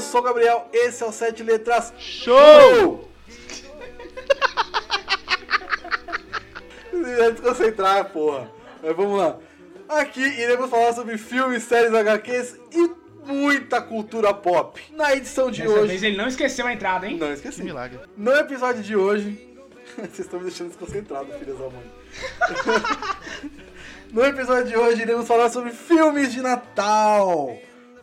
eu 0.00 0.02
sou 0.02 0.20
o 0.20 0.24
Gabriel, 0.24 0.66
esse 0.72 1.02
é 1.02 1.06
o 1.06 1.12
Sete 1.12 1.42
Letras 1.42 1.92
Show! 1.98 3.06
Vai 6.90 7.32
desconcentrar, 7.36 8.06
porra. 8.06 8.50
Mas 8.82 8.96
vamos 8.96 9.18
lá. 9.18 9.36
Aqui 9.90 10.22
iremos 10.22 10.70
falar 10.70 10.94
sobre 10.94 11.18
filmes, 11.18 11.64
séries, 11.64 11.92
HQs 11.92 12.56
e 12.72 12.90
muita 13.26 13.82
cultura 13.82 14.32
pop. 14.32 14.80
Na 14.92 15.14
edição 15.14 15.50
de 15.50 15.60
Dessa 15.62 15.74
hoje. 15.74 15.88
vez 15.88 16.02
ele 16.02 16.16
não 16.16 16.28
esqueceu 16.28 16.66
a 16.66 16.72
entrada, 16.72 17.06
hein? 17.06 17.18
Não 17.18 17.26
Que 17.26 17.34
esqueci. 17.34 17.62
milagre. 17.62 18.00
No 18.16 18.32
episódio 18.32 18.82
de 18.82 18.96
hoje. 18.96 19.54
Vocês 19.98 20.20
estão 20.20 20.38
me 20.38 20.46
deixando 20.46 20.68
desconcentrado, 20.68 21.30
filhas 21.38 21.58
da 21.58 21.68
mãe. 21.68 21.92
no 24.10 24.24
episódio 24.24 24.64
de 24.68 24.76
hoje 24.78 25.02
iremos 25.02 25.28
falar 25.28 25.50
sobre 25.50 25.72
filmes 25.72 26.32
de 26.32 26.40
Natal. 26.40 27.58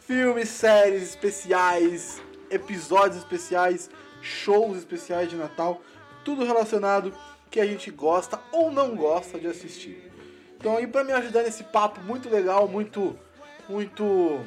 Filmes, 0.07 0.47
séries 0.47 1.03
especiais, 1.03 2.23
episódios 2.49 3.17
especiais, 3.17 3.89
shows 4.21 4.77
especiais 4.77 5.29
de 5.29 5.35
Natal. 5.35 5.81
Tudo 6.23 6.45
relacionado 6.45 7.13
que 7.51 7.59
a 7.59 7.65
gente 7.65 7.91
gosta 7.91 8.39
ou 8.53 8.71
não 8.71 8.95
gosta 8.95 9.37
de 9.37 9.47
assistir. 9.47 10.09
Então 10.57 10.77
aí 10.77 10.87
pra 10.87 11.03
me 11.03 11.11
ajudar 11.11 11.43
nesse 11.43 11.61
papo 11.65 11.99
muito 11.99 12.29
legal, 12.29 12.69
muito. 12.69 13.19
Muito. 13.67 14.39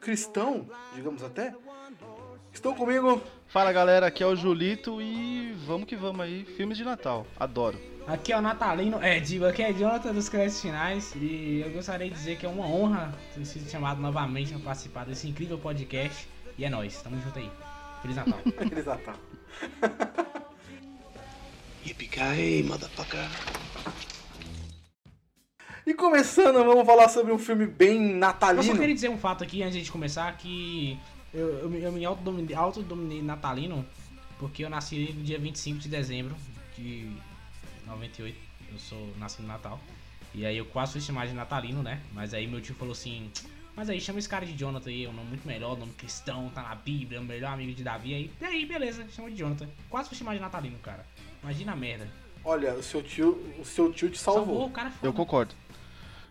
cristão, 0.00 0.66
digamos 0.94 1.22
até. 1.22 1.54
Estão 2.50 2.74
comigo 2.74 3.22
Fala 3.48 3.70
galera, 3.70 4.06
aqui 4.06 4.22
é 4.22 4.26
o 4.26 4.34
Julito 4.34 5.00
e 5.02 5.52
vamos 5.66 5.86
que 5.86 5.94
vamos 5.94 6.20
aí. 6.22 6.46
Filmes 6.56 6.78
de 6.78 6.84
Natal, 6.84 7.26
adoro. 7.38 7.78
Aqui 8.06 8.32
é 8.32 8.36
o 8.36 8.42
Natalino, 8.42 9.02
é, 9.02 9.18
digo, 9.18 9.46
aqui 9.46 9.62
é 9.62 9.72
Jonathan 9.72 10.12
dos 10.12 10.28
créditos 10.28 10.60
finais 10.60 11.14
e 11.16 11.62
eu 11.64 11.70
gostaria 11.72 12.08
de 12.10 12.14
dizer 12.14 12.36
que 12.36 12.44
é 12.44 12.48
uma 12.48 12.66
honra 12.66 13.14
ter 13.34 13.44
sido 13.46 13.68
chamado 13.70 13.98
novamente 14.00 14.52
a 14.54 14.58
participar 14.58 15.06
desse 15.06 15.26
incrível 15.26 15.56
podcast. 15.58 16.28
E 16.58 16.64
é 16.66 16.70
nóis, 16.70 17.00
tamo 17.00 17.18
junto 17.22 17.38
aí. 17.38 17.50
Feliz 18.02 18.16
Natal. 18.16 18.38
Feliz 18.58 18.84
Natal. 18.84 19.14
Yippee-ki-yay, 21.86 22.62
motherfucker. 22.64 23.26
E 25.86 25.94
começando, 25.94 26.62
vamos 26.64 26.84
falar 26.86 27.08
sobre 27.08 27.32
um 27.32 27.38
filme 27.38 27.66
bem 27.66 28.02
Eu 28.04 28.10
só 28.12 28.16
natalino. 28.18 28.78
queria 28.78 28.94
dizer 28.94 29.08
um 29.08 29.18
fato 29.18 29.42
aqui 29.44 29.62
antes 29.62 29.82
de 29.82 29.90
começar 29.90 30.30
que 30.36 30.98
eu, 31.32 31.48
eu, 31.60 31.70
me- 31.70 31.80
eu 31.82 31.90
me 31.92 32.04
autodominei, 32.04 32.54
autodominei 32.54 33.22
natalino 33.22 33.84
porque 34.38 34.62
eu 34.64 34.68
nasci 34.70 35.12
no 35.16 35.22
dia 35.22 35.38
25 35.38 35.78
de 35.78 35.88
dezembro 35.88 36.34
de 36.76 37.10
98. 37.86 38.36
Eu 38.72 38.78
sou 38.78 39.14
nasci 39.18 39.42
no 39.42 39.48
Natal. 39.48 39.80
E 40.34 40.44
aí 40.44 40.56
eu 40.56 40.64
quase 40.66 40.92
fui 40.92 41.00
chamado 41.00 41.28
de 41.28 41.34
natalino, 41.34 41.82
né? 41.82 42.00
Mas 42.12 42.34
aí 42.34 42.46
meu 42.46 42.60
tio 42.60 42.74
falou 42.74 42.92
assim: 42.92 43.30
Mas 43.76 43.88
aí 43.88 44.00
chama 44.00 44.18
esse 44.18 44.28
cara 44.28 44.44
de 44.44 44.52
Jonathan 44.54 44.90
aí, 44.90 45.04
é 45.04 45.08
um 45.08 45.12
nome 45.12 45.28
muito 45.28 45.46
melhor, 45.46 45.78
nome 45.78 45.92
cristão, 45.92 46.50
tá 46.52 46.62
na 46.62 46.74
Bíblia, 46.74 47.18
é 47.18 47.20
o 47.20 47.24
melhor 47.24 47.52
amigo 47.52 47.72
de 47.72 47.84
Davi. 47.84 48.14
Aí, 48.14 48.30
e 48.40 48.44
aí, 48.44 48.66
beleza, 48.66 49.06
chama 49.10 49.30
de 49.30 49.36
Jonathan. 49.36 49.68
Quase 49.88 50.08
fui 50.08 50.18
chamado 50.18 50.34
de 50.34 50.40
natalino, 50.40 50.78
cara. 50.78 51.06
Imagina 51.42 51.72
a 51.72 51.76
merda. 51.76 52.08
Olha, 52.44 52.74
o 52.74 52.82
seu 52.82 53.02
tio, 53.02 53.40
o 53.58 53.64
seu 53.64 53.92
tio 53.92 54.10
te 54.10 54.18
salvou. 54.18 54.66
o 54.66 54.70
cara 54.70 54.88
é 54.88 54.92
foda. 54.92 55.06
Eu 55.06 55.12
concordo. 55.12 55.54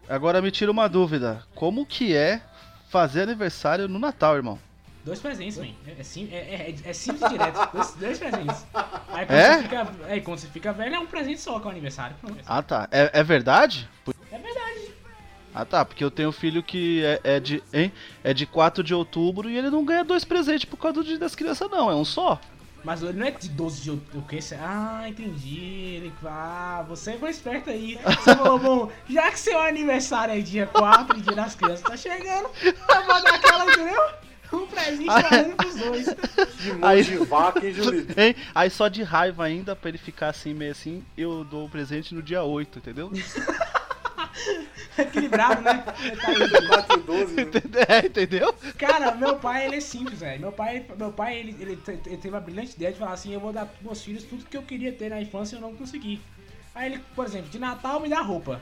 Agora 0.07 0.41
me 0.41 0.51
tira 0.51 0.69
uma 0.69 0.87
dúvida. 0.89 1.45
Como 1.55 1.85
que 1.85 2.13
é 2.13 2.41
fazer 2.89 3.21
aniversário 3.21 3.87
no 3.87 3.97
Natal, 3.99 4.35
irmão? 4.35 4.59
Dois 5.03 5.19
presentes, 5.19 5.57
man. 5.57 5.67
É, 5.85 5.99
é, 5.99 6.03
sim- 6.03 6.29
é, 6.31 6.37
é, 6.37 6.75
é 6.85 6.93
simples 6.93 7.23
e 7.23 7.29
direto. 7.29 7.59
Dois, 7.73 7.91
dois 7.95 8.19
presentes. 8.19 8.65
Aí 9.09 9.25
quando, 9.25 9.31
É? 9.37 9.57
Você 9.57 9.63
fica, 9.63 9.87
aí 10.07 10.21
quando 10.21 10.37
você 10.39 10.47
fica 10.47 10.73
velho, 10.73 10.95
é 10.95 10.99
um 10.99 11.05
presente 11.07 11.41
só 11.41 11.59
que 11.59 11.65
é 11.65 11.67
o 11.67 11.71
aniversário. 11.71 12.15
Pronto. 12.21 12.37
Ah 12.45 12.61
tá, 12.61 12.87
é, 12.91 13.09
é 13.13 13.23
verdade? 13.23 13.89
É 14.31 14.37
verdade. 14.37 14.93
Ah 15.53 15.65
tá, 15.65 15.83
porque 15.85 16.03
eu 16.03 16.09
tenho 16.09 16.29
um 16.29 16.33
filho 16.33 16.63
que 16.63 17.03
é, 17.03 17.19
é 17.35 17.39
de, 17.39 17.61
hein? 17.73 17.91
é 18.23 18.33
de 18.33 18.45
4 18.45 18.81
de 18.83 18.93
outubro 18.93 19.49
e 19.49 19.57
ele 19.57 19.69
não 19.69 19.83
ganha 19.85 20.03
dois 20.03 20.23
presentes 20.23 20.65
por 20.65 20.77
causa 20.77 20.95
do 20.95 21.03
dia 21.03 21.19
das 21.19 21.35
crianças 21.35 21.69
não, 21.69 21.91
é 21.91 21.95
um 21.95 22.05
só. 22.05 22.39
Mas 22.83 23.01
ele 23.01 23.13
não 23.13 23.25
é 23.27 23.31
de 23.31 23.49
12 23.49 23.81
de 23.81 23.91
outubro. 23.91 24.19
O 24.19 24.23
que? 24.23 24.39
Ah, 24.59 25.03
entendi. 25.07 25.95
Ele, 25.95 26.13
ah, 26.25 26.83
você 26.87 27.17
foi 27.17 27.29
esperto 27.29 27.69
aí. 27.69 27.97
Você 28.03 28.35
falou, 28.35 28.59
bom, 28.59 28.91
já 29.09 29.31
que 29.31 29.39
seu 29.39 29.59
aniversário 29.59 30.33
é 30.33 30.39
dia 30.41 30.65
4, 30.67 31.21
dia 31.21 31.35
das 31.35 31.55
crianças 31.55 31.81
tá 31.81 31.95
chegando, 31.95 32.49
eu 32.61 33.05
vou 33.05 33.23
dar 33.23 33.35
aquela, 33.35 33.65
entendeu? 33.71 34.01
Um 34.53 34.67
presente 34.67 35.05
fazendo 35.05 35.55
pros 35.55 35.75
dois. 35.75 36.05
De 36.59 36.73
mão 36.73 36.89
Aí- 36.89 37.03
de 37.03 37.17
vaca, 37.17 37.65
hein, 37.65 37.73
Julito? 37.73 38.13
Hein? 38.19 38.35
Aí 38.53 38.69
só 38.69 38.87
de 38.87 39.03
raiva 39.03 39.43
ainda, 39.43 39.75
pra 39.75 39.89
ele 39.89 39.97
ficar 39.97 40.29
assim, 40.29 40.53
meio 40.53 40.71
assim, 40.71 41.03
eu 41.17 41.43
dou 41.43 41.65
o 41.65 41.69
presente 41.69 42.13
no 42.13 42.21
dia 42.21 42.43
8, 42.43 42.79
entendeu? 42.79 43.11
Equilibrado, 44.97 45.61
né? 45.61 45.83
Tá 45.83 45.93
aí. 46.27 46.67
4 46.67 46.99
e 46.99 47.03
12. 47.03 47.35
né? 47.35 47.51
é, 47.87 48.05
entendeu? 48.05 48.53
Cara, 48.77 49.11
meu 49.15 49.37
pai, 49.37 49.65
ele 49.65 49.77
é 49.77 49.81
simples, 49.81 50.19
velho. 50.19 50.41
Meu 50.41 50.51
pai, 50.51 50.85
meu 50.97 51.11
pai 51.11 51.37
ele, 51.37 51.55
ele, 51.59 51.79
ele 52.05 52.17
teve 52.17 52.35
a 52.35 52.39
brilhante 52.39 52.75
ideia 52.75 52.91
de 52.91 52.99
falar 52.99 53.13
assim: 53.13 53.33
eu 53.33 53.39
vou 53.39 53.51
dar 53.51 53.65
pros 53.65 53.81
meus 53.81 54.03
filhos 54.03 54.23
tudo 54.23 54.45
que 54.45 54.55
eu 54.55 54.61
queria 54.63 54.91
ter 54.91 55.09
na 55.09 55.21
infância 55.21 55.55
e 55.55 55.57
eu 55.57 55.61
não 55.61 55.75
consegui. 55.75 56.21
Aí 56.75 56.91
ele, 56.91 57.01
por 57.15 57.25
exemplo, 57.25 57.49
de 57.49 57.59
Natal 57.59 57.99
me 57.99 58.09
dá 58.09 58.21
roupa. 58.21 58.61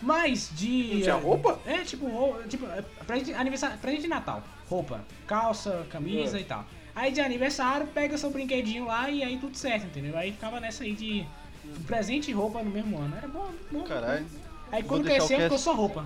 Mas 0.00 0.50
de. 0.52 0.94
Não 0.94 1.02
tinha 1.02 1.14
roupa? 1.16 1.58
É, 1.66 1.78
tipo, 1.78 2.06
roupa, 2.06 2.42
tipo, 2.48 2.66
é, 2.66 2.82
presente, 3.06 3.34
aniversário, 3.34 3.78
presente 3.78 4.02
de 4.02 4.08
Natal. 4.08 4.42
Roupa, 4.68 5.00
calça, 5.26 5.86
camisa 5.90 6.36
É. 6.38 6.40
e 6.40 6.44
tal. 6.44 6.64
Aí 6.94 7.12
de 7.12 7.20
aniversário, 7.20 7.86
pega 7.86 8.18
seu 8.18 8.30
brinquedinho 8.30 8.86
lá 8.86 9.08
e 9.08 9.22
aí 9.22 9.38
tudo 9.38 9.56
certo, 9.56 9.86
entendeu? 9.86 10.16
Aí 10.16 10.32
ficava 10.32 10.58
nessa 10.60 10.84
aí 10.84 10.94
de 10.94 11.24
presente 11.86 12.30
e 12.30 12.34
roupa 12.34 12.62
no 12.62 12.70
mesmo 12.70 12.98
ano. 12.98 13.16
Era 13.16 13.28
bom, 13.28 13.48
bom. 13.70 13.82
Caralho. 13.84 14.26
Aí 14.70 14.82
quando 14.82 15.04
cresceu, 15.04 15.38
ficou 15.40 15.58
só 15.58 15.74
roupa. 15.74 16.04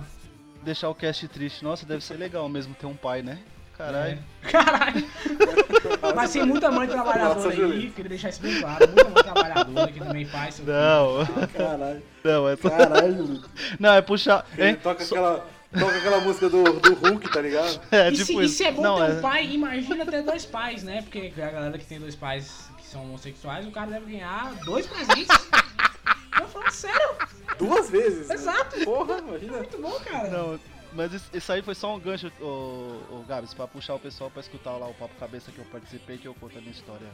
Deixar 0.61 0.89
o 0.89 0.95
cast 0.95 1.27
triste. 1.27 1.63
Nossa, 1.63 1.85
deve 1.85 2.03
ser 2.03 2.15
legal 2.15 2.47
mesmo 2.47 2.73
ter 2.75 2.85
um 2.85 2.95
pai, 2.95 3.21
né? 3.21 3.39
Caralho. 3.77 4.19
É. 4.43 4.49
Caralho. 4.51 5.03
Mas 6.15 6.31
tem 6.31 6.45
muita 6.45 6.71
mãe 6.71 6.87
trabalhadora 6.87 7.35
Nossa, 7.35 7.49
aí, 7.49 7.55
Julito. 7.55 7.93
queria 7.93 8.09
deixar 8.09 8.29
isso 8.29 8.41
bem 8.41 8.61
claro. 8.61 8.85
Muita 8.87 9.09
mãe 9.09 9.23
trabalhadora 9.23 9.91
que 9.91 9.99
também 9.99 10.25
faz 10.25 10.55
seu 10.55 10.65
Não. 10.65 11.25
Caralho. 11.47 12.03
Não, 12.23 12.49
é. 12.49 12.55
Caralho. 12.55 13.43
Não, 13.79 13.93
é 13.93 14.01
puxar. 14.01 14.45
Ele 14.57 14.77
toca 14.77 15.03
aquela, 15.03 15.45
toca 15.79 15.97
aquela 15.97 16.19
música 16.21 16.49
do, 16.49 16.63
do 16.79 16.93
Hulk, 16.95 17.29
tá 17.31 17.41
ligado? 17.41 17.81
É, 17.91 18.09
e, 18.09 18.13
tipo 18.13 18.25
se, 18.39 18.43
e 18.45 18.49
se 18.49 18.63
é 18.65 18.71
bom 18.71 18.81
Não, 18.81 18.95
ter 18.97 19.13
um 19.13 19.17
é- 19.17 19.21
pai, 19.21 19.45
imagina 19.51 20.05
ter 20.05 20.21
dois 20.23 20.45
pais, 20.45 20.83
né? 20.83 21.01
Porque 21.01 21.33
a 21.37 21.49
galera 21.49 21.77
que 21.77 21.85
tem 21.85 21.99
dois 21.99 22.15
pais 22.15 22.69
que 22.77 22.85
são 22.85 23.03
homossexuais, 23.03 23.67
o 23.67 23.71
cara 23.71 23.91
deve 23.91 24.11
ganhar 24.11 24.53
dois 24.65 24.85
presentes. 24.87 25.27
Eu 26.39 26.47
falo 26.47 26.71
sério, 26.71 27.09
Duas 27.57 27.89
vezes. 27.89 28.27
né? 28.27 28.35
Exato. 28.35 28.83
Porra, 28.83 29.17
imagina. 29.19 29.57
muito 29.57 29.77
bom, 29.81 29.99
cara. 29.99 30.29
Não, 30.29 30.59
mas 30.93 31.11
isso, 31.33 31.51
aí 31.51 31.61
foi 31.61 31.75
só 31.75 31.95
um 31.95 31.99
gancho, 31.99 32.31
ô, 32.41 32.99
ô 33.11 33.23
Gabs, 33.27 33.53
pra 33.53 33.67
puxar 33.67 33.95
o 33.95 33.99
pessoal 33.99 34.29
pra 34.31 34.41
escutar 34.41 34.71
lá 34.71 34.87
o 34.87 34.93
Papo 34.93 35.13
Cabeça 35.19 35.51
que 35.51 35.59
eu 35.59 35.65
participei, 35.65 36.17
que 36.17 36.27
eu 36.27 36.33
conto 36.33 36.57
a 36.57 36.61
minha 36.61 36.73
história 36.73 37.07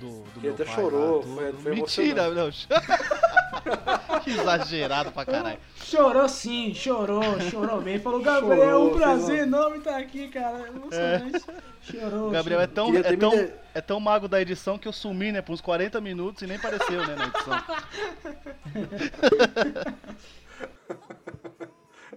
do, 0.00 0.22
do 0.22 0.30
Ele 0.36 0.40
meu 0.46 0.54
até 0.54 0.64
pai 0.64 0.74
chorou, 0.74 1.16
lá, 1.18 1.22
tudo. 1.22 1.34
foi- 1.36 1.52
foi 1.62 1.74
Mentira, 1.74 2.30
não. 2.30 2.50
que 4.24 4.30
exagerado 4.30 5.12
pra 5.12 5.24
caralho. 5.24 5.58
Chorou 5.76 6.28
sim, 6.28 6.72
chorou, 6.74 7.22
chorou 7.50 7.80
bem. 7.80 7.98
Falou, 7.98 8.20
Gabriel, 8.20 8.70
é 8.70 8.76
um 8.76 8.96
prazer 8.96 9.40
enorme 9.40 9.78
estar 9.78 9.96
aqui, 9.98 10.28
cara. 10.28 10.68
Emocionante. 10.68 11.44
Chorou. 11.82 12.28
O 12.28 12.30
Gabriel 12.30 12.60
é 12.60 12.68
chorou. 12.68 12.92
tão, 12.92 12.96
é, 12.96 13.16
tão, 13.16 13.30
me 13.30 13.44
de- 13.46 13.52
é 13.74 13.80
tão 13.80 14.00
mago 14.00 14.28
da 14.28 14.40
edição 14.40 14.78
que 14.78 14.86
eu 14.86 14.92
sumi, 14.92 15.32
né, 15.32 15.42
por 15.42 15.52
uns 15.52 15.60
40 15.60 16.00
minutos 16.00 16.42
e 16.42 16.46
nem 16.46 16.56
apareceu, 16.56 17.06
né, 17.06 17.16
na 17.16 17.26
edição. 17.26 17.64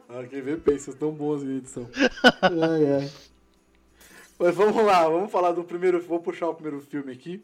Ah, 0.10 0.24
quem 0.30 0.42
vê 0.42 0.58
pensa, 0.58 0.94
tão 0.94 1.12
bons 1.12 1.44
em 1.44 1.58
edição. 1.58 1.90
ai, 2.42 3.02
ai. 3.02 3.12
Mas 4.38 4.56
vamos 4.56 4.84
lá, 4.86 5.08
vamos 5.08 5.32
falar 5.32 5.52
do 5.54 5.64
primeiro. 5.64 6.02
Vou 6.02 6.20
puxar 6.20 6.50
o 6.50 6.54
primeiro 6.54 6.82
filme 6.82 7.12
aqui. 7.12 7.44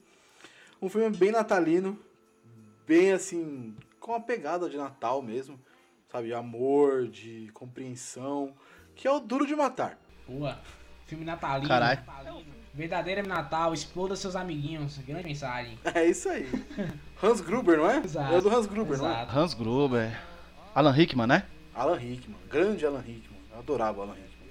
Um 0.81 0.87
filme 0.87 1.15
bem 1.15 1.31
natalino, 1.31 1.97
bem 2.89 3.11
assim, 3.11 3.75
com 3.99 4.13
uma 4.13 4.19
pegada 4.19 4.67
de 4.67 4.75
Natal 4.75 5.21
mesmo, 5.21 5.59
sabe? 6.11 6.33
Amor, 6.33 7.07
de 7.07 7.47
compreensão, 7.53 8.55
que 8.95 9.07
é 9.07 9.11
o 9.11 9.19
Duro 9.19 9.45
de 9.45 9.55
Matar. 9.55 9.95
Boa. 10.27 10.59
Filme 11.05 11.23
natalino. 11.23 11.67
Caralho. 11.67 12.01
Verdadeiro 12.73 13.27
Natal, 13.27 13.73
exploda 13.75 14.15
seus 14.15 14.35
amiguinhos. 14.35 14.97
Grande 14.99 15.25
mensagem. 15.25 15.77
É 15.93 16.05
isso 16.05 16.29
aí. 16.29 16.49
Hans 17.21 17.41
Gruber, 17.41 17.77
não 17.77 17.89
é? 17.89 17.97
Exato. 17.97 18.33
É 18.33 18.41
do 18.41 18.49
Hans 18.49 18.65
Gruber, 18.65 18.97
não 18.97 19.07
é? 19.07 19.11
Exato. 19.11 19.37
Hans 19.37 19.53
Gruber. 19.53 20.21
Alan 20.73 20.91
Rickman, 20.91 21.27
né? 21.27 21.45
Alan 21.75 21.95
Rickman, 21.95 22.39
grande 22.49 22.85
Alan 22.87 23.01
Rickman. 23.01 23.39
Eu 23.51 23.59
adorava 23.59 23.99
o 23.99 24.01
Alan 24.01 24.13
Rickman. 24.13 24.49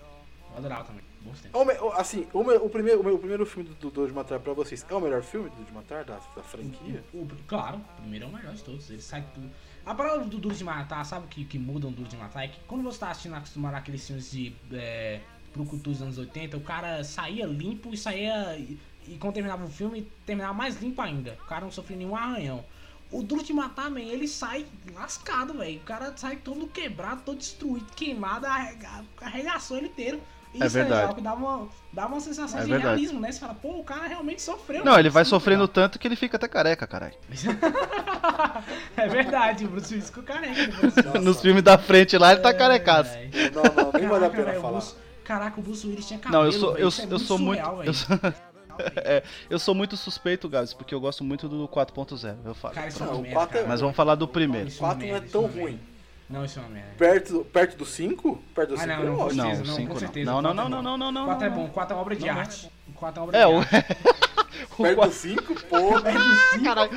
Eu 0.52 0.58
adorava 0.58 0.84
também. 0.84 1.07
É 1.53 1.56
o 1.56 1.65
me- 1.65 1.75
o- 1.75 1.93
Assim, 1.93 2.26
o, 2.32 2.44
me- 2.44 2.55
o 2.56 2.69
primeiro, 2.69 3.00
o, 3.00 3.05
meu- 3.05 3.15
o 3.15 3.19
primeiro 3.19 3.44
filme 3.47 3.69
do 3.81 3.91
Duro 3.91 4.06
de 4.09 4.12
Matar 4.15 4.38
pra 4.41 4.53
vocês 4.53 4.85
é 4.88 4.94
o 4.94 5.00
melhor 5.00 5.23
filme 5.23 5.49
do 5.50 5.55
Duro 5.56 5.67
de 5.67 5.73
Matar 5.73 6.05
da, 6.05 6.17
da 6.37 6.43
franquia? 6.43 7.05
O- 7.12 7.26
claro, 7.47 7.79
o 7.79 8.00
primeiro 8.03 8.26
é 8.26 8.29
o 8.29 8.32
melhor 8.32 8.55
de 8.55 8.62
todos. 8.62 8.88
Ele 8.91 9.03
sai 9.03 9.25
tudo. 9.35 9.50
A 9.85 9.94
palavra 9.94 10.25
do 10.26 10.38
Duro 10.38 10.55
de 10.55 10.65
Matar, 10.65 11.05
sabe 11.05 11.26
o 11.26 11.29
que, 11.29 11.44
que 11.44 11.59
muda 11.59 11.87
um 11.87 11.93
Duro 11.93 12.09
de 12.09 12.17
Matar? 12.17 12.44
É 12.44 12.49
que 12.49 12.61
quando 12.67 12.82
você 12.82 12.99
tá 12.99 13.11
assistindo 13.11 13.35
acostumado 13.35 13.75
àqueles 13.75 14.06
filmes 14.06 14.31
de 14.31 14.55
é, 14.73 15.20
Brucutu 15.55 15.91
dos 15.91 16.03
anos 16.03 16.19
80, 16.19 16.56
o 16.56 16.61
cara 16.61 17.03
saía 17.05 17.47
limpo 17.47 17.93
e 17.93 17.97
saía. 17.97 18.56
E, 18.59 18.79
e 19.06 19.17
quando 19.19 19.35
terminava 19.35 19.65
o 19.65 19.69
filme, 19.69 20.06
terminava 20.26 20.53
mais 20.55 20.81
limpo 20.81 21.00
ainda. 21.00 21.38
O 21.43 21.47
cara 21.47 21.62
não 21.62 21.70
sofria 21.70 21.97
nenhum 21.97 22.15
arranhão. 22.15 22.62
O 23.11 23.23
Duro 23.23 23.43
de 23.43 23.55
Matar, 23.55 23.91
man, 23.91 24.00
ele 24.00 24.29
sai 24.29 24.67
lascado, 24.93 25.55
velho. 25.55 25.79
O 25.79 25.85
cara 25.85 26.15
sai 26.15 26.37
todo 26.37 26.67
quebrado, 26.69 27.23
todo 27.23 27.38
destruído, 27.38 27.87
queimado, 27.97 28.44
arrega- 28.47 29.03
arregaçou 29.23 29.79
ele 29.79 29.87
inteiro. 29.87 30.20
Isso 30.66 30.78
é, 30.78 30.82
verdade. 30.82 31.00
legal, 31.00 31.14
que 31.14 31.20
dá 31.20 31.34
uma, 31.34 31.69
dá 31.93 32.06
uma 32.06 32.20
sensação 32.20 32.58
É 32.60 32.62
de 32.64 32.70
verdade. 32.70 32.88
realismo, 32.96 33.20
né? 33.20 33.32
Você 33.32 33.40
fala, 33.40 33.55
pô, 33.55 33.78
o 33.78 33.84
cara 33.84 34.06
realmente 34.06 34.43
sofreu. 34.43 34.84
Não, 34.84 34.99
ele 34.99 35.10
vai 35.10 35.22
é 35.22 35.25
muito 35.25 35.31
sofrendo 35.31 35.62
legal. 35.62 35.75
tanto 35.75 35.99
que 35.99 36.06
ele 36.08 36.16
fica 36.16 36.37
até 36.37 36.49
careca, 36.49 36.87
caralho. 36.87 37.14
é 38.96 39.08
verdade, 39.08 39.64
o 39.64 39.69
Bruce 39.69 39.93
Willis 39.93 40.08
ficou 40.08 40.22
careca. 40.22 40.72
Nossa. 41.05 41.20
Nos 41.20 41.40
filmes 41.40 41.62
da 41.62 41.78
frente 41.78 42.16
lá, 42.19 42.32
ele 42.32 42.40
tá 42.40 42.52
carecaço. 42.55 43.10
É, 43.16 43.28
Não, 43.55 43.62
não, 43.62 43.93
nem 43.93 44.08
vale 44.08 44.25
a 44.26 44.31
Caraca, 44.31 44.37
pena 44.46 44.58
o 44.58 44.62
falar. 44.62 44.78
Bruce- 44.78 44.94
Caraca, 45.25 45.60
o 45.60 45.62
Bruce 45.62 45.87
Willis 45.87 46.06
tinha 46.06 46.19
cabelo, 46.19 46.43
Não, 46.44 46.49
eu 46.50 46.52
sou, 46.58 46.72
velho, 46.72 46.82
eu, 46.84 46.88
é 46.88 47.12
eu 47.12 47.19
sou 47.19 47.38
muito. 47.38 47.58
surreal, 47.62 47.84
Eu 47.84 47.93
velho. 47.93 47.94
sou, 47.94 48.19
É, 48.96 49.22
eu 49.50 49.58
sou 49.58 49.75
muito 49.75 49.96
suspeito, 49.96 50.49
Gabs, 50.49 50.72
porque 50.72 50.94
eu 50.94 51.00
gosto 51.00 51.25
muito 51.25 51.49
do 51.49 51.66
4.0, 51.69 52.37
eu 52.44 52.55
falo. 52.55 52.75
Cara, 52.75 52.87
isso 52.88 53.02
é 53.02 53.06
Não, 53.06 53.16
o 53.19 53.22
merda, 53.22 53.58
é-. 53.58 53.66
Mas 53.66 53.81
vamos 53.81 53.96
falar 53.96 54.14
do 54.14 54.26
primeiro. 54.28 54.69
É 54.69 54.70
uma 54.81 54.94
4 54.94 55.06
não 55.08 55.16
é 55.16 55.20
tão 55.20 55.46
ruim. 55.46 55.81
Não, 56.29 56.45
isso 56.45 56.59
é 56.59 56.63
uma 56.63 56.69
merda. 56.71 56.91
Perto, 56.99 57.45
perto 57.53 57.77
do 57.79 57.87
5? 57.87 58.43
Perto 58.55 58.69
do 58.71 58.75
Ah, 58.75 58.79
5 58.79 58.89
não, 58.89 58.95
é 58.95 59.05
não, 59.07 59.17
com 59.17 59.23
ótimo. 59.23 59.37
Não, 59.43 59.45
certeza, 59.51 59.65
não, 59.71 59.77
cinco 59.77 59.89
com 59.89 59.95
não. 59.95 60.01
certeza. 60.01 60.31
Não, 60.31 60.43
não, 60.43 60.51
quatro 60.55 60.61
é 60.61 60.71
não, 60.71 60.77
bom. 60.77 60.83
não, 60.83 60.99
não, 60.99 61.13
não, 61.13 61.23
O 61.23 61.27
4 61.27 61.47
é 61.47 61.49
não, 61.51 61.57
bom, 61.57 61.65
o 61.65 61.71
4 61.71 61.97
é 61.97 62.01
obra 62.01 62.17
de 62.17 62.27
Não, 62.27 62.35
não. 62.35 62.41
arte. 62.41 62.71
O 62.89 62.93
4 62.93 63.21
é 63.21 63.23
obra 63.25 63.39
É, 63.39 63.47
de 63.47 63.53
o, 63.53 63.59
arte. 63.59 63.75
o 64.79 64.83
Perto 64.83 64.91
do 64.91 64.97
quatro- 64.97 65.13
5, 65.17 65.55
porra. 65.69 66.03
Caralho, 66.65 66.91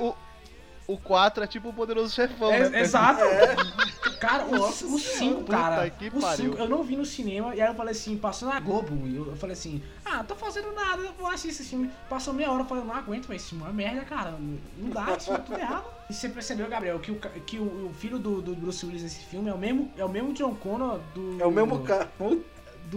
o, 0.00 0.16
o, 0.88 0.92
o 0.94 0.98
4 0.98 1.44
é 1.44 1.46
tipo 1.46 1.68
o 1.68 1.72
poderoso 1.72 2.14
chefão, 2.14 2.52
É, 2.52 2.68
né? 2.68 2.80
exato. 2.80 3.20
Cara, 4.20 4.44
o 4.46 4.56
Nossa 4.56 4.86
5, 4.86 5.34
Puta 5.40 5.52
cara. 5.56 5.90
que 5.90 6.08
O 6.08 6.20
pariu. 6.20 6.52
5 6.52 6.58
eu 6.62 6.68
não 6.68 6.82
vi 6.82 6.96
no 6.96 7.04
cinema 7.04 7.54
e 7.54 7.60
aí 7.60 7.68
eu 7.68 7.74
falei 7.74 7.92
assim, 7.92 8.16
passou 8.16 8.48
na 8.48 8.58
Globo. 8.60 9.06
E 9.06 9.16
eu, 9.16 9.26
eu 9.26 9.36
falei 9.36 9.52
assim, 9.52 9.82
ah, 10.04 10.24
tô 10.24 10.34
fazendo 10.34 10.72
nada, 10.72 11.02
eu 11.02 11.12
vou 11.12 11.26
assistir 11.28 11.48
esse 11.62 11.64
filme. 11.64 11.90
Passou 12.08 12.32
meia 12.32 12.50
hora, 12.50 12.62
eu 12.62 12.66
falei, 12.66 12.84
não 12.84 12.94
aguento, 12.94 13.26
mas 13.28 13.42
esse 13.42 13.50
filme 13.50 13.64
é 13.64 13.66
uma 13.68 13.74
merda, 13.74 14.02
cara. 14.04 14.34
Não 14.78 14.90
dá, 14.90 15.18
filme 15.18 15.38
é 15.38 15.42
tudo 15.42 15.58
errado. 15.58 15.84
E 16.08 16.14
você 16.14 16.28
percebeu, 16.28 16.68
Gabriel, 16.68 16.98
que 17.00 17.10
o, 17.10 17.16
que 17.44 17.58
o, 17.58 17.62
o 17.90 17.94
filho 17.98 18.18
do, 18.18 18.40
do 18.40 18.54
Bruce 18.54 18.84
Willis 18.86 19.02
nesse 19.02 19.24
filme 19.24 19.50
é 19.50 19.52
o 19.54 19.58
mesmo, 19.58 19.90
é 19.98 20.04
o 20.04 20.08
mesmo 20.08 20.32
John 20.32 20.54
Connor 20.54 20.98
do. 21.14 21.36
É 21.42 21.46
o 21.46 21.50
mesmo 21.50 21.80
cara. 21.80 22.08
Do 22.18 22.44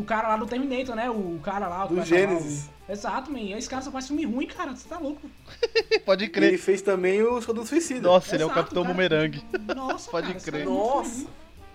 cara 0.04 0.28
lá 0.30 0.38
do 0.38 0.46
Terminator, 0.46 0.96
né? 0.96 1.10
O 1.10 1.40
cara 1.44 1.68
lá. 1.68 1.86
o 1.86 1.90
Do 1.90 2.04
Gênesis. 2.06 2.66
o- 2.88 2.92
Exato, 2.92 3.32
man. 3.32 3.40
Esse 3.58 3.70
cara 3.70 3.82
só 3.82 3.92
faz 3.92 4.08
filme 4.08 4.26
ruim, 4.26 4.48
cara. 4.48 4.76
Você 4.76 4.88
tá 4.90 4.98
louco. 4.98 5.30
Pode 6.06 6.24
Ele 6.26 6.32
crer. 6.32 6.58
fez 6.58 6.82
também 6.82 7.22
o 7.22 7.38
Esquadrão 7.38 7.66
Suicida. 7.66 8.02
Nossa, 8.08 8.36
ele 8.36 8.44
é 8.44 8.46
o 8.46 8.50
Exato, 8.50 8.62
Capitão 8.62 8.84
cara. 8.84 8.94
Bumerangue. 8.94 9.44
Nossa, 9.76 10.10
Pode 10.12 10.28
cara, 10.28 10.38
esse 10.38 10.50
crer. 10.52 10.62
é 10.62 10.66
Nossa. 10.66 11.28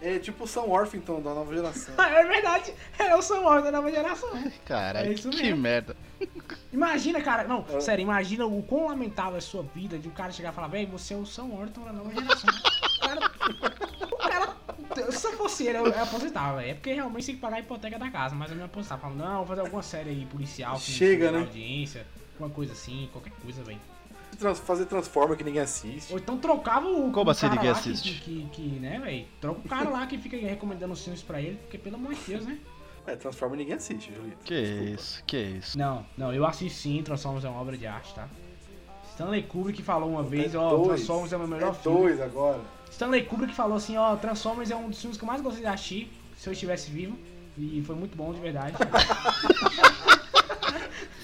É 0.02 0.19
tipo 0.19 0.44
o 0.44 0.46
Sam 0.46 0.62
Orpington 0.64 1.22
da 1.22 1.32
nova 1.32 1.55
geração. 1.55 1.94
É 2.05 2.25
verdade. 2.26 2.75
É 2.99 3.14
o 3.16 3.22
Sam 3.22 3.40
Orton 3.40 3.62
da 3.64 3.72
nova 3.72 3.90
geração. 3.90 4.28
Caralho, 4.67 5.08
É 5.08 5.12
isso 5.14 5.31
que 5.31 5.43
mesmo. 5.43 5.56
merda. 5.62 5.96
Imagina, 6.72 7.22
cara. 7.22 7.44
Não, 7.44 7.64
sério, 7.81 8.02
imagina 8.02 8.44
o 8.44 8.62
quão 8.62 8.88
lamentável 8.88 9.37
é 9.37 9.38
a 9.38 9.40
sua 9.40 9.62
vida 9.75 9.99
de 9.99 10.08
um 10.08 10.10
cara 10.10 10.31
chegar 10.32 10.52
e 10.52 10.55
falar, 10.55 10.69
véi, 10.69 10.84
você 10.84 11.14
é 11.14 11.17
o 11.17 11.25
Sam 11.25 11.44
Orton 11.44 11.84
da 11.84 11.93
nova 11.93 12.12
geração. 12.12 12.50
cara. 13.00 13.31
Eu 15.62 15.86
eu, 15.86 16.02
aposentava. 16.02 16.62
É 16.64 16.74
porque 16.74 16.92
realmente 16.92 17.26
tem 17.26 17.34
que 17.36 17.40
pagar 17.40 17.56
a 17.56 17.60
hipoteca 17.60 17.98
da 17.98 18.10
casa, 18.10 18.34
mas 18.34 18.50
eu 18.50 18.56
me 18.56 18.62
aposentava. 18.62 19.00
Falando, 19.02 19.18
não, 19.18 19.36
vou 19.38 19.46
fazer 19.46 19.60
alguma 19.60 19.82
série 19.82 20.10
aí 20.10 20.26
policial, 20.26 20.74
que 20.76 20.82
Chega, 20.82 21.30
né? 21.30 21.38
audiência, 21.40 22.06
alguma 22.34 22.50
coisa 22.50 22.72
assim, 22.72 23.08
qualquer 23.12 23.32
coisa, 23.42 23.62
velho. 23.62 23.80
Trans- 24.38 24.58
Fazer 24.58 24.86
Transformer 24.86 25.36
que 25.38 25.44
ninguém 25.44 25.62
assiste. 25.62 26.12
Ou 26.12 26.18
então 26.18 26.36
trocava 26.38 26.88
o. 26.88 27.12
Como 27.12 27.28
o 27.28 27.30
assim 27.30 27.42
cara 27.42 27.54
ninguém 27.54 27.70
lá 27.70 27.80
que- 27.80 27.90
assiste? 27.90 28.20
Que, 28.20 28.42
que, 28.52 28.62
que, 28.62 28.62
né, 28.80 28.98
velho? 28.98 29.26
Troca 29.40 29.60
o 29.60 29.68
cara 29.68 29.88
lá 29.90 30.06
que 30.08 30.18
fica 30.18 30.36
recomendando 30.36 30.92
os 30.92 31.02
filmes 31.02 31.22
pra 31.22 31.40
ele, 31.40 31.56
porque 31.58 31.78
pelo 31.78 31.94
amor 31.96 32.12
de 32.14 32.20
Deus, 32.26 32.44
né? 32.44 32.58
É, 33.06 33.14
Transformer 33.14 33.58
ninguém 33.58 33.74
assiste, 33.74 34.12
Julito. 34.12 34.38
Que 34.44 34.54
isso, 34.58 35.22
que 35.26 35.36
isso. 35.36 35.78
Não, 35.78 36.04
não, 36.18 36.32
eu 36.32 36.44
assisto 36.46 36.78
sim, 36.80 37.00
Transformers 37.02 37.44
é 37.44 37.48
uma 37.48 37.60
obra 37.60 37.76
de 37.76 37.86
arte, 37.86 38.12
tá? 38.14 38.26
Stanley 39.12 39.42
Kubrick 39.44 39.82
falou 39.82 40.10
uma 40.10 40.22
vez, 40.22 40.54
É 40.54 40.58
ó, 40.58 40.70
dois. 40.70 40.86
Transformers 41.02 41.32
é 41.32 41.36
o 41.36 41.38
meu 41.40 41.48
melhor 41.48 41.70
é 41.70 41.74
filme. 41.74 41.98
dois 41.98 42.20
agora. 42.20 42.60
Stanley 42.94 43.25
Kubrick 43.25 43.52
falou 43.52 43.76
assim, 43.76 43.96
ó, 43.96 44.14
Transformers 44.14 44.70
é 44.70 44.76
um 44.76 44.88
dos 44.88 45.00
filmes 45.00 45.19
que 45.19 45.25
eu 45.25 45.26
mais 45.26 45.43
gostei 45.43 45.62
de 45.62 45.69
assistir, 45.69 46.12
se 46.37 46.49
eu 46.49 46.52
estivesse 46.52 46.93
vivo. 46.93 47.19
E 47.58 47.82
foi 47.85 47.96
muito 47.96 48.17
bom, 48.17 48.32
de 48.32 48.41
verdade. 48.41 48.76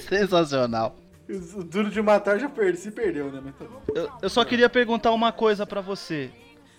Sensacional. 0.09 0.97
O 1.29 1.63
Duro 1.63 1.89
de 1.89 2.03
Matar 2.03 2.41
já 2.41 2.51
se 2.77 2.91
perdeu, 2.91 3.31
né? 3.31 3.41
Mas 3.45 3.55
tá 3.55 3.65
bom. 3.65 3.81
Eu, 3.95 4.11
eu 4.21 4.29
só 4.29 4.45
queria 4.45 4.69
perguntar 4.69 5.13
uma 5.13 5.31
coisa 5.31 5.65
pra 5.65 5.81
você, 5.81 6.33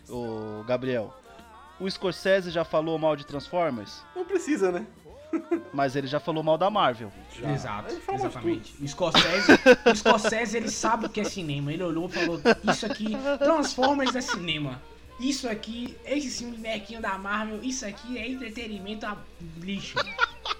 ô 0.10 0.62
Gabriel. 0.68 1.14
O 1.80 1.90
Scorsese 1.90 2.52
já 2.52 2.66
falou 2.66 3.00
mal 3.00 3.16
de 3.16 3.26
Transformers, 3.26 4.04
Não 4.14 4.26
precisa, 4.26 4.74
né? 4.74 4.86
Mas 5.74 5.95
ele 5.95 6.07
já 6.07 6.19
falou 6.19 6.44
mal 6.44 6.57
da 6.57 6.69
Marvel. 6.69 7.12
Já. 7.39 7.51
Exato, 7.51 7.94
exatamente. 8.13 8.74
O 8.81 8.88
Scorsese, 8.88 9.51
o 9.86 9.95
Scorsese, 9.95 10.57
ele 10.57 10.69
sabe 10.69 11.06
o 11.06 11.10
que 11.10 11.22
é 11.22 11.24
cinema. 11.24 11.72
Ele 11.72 11.83
olhou 11.83 12.07
e 12.07 12.12
falou, 12.12 12.39
isso 12.72 12.86
aqui, 12.86 13.18
Transformers 13.39 14.16
é 14.16 14.22
cinema. 14.22 14.81
Isso 15.19 15.48
aqui, 15.48 15.95
esse 16.04 16.39
filme 16.39 16.57
nequinho 16.57 17.00
da 17.00 17.16
Marvel, 17.18 17.60
isso 17.63 17.86
aqui 17.86 18.18
é 18.18 18.28
entretenimento 18.28 19.06
a 19.06 19.16
lixo. 19.60 20.00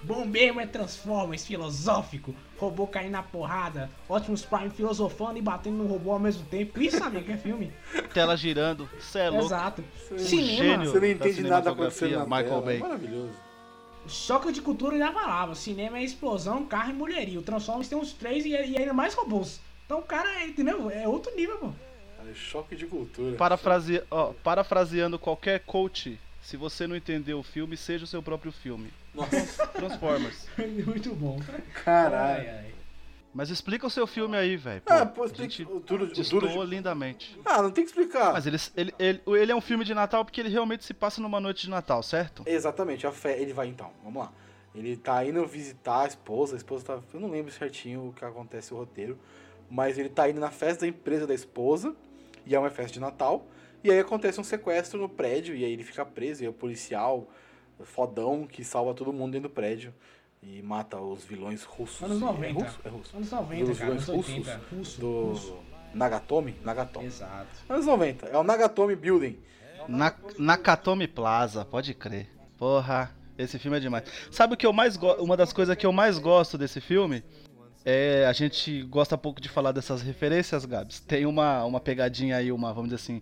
Bom 0.04 0.26
mesmo 0.26 0.60
é 0.60 0.68
Transformers, 0.68 1.46
filosófico. 1.46 2.34
Robô 2.60 2.86
caindo 2.86 3.14
na 3.14 3.24
porrada. 3.24 3.90
Optimus 4.08 4.44
Prime 4.44 4.70
filosofando 4.70 5.38
e 5.38 5.42
batendo 5.42 5.78
no 5.78 5.88
robô 5.88 6.12
ao 6.12 6.20
mesmo 6.20 6.46
tempo. 6.46 6.80
Isso 6.80 7.00
sabia 7.00 7.24
que 7.24 7.32
é 7.32 7.38
filme. 7.38 7.72
Tela 8.14 8.38
girando, 8.38 8.88
cê 9.00 9.20
é 9.20 9.30
louco. 9.30 9.46
Exato. 9.46 9.84
Um 10.12 10.20
Cinema. 10.20 10.64
gênio. 10.64 10.92
Você 10.92 11.00
não 11.00 11.08
entende 11.08 11.42
nada 11.42 11.72
acontecendo 11.72 12.18
na 12.18 12.26
Michael 12.26 12.44
tela. 12.44 12.62
É 12.62 12.66
Bay. 12.66 12.80
maravilhoso. 12.80 13.51
Choque 14.08 14.52
de 14.52 14.62
cultura 14.62 14.98
já 14.98 15.12
falava. 15.12 15.56
Cinema 15.56 16.00
é 16.00 16.04
explosão, 16.04 16.66
carro 16.66 16.92
e 16.92 16.94
mulheria. 16.94 17.40
O 17.40 17.44
Transformers 17.44 17.88
tem 17.88 17.98
uns 17.98 18.14
três 18.14 18.46
e, 18.46 18.50
e 18.50 18.78
ainda 18.78 18.94
mais 18.94 19.14
robôs. 19.14 19.60
Então 19.86 20.00
o 20.00 20.04
cara, 20.04 20.42
é, 20.42 20.48
entendeu? 20.48 20.90
É 20.90 21.08
outro 21.08 21.36
nível, 21.36 21.58
pô. 21.58 21.72
Cara, 22.18 22.34
choque 22.34 22.76
de 22.76 22.86
cultura. 22.86 23.36
Parafrase... 23.36 24.04
ó, 24.10 24.34
parafraseando 24.44 25.20
qualquer 25.20 25.60
coach, 25.62 26.20
se 26.42 26.58
você 26.58 26.88
não 26.88 26.96
entendeu 26.96 27.40
o 27.40 27.44
filme, 27.44 27.78
seja 27.78 28.06
o 28.06 28.08
seu 28.08 28.24
próprio 28.24 28.52
filme. 28.52 28.92
Nossa, 29.14 29.68
Transformers. 29.68 30.48
Muito 30.86 31.14
bom. 31.14 31.40
caralho. 31.84 32.42
Ai, 32.42 32.50
ai. 32.50 32.71
Mas 33.34 33.50
explica 33.50 33.88
o 33.88 33.90
seu 33.90 34.06
filme 34.06 34.36
aí, 34.36 34.58
velho. 34.58 34.82
Ah, 34.86 35.06
pô, 35.06 35.24
explica- 35.26 35.64
o 35.72 35.80
duro, 35.80 36.08
duro 36.08 36.48
de... 36.50 36.66
lindamente. 36.66 37.40
Ah, 37.46 37.62
não 37.62 37.72
tem 37.72 37.84
que 37.86 37.90
explicar. 37.90 38.34
Mas 38.34 38.46
ele, 38.46 38.58
ele, 38.76 38.94
ele, 39.00 39.22
ele 39.26 39.52
é 39.52 39.56
um 39.56 39.62
filme 39.62 39.86
de 39.86 39.94
Natal 39.94 40.26
porque 40.26 40.42
ele 40.42 40.50
realmente 40.50 40.84
se 40.84 40.94
passa 40.94 41.22
numa 41.22 41.40
noite 41.40 41.62
de 41.62 41.70
Natal, 41.70 42.04
certo? 42.04 42.44
Exatamente, 42.46 43.08
a 43.08 43.12
fé, 43.12 43.40
ele 43.42 43.54
vai 43.54 43.68
então, 43.68 43.92
vamos 44.04 44.22
lá. 44.22 44.34
Ele 44.76 44.96
tá 44.98 45.26
indo 45.26 45.46
visitar 45.46 46.04
a 46.04 46.08
esposa, 46.08 46.56
a 46.56 46.58
esposa 46.58 46.86
tá. 46.86 47.00
Eu 47.14 47.20
não 47.20 47.30
lembro 47.30 47.52
certinho 47.52 48.10
o 48.10 48.14
que 48.14 48.24
acontece 48.24 48.74
o 48.74 48.78
roteiro, 48.78 49.18
mas 49.70 49.98
ele 49.98 50.10
tá 50.10 50.30
indo 50.30 50.40
na 50.40 50.52
festa 50.52 50.82
da 50.82 50.88
empresa 50.88 51.26
da 51.26 51.34
esposa, 51.34 51.96
e 52.46 52.54
é 52.54 52.60
uma 52.60 52.70
festa 52.70 52.94
de 52.94 53.00
Natal, 53.00 53.46
e 53.84 53.92
aí 53.92 54.00
acontece 54.00 54.40
um 54.40 54.44
sequestro 54.44 55.00
no 55.00 55.08
prédio, 55.10 55.56
e 55.56 55.64
aí 55.64 55.72
ele 55.72 55.84
fica 55.84 56.06
preso, 56.06 56.44
e 56.44 56.46
é 56.46 56.50
o 56.50 56.54
policial 56.54 57.30
fodão 57.84 58.46
que 58.46 58.64
salva 58.64 58.94
todo 58.94 59.12
mundo 59.12 59.32
dentro 59.34 59.50
do 59.50 59.54
prédio 59.54 59.94
e 60.42 60.62
mata 60.62 61.00
os 61.00 61.24
vilões 61.24 61.64
russos. 61.64 62.02
Anos 62.04 62.18
É 62.18 62.26
90. 62.26 62.54
russo? 62.64 62.80
É 62.84 62.90
russo. 62.90 63.16
Anos 63.18 63.32
90, 63.32 63.66
Dos 63.66 63.78
cara. 63.78 63.90
vilões 63.92 64.10
Anos 64.10 64.26
russos, 64.28 64.36
80. 64.48 64.62
Russo. 64.76 65.00
Do 65.02 65.22
russo. 65.30 65.58
Nagatomi? 65.94 66.56
Nagatomi. 66.64 67.06
Exato. 67.06 67.48
Anos 67.70 67.86
90, 67.86 68.26
é 68.28 68.38
o 68.38 68.44
Nagatomi 68.44 68.96
Building. 68.96 69.38
Na, 69.88 70.16
Nakatomi 70.38 71.08
Plaza, 71.08 71.66
pode 71.66 71.94
crer. 71.94 72.30
Porra, 72.58 73.12
esse 73.38 73.58
filme 73.60 73.78
é 73.78 73.80
demais. 73.80 74.04
Sabe 74.30 74.54
o 74.54 74.58
que 74.58 74.66
eu 74.66 74.72
mais 74.74 74.96
gosto? 74.96 75.24
Uma 75.24 75.36
das 75.36 75.52
coisas 75.52 75.76
que 75.76 75.86
eu 75.86 75.92
mais 75.92 76.18
gosto 76.18 76.58
desse 76.58 76.80
filme 76.80 77.24
é 77.84 78.26
a 78.28 78.34
gente 78.34 78.84
gosta 78.84 79.18
pouco 79.18 79.42
de 79.42 79.50
falar 79.50 79.72
dessas 79.72 80.02
referências, 80.02 80.66
Gabs. 80.66 81.00
Tem 81.00 81.26
uma, 81.26 81.66
uma 81.66 81.80
pegadinha 81.80 82.38
aí, 82.38 82.52
uma, 82.52 82.72
vamos 82.74 82.90
dizer 82.92 83.02
assim, 83.02 83.22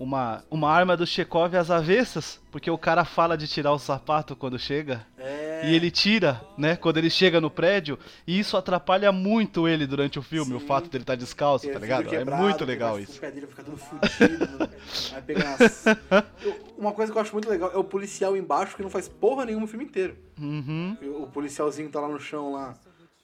uma, 0.00 0.42
uma 0.50 0.70
arma 0.70 0.96
do 0.96 1.06
Chekhov 1.06 1.54
às 1.54 1.70
avessas, 1.70 2.40
porque 2.50 2.70
o 2.70 2.78
cara 2.78 3.04
fala 3.04 3.36
de 3.36 3.46
tirar 3.46 3.70
o 3.72 3.78
sapato 3.78 4.34
quando 4.34 4.58
chega. 4.58 5.06
É. 5.18 5.60
E 5.68 5.74
ele 5.74 5.90
tira, 5.90 6.40
né, 6.56 6.74
quando 6.74 6.96
ele 6.96 7.10
chega 7.10 7.38
no 7.38 7.50
prédio, 7.50 7.98
e 8.26 8.38
isso 8.38 8.56
atrapalha 8.56 9.12
muito 9.12 9.68
ele 9.68 9.86
durante 9.86 10.18
o 10.18 10.22
filme, 10.22 10.54
o 10.54 10.58
Sim. 10.60 10.66
fato 10.66 10.88
dele 10.88 11.02
estar 11.02 11.16
descalço, 11.16 11.66
Ele 11.66 11.74
tá 11.74 11.78
ligado? 11.78 12.06
É 12.06 12.18
quebrado, 12.18 12.42
muito 12.42 12.56
que 12.58 12.64
legal 12.64 12.98
isso. 12.98 13.18
O 13.18 13.20
pé 13.20 13.30
dele 13.30 13.46
fica 13.46 13.62
todo 13.62 13.76
fudido, 13.76 14.58
mano. 14.58 14.72
Vai 15.12 15.20
pegar. 15.22 15.58
Eu- 16.42 16.56
Uma 16.78 16.92
coisa 16.92 17.12
que 17.12 17.18
eu 17.18 17.20
acho 17.22 17.32
muito 17.34 17.50
legal 17.50 17.70
é 17.70 17.76
o 17.76 17.84
policial 17.84 18.34
embaixo 18.34 18.74
que 18.74 18.82
não 18.82 18.88
faz 18.88 19.06
porra 19.06 19.44
nenhuma 19.44 19.66
o 19.66 19.68
filme 19.68 19.84
inteiro. 19.84 20.16
Uhum. 20.40 20.96
O 21.22 21.26
policialzinho 21.26 21.90
tá 21.90 22.00
lá 22.00 22.08
no 22.08 22.18
chão, 22.18 22.52
lá, 22.52 22.74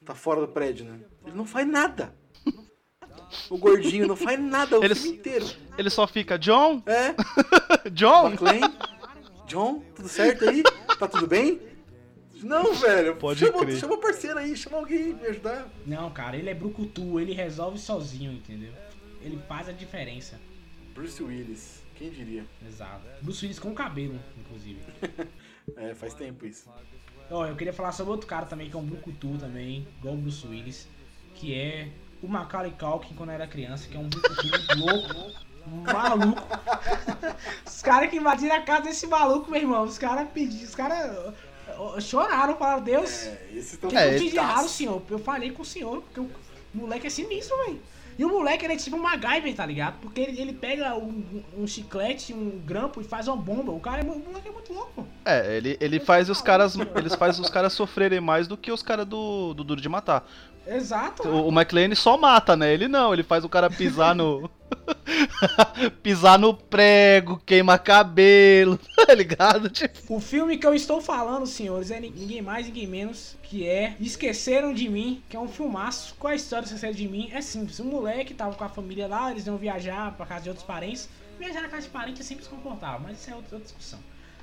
tá 0.05 0.15
fora 0.15 0.43
do 0.43 0.49
prédio, 0.49 0.85
né? 0.85 0.99
Ele 1.27 1.35
não 1.35 1.47
faz 1.47 1.67
nada. 1.67 2.13
O 3.51 3.57
gordinho 3.59 4.07
não 4.07 4.17
faz 4.17 4.39
nada 4.41 4.79
o 4.79 4.85
Ele- 4.85 4.95
filme 4.95 5.17
inteiro. 5.19 5.47
Ele 5.77 5.91
só 5.91 6.07
fica, 6.07 6.39
John? 6.39 6.83
É, 6.87 7.15
John? 7.91 8.29
McLean, 8.31 8.73
John, 9.47 9.83
tudo 9.95 10.09
certo 10.09 10.49
aí? 10.49 10.63
Tá 10.99 11.07
tudo 11.09 11.27
bem? 11.27 11.61
Não, 12.43 12.75
velho. 12.75 13.17
Pode 13.17 13.41
chama, 13.41 13.61
crer. 13.61 13.77
chama 13.79 13.95
o 13.95 13.99
parceiro 13.99 14.39
aí, 14.39 14.57
chama 14.57 14.77
alguém 14.79 15.15
me 15.15 15.27
ajudar. 15.27 15.69
Não, 15.87 16.11
cara, 16.11 16.37
ele 16.37 16.51
é 16.51 16.55
brucutu, 16.55 17.19
ele 17.19 17.33
resolve 17.33 17.79
sozinho, 17.79 18.33
entendeu? 18.33 18.73
Ele 19.23 19.39
faz 19.49 19.69
a 19.69 19.73
diferença. 19.73 20.39
Bruce 20.95 21.23
Willis, 21.23 21.83
quem 21.97 22.11
diria? 22.11 22.45
Exato. 22.67 23.03
Bruce 23.23 23.45
Willis 23.45 23.59
com 23.59 23.75
cabelo, 23.75 24.19
inclusive. 24.39 24.81
É, 25.77 25.93
faz 25.97 26.15
tempo 26.15 26.47
isso. 26.47 26.71
Ó, 27.29 27.45
eu 27.45 27.57
queria 27.57 27.73
falar 27.73 27.91
sobre 27.91 28.13
outro 28.13 28.29
cara 28.29 28.47
também, 28.47 28.71
que 28.71 28.77
é 28.77 28.79
um 28.79 28.85
brucutu 28.87 29.37
também, 29.37 29.85
igual 29.99 30.15
o 30.15 30.17
Bruce 30.17 30.47
Willis, 30.47 30.87
que 31.35 31.53
é 31.53 31.89
o 32.23 32.29
Macaulay 32.29 32.73
Culkin 32.79 33.15
quando 33.15 33.31
era 33.31 33.47
criança, 33.47 33.89
que 33.89 33.97
é 33.97 34.01
um 34.01 34.09
louco, 34.79 35.33
um 35.67 35.83
maluco. 35.83 36.43
Os 37.67 37.83
caras 37.83 38.11
que 38.11 38.17
invadiram 38.17 38.57
a 38.57 38.61
casa 38.61 38.83
desse 38.83 39.07
maluco, 39.07 39.51
meu 39.51 39.61
irmão, 39.61 39.85
os 39.85 39.99
caras 39.99 40.29
pediram, 40.33 40.65
os 40.65 40.75
caras... 40.75 41.35
choraram, 42.01 42.57
falaram, 42.57 42.83
Deus, 42.83 43.27
É, 43.27 43.87
que 43.89 43.97
É, 43.97 44.15
eu 44.15 44.19
fiz 44.19 44.35
errado, 44.35 44.69
senhor. 44.69 45.03
Eu 45.11 45.19
falei 45.19 45.51
com 45.51 45.63
o 45.63 45.65
senhor, 45.65 46.03
porque 46.03 46.21
o 46.21 46.31
moleque 46.75 47.07
é 47.07 47.11
sinistro, 47.11 47.57
velho. 47.65 47.81
E 48.19 48.25
o 48.25 48.31
moleque, 48.31 48.65
ele 48.65 48.73
é 48.73 48.77
tipo 48.77 48.97
um 48.97 49.03
MacGyver, 49.03 49.55
tá 49.55 49.67
ligado? 49.67 49.99
Porque 50.01 50.23
ele, 50.23 50.41
ele 50.41 50.53
pega 50.55 50.97
um, 50.97 51.43
um 51.57 51.67
chiclete, 51.67 52.33
um 52.33 52.59
grampo 52.65 53.01
e 53.01 53.05
faz 53.05 53.29
uma 53.29 53.37
bomba. 53.37 53.73
O 53.73 53.81
cara 53.81 54.01
é, 54.01 54.05
o 54.05 54.19
moleque 54.19 54.49
é 54.49 54.51
muito 54.51 54.73
louco. 54.73 55.07
É, 55.23 55.57
ele, 55.59 55.77
ele 55.79 56.01
faz 56.01 56.31
os 56.31 56.41
caras. 56.41 56.77
Eles 56.97 57.15
faz 57.15 57.39
os 57.39 57.51
caras 57.51 57.75
sofrerem 57.75 58.21
mais 58.21 58.49
do 58.49 58.57
que 58.57 58.73
os 58.73 58.83
caras 58.83 59.07
do, 59.07 59.53
do 59.53 59.63
Duro 59.63 59.83
de 59.83 59.89
Matar. 59.89 60.27
Exato. 60.67 61.29
O, 61.29 61.49
o 61.49 61.53
McLean 61.53 61.95
só 61.95 62.17
mata, 62.17 62.57
né? 62.57 62.73
Ele 62.73 62.89
não, 62.89 63.13
ele 63.13 63.23
faz 63.23 63.45
o 63.45 63.49
cara 63.49 63.71
pisar 63.71 64.15
no. 64.15 64.51
pisar 66.03 66.39
no 66.39 66.55
prego, 66.55 67.41
queima 67.45 67.79
cabelo, 67.79 68.79
tá 69.07 69.15
ligado? 69.15 69.71
Tipo. 69.71 70.17
O 70.17 70.21
filme 70.21 70.57
que 70.59 70.67
eu 70.67 70.75
estou 70.75 71.01
falando, 71.01 71.47
senhores, 71.47 71.91
é 71.91 72.01
ni- 72.01 72.11
ninguém 72.11 72.43
mais, 72.43 72.67
ninguém 72.67 72.87
menos 72.87 73.37
que 73.43 73.67
é 73.67 73.95
Esqueceram 74.01 74.73
de 74.73 74.89
Mim, 74.89 75.23
que 75.29 75.37
é 75.37 75.41
um 75.41 75.49
filmaço. 75.49 76.15
Qual 76.19 76.33
a 76.33 76.37
história 76.37 76.65
de 76.65 76.69
Esqueceram 76.75 76.95
de 76.95 77.09
Mim? 77.09 77.31
É 77.33 77.41
simples. 77.41 77.79
Um 77.81 77.85
moleque 77.85 78.35
tava 78.35 78.55
com 78.55 78.65
a 78.65 78.69
família 78.69 79.07
lá, 79.07 79.31
eles 79.31 79.47
iam 79.47 79.57
viajar 79.57 80.13
pra 80.17 80.27
casa 80.27 80.43
de 80.43 80.49
outros 80.49 80.67
parentes. 80.67 81.09
Viajar 81.39 81.61
na 81.61 81.69
casa 81.69 81.83
de 81.83 81.89
parente 81.91 82.21
é 82.21 82.25
sempre 82.25 82.43
desconfortável, 82.45 83.01
mas 83.03 83.21
isso 83.21 83.31
é 83.31 83.35
outra, 83.35 83.57
outra 83.57 83.67
discussão. 83.67 83.99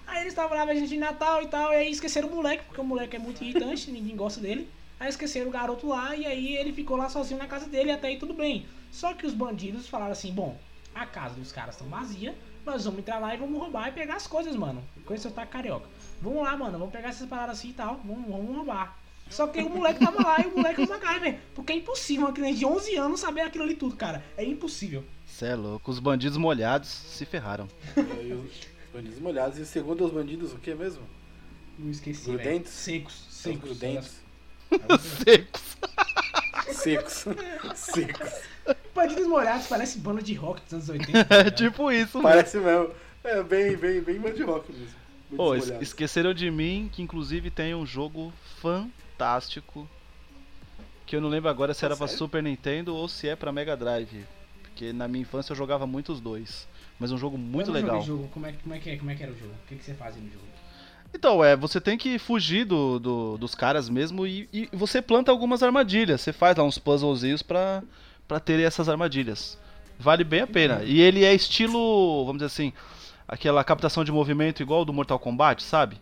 Aí 0.05 0.21
eles 0.21 0.33
estavam 0.33 0.55
lá 0.57 0.65
viajando 0.65 0.87
de 0.87 0.97
Natal 0.97 1.41
e 1.41 1.47
tal, 1.47 1.71
e 1.73 1.75
aí 1.77 1.91
esqueceram 1.91 2.27
o 2.27 2.35
moleque, 2.35 2.65
porque 2.65 2.79
o 2.79 2.83
moleque 2.83 3.15
é 3.15 3.19
muito 3.19 3.43
irritante, 3.43 3.89
ninguém 3.91 4.15
gosta 4.15 4.39
dele. 4.39 4.69
Aí 5.03 5.09
esqueceram 5.09 5.49
o 5.49 5.51
garoto 5.51 5.85
lá, 5.85 6.15
e 6.15 6.25
aí 6.25 6.55
ele 6.55 6.71
ficou 6.71 6.95
lá 6.95 7.09
sozinho 7.09 7.37
na 7.37 7.45
casa 7.45 7.67
dele, 7.67 7.89
e 7.89 7.91
até 7.91 8.07
aí 8.07 8.17
tudo 8.17 8.33
bem. 8.33 8.65
Só 8.89 9.13
que 9.13 9.25
os 9.25 9.33
bandidos 9.33 9.85
falaram 9.85 10.13
assim, 10.13 10.31
bom, 10.31 10.57
a 10.95 11.05
casa 11.05 11.35
dos 11.35 11.51
caras 11.51 11.75
estão 11.75 11.89
vazia, 11.89 12.33
nós 12.65 12.85
vamos 12.85 13.01
entrar 13.01 13.19
lá 13.19 13.35
e 13.35 13.37
vamos 13.37 13.59
roubar 13.59 13.89
e 13.89 13.91
pegar 13.91 14.15
as 14.15 14.27
coisas, 14.27 14.55
mano. 14.55 14.81
Com 15.05 15.13
esse 15.13 15.23
sotaque 15.23 15.51
carioca. 15.51 15.89
Vamos 16.21 16.41
lá, 16.41 16.55
mano, 16.55 16.79
vamos 16.79 16.93
pegar 16.93 17.09
essas 17.09 17.27
paradas 17.27 17.59
assim 17.59 17.71
e 17.71 17.73
tal, 17.73 17.99
vamos, 18.05 18.25
vamos 18.25 18.55
roubar. 18.55 18.97
Só 19.29 19.45
que 19.47 19.59
o 19.61 19.69
moleque 19.69 19.99
tava 19.99 20.23
lá 20.23 20.39
e 20.39 20.47
o 20.47 20.55
moleque 20.55 20.81
é 20.81 20.85
um 20.85 20.87
MacGyver. 20.87 21.39
Porque 21.53 21.73
é 21.73 21.75
impossível 21.75 22.27
uma 22.27 22.31
criança 22.31 22.59
de 22.59 22.65
11 22.65 22.95
anos 22.95 23.19
saber 23.19 23.41
aquilo 23.41 23.65
ali 23.65 23.75
tudo, 23.75 23.97
cara. 23.97 24.23
É 24.37 24.45
impossível. 24.45 25.03
Cê 25.25 25.47
é 25.47 25.55
louco, 25.55 25.91
os 25.91 25.99
bandidos 25.99 26.37
molhados 26.37 26.87
se 26.87 27.25
ferraram. 27.25 27.67
Os 27.97 28.93
bandidos 28.93 29.19
molhados. 29.19 29.57
E 29.57 29.65
segundo 29.65 30.05
os 30.05 30.13
bandidos, 30.13 30.53
o 30.53 30.59
que 30.59 30.73
mesmo? 30.73 31.03
Não 31.77 31.91
esqueci, 31.91 32.31
Grudentes? 32.31 32.71
Secos, 32.71 33.27
secos. 33.29 33.63
grudentes. 33.63 34.22
Secos. 34.99 35.77
Secos. 36.71 37.25
Secos. 37.75 38.29
Bandidos 38.95 39.27
molhados, 39.27 39.67
parece 39.67 39.97
banda 39.99 40.21
de 40.21 40.33
rock 40.33 40.61
dos 40.63 40.73
anos 40.73 40.89
80. 40.89 41.25
tá 41.25 41.35
É 41.35 41.37
ligado? 41.43 41.55
tipo 41.57 41.91
isso, 41.91 42.17
mano. 42.21 42.29
Parece 42.35 42.57
mesmo. 42.57 42.89
É 43.23 43.41
bem, 43.43 43.75
bem, 43.75 44.01
bem 44.01 44.19
band 44.19 44.45
rock 44.45 44.71
mesmo. 44.71 45.55
Es- 45.55 45.81
esqueceram 45.81 46.33
de 46.33 46.49
mim, 46.51 46.89
que 46.93 47.01
inclusive 47.01 47.49
tem 47.49 47.73
um 47.73 47.85
jogo 47.85 48.31
fantástico. 48.61 49.87
Que 51.05 51.15
eu 51.15 51.21
não 51.21 51.29
lembro 51.29 51.49
agora 51.49 51.73
se 51.73 51.83
era 51.83 51.95
pra 51.97 52.07
sério? 52.07 52.19
Super 52.19 52.43
Nintendo 52.43 52.95
ou 52.95 53.07
se 53.07 53.27
é 53.27 53.35
pra 53.35 53.51
Mega 53.51 53.75
Drive. 53.75 54.25
Porque 54.61 54.93
na 54.93 55.07
minha 55.07 55.21
infância 55.23 55.51
eu 55.53 55.57
jogava 55.57 55.85
muito 55.87 56.11
os 56.13 56.21
dois. 56.21 56.67
Mas 56.99 57.11
um 57.11 57.17
jogo 57.17 57.37
muito 57.37 57.69
Eu 57.69 57.73
não 57.73 57.79
joguei 57.81 57.91
legal. 57.91 58.01
Jogo. 58.05 58.27
Como, 58.29 58.45
é, 58.45 58.53
como, 58.53 58.73
é 58.75 58.79
que 58.79 58.89
é? 58.91 58.97
como 58.97 59.11
é 59.11 59.15
que 59.15 59.23
era 59.23 59.31
o 59.31 59.37
jogo? 59.37 59.51
O 59.51 59.67
que, 59.67 59.75
que 59.75 59.83
você 59.83 59.93
fazia 59.93 60.21
no 60.21 60.29
jogo? 60.31 60.45
Então, 61.13 61.43
é, 61.43 61.55
você 61.55 61.79
tem 61.79 61.97
que 61.97 62.17
fugir 62.17 62.65
do, 62.65 62.99
do- 62.99 63.37
dos 63.37 63.53
caras 63.55 63.87
mesmo 63.89 64.25
e, 64.25 64.49
e 64.51 64.69
você 64.73 65.01
planta 65.01 65.31
algumas 65.31 65.61
armadilhas. 65.61 66.21
Você 66.21 66.33
faz 66.33 66.57
lá 66.57 66.63
uns 66.63 66.77
puzzlezinhos 66.79 67.41
pra, 67.43 67.83
pra 68.27 68.39
ter 68.39 68.59
essas 68.59 68.89
armadilhas. 68.89 69.57
Vale 69.99 70.23
bem 70.23 70.41
a 70.41 70.47
pena. 70.47 70.83
E 70.83 70.99
ele 70.99 71.23
é 71.23 71.33
estilo, 71.33 72.25
vamos 72.25 72.39
dizer 72.41 72.47
assim, 72.47 72.73
aquela 73.27 73.63
captação 73.63 74.03
de 74.03 74.11
movimento 74.11 74.61
igual 74.63 74.83
do 74.83 74.91
Mortal 74.91 75.19
Kombat, 75.19 75.61
sabe? 75.63 75.97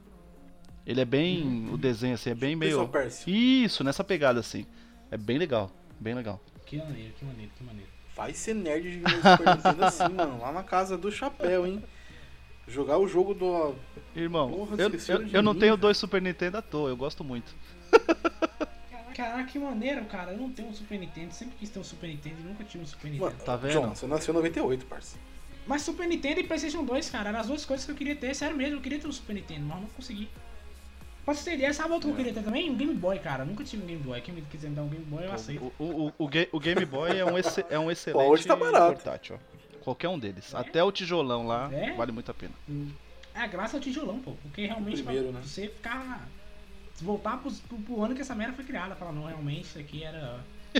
Ele 0.88 1.01
é 1.01 1.06
bem. 1.06 1.70
O 1.72 1.77
desenho 1.77 2.15
assim, 2.15 2.32
é 2.32 2.36
bem 2.36 2.58
Prince 2.58 2.75
meio. 2.75 2.89
Isso, 3.27 3.84
nessa 3.84 4.03
pegada 4.03 4.39
assim. 4.39 4.65
É 5.12 5.18
bem 5.18 5.38
legal, 5.38 5.70
bem 6.00 6.15
legal. 6.15 6.39
Que 6.65 6.77
maneiro, 6.77 7.13
que 7.20 7.25
maneiro, 7.25 7.51
que 7.58 7.63
maneiro. 7.63 7.89
Vai 8.15 8.34
ser 8.34 8.56
nerd 8.56 8.98
de 8.98 9.12
Super 9.12 9.56
Nintendo 9.56 9.86
assim, 9.86 10.08
mano. 10.15 10.39
Lá 10.41 10.51
na 10.51 10.63
casa 10.63 10.98
do 10.98 11.12
chapéu, 11.12 11.68
hein? 11.68 11.84
Jogar 12.68 12.98
o 12.98 13.08
jogo 13.08 13.34
do. 13.34 13.75
Irmão, 14.15 14.50
Porra, 14.51 14.75
eu, 14.77 14.89
eu, 14.89 15.27
eu 15.34 15.41
não 15.44 15.53
tenho 15.56 15.75
dois 15.75 15.98
Super 15.98 16.22
Nintendo 16.22 16.58
à 16.58 16.62
toa, 16.62 16.89
eu 16.89 16.96
gosto 16.98 17.24
muito. 17.24 17.53
Caraca, 19.15 19.44
que 19.44 19.60
maneiro, 19.60 20.06
cara. 20.06 20.32
Eu 20.32 20.38
não 20.38 20.50
tenho 20.51 20.70
um 20.70 20.74
Super 20.74 20.98
Nintendo. 20.98 21.34
Sempre 21.34 21.56
quis 21.60 21.70
ter 21.70 21.80
um 21.80 21.84
Super 21.84 22.08
Nintendo 22.08 22.36
e 22.39 22.44
nunca 22.44 22.63
tive 22.63 22.84
um 22.84 22.88
Super 22.88 23.10
Nintendo. 23.10 23.25
Mano, 23.32 23.44
Tá 23.44 23.56
vendo? 23.56 23.74
John, 23.74 23.89
você 23.96 24.08
nasceu 24.08 24.32
em 24.34 24.38
98, 24.38 24.86
parça. 24.86 25.18
Mas 25.68 25.82
Super 25.82 26.08
Nintendo 26.08 26.39
e 26.39 26.44
PlayStation 26.44 26.84
2, 26.84 27.10
cara, 27.10 27.30
eram 27.30 27.39
as 27.39 27.48
duas 27.48 27.65
coisas 27.65 27.86
que 27.86 27.91
eu 27.91 27.96
queria 27.96 28.15
ter. 28.15 28.34
Sério 28.34 28.56
mesmo, 28.56 28.77
eu 28.77 28.82
queria 28.82 29.00
ter 29.00 29.08
um 29.08 29.12
Super 29.12 29.34
Nintendo, 29.34 29.65
mas 29.65 29.82
não 29.82 29.88
consegui. 29.89 30.30
Pra 31.25 31.36
você 31.36 31.51
ter 31.51 31.56
ideia, 31.58 31.74
sabe 31.74 31.91
outro 31.94 32.08
que 32.08 32.13
eu 32.13 32.18
queria 32.18 32.34
ter 32.34 32.41
também? 32.44 32.70
Um 32.72 32.75
Game 32.75 32.94
Boy, 32.96 33.20
cara. 33.20 33.44
Eu 33.44 33.48
nunca 33.48 33.63
tive 33.63 33.84
um 33.84 33.86
Game 33.86 34.01
Boy. 34.01 34.22
Quem 34.22 34.34
me 34.34 34.41
quiser 34.44 34.70
me 34.70 34.75
dar 34.75 34.84
um 34.84 34.88
Game 34.88 35.06
Boy, 35.06 35.25
eu 35.25 35.32
aceito. 35.34 35.72
O, 35.77 35.84
o, 35.84 36.08
o, 36.08 36.13
o 36.18 36.27
Ga- 36.27 36.48
o 36.51 36.60
Game 36.60 36.84
Boy 36.86 37.12
é 37.20 37.25
um, 37.25 37.38
é 37.70 37.80
um 37.80 37.91
excelente 37.91 38.30
hoje 38.30 38.48
tá 38.48 38.56
barato. 38.56 38.94
portátil, 38.94 39.36
ó. 39.39 39.61
Qualquer 39.84 40.08
um 40.10 40.18
deles. 40.20 40.54
Até 40.56 40.84
o 40.84 40.92
tijolão 40.92 41.46
lá 41.48 41.70
É? 41.74 41.94
vale 41.94 42.12
muito 42.12 42.30
a 42.32 42.34
pena. 42.34 42.54
É 43.34 43.40
a 43.40 43.48
graça 43.48 43.80
do 43.80 43.84
tijolão, 43.84 44.20
pô. 44.20 44.34
Porque 44.42 44.66
realmente 44.66 45.02
Primeiro, 45.02 45.30
pra 45.32 45.40
né? 45.40 45.46
você 45.46 45.68
ficar. 45.68 46.28
Voltar 47.02 47.38
pro, 47.42 47.52
pro, 47.52 47.78
pro 47.80 48.04
ano 48.04 48.14
que 48.16 48.22
essa 48.22 48.36
merda 48.36 48.54
foi 48.54 48.64
criada. 48.66 48.96
Falar, 48.96 49.12
não, 49.12 49.26
realmente 49.26 49.64
isso 49.66 49.80
aqui 49.80 50.04
era. 50.04 50.40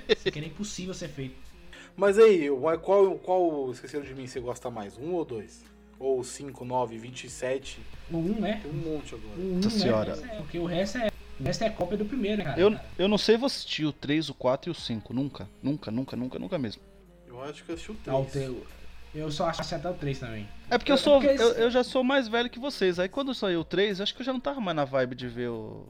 Isso 0.10 0.27
aqui 0.27 0.38
era 0.39 0.48
impossível 0.48 0.93
ser 0.93 1.08
feito. 1.10 1.36
Mas 1.98 2.17
aí, 2.20 2.50
o- 2.50 2.62
qual, 2.79 3.15
qual 3.15 3.72
Esqueceram 3.72 4.05
de 4.05 4.13
Mim 4.13 4.27
você 4.27 4.39
gosta 4.39 4.70
mais? 4.70 4.98
Um 4.98 5.13
ou 5.13 5.25
dois? 5.25 5.63
Ou 6.00 6.24
5, 6.24 6.63
9, 6.65 6.98
27? 6.98 7.79
O 8.12 8.17
1, 8.17 8.39
né? 8.39 8.60
Tem 8.63 8.72
um 8.72 8.75
monte 8.75 9.13
agora. 9.15 9.36
O 9.39 9.41
1, 9.41 9.55
Nossa 9.55 9.70
né? 9.70 9.81
senhora. 9.81 10.12
É, 10.31 10.36
porque 10.38 10.60
o 10.60 10.65
resto 10.65 10.98
é. 10.98 11.12
O 11.39 11.43
resto 11.43 11.63
é 11.63 11.70
cópia 11.72 11.98
do 11.98 12.05
primeiro, 12.05 12.43
cara? 12.43 12.60
Eu, 12.60 12.77
eu 13.00 13.08
não 13.08 13.17
sei 13.17 13.36
se 13.36 13.41
eu 13.41 13.46
assisti 13.48 13.86
o 13.86 13.91
3, 13.91 14.29
o 14.29 14.34
4 14.36 14.70
e 14.70 14.72
o 14.72 14.75
5. 14.75 15.13
Nunca. 15.13 15.50
Nunca, 15.62 15.89
nunca, 15.91 16.15
nunca, 16.15 16.38
nunca 16.39 16.58
mesmo. 16.60 16.81
Eu 17.27 17.41
acho 17.43 17.63
que 17.63 17.70
eu 17.72 17.75
assisti 17.75 17.91
o 17.91 17.98
Ah, 18.08 18.17
o 18.17 18.25
3. 18.25 18.46
teu- 18.46 18.65
Eu 19.13 19.29
só 19.31 19.47
acho 19.49 19.61
até 19.75 19.89
o 19.89 19.93
3 19.93 20.19
também. 20.19 20.47
É 20.69 20.77
porque 20.77 20.91
eu 20.91 20.95
É 20.95 20.97
sou. 20.97 21.19
porque 21.21 21.41
Eu, 21.41 21.51
eu 21.53 21.71
já 21.71 21.83
sou 21.83 22.03
mais 22.03 22.27
velho 22.27 22.49
que 22.49 22.59
vocês. 22.59 22.97
Aí 22.99 23.09
quando 23.09 23.33
saiu 23.35 23.59
o 23.61 23.65
3, 23.65 23.99
eu 23.99 24.03
acho 24.03 24.15
que 24.15 24.21
eu 24.21 24.25
já 24.25 24.31
não 24.33 24.39
tava 24.39 24.61
mais 24.61 24.75
na 24.75 24.85
vibe 24.85 25.15
de 25.15 25.27
ver 25.27 25.49
o. 25.49 25.85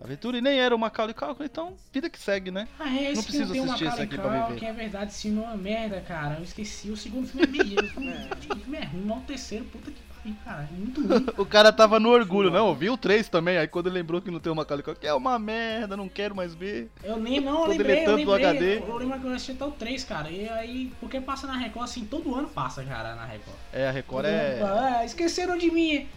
a 0.00 0.04
Aventura 0.04 0.38
e 0.38 0.40
nem 0.40 0.58
era 0.58 0.74
o 0.74 0.78
Macaulay 0.78 1.14
Culkin, 1.14 1.44
então 1.44 1.76
vida 1.92 2.08
que 2.08 2.18
segue, 2.18 2.50
né? 2.50 2.66
Ah, 2.80 2.88
é, 2.88 3.12
Não 3.12 3.22
preciso 3.22 3.52
assistir 3.52 3.86
esse 3.86 4.00
aqui 4.02 4.16
pra 4.16 4.46
viver. 4.46 4.58
Que 4.58 4.66
é 4.66 4.72
verdade, 4.72 5.10
esse 5.12 5.22
filme 5.22 5.42
é 5.42 5.46
uma 5.46 5.56
merda, 5.56 6.00
cara. 6.00 6.36
Eu 6.36 6.42
esqueci. 6.44 6.90
O 6.90 6.96
segundo 6.96 7.26
filme 7.26 7.44
é 7.44 7.50
filme 7.88 8.12
o 8.50 8.56
filme 8.56 8.76
é 8.78 8.84
ruim, 8.84 9.04
mas 9.04 9.18
o 9.18 9.20
terceiro, 9.22 9.64
puta 9.66 9.90
que 9.90 10.00
pariu, 10.24 10.36
cara. 10.44 10.68
É 10.70 10.76
muito 10.76 11.06
ruim. 11.06 11.26
O 11.36 11.46
cara 11.46 11.72
tava 11.72 12.00
no 12.00 12.08
orgulho, 12.10 12.50
não, 12.50 12.68
eu 12.68 12.74
vi 12.74 12.88
o 12.88 12.96
3 12.96 13.28
também, 13.28 13.58
aí 13.58 13.68
quando 13.68 13.86
ele 13.88 13.96
lembrou 13.96 14.20
que 14.20 14.30
não 14.30 14.40
tem 14.40 14.50
o 14.50 14.56
Macaulay 14.56 14.82
Culkin, 14.82 15.06
é 15.06 15.14
uma 15.14 15.38
merda, 15.38 15.96
não 15.96 16.08
quero 16.08 16.34
mais 16.34 16.54
ver. 16.54 16.90
Eu 17.02 17.18
nem 17.18 17.40
não, 17.40 17.62
eu 17.62 17.68
lembrei, 17.68 18.06
eu 18.06 18.16
lembrei. 18.16 18.46
HD. 18.46 18.78
Eu, 18.78 18.88
eu 18.88 18.96
lembro 18.96 19.20
que 19.20 19.26
eu 19.26 19.32
assisti 19.32 19.52
até 19.52 19.64
o 19.64 19.70
3, 19.70 20.04
cara. 20.04 20.30
E 20.30 20.48
aí, 20.48 20.92
porque 21.00 21.20
passa 21.20 21.46
na 21.46 21.56
Record, 21.56 21.84
assim, 21.84 22.04
todo 22.04 22.34
ano 22.34 22.48
passa, 22.48 22.82
cara, 22.84 23.14
na 23.14 23.24
Record. 23.24 23.56
É, 23.72 23.88
a 23.88 23.90
Record 23.90 24.24
Todo 24.24 24.34
é. 24.34 24.60
ano, 24.60 24.66
ah, 24.66 25.04
esqueceram 25.04 25.56
de 25.56 25.70
mim. 25.70 26.08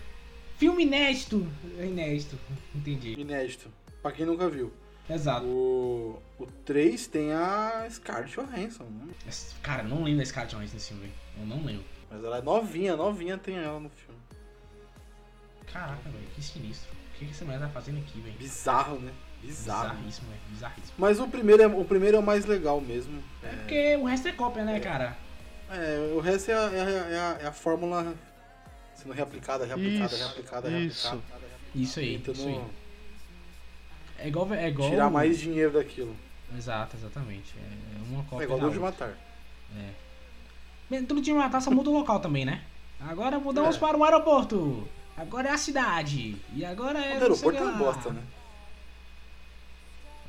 Filme 0.57 0.83
inédito. 0.83 1.47
Inédito, 1.79 2.37
entendi. 2.73 3.13
Inédito. 3.19 3.69
Pra 4.01 4.11
quem 4.11 4.25
nunca 4.25 4.49
viu. 4.49 4.71
Exato. 5.09 5.45
O, 5.45 6.21
o 6.39 6.45
3 6.65 7.07
tem 7.07 7.31
a 7.31 7.87
Scarlett 7.89 8.33
Johansson, 8.33 8.83
né? 8.83 9.13
Cara, 9.61 9.83
eu 9.83 9.89
não 9.89 10.03
lembro 10.03 10.19
da 10.19 10.25
Scarlett 10.25 10.55
Johansson 10.55 10.73
nesse 10.73 10.89
filme. 10.89 11.11
Eu 11.39 11.45
não 11.45 11.63
lembro. 11.63 11.85
Mas 12.17 12.25
ela 12.25 12.37
é 12.39 12.41
novinha, 12.41 12.95
novinha 12.97 13.37
tem 13.37 13.57
ela 13.57 13.79
no 13.79 13.89
filme. 13.89 14.19
Caraca, 15.71 16.09
velho, 16.09 16.25
que 16.33 16.41
sinistro. 16.41 16.89
O 17.13 17.17
que 17.19 17.25
que 17.25 17.31
essa 17.31 17.45
mulher 17.45 17.59
tá 17.59 17.69
fazendo 17.69 17.99
aqui, 17.99 18.19
velho? 18.21 18.35
Bizarro, 18.37 18.99
né? 18.99 19.11
Bizarro. 19.43 19.89
Bizarríssimo, 19.95 20.27
velho. 20.29 20.41
Bizarríssimo. 20.49 20.93
Mas 20.97 21.19
o 21.19 21.27
primeiro, 21.27 21.61
é, 21.61 21.67
o 21.67 21.85
primeiro 21.85 22.17
é 22.17 22.19
o 22.19 22.23
mais 22.23 22.45
legal 22.45 22.81
mesmo. 22.81 23.23
É 23.43 23.49
porque 23.55 23.95
o 23.97 24.05
resto 24.05 24.27
é 24.29 24.31
cópia, 24.31 24.65
né, 24.65 24.79
cara? 24.79 25.15
É, 25.69 26.11
o 26.15 26.19
resto 26.19 26.49
é 26.49 26.53
a, 26.55 26.57
é 26.71 26.81
a- 26.81 26.89
é 26.89 27.19
a- 27.19 27.37
é 27.41 27.47
a 27.47 27.51
fórmula 27.51 28.15
sendo 28.95 29.13
reaplicada, 29.13 29.63
reaplicada, 29.65 30.05
Isso, 30.15 30.17
reaplicada, 30.25 30.69
isso. 30.79 31.07
reaplicada. 31.09 31.47
Isso 31.75 31.99
aí, 31.99 32.17
Tentando 32.17 32.35
isso 32.37 32.47
aí. 32.47 32.61
É 34.19 34.27
igual. 34.27 34.51
É 34.55 34.67
igual 34.69 34.89
tirar 34.89 35.09
mais 35.11 35.37
dinheiro 35.37 35.73
daquilo. 35.73 36.15
Exato, 36.57 36.95
exatamente. 36.97 37.53
É 37.59 38.01
uma 38.11 38.23
cópia. 38.23 38.43
É 38.43 38.45
igual 38.45 38.59
da 38.59 38.69
de. 38.69 38.79
Matar. 38.79 39.15
Bem, 39.71 39.95
Tudo 41.07 41.21
de 41.21 41.33
matar 41.33 41.61
só 41.61 41.69
muda 41.71 41.89
o 41.89 41.93
local 41.93 42.19
também, 42.19 42.45
né? 42.45 42.61
Agora 42.99 43.39
mudamos 43.39 43.75
É. 43.75 43.79
para 43.79 43.97
o 43.97 44.03
aeroporto. 44.03 44.87
Agora 45.17 45.49
é 45.49 45.51
a 45.51 45.57
cidade. 45.57 46.35
E 46.53 46.63
agora 46.63 46.99
é. 46.99 47.17
O 47.17 47.21
aeroporto 47.21 47.57
é 47.59 47.61
uma 47.61 47.71
bosta, 47.77 48.09
né? 48.11 48.21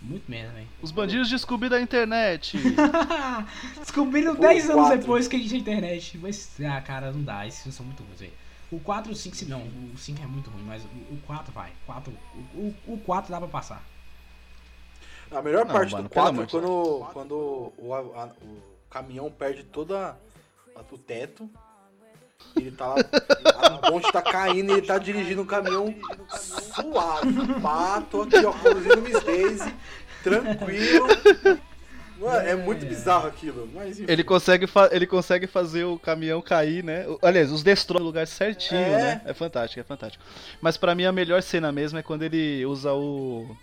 Muito 0.00 0.30
merda, 0.30 0.52
velho. 0.52 0.68
Os 0.80 0.92
bandidos 0.92 1.28
descobriram 1.28 1.76
a 1.76 1.80
internet. 1.80 2.56
Descobriram 3.80 4.32
O 4.34 4.36
10 4.36 4.70
anos 4.70 4.82
quatro. 4.86 4.98
depois 4.98 5.26
que 5.26 5.34
a 5.34 5.38
gente 5.40 5.48
tinha 5.48 5.60
internet. 5.60 6.16
Mas, 6.18 6.50
ah, 6.64 6.80
cara, 6.80 7.10
não 7.10 7.22
dá. 7.22 7.44
Esses 7.46 7.62
filmes 7.62 7.74
são 7.76 7.84
muito 7.84 8.02
ruins, 8.04 8.20
velho. 8.20 8.32
O 8.70 8.78
4 8.78 9.10
e 9.10 9.14
o 9.14 9.16
5, 9.16 9.34
se 9.34 9.46
não. 9.46 9.62
O 9.92 9.98
5 9.98 10.22
é 10.22 10.26
muito 10.26 10.50
ruim, 10.50 10.62
mas 10.62 10.84
o 10.84 11.14
o 11.14 11.18
4 11.26 11.52
vai. 11.52 11.72
4, 11.84 12.12
o, 12.54 12.58
o, 12.60 12.74
o 12.94 12.98
4 12.98 13.30
dá 13.30 13.38
pra 13.38 13.48
passar. 13.48 13.82
A 15.32 15.42
melhor 15.42 15.64
Não, 15.66 15.72
parte 15.72 15.92
mano, 15.92 16.04
do 16.04 16.10
pelo 16.10 16.22
4 16.24 16.28
amor 16.28 16.44
é 16.44 16.50
quando, 16.50 17.12
quando 17.12 17.72
o, 17.76 17.94
a- 17.94 18.22
a- 18.24 18.32
o 18.40 18.62
caminhão 18.88 19.30
perde 19.32 19.64
toda 19.64 20.16
a- 20.78 20.94
o 20.94 20.98
teto. 20.98 21.48
Ele 22.56 22.70
tá 22.70 22.86
lá, 22.86 22.96
a 23.62 23.90
ponte 23.90 24.10
tá 24.12 24.22
caindo 24.22 24.70
e 24.70 24.78
ele 24.78 24.86
tá 24.86 24.96
dirigindo 24.98 25.42
o 25.42 25.46
caminhão 25.46 25.94
suave. 26.30 27.60
Pá, 27.60 28.02
tô 28.10 28.22
aqui, 28.22 28.44
ó, 28.44 28.52
conduzindo 28.52 29.02
Miss 29.02 29.22
Daisy, 29.22 29.74
tranquilo. 30.22 31.06
Mano, 32.18 32.48
é 32.48 32.56
muito 32.56 32.84
bizarro 32.84 33.28
aquilo, 33.28 33.68
mas 33.72 34.00
enfim. 34.00 34.10
Ele 34.10 34.24
consegue, 34.24 34.66
ele 34.90 35.06
consegue 35.06 35.46
fazer 35.46 35.84
o 35.84 35.98
caminhão 35.98 36.40
cair, 36.42 36.82
né? 36.82 37.04
Aliás, 37.22 37.52
os 37.52 37.62
destrói 37.62 38.00
no 38.00 38.06
lugar 38.06 38.26
certinho, 38.26 38.80
É. 38.80 38.98
né? 38.98 39.22
É 39.24 39.32
fantástico, 39.34 39.80
é 39.80 39.84
fantástico. 39.84 40.24
Mas 40.60 40.76
pra 40.76 40.94
mim 40.96 41.04
a 41.04 41.12
melhor 41.12 41.40
cena 41.42 41.70
mesmo 41.70 41.98
é 41.98 42.02
quando 42.02 42.22
ele 42.22 42.64
usa 42.66 42.92
o. 42.92 43.56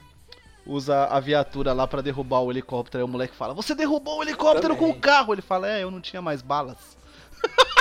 Usa 0.68 1.06
a 1.06 1.20
viatura 1.20 1.74
lá 1.74 1.86
pra 1.86 2.02
derrubar 2.02 2.40
o 2.40 2.52
helicóptero. 2.52 3.04
Aí 3.04 3.06
o 3.08 3.12
moleque 3.12 3.36
fala: 3.36 3.54
Você 3.54 3.76
derrubou 3.76 4.20
o 4.20 4.24
helicóptero 4.24 4.76
com 4.76 4.90
o 4.90 5.00
carro! 5.00 5.34
Ele 5.34 5.42
fala: 5.42 5.70
É, 5.70 5.84
eu 5.84 5.92
não 5.92 6.02
tinha 6.02 6.22
mais 6.22 6.42
balas. 6.42 6.95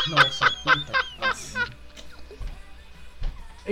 Nossa, 0.09 0.51
puta. 0.63 1.05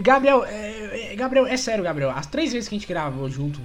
Gabriel, 0.01 0.45
é, 0.45 1.13
é, 1.13 1.17
Gabriel, 1.17 1.47
é 1.47 1.57
sério, 1.57 1.85
Gabriel. 1.85 2.11
As 2.11 2.27
três 2.27 2.53
vezes 2.53 2.69
que 2.69 2.75
a 2.75 2.79
gente 2.79 2.89
gravou 2.89 3.29
junto 3.29 3.61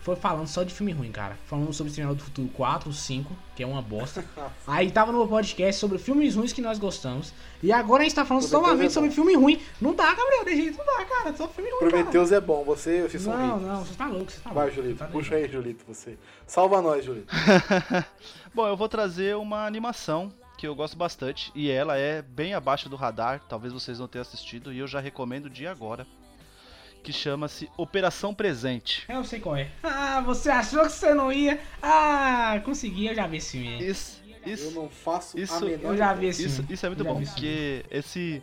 foi 0.00 0.16
falando 0.16 0.46
só 0.46 0.62
de 0.62 0.72
filme 0.72 0.92
ruim, 0.92 1.10
cara. 1.10 1.36
Falando 1.46 1.72
sobre 1.72 1.90
Exterminador 1.90 2.16
do 2.16 2.24
Futuro 2.24 2.48
4, 2.54 2.92
5, 2.92 3.36
que 3.56 3.62
é 3.62 3.66
uma 3.66 3.82
bosta. 3.82 4.24
Aí 4.66 4.90
tava 4.90 5.12
no 5.12 5.26
podcast 5.28 5.80
sobre 5.80 5.98
filmes 5.98 6.36
ruins 6.36 6.52
que 6.52 6.62
nós 6.62 6.78
gostamos. 6.78 7.34
E 7.62 7.72
agora 7.72 8.02
a 8.02 8.04
gente 8.04 8.14
tá 8.14 8.24
falando 8.24 8.48
Prometheus 8.48 8.62
novamente 8.70 8.90
é 8.90 8.94
sobre 8.94 9.10
filme 9.10 9.34
ruim. 9.34 9.60
Não 9.80 9.92
dá, 9.94 10.14
Gabriel, 10.14 10.44
de 10.44 10.56
jeito 10.56 10.78
não 10.78 10.86
dá, 10.86 11.04
cara. 11.04 11.36
Só 11.36 11.48
filme 11.48 11.70
ruim, 11.70 11.90
Prometheus 11.90 12.32
é 12.32 12.40
bom, 12.40 12.64
você, 12.64 13.02
vocês 13.02 13.22
são 13.22 13.32
cara. 13.32 13.46
Não, 13.46 13.54
ricos. 13.56 13.68
não, 13.68 13.84
você 13.84 13.94
tá 13.94 14.06
louco, 14.06 14.30
você 14.30 14.40
tá 14.40 14.50
Vai, 14.50 14.66
louco. 14.66 14.80
Julito, 14.80 14.98
Tá 14.98 15.06
puxa 15.06 15.34
aí, 15.34 15.48
Julito, 15.48 15.84
você. 15.86 16.16
Salva 16.46 16.80
nós, 16.80 17.04
Julito. 17.04 17.34
Bom, 18.54 18.68
eu 18.68 18.76
vou 18.76 18.88
trazer 18.88 19.36
uma 19.36 19.66
animação 19.66 20.32
que 20.56 20.66
eu 20.66 20.74
gosto 20.74 20.96
bastante. 20.96 21.50
E 21.54 21.70
ela 21.70 21.96
é 21.96 22.22
bem 22.22 22.54
abaixo 22.54 22.88
do 22.88 22.96
radar. 22.96 23.40
Talvez 23.48 23.72
vocês 23.72 23.98
não 23.98 24.08
tenham 24.08 24.22
assistido. 24.22 24.72
E 24.72 24.78
eu 24.78 24.86
já 24.86 25.00
recomendo 25.00 25.48
de 25.50 25.66
agora. 25.66 26.06
Que 27.02 27.12
chama-se 27.12 27.70
Operação 27.76 28.34
Presente. 28.34 29.04
Eu 29.08 29.22
sei 29.24 29.38
qual 29.38 29.56
é. 29.56 29.70
Ah, 29.82 30.20
você 30.22 30.50
achou 30.50 30.82
que 30.82 30.88
você 30.92 31.14
não 31.14 31.30
ia? 31.32 31.60
Ah, 31.80 32.60
consegui, 32.64 33.06
eu 33.06 33.14
já 33.14 33.26
vi 33.28 33.36
esse 33.36 33.52
filme. 33.52 33.68
aí. 33.76 33.88
Isso, 33.90 34.20
Eu 34.44 34.54
isso, 34.54 34.70
não 34.72 34.88
faço 34.88 35.38
isso- 35.38 35.54
a 35.54 35.60
menor 35.60 35.92
Eu 35.92 35.96
já 35.96 36.12
vi 36.14 36.26
esse 36.26 36.44
Isso, 36.44 36.56
filme. 36.56 36.74
isso 36.74 36.84
é 36.86 36.88
muito 36.88 37.04
bom, 37.04 37.22
porque 37.22 37.84
esse 37.90 38.42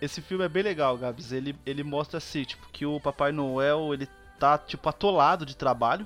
esse 0.00 0.20
filme 0.20 0.44
é 0.44 0.48
bem 0.48 0.64
legal, 0.64 0.98
Gabs. 0.98 1.30
Ele, 1.30 1.54
ele 1.64 1.84
mostra 1.84 2.18
assim, 2.18 2.42
tipo, 2.42 2.66
que 2.72 2.84
o 2.84 2.98
Papai 2.98 3.30
Noel, 3.30 3.94
ele 3.94 4.08
tá 4.36 4.58
tipo 4.58 4.88
atolado 4.88 5.46
de 5.46 5.54
trabalho. 5.54 6.04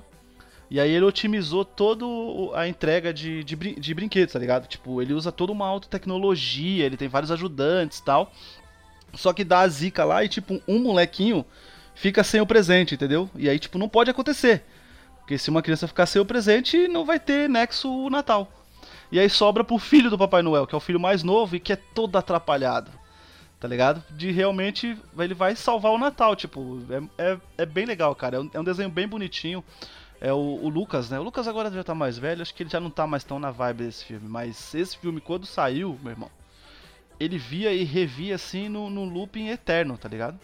E 0.69 0.79
aí 0.79 0.91
ele 0.91 1.05
otimizou 1.05 1.63
toda 1.63 2.05
a 2.53 2.67
entrega 2.67 3.13
de, 3.13 3.43
de, 3.43 3.55
brin- 3.55 3.75
de 3.75 3.93
brinquedos, 3.93 4.33
tá 4.33 4.39
ligado? 4.39 4.67
Tipo, 4.67 5.01
ele 5.01 5.13
usa 5.13 5.31
toda 5.31 5.51
uma 5.53 5.65
alta 5.65 5.87
tecnologia, 5.87 6.85
ele 6.85 6.97
tem 6.97 7.07
vários 7.07 7.31
ajudantes 7.31 8.01
tal. 8.01 8.31
Só 9.13 9.31
que 9.31 9.45
dá 9.45 9.61
a 9.61 9.67
zica 9.67 10.03
lá 10.03 10.23
e, 10.23 10.29
tipo, 10.29 10.61
um 10.67 10.79
molequinho 10.79 11.45
fica 11.95 12.23
sem 12.23 12.41
o 12.41 12.45
presente, 12.45 12.95
entendeu? 12.95 13.29
E 13.35 13.49
aí, 13.49 13.57
tipo, 13.57 13.77
não 13.77 13.87
pode 13.87 14.11
acontecer. 14.11 14.63
Porque 15.19 15.37
se 15.37 15.49
uma 15.49 15.61
criança 15.61 15.87
ficar 15.87 16.05
sem 16.05 16.21
o 16.21 16.25
presente, 16.25 16.87
não 16.87 17.05
vai 17.05 17.19
ter 17.19 17.49
nexo 17.49 17.89
o 17.89 18.09
Natal. 18.09 18.51
E 19.09 19.19
aí 19.19 19.29
sobra 19.29 19.63
pro 19.63 19.77
filho 19.77 20.09
do 20.09 20.17
Papai 20.17 20.41
Noel, 20.41 20.67
que 20.67 20.75
é 20.75 20.77
o 20.77 20.81
filho 20.81 20.99
mais 20.99 21.23
novo 21.23 21.55
e 21.55 21.59
que 21.61 21.71
é 21.71 21.77
todo 21.77 22.17
atrapalhado. 22.17 22.91
Tá 23.59 23.67
ligado? 23.67 24.03
De 24.11 24.31
realmente 24.31 24.97
ele 25.17 25.33
vai 25.33 25.55
salvar 25.55 25.91
o 25.91 25.97
Natal, 25.97 26.35
tipo, 26.35 26.79
é, 27.17 27.31
é, 27.31 27.37
é 27.59 27.65
bem 27.65 27.85
legal, 27.85 28.13
cara. 28.13 28.37
É 28.37 28.39
um, 28.39 28.49
é 28.53 28.59
um 28.59 28.63
desenho 28.63 28.89
bem 28.89 29.07
bonitinho. 29.07 29.63
É 30.19 30.33
o, 30.33 30.37
o 30.37 30.69
Lucas, 30.69 31.09
né? 31.09 31.19
O 31.19 31.23
Lucas 31.23 31.47
agora 31.47 31.69
já 31.71 31.83
tá 31.83 31.93
mais 31.93 32.17
velho, 32.17 32.41
acho 32.41 32.53
que 32.53 32.63
ele 32.63 32.69
já 32.69 32.79
não 32.79 32.89
tá 32.89 33.05
mais 33.05 33.23
tão 33.23 33.37
na 33.39 33.51
vibe 33.51 33.83
desse 33.83 34.03
filme. 34.05 34.27
Mas 34.27 34.73
esse 34.73 34.97
filme, 34.97 35.21
quando 35.21 35.45
saiu, 35.45 35.97
meu 36.01 36.11
irmão, 36.11 36.31
ele 37.19 37.37
via 37.37 37.71
e 37.71 37.83
revia 37.83 38.35
assim 38.35 38.67
no, 38.67 38.89
no 38.89 39.03
looping 39.05 39.47
eterno, 39.49 39.97
tá 39.97 40.09
ligado? 40.09 40.39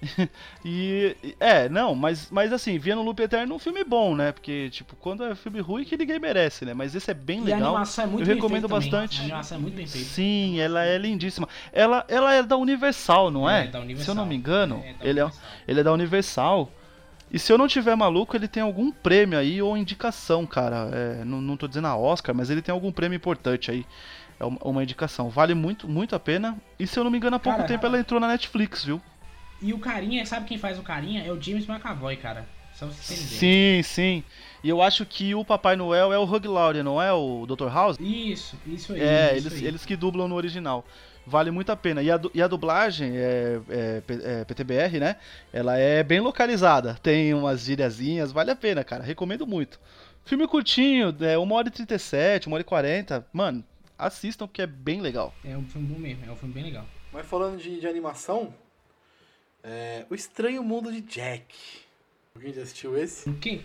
e. 0.64 1.16
É, 1.40 1.68
não, 1.68 1.94
mas, 1.94 2.30
mas 2.30 2.52
assim, 2.52 2.78
via 2.78 2.94
no 2.94 3.02
loop 3.02 3.20
eterno 3.22 3.54
um 3.54 3.58
filme 3.58 3.82
bom, 3.84 4.14
né? 4.14 4.32
Porque, 4.32 4.68
tipo, 4.70 4.94
quando 4.96 5.24
é 5.24 5.34
filme 5.34 5.60
ruim 5.60 5.84
que 5.84 5.96
ninguém 5.96 6.18
merece, 6.18 6.64
né? 6.64 6.74
Mas 6.74 6.94
esse 6.94 7.10
é 7.10 7.14
bem 7.14 7.38
E 7.38 7.52
a 7.52 7.56
legal. 7.56 7.70
animação 7.70 8.04
é 8.04 8.06
muito 8.06 8.22
Eu 8.22 8.26
bem 8.26 8.34
recomendo 8.36 8.68
feita 8.68 8.74
também. 8.74 8.90
bastante. 8.90 9.20
A 9.20 9.24
animação 9.24 9.56
é 9.58 9.60
muito 9.60 9.74
bem 9.74 9.86
feita. 9.86 10.06
Sim, 10.06 10.60
ela 10.60 10.84
é 10.84 10.98
lindíssima. 10.98 11.48
Ela, 11.72 12.04
ela 12.08 12.34
é 12.34 12.42
da 12.42 12.56
Universal, 12.56 13.30
não 13.30 13.48
é? 13.48 13.64
É, 13.64 13.68
da 13.68 13.80
Universal. 13.80 14.04
Se 14.04 14.10
eu 14.10 14.14
não 14.14 14.26
me 14.26 14.36
engano, 14.36 14.82
É, 14.84 14.92
da 14.94 15.06
ele, 15.06 15.20
é, 15.20 15.30
ele 15.66 15.80
é 15.80 15.82
da 15.82 15.92
Universal. 15.92 16.70
E 17.30 17.38
se 17.38 17.52
eu 17.52 17.58
não 17.58 17.66
tiver 17.66 17.96
maluco, 17.96 18.36
ele 18.36 18.46
tem 18.46 18.62
algum 18.62 18.90
prêmio 18.90 19.38
aí 19.38 19.60
ou 19.60 19.76
indicação, 19.76 20.46
cara. 20.46 20.88
É, 20.92 21.24
não, 21.24 21.40
não 21.40 21.56
tô 21.56 21.66
dizendo 21.66 21.88
a 21.88 21.96
Oscar, 21.96 22.34
mas 22.34 22.50
ele 22.50 22.62
tem 22.62 22.72
algum 22.72 22.92
prêmio 22.92 23.16
importante 23.16 23.70
aí. 23.70 23.84
É 24.38 24.44
uma, 24.44 24.82
indicação. 24.82 25.30
Vale 25.30 25.54
muito, 25.54 25.88
muito 25.88 26.14
a 26.14 26.20
pena. 26.20 26.56
E 26.78 26.86
se 26.86 26.98
eu 26.98 27.04
não 27.04 27.10
me 27.10 27.16
engano, 27.16 27.36
há 27.36 27.38
pouco 27.38 27.56
Cara, 27.56 27.68
tempo 27.68 27.86
ela 27.86 27.98
entrou 27.98 28.20
na 28.20 28.28
Netflix, 28.28 28.84
viu? 28.84 29.00
E 29.62 29.72
o 29.72 29.78
carinha, 29.78 30.24
sabe 30.26 30.46
quem 30.46 30.58
faz 30.58 30.78
o 30.78 30.82
carinha? 30.82 31.24
É 31.24 31.32
o 31.32 31.40
James 31.40 31.66
McAvoy, 31.66 32.16
cara. 32.16 32.46
Só 32.74 32.84
ideia. 32.84 33.00
Sim, 33.00 33.82
sim. 33.82 34.24
E 34.62 34.68
eu 34.68 34.82
acho 34.82 35.06
que 35.06 35.34
o 35.34 35.42
Papai 35.42 35.76
Noel 35.76 36.12
é 36.12 36.18
o 36.18 36.24
Hug 36.24 36.46
Laurie, 36.46 36.82
não 36.82 37.00
é 37.00 37.10
o 37.10 37.46
Dr. 37.46 37.68
House? 37.68 37.96
Isso, 37.98 38.54
isso 38.66 38.92
aí. 38.92 39.00
É, 39.00 39.36
isso 39.36 39.48
eles, 39.48 39.52
aí. 39.54 39.66
eles 39.66 39.86
que 39.86 39.96
dublam 39.96 40.28
no 40.28 40.34
original. 40.34 40.84
Vale 41.26 41.50
muito 41.50 41.72
a 41.72 41.76
pena. 41.76 42.02
E 42.02 42.10
a, 42.10 42.20
e 42.32 42.40
a 42.40 42.46
dublagem, 42.46 43.16
é, 43.16 43.60
é, 43.68 44.00
P- 44.00 44.20
é, 44.22 44.44
PTBR, 44.44 45.00
né? 45.00 45.16
Ela 45.52 45.76
é 45.76 46.02
bem 46.02 46.20
localizada. 46.20 46.94
Tem 47.02 47.34
umas 47.34 47.62
gíriazinhas, 47.62 48.30
vale 48.30 48.50
a 48.52 48.56
pena, 48.56 48.84
cara. 48.84 49.02
Recomendo 49.02 49.46
muito. 49.46 49.80
Filme 50.24 50.46
curtinho, 50.46 51.14
é 51.20 51.36
1 51.38 51.52
hora 51.52 51.68
e 51.68 51.70
37, 51.70 52.48
1 52.48 52.52
hora 52.52 52.60
e 52.60 52.64
40. 52.64 53.26
Mano, 53.32 53.64
assistam 53.98 54.46
porque 54.46 54.62
é 54.62 54.66
bem 54.66 55.00
legal. 55.00 55.34
É 55.44 55.56
um 55.56 55.64
filme 55.64 55.86
bom 55.88 55.98
mesmo, 55.98 56.24
é 56.26 56.30
um 56.30 56.36
filme 56.36 56.54
bem 56.54 56.64
legal. 56.64 56.84
Mas 57.12 57.26
falando 57.26 57.58
de, 57.60 57.80
de 57.80 57.86
animação, 57.88 58.52
é, 59.64 60.04
O 60.10 60.14
Estranho 60.14 60.62
Mundo 60.62 60.92
de 60.92 61.00
Jack. 61.00 61.54
Alguém 62.34 62.52
já 62.52 62.62
assistiu 62.62 62.96
esse? 62.96 63.32
Quem? 63.34 63.62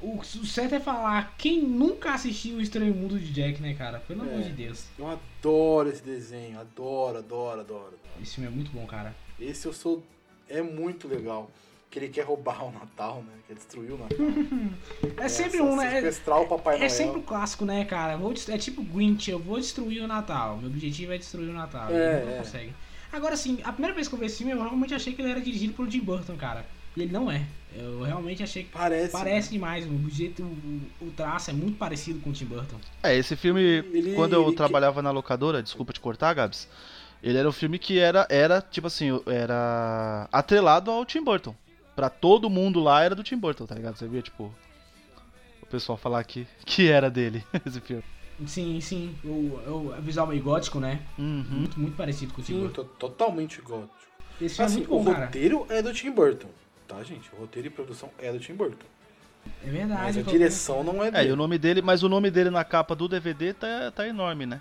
O, 0.00 0.18
o 0.18 0.24
certo 0.46 0.74
é 0.74 0.80
falar 0.80 1.34
quem 1.38 1.62
nunca 1.62 2.12
assistiu 2.12 2.56
o 2.56 2.60
Estranho 2.60 2.94
Mundo 2.94 3.18
de 3.18 3.32
Jack, 3.32 3.60
né, 3.62 3.72
cara? 3.74 3.98
Pelo 4.00 4.22
amor 4.22 4.40
É. 4.40 4.42
de 4.42 4.50
Deus. 4.50 4.84
Eu 4.98 5.08
adoro 5.08 5.88
esse 5.88 6.02
desenho, 6.02 6.60
adoro, 6.60 7.18
adoro, 7.18 7.60
adoro. 7.60 7.80
adoro. 7.86 7.98
Esse 8.22 8.34
filme 8.34 8.48
é 8.48 8.52
muito 8.52 8.70
bom, 8.72 8.86
cara. 8.86 9.14
Esse 9.40 9.66
eu 9.66 9.72
sou. 9.72 10.04
É 10.48 10.60
muito 10.62 11.08
legal. 11.08 11.50
Que 11.90 11.98
ele 12.00 12.08
quer 12.08 12.24
roubar 12.24 12.62
o 12.64 12.72
Natal, 12.72 13.22
né? 13.22 13.32
Quer 13.48 13.54
destruir 13.54 13.92
o 13.92 13.98
Natal. 13.98 14.18
É 15.16 15.28
sempre 15.28 15.58
Essa- 15.58 15.62
um, 15.66 15.76
né? 15.76 15.90
Sequestrar 15.92 16.40
o 16.42 16.46
Papai 16.48 16.74
É 16.74 16.78
Noel. 16.80 16.90
sempre 16.90 17.18
o 17.20 17.22
clássico, 17.22 17.64
né, 17.64 17.84
cara? 17.86 18.16
Vou 18.16 18.32
é 18.48 18.58
tipo 18.58 18.82
Grinch, 18.82 19.30
eu 19.30 19.38
vou 19.38 19.58
destruir 19.58 20.02
o 20.02 20.06
Natal. 20.06 20.58
Meu 20.58 20.68
objetivo 20.68 21.12
é 21.12 21.18
destruir 21.18 21.48
o 21.48 21.52
Natal. 21.54 21.88
É, 21.90 22.16
ele 22.18 22.26
não 22.26 22.32
é. 22.34 22.38
consegue. 22.38 22.74
Agora, 23.12 23.32
assim, 23.34 23.60
a 23.64 23.72
primeira 23.72 23.94
vez 23.94 24.08
que 24.08 24.14
eu 24.14 24.18
vi 24.18 24.26
esse 24.26 24.38
filme, 24.38 24.52
eu 24.52 24.58
realmente 24.62 24.94
achei 24.94 25.14
que 25.14 25.22
ele 25.22 25.30
era 25.30 25.40
dirigido 25.40 25.72
pelo 25.72 25.88
Tim 25.88 26.00
Burton, 26.00 26.36
cara. 26.36 26.66
E 26.96 27.02
ele 27.02 27.12
não 27.12 27.30
é. 27.30 27.44
Eu 27.74 28.02
realmente 28.02 28.42
achei 28.42 28.64
que 28.64 28.70
Parece. 28.70 29.12
parece 29.12 29.50
demais. 29.50 29.84
O 29.86 30.08
jeito, 30.08 30.42
o, 30.42 30.80
o 31.06 31.10
traço 31.10 31.50
é 31.50 31.52
muito 31.52 31.76
parecido 31.76 32.20
com 32.20 32.30
o 32.30 32.32
Tim 32.32 32.46
Burton. 32.46 32.76
É, 33.02 33.14
esse 33.14 33.36
filme, 33.36 33.60
Ele- 33.60 34.14
quando 34.14 34.32
eu 34.32 34.46
ele- 34.46 34.56
trabalhava 34.56 35.02
na 35.02 35.10
locadora, 35.10 35.62
desculpa 35.62 35.92
te 35.92 36.00
cortar, 36.00 36.32
Gabs. 36.34 36.66
Ele 37.22 37.36
era 37.36 37.48
um 37.48 37.52
filme 37.52 37.78
que 37.78 37.98
era, 37.98 38.26
era 38.30 38.60
tipo 38.62 38.86
assim, 38.86 39.08
era 39.26 40.28
atrelado 40.32 40.90
ao 40.90 41.04
Tim 41.04 41.22
Burton. 41.22 41.54
Pra 41.94 42.08
todo 42.08 42.48
mundo 42.48 42.80
lá 42.80 43.02
era 43.02 43.14
do 43.14 43.22
Tim 43.22 43.36
Burton, 43.38 43.66
tá 43.66 43.74
ligado? 43.74 43.96
Você 43.96 44.06
via, 44.06 44.22
tipo, 44.22 44.52
o 45.62 45.66
pessoal 45.66 45.96
falar 45.98 46.22
que, 46.24 46.46
que 46.64 46.88
era 46.88 47.10
dele, 47.10 47.44
esse 47.66 47.80
filme. 47.80 48.04
Sim, 48.46 48.80
sim. 48.80 49.14
O, 49.24 49.58
o 49.66 49.94
visual 50.02 50.26
meio 50.26 50.42
gótico, 50.42 50.78
né? 50.78 51.00
Uhum. 51.18 51.44
Muito, 51.50 51.80
muito 51.80 51.96
parecido 51.96 52.32
com 52.34 52.40
o 52.40 52.44
Tim 52.44 52.52
Sim, 52.54 52.60
Burton. 52.60 52.84
to- 52.84 52.90
totalmente 52.98 53.60
gótico. 53.62 53.90
Esse 54.40 54.56
filme 54.56 54.66
Assim, 54.66 54.74
é 54.84 54.86
muito 54.86 54.88
bom, 54.90 55.00
o 55.00 55.04
cara. 55.14 55.24
roteiro 55.26 55.66
é 55.70 55.80
do 55.82 55.92
Tim 55.94 56.10
Burton. 56.10 56.48
Tá, 56.86 57.02
gente? 57.02 57.30
O 57.34 57.36
roteiro 57.40 57.68
e 57.68 57.70
produção 57.70 58.10
é 58.18 58.32
do 58.32 58.38
Tim 58.38 58.54
Burton. 58.54 58.86
É 59.64 59.70
verdade. 59.70 60.02
Mas 60.02 60.18
a 60.18 60.22
direção 60.22 60.82
não 60.84 61.02
é 61.02 61.08
É, 61.08 61.10
dele. 61.10 61.28
e 61.28 61.32
o 61.32 61.36
nome 61.36 61.58
dele, 61.58 61.82
mas 61.82 62.02
o 62.02 62.08
nome 62.08 62.30
dele 62.30 62.50
na 62.50 62.64
capa 62.64 62.94
do 62.94 63.08
DVD 63.08 63.52
tá, 63.54 63.90
tá 63.92 64.06
enorme, 64.06 64.46
né? 64.46 64.60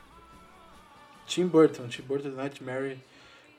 Tim 1.26 1.48
Burton, 1.48 1.88
Tim 1.88 2.04
Burton 2.04 2.30
Nightmare 2.30 3.00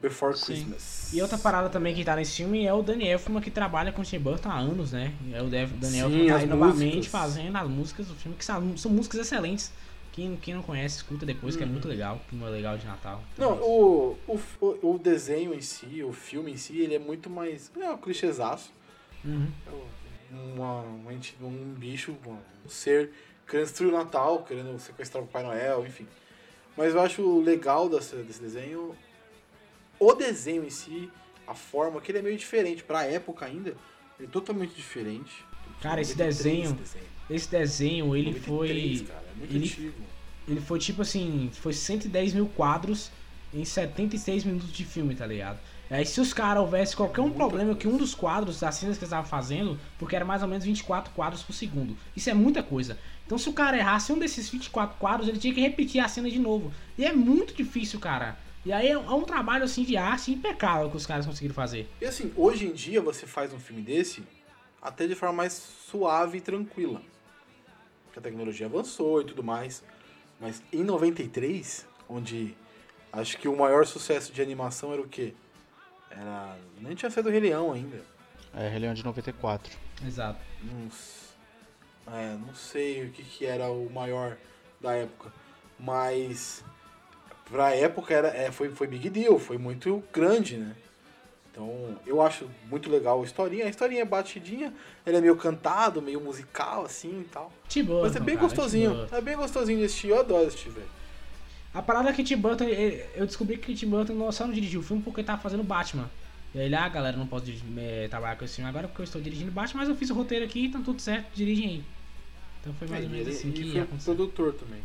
Before 0.01 0.37
Sim. 0.37 0.45
Christmas. 0.45 1.13
E 1.13 1.23
outra 1.23 1.39
parada 1.39 1.69
também 1.69 1.95
que 1.95 2.05
tá 2.05 2.15
nesse 2.15 2.37
filme 2.37 2.65
é 2.65 2.73
o 2.73 2.83
Daniel 2.83 3.13
Elfman 3.13 3.41
que 3.41 3.51
trabalha 3.51 3.93
com 3.93 4.03
o 4.03 4.05
Tim 4.05 4.19
Burton 4.21 4.51
há 4.51 4.59
anos, 4.59 4.93
né? 4.93 5.13
É 5.33 5.43
o 5.43 5.49
Daniel 5.49 6.11
Sim, 6.11 6.29
Elfman 6.29 6.29
tá 6.29 6.37
aí 6.37 6.47
novamente 6.47 6.97
músicas. 6.97 7.07
fazendo 7.07 7.57
as 7.57 7.69
músicas 7.69 8.07
do 8.07 8.15
filme, 8.15 8.37
que 8.37 8.45
são, 8.45 8.77
são 8.77 8.91
músicas 8.91 9.21
excelentes. 9.21 9.73
Quem, 10.17 10.35
quem 10.37 10.55
não 10.55 10.63
conhece, 10.63 10.97
escuta 10.97 11.27
depois, 11.27 11.57
que 11.57 11.63
é 11.63 11.67
Uhum. 11.67 11.73
muito 11.73 11.87
legal. 11.87 12.19
Filme 12.31 12.45
legal 12.47 12.79
de 12.79 12.87
Natal. 12.87 13.23
Não, 13.37 13.53
o, 13.61 14.19
o, 14.27 14.41
o, 14.61 14.95
o 14.95 14.99
desenho 14.99 15.53
em 15.53 15.61
si, 15.61 16.03
o 16.03 16.11
filme 16.11 16.53
em 16.53 16.57
si, 16.57 16.81
ele 16.81 16.95
é 16.95 16.99
muito 16.99 17.29
mais. 17.29 17.71
É 17.79 17.91
um 17.91 17.99
clichêzaço. 17.99 18.73
Uhum. 19.23 19.53
É 19.67 20.35
uma, 20.55 20.81
uma 20.81 21.13
um 21.43 21.75
bicho, 21.75 22.17
um 22.27 22.39
ser 22.69 23.13
querendo 23.47 23.67
destruir 23.67 23.93
o 23.93 23.97
Natal, 23.97 24.43
querendo 24.43 24.79
sequestrar 24.79 25.23
o 25.23 25.27
Papai 25.27 25.43
Noel, 25.43 25.87
enfim. 25.87 26.07
Mas 26.77 26.95
eu 26.95 27.01
acho 27.03 27.41
legal 27.43 27.89
desse, 27.89 28.17
desse 28.17 28.41
desenho 28.41 28.97
o 29.99 30.15
desenho 30.15 30.65
em 30.65 30.71
si, 30.71 31.11
a 31.47 31.55
forma, 31.55 32.01
que 32.01 32.11
ele 32.11 32.19
é 32.19 32.23
meio 32.23 32.37
diferente. 32.39 32.83
Pra 32.83 33.05
época 33.05 33.45
ainda, 33.45 33.71
ele 34.19 34.29
é 34.29 34.31
totalmente 34.31 34.75
diferente. 34.75 35.45
Cara, 35.83 36.01
esse 36.01 36.13
93 36.17 36.37
desenho, 36.37 36.73
desenho. 36.75 37.05
Esse 37.29 37.51
desenho, 37.51 38.15
ele 38.17 38.31
93, 38.31 38.99
foi. 38.99 39.07
Cara, 39.09 39.25
é 39.35 39.39
muito 39.39 39.55
ele- 39.55 39.65
antigo. 39.65 39.95
Ele 40.49 40.61
foi 40.61 40.79
tipo 40.79 41.03
assim, 41.03 41.51
foi 41.53 41.73
110 41.73 42.33
mil 42.35 42.47
quadros 42.47 43.11
em 43.53 43.65
76 43.65 44.45
minutos 44.45 44.73
de 44.73 44.85
filme, 44.85 45.15
tá 45.15 45.27
ligado? 45.27 45.59
Aí 45.91 46.05
se 46.07 46.21
os 46.21 46.33
caras 46.33 46.63
houvesse 46.63 46.95
qualquer 46.97 47.21
um 47.21 47.31
problema 47.31 47.75
que 47.75 47.87
um 47.89 47.97
dos 47.97 48.15
quadros 48.15 48.61
das 48.61 48.75
cenas 48.77 48.97
que 48.97 49.03
eles 49.05 49.09
estavam 49.13 49.29
fazendo, 49.29 49.79
porque 49.99 50.15
era 50.15 50.25
mais 50.25 50.43
ou 50.43 50.49
menos 50.49 50.65
24 50.65 51.13
quadros 51.15 51.43
por 51.43 51.53
segundo. 51.53 51.97
Isso 52.15 52.29
é 52.31 52.35
muita 52.35 52.63
coisa. 52.63 52.97
Então 53.25 53.37
se 53.39 53.49
o 53.49 53.53
cara 53.53 53.77
errasse 53.77 54.13
um 54.13 54.19
desses 54.19 54.49
24 54.49 54.97
quadros, 54.99 55.29
ele 55.29 55.39
tinha 55.39 55.53
que 55.55 55.61
repetir 55.61 56.01
a 56.01 56.09
cena 56.09 56.31
de 56.31 56.39
novo. 56.39 56.73
E 56.97 57.05
é 57.05 57.13
muito 57.13 57.53
difícil, 57.55 57.99
cara. 57.99 58.37
E 58.65 58.73
aí 58.73 58.89
é 58.89 58.99
um 58.99 59.23
trabalho 59.23 59.65
assim 59.65 59.85
de 59.85 59.97
arte 59.97 60.33
impecável 60.33 60.91
que 60.91 60.97
os 60.97 61.07
caras 61.07 61.25
conseguiram 61.27 61.55
fazer. 61.55 61.89
E 62.01 62.05
assim, 62.05 62.33
hoje 62.37 62.67
em 62.67 62.73
dia 62.73 63.01
você 63.01 63.27
faz 63.27 63.53
um 63.53 63.59
filme 63.61 63.83
desse 63.83 64.23
até 64.83 65.07
de 65.07 65.15
forma 65.17 65.35
mais 65.37 65.53
suave 65.91 66.39
e 66.39 66.41
tranquila. 66.41 67.01
Porque 68.17 68.19
a 68.19 68.23
tecnologia 68.23 68.67
avançou 68.67 69.21
e 69.21 69.25
tudo 69.25 69.45
mais. 69.45 69.85
Mas 70.41 70.63
em 70.73 70.83
93, 70.83 71.87
onde 72.09 72.57
acho 73.13 73.37
que 73.39 73.47
o 73.47 73.57
maior 73.57 73.87
sucesso 73.87 74.33
de 74.33 74.41
animação 74.41 74.93
era 74.93 75.03
o 75.03 75.09
quê? 75.09 75.35
Era. 76.11 76.57
Nem 76.81 76.95
tinha 76.95 77.11
saído 77.11 77.29
o 77.29 77.33
Rei 77.33 77.41
Leão 77.41 77.73
ainda. 77.73 78.01
É, 78.55 78.69
Rei 78.69 78.79
Leão 78.79 78.95
de 78.95 79.05
94. 79.05 79.77
Exato. 80.07 80.41
Não, 80.63 82.15
é, 82.15 82.37
não 82.37 82.55
sei 82.55 83.05
o 83.05 83.11
que, 83.11 83.23
que 83.23 83.45
era 83.45 83.71
o 83.71 83.91
maior 83.91 84.39
da 84.81 84.95
época. 84.95 85.33
Mas 85.79 86.65
pra 87.51 87.75
época 87.75 88.15
era, 88.15 88.29
é, 88.29 88.51
foi, 88.51 88.71
foi 88.71 88.87
big 88.87 89.11
deal, 89.11 89.39
foi 89.39 89.59
muito 89.59 90.03
grande, 90.13 90.57
né? 90.57 90.75
Então 91.57 91.97
eu 92.07 92.21
acho 92.21 92.47
muito 92.69 92.91
legal 92.91 93.23
a 93.23 93.25
historinha. 93.25 93.65
A 93.65 93.69
historinha 93.71 94.03
é 94.03 94.05
batidinha, 94.05 94.75
ele 95.07 95.17
é 95.17 95.21
meio 95.23 95.37
cantado, 95.37 96.03
meio 96.03 96.21
musical 96.21 96.85
assim 96.85 97.23
e 97.23 97.25
tal. 97.25 97.51
Tim 97.67 97.83
Burton, 97.85 98.03
Mas 98.03 98.17
é 98.17 98.21
bem 98.21 98.35
cara, 98.37 98.47
gostosinho. 98.47 98.91
Tim 98.91 98.97
Burton. 98.99 99.17
É 99.17 99.21
bem 99.23 99.37
gostosinho 99.37 99.79
de 99.79 99.85
assistir, 99.87 100.09
eu 100.09 100.21
adoro 100.21 100.47
assistir, 100.47 100.69
velho. 100.69 100.87
A 101.73 101.81
parada 101.81 102.11
é 102.11 102.13
que 102.13 102.23
Tim 102.23 102.37
Burton, 102.37 102.65
eu 102.65 103.25
descobri 103.27 103.57
que 103.57 103.75
Tim 103.75 103.89
Burton 103.89 104.31
só 104.33 104.47
não 104.47 104.53
dirigiu 104.53 104.81
o 104.81 104.83
filme 104.83 105.03
porque 105.03 105.21
ele 105.21 105.27
tava 105.27 105.41
fazendo 105.41 105.63
Batman. 105.63 106.11
E 106.55 106.59
aí 106.59 106.67
ele, 106.67 106.75
ah, 106.75 106.89
galera, 106.91 107.17
não 107.17 107.27
posso 107.27 107.47
dirigir- 107.47 108.09
trabalhar 108.11 108.37
com 108.37 108.45
esse 108.45 108.57
filme 108.57 108.69
agora 108.69 108.87
porque 108.89 109.01
eu 109.01 109.05
estou 109.05 109.21
dirigindo 109.21 109.51
Batman, 109.51 109.81
mas 109.81 109.89
eu 109.89 109.97
fiz 109.97 110.11
o 110.11 110.15
roteiro 110.15 110.45
aqui, 110.45 110.67
então 110.67 110.83
tudo 110.83 111.01
certo, 111.01 111.35
dirigem 111.35 111.69
aí. 111.69 111.85
Então 112.61 112.75
foi 112.75 112.87
mais 112.89 113.03
ou 113.05 113.11
É, 113.11 113.13
menos 113.13 113.27
ele, 113.29 113.37
assim 113.37 113.49
e 113.49 113.53
que 113.53 113.73
foi 113.73 113.81
aconteceu. 113.81 114.15
produtor 114.15 114.53
também. 114.55 114.81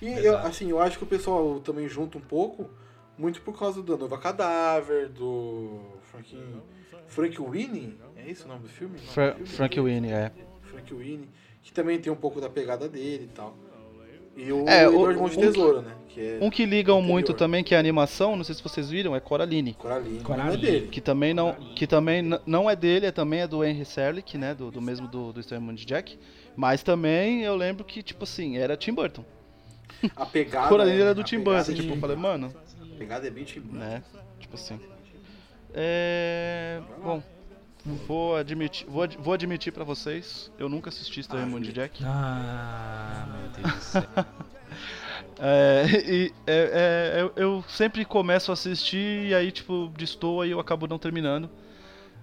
E 0.00 0.06
eu, 0.24 0.38
assim, 0.38 0.70
eu 0.70 0.80
acho 0.80 0.96
que 0.96 1.02
o 1.04 1.06
pessoal 1.08 1.58
também 1.60 1.88
junta 1.88 2.18
um 2.18 2.20
pouco, 2.20 2.70
muito 3.18 3.40
por 3.42 3.58
causa 3.58 3.82
da 3.82 3.96
Noiva 3.96 4.16
Cadáver, 4.18 5.08
do 5.08 5.80
Frank, 6.10 6.38
Frank 7.06 7.40
Winnie, 7.42 7.96
é 8.16 8.30
isso 8.30 8.44
o 8.44 8.48
nome 8.48 8.62
do 8.62 8.68
filme? 8.68 8.94
Nome 8.96 9.08
Fra 9.08 9.30
do 9.30 9.34
filme 9.36 9.48
Frank 9.50 9.74
dele? 9.76 9.86
Winnie, 9.94 10.12
é. 10.12 10.32
Frank 10.62 10.94
Winnie, 10.94 11.28
que 11.62 11.72
também 11.72 11.98
tem 11.98 12.12
um 12.12 12.16
pouco 12.16 12.40
da 12.40 12.48
pegada 12.48 12.88
dele 12.88 13.24
e 13.24 13.34
tal. 13.34 13.56
E 14.36 14.52
o 14.52 14.68
É, 14.68 14.88
o- 14.88 14.92
Eduardo 14.92 15.18
Mão 15.20 15.28
de 15.28 15.36
um 15.36 15.40
Tesouro, 15.40 15.82
né? 15.82 15.94
Que 16.08 16.20
é 16.20 16.38
Um 16.40 16.48
que 16.48 16.64
ligam 16.64 16.98
Anterior. 16.98 17.12
muito 17.12 17.34
também, 17.34 17.64
que 17.64 17.74
é 17.74 17.76
a 17.76 17.80
animação, 17.80 18.36
não 18.36 18.44
sei 18.44 18.54
se 18.54 18.62
vocês 18.62 18.88
viram, 18.88 19.16
é 19.16 19.18
Coraline. 19.20 19.74
Coraline, 19.74 20.20
Coraline. 20.20 20.48
não 20.48 20.54
é 20.54 20.56
dele. 20.56 20.86
Que 20.88 21.00
também 21.00 21.34
não, 21.34 21.54
que 21.74 21.86
também 21.88 22.22
não 22.46 22.70
é 22.70 22.76
dele, 22.76 23.06
é 23.06 23.10
também 23.10 23.40
é 23.40 23.48
do 23.48 23.64
Henry 23.64 23.84
Selick, 23.84 24.38
né? 24.38 24.54
Do, 24.54 24.70
do 24.70 24.80
mesmo 24.80 25.08
do, 25.08 25.32
do 25.32 25.40
Estranho 25.40 25.62
Mundo 25.62 25.76
de 25.76 25.84
Jack. 25.84 26.16
Mas 26.54 26.84
também 26.84 27.42
eu 27.42 27.56
lembro 27.56 27.84
que, 27.84 28.00
tipo 28.00 28.22
assim, 28.22 28.56
era 28.58 28.76
Tim 28.76 28.92
Burton. 28.92 29.24
A 30.14 30.24
pegada. 30.24 30.68
Coraline 30.70 30.98
é- 30.98 31.00
era 31.02 31.14
do 31.16 31.22
a 31.22 31.24
Tim 31.24 31.40
Burton. 31.40 31.72
é 31.72 31.74
Tipo, 31.74 31.94
eu 31.94 31.98
falei, 31.98 32.16
mano, 32.16 32.54
pegada 32.98 33.26
é 33.26 33.30
bem 33.30 33.44
Burton. 33.44 33.76
né? 33.78 34.02
Tipo 34.40 34.54
assim. 34.56 34.80
É. 35.74 36.80
Bom, 37.02 37.22
vou 38.06 38.36
admitir, 38.36 38.86
vou, 38.88 39.02
ad- 39.02 39.16
vou 39.18 39.34
admitir 39.34 39.72
pra 39.72 39.84
vocês, 39.84 40.50
eu 40.58 40.68
nunca 40.68 40.88
assisti 40.88 41.20
Ah, 41.42 41.46
Mundo 41.46 41.64
de 41.64 41.72
Jack. 41.72 42.02
Ah, 42.04 43.26
meu 43.30 43.50
Deus 43.50 43.74
do 43.74 43.80
céu. 43.82 44.02
É, 45.40 45.84
e 46.04 46.34
é, 46.46 47.12
é, 47.16 47.22
eu, 47.22 47.32
eu 47.36 47.64
sempre 47.68 48.04
começo 48.04 48.50
a 48.50 48.54
assistir 48.54 49.26
e 49.26 49.34
aí, 49.34 49.52
tipo, 49.52 49.90
destoa 49.96 50.46
e 50.46 50.50
eu 50.50 50.58
acabo 50.58 50.86
não 50.88 50.98
terminando. 50.98 51.48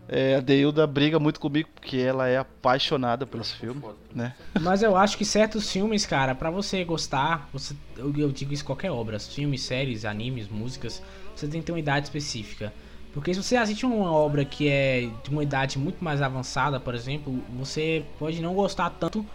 É, 0.08 0.36
a 0.36 0.40
Deilda 0.40 0.86
briga 0.86 1.20
muito 1.20 1.40
comigo 1.40 1.70
porque 1.74 1.98
ela 1.98 2.28
é 2.28 2.38
apaixonada 2.38 3.26
pelos 3.26 3.52
filmes, 3.52 3.82
Foda. 3.82 3.96
né? 4.14 4.36
Mas 4.62 4.84
eu 4.84 4.96
acho 4.96 5.18
que 5.18 5.26
certos 5.26 5.72
filmes, 5.72 6.06
cara, 6.06 6.36
pra 6.36 6.50
você 6.50 6.84
gostar, 6.84 7.50
você, 7.52 7.76
eu, 7.98 8.14
eu 8.16 8.32
digo 8.32 8.54
isso 8.54 8.64
em 8.64 8.66
qualquer 8.66 8.92
obra, 8.92 9.20
filmes, 9.20 9.62
séries, 9.62 10.06
animes, 10.06 10.48
músicas, 10.48 11.02
você 11.36 11.48
tem 11.48 11.60
que 11.60 11.66
ter 11.66 11.72
uma 11.72 11.80
idade 11.80 12.06
específica. 12.06 12.72
Porque 13.14 13.34
se 13.34 13.42
você 13.42 13.56
assiste 13.56 13.86
uma 13.86 14.12
obra 14.12 14.44
que 14.44 14.68
é 14.68 15.10
de 15.24 15.30
uma 15.30 15.42
idade 15.42 15.80
muito 15.80 16.04
mais 16.04 16.22
avançada, 16.22 16.80
por 16.80 16.94
exemplo, 16.94 17.42
você 17.58 18.04
pode 18.20 18.42
não 18.42 18.54
gostar 18.54 18.90
tanto 18.90 19.26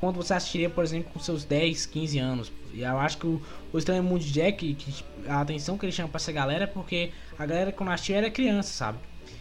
quanto 0.00 0.16
você 0.16 0.34
assistiria, 0.34 0.68
por 0.68 0.82
exemplo, 0.82 1.12
com 1.12 1.20
seus 1.20 1.44
10, 1.44 1.86
15 1.86 2.18
anos. 2.18 2.52
E 2.74 2.82
eu 2.82 2.98
acho 2.98 3.18
que 3.18 3.26
o, 3.26 3.40
o 3.72 3.78
Estranho 3.78 4.02
Mundo 4.02 4.20
de 4.20 4.32
Jack, 4.32 4.74
que 4.74 5.04
a 5.28 5.40
atenção 5.40 5.78
que 5.78 5.86
ele 5.86 5.92
chama 5.92 6.08
pra 6.08 6.16
essa 6.16 6.32
galera 6.32 6.64
é 6.64 6.66
porque 6.66 7.12
a 7.38 7.46
galera 7.46 7.70
quando 7.70 7.90
assistiu 7.90 8.16
era 8.16 8.30
criança, 8.30 8.72
sabe? 8.72 8.98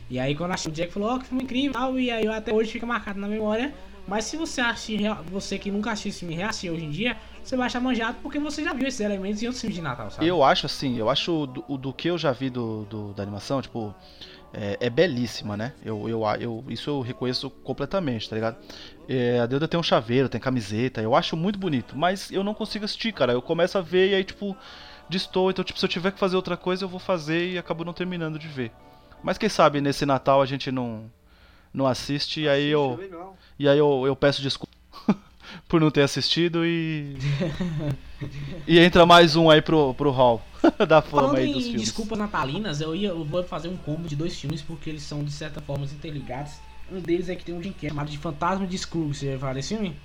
E 0.10 0.20
aí 0.20 0.36
quando 0.36 0.52
assistiu 0.52 0.72
o 0.72 0.76
Jack 0.76 0.92
falou, 0.94 1.10
ó, 1.10 1.20
que 1.20 1.28
filme 1.28 1.44
incrível 1.44 1.70
e 1.72 1.74
tal, 1.74 2.00
e 2.00 2.12
aí 2.12 2.28
até 2.28 2.54
hoje 2.54 2.72
fica 2.72 2.86
marcado 2.86 3.20
na 3.20 3.28
memória. 3.28 3.74
Mas 4.08 4.26
se 4.26 4.38
você 4.38 4.62
rea- 4.98 5.14
você 5.32 5.60
que 5.60 5.70
nunca 5.70 5.92
assistiu 5.92 6.10
esse 6.10 6.20
filme 6.22 6.34
reassistir 6.36 6.72
hoje 6.72 6.84
em 6.86 6.90
dia, 6.90 7.16
você 7.44 7.56
vai 7.56 7.68
achar 7.68 7.80
manjado 7.80 8.18
porque 8.24 8.40
você 8.40 8.64
já 8.64 8.74
viu 8.74 8.88
esses 8.88 9.00
elementos 9.02 9.42
em 9.44 9.46
outros 9.46 9.62
filmes 9.62 9.76
de 9.76 9.84
Natal, 9.84 10.10
sabe? 10.10 10.28
Eu 10.28 10.44
acho 10.44 10.66
assim, 10.66 10.98
eu 10.98 11.10
acho 11.10 11.46
do, 11.46 11.78
do 11.78 11.94
que 11.94 12.10
eu 12.10 12.18
já 12.18 12.32
vi 12.32 12.50
do, 12.50 12.86
do- 12.86 13.14
da 13.14 13.22
animação, 13.22 13.62
tipo, 13.62 13.94
é, 14.52 14.78
é 14.80 14.90
belíssima, 14.90 15.56
né? 15.56 15.74
Eu, 15.86 16.10
eu, 16.10 16.24
eu, 16.40 16.64
isso 16.70 16.90
eu 16.90 17.02
reconheço 17.02 17.52
completamente, 17.64 18.28
tá 18.28 18.36
ligado? 18.36 18.58
É, 19.08 19.40
a 19.40 19.46
Deuda 19.46 19.68
tem 19.68 19.80
um 19.80 19.84
chaveiro, 19.84 20.28
tem 20.28 20.42
camiseta, 20.42 21.02
eu 21.02 21.16
acho 21.16 21.38
muito 21.38 21.60
bonito, 21.60 21.96
mas 21.96 22.32
eu 22.32 22.44
não 22.44 22.56
consigo 22.56 22.86
assistir, 22.86 23.14
cara. 23.14 23.34
Eu 23.34 23.42
começo 23.44 23.78
a 23.78 23.82
ver 23.82 24.10
e 24.10 24.16
aí, 24.16 24.24
tipo, 24.24 24.58
distou. 25.08 25.52
Então, 25.52 25.64
tipo, 25.64 25.80
se 25.80 25.86
eu 25.86 25.90
tiver 25.90 26.12
que 26.12 26.20
fazer 26.20 26.36
outra 26.36 26.58
coisa, 26.58 26.84
eu 26.84 26.90
vou 26.90 27.00
fazer 27.00 27.52
e 27.54 27.58
acabo 27.60 27.84
não 27.86 27.94
terminando 27.94 28.40
de 28.40 28.48
ver. 28.48 28.72
Mas 29.24 29.38
quem 29.38 29.50
sabe 29.50 29.82
nesse 29.82 30.06
Natal 30.06 30.42
a 30.42 30.46
gente 30.46 30.72
não, 30.72 31.10
não 31.74 31.86
assiste 31.86 32.42
e 32.42 32.50
aí 32.50 32.68
eu. 32.68 32.96
Legal. 32.96 33.38
E 33.58 33.68
aí 33.68 33.78
eu, 33.78 34.04
eu 34.06 34.16
peço 34.16 34.42
desculpa 34.42 34.74
por 35.68 35.82
não 35.82 35.92
ter 35.92 36.02
assistido 36.02 36.66
e. 36.66 37.18
e 38.68 38.80
entra 38.80 39.06
mais 39.06 39.36
um 39.36 39.50
aí 39.50 39.62
pro, 39.62 39.94
pro 39.94 40.12
hall 40.12 40.42
da 40.88 41.02
fama 41.02 41.24
Falando 41.24 41.38
aí 41.38 41.54
dos 41.54 41.64
em 41.64 41.66
filmes. 41.72 41.82
desculpas 41.82 42.18
natalinas, 42.18 42.82
eu, 42.82 42.96
ia, 42.96 43.10
eu 43.10 43.24
vou 43.24 43.44
fazer 43.44 43.68
um 43.68 43.78
combo 43.78 44.08
de 44.08 44.16
dois 44.16 44.40
filmes 44.40 44.62
porque 44.62 44.90
eles 44.90 45.04
são 45.04 45.24
de 45.24 45.32
certa 45.32 45.62
forma 45.62 45.86
interligados. 45.86 46.54
Um 46.92 47.00
deles 47.00 47.30
é 47.30 47.36
que 47.36 47.46
tem 47.46 47.54
um 47.54 47.62
Jim 47.62 47.72
Carrey 47.72 47.90
chamado 47.90 48.10
de 48.10 48.18
Fantasma 48.18 48.66
de 48.66 48.78
Scrooge. 48.78 49.20
Você 49.20 49.32
já 49.34 49.40
falar 49.40 49.54
desse 49.54 49.76
filme? 49.76 49.96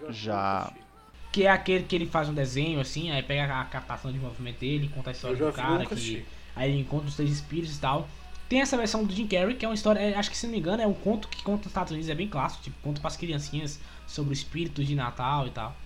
Eu 0.00 0.12
Já. 0.12 0.60
assisti. 0.60 0.80
Que 1.30 1.44
é 1.44 1.50
aquele 1.50 1.84
que 1.84 1.94
ele 1.94 2.06
faz 2.06 2.28
um 2.28 2.34
desenho 2.34 2.80
assim, 2.80 3.10
aí 3.10 3.22
pega 3.22 3.60
a 3.60 3.64
captação 3.64 4.10
de 4.10 4.18
movimento 4.18 4.60
dele, 4.60 4.90
conta 4.94 5.10
a 5.10 5.12
história 5.12 5.36
já 5.36 5.46
do 5.46 5.52
cara, 5.52 5.84
que 5.84 6.24
aí 6.56 6.70
ele 6.70 6.80
encontra 6.80 7.06
os 7.06 7.14
três 7.14 7.30
espíritos 7.30 7.76
e 7.76 7.80
tal. 7.80 8.08
Tem 8.48 8.60
essa 8.60 8.76
versão 8.76 9.04
do 9.04 9.12
Jim 9.12 9.26
Carrey, 9.26 9.54
que 9.54 9.64
é 9.64 9.68
uma 9.68 9.74
história, 9.74 10.00
é, 10.00 10.14
acho 10.14 10.30
que 10.30 10.36
se 10.36 10.46
não 10.46 10.52
me 10.52 10.58
engano, 10.58 10.82
é 10.82 10.86
um 10.86 10.94
conto 10.94 11.28
que 11.28 11.42
conta 11.42 11.58
nos 11.58 11.66
Estados 11.66 11.90
Unidos, 11.92 12.08
é 12.08 12.14
bem 12.14 12.28
clássico, 12.28 12.62
tipo, 12.64 12.76
conta 12.82 13.00
pras 13.00 13.16
criancinhas 13.16 13.78
sobre 14.06 14.30
o 14.30 14.32
espírito 14.32 14.82
de 14.82 14.94
Natal 14.94 15.46
e 15.46 15.50
tal. 15.50 15.76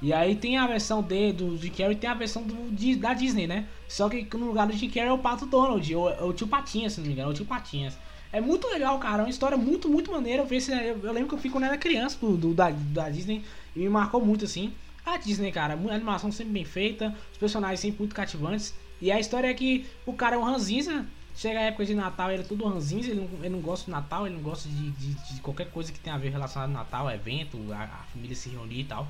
E 0.00 0.12
aí 0.12 0.34
tem 0.34 0.56
a 0.58 0.66
versão 0.66 1.02
de, 1.02 1.32
do 1.32 1.56
Jim 1.56 1.70
Carrey 1.70 1.96
tem 1.96 2.08
a 2.08 2.14
versão 2.14 2.42
do, 2.42 2.70
de- 2.70 2.96
da 2.96 3.12
Disney, 3.14 3.46
né? 3.46 3.66
Só 3.88 4.08
que 4.08 4.26
no 4.36 4.46
lugar 4.46 4.66
do 4.66 4.72
Jim 4.74 4.88
Carrey 4.88 5.08
é 5.08 5.12
o 5.12 5.18
Pato 5.18 5.46
Donald, 5.46 5.94
ou, 5.94 6.10
ou 6.22 6.30
o 6.30 6.32
Tio 6.32 6.46
Patinhas, 6.46 6.94
se 6.94 7.00
não 7.00 7.06
me 7.06 7.12
engano, 7.12 7.30
é 7.30 7.32
o 7.32 7.34
Tio 7.34 7.44
Patinhas. 7.46 7.94
É 8.32 8.40
muito 8.40 8.66
legal, 8.68 8.98
cara, 8.98 9.22
é 9.22 9.24
uma 9.24 9.30
história 9.30 9.56
muito, 9.56 9.88
muito 9.88 10.10
maneira. 10.12 10.42
Eu, 10.42 10.56
esse- 10.56 10.70
eu, 10.72 10.98
eu 11.02 11.12
lembro 11.12 11.28
que 11.28 11.34
eu 11.34 11.38
fui 11.38 11.48
quando 11.50 11.64
era 11.64 11.78
criança 11.78 12.18
do, 12.20 12.36
do- 12.36 12.54
da, 12.54 12.70
da 12.70 13.08
Disney 13.08 13.42
e 13.74 13.80
me 13.80 13.88
marcou 13.88 14.24
muito, 14.24 14.44
assim. 14.44 14.72
A 15.04 15.16
Disney, 15.16 15.52
cara, 15.52 15.74
a 15.74 15.94
animação 15.94 16.30
sempre 16.32 16.52
bem 16.52 16.64
feita, 16.64 17.14
os 17.32 17.38
personagens 17.38 17.80
sempre 17.80 17.98
muito 18.00 18.14
cativantes. 18.14 18.74
E 19.00 19.10
a 19.12 19.20
história 19.20 19.48
é 19.48 19.54
que 19.54 19.86
o 20.04 20.12
cara 20.12 20.36
é 20.36 20.38
um 20.38 20.42
ranzinza, 20.42 21.06
chega 21.36 21.58
a 21.60 21.62
época 21.62 21.84
de 21.84 21.94
Natal, 21.94 22.30
ele 22.30 22.42
é 22.42 22.46
tudo 22.46 22.66
ranzinza, 22.66 23.10
ele 23.10 23.20
não, 23.20 23.28
ele 23.40 23.48
não 23.50 23.60
gosta 23.60 23.84
de 23.86 23.90
Natal, 23.90 24.26
ele 24.26 24.36
não 24.36 24.42
gosta 24.42 24.68
de, 24.68 24.90
de- 24.92 25.14
de 25.34 25.40
qualquer 25.40 25.70
coisa 25.70 25.92
que 25.92 25.98
tenha 26.00 26.16
a 26.16 26.18
ver 26.18 26.30
relacionado 26.30 26.68
ao 26.70 26.74
Natal, 26.74 27.10
evento, 27.10 27.58
a, 27.72 27.82
a 27.84 28.04
família 28.12 28.34
se 28.36 28.48
reunir 28.48 28.80
e 28.80 28.84
tal. 28.84 29.06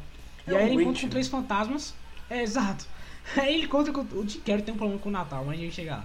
E 0.47 0.55
É 0.55 0.57
aí 0.57 0.65
um 0.65 0.67
ele 0.67 0.75
encontra 0.75 1.01
com 1.01 1.07
né? 1.07 1.11
três 1.11 1.29
fantasmas. 1.29 1.95
É, 2.29 2.43
exato. 2.43 2.87
Aí 3.37 3.55
ele 3.55 3.65
encontra 3.67 3.93
com. 3.93 4.01
O 4.03 4.29
Jim 4.29 4.41
Carrey 4.41 4.63
tem 4.63 4.75
um 4.75 4.77
problema 4.77 5.01
com 5.01 5.09
o 5.09 5.13
Natal, 5.13 5.45
mas 5.45 5.59
a 5.59 5.63
gente 5.63 5.75
chega 5.75 5.97
lá. 5.97 6.05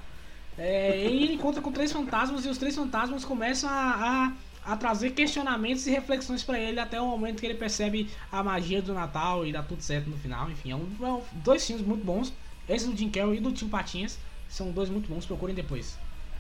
É, 0.57 1.07
e 1.09 1.23
ele 1.23 1.33
encontra 1.33 1.61
com 1.61 1.71
três 1.71 1.91
fantasmas 1.91 2.45
e 2.45 2.49
os 2.49 2.57
três 2.57 2.75
fantasmas 2.75 3.23
começam 3.25 3.69
a, 3.69 4.33
a, 4.65 4.73
a 4.73 4.77
trazer 4.77 5.11
questionamentos 5.11 5.85
e 5.87 5.91
reflexões 5.91 6.43
pra 6.43 6.59
ele 6.59 6.79
até 6.79 6.99
o 6.99 7.07
momento 7.07 7.39
que 7.39 7.45
ele 7.45 7.55
percebe 7.55 8.09
a 8.31 8.43
magia 8.43 8.81
do 8.81 8.93
Natal 8.93 9.45
e 9.45 9.51
dá 9.51 9.63
tudo 9.63 9.81
certo 9.81 10.09
no 10.09 10.17
final. 10.17 10.49
Enfim, 10.51 10.71
é 10.71 10.75
um, 10.75 10.89
é 11.01 11.05
um- 11.07 11.23
dois 11.33 11.65
filmes 11.65 11.85
muito 11.85 12.03
bons. 12.03 12.33
Esse 12.67 12.87
do 12.87 12.95
Jim 12.97 13.09
Carrey 13.09 13.37
e 13.37 13.41
do 13.41 13.51
Tim 13.51 13.69
Patinhas 13.69 14.19
são 14.49 14.71
dois 14.71 14.89
muito 14.89 15.07
bons, 15.09 15.25
procurem 15.25 15.55
depois. 15.55 15.97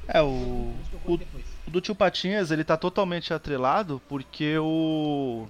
É, 0.07 0.21
o. 0.21 0.73
O, 1.05 1.19
o 1.67 1.71
do 1.71 1.81
tio 1.81 1.95
Patinhas, 1.95 2.51
ele 2.51 2.63
tá 2.63 2.77
totalmente 2.77 3.33
atrelado 3.33 4.01
porque 4.07 4.57
o. 4.57 5.47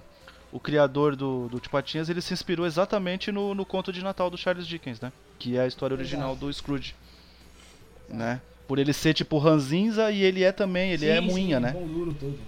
O 0.52 0.60
criador 0.60 1.16
do, 1.16 1.48
do 1.48 1.58
Tio 1.58 1.70
Patinhas, 1.70 2.10
ele 2.10 2.20
se 2.20 2.34
inspirou 2.34 2.66
exatamente 2.66 3.32
no, 3.32 3.54
no 3.54 3.64
conto 3.64 3.90
de 3.90 4.04
Natal 4.04 4.28
do 4.28 4.36
Charles 4.36 4.66
Dickens, 4.66 5.00
né? 5.00 5.10
Que 5.38 5.56
é 5.56 5.62
a 5.62 5.66
história 5.66 5.96
original 5.96 6.36
do 6.36 6.52
Scrooge. 6.52 6.94
Né? 8.06 8.38
Por 8.68 8.78
ele 8.78 8.92
ser 8.92 9.14
tipo 9.14 9.38
ranzinza 9.38 10.10
e 10.10 10.22
ele 10.22 10.44
é 10.44 10.52
também, 10.52 10.92
ele 10.92 11.06
é 11.06 11.22
Sim, 11.22 11.26
moinha, 11.26 11.56
sim, 11.56 11.62
né? 11.62 11.72
bom 11.72 11.86
duro 11.86 12.12
todo. 12.12 12.38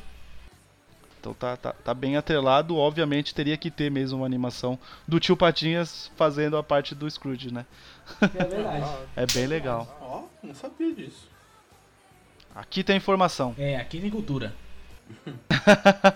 Então 1.18 1.32
tá, 1.32 1.56
tá, 1.56 1.72
tá 1.72 1.94
bem 1.94 2.18
atrelado, 2.18 2.76
obviamente 2.76 3.34
teria 3.34 3.56
que 3.56 3.70
ter 3.70 3.90
mesmo 3.90 4.18
uma 4.18 4.26
animação 4.26 4.78
do 5.08 5.18
tio 5.18 5.34
Patinhas 5.34 6.10
fazendo 6.14 6.58
a 6.58 6.62
parte 6.62 6.94
do 6.94 7.10
Scrooge, 7.10 7.50
né? 7.50 7.64
É 8.20 8.44
verdade. 8.44 8.86
É 9.16 9.24
bem 9.24 9.46
legal. 9.46 9.98
Ó, 10.02 10.24
não 10.46 10.54
sabia 10.54 10.92
disso. 10.94 11.26
Aqui 12.54 12.84
tem 12.84 12.96
informação. 12.96 13.54
É, 13.58 13.76
aqui 13.76 14.00
tem 14.00 14.10
cultura. 14.10 14.54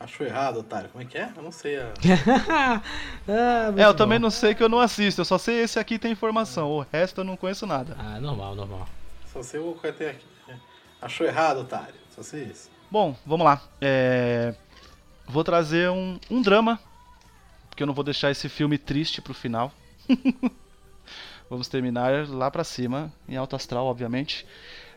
Achou 0.00 0.26
errado, 0.26 0.60
otário. 0.60 0.88
Como 0.88 1.02
é 1.02 1.06
que 1.06 1.18
é? 1.18 1.30
Eu 1.36 1.42
não 1.42 1.52
sei. 1.52 1.78
A... 1.78 1.92
ah, 2.48 2.82
É, 3.28 3.84
eu 3.84 3.92
bom. 3.92 3.96
também 3.96 4.18
não 4.18 4.30
sei 4.30 4.54
que 4.54 4.62
eu 4.62 4.68
não 4.68 4.80
assisto, 4.80 5.20
eu 5.20 5.24
só 5.24 5.36
sei 5.36 5.60
esse 5.60 5.78
aqui 5.78 5.98
tem 5.98 6.12
informação. 6.12 6.70
O 6.70 6.86
resto 6.90 7.20
eu 7.20 7.24
não 7.24 7.36
conheço 7.36 7.66
nada. 7.66 7.94
Ah, 7.98 8.18
normal, 8.18 8.54
normal. 8.54 8.88
Só 9.26 9.42
sei 9.42 9.60
o 9.60 9.74
que 9.74 9.92
tem 9.92 10.08
aqui. 10.08 10.26
Achou 11.02 11.26
errado, 11.26 11.60
otário. 11.60 11.94
Só 12.14 12.22
sei 12.22 12.44
isso. 12.44 12.70
Bom, 12.90 13.14
vamos 13.24 13.44
lá. 13.44 13.62
É, 13.80 14.54
Vou 15.30 15.44
trazer 15.44 15.88
um, 15.88 16.18
um 16.28 16.42
drama, 16.42 16.80
porque 17.68 17.84
eu 17.84 17.86
não 17.86 17.94
vou 17.94 18.02
deixar 18.02 18.32
esse 18.32 18.48
filme 18.48 18.76
triste 18.76 19.22
pro 19.22 19.32
final. 19.32 19.72
Vamos 21.48 21.68
terminar 21.68 22.28
lá 22.28 22.50
pra 22.50 22.64
cima, 22.64 23.12
em 23.28 23.36
alto 23.36 23.54
astral, 23.54 23.86
obviamente. 23.86 24.44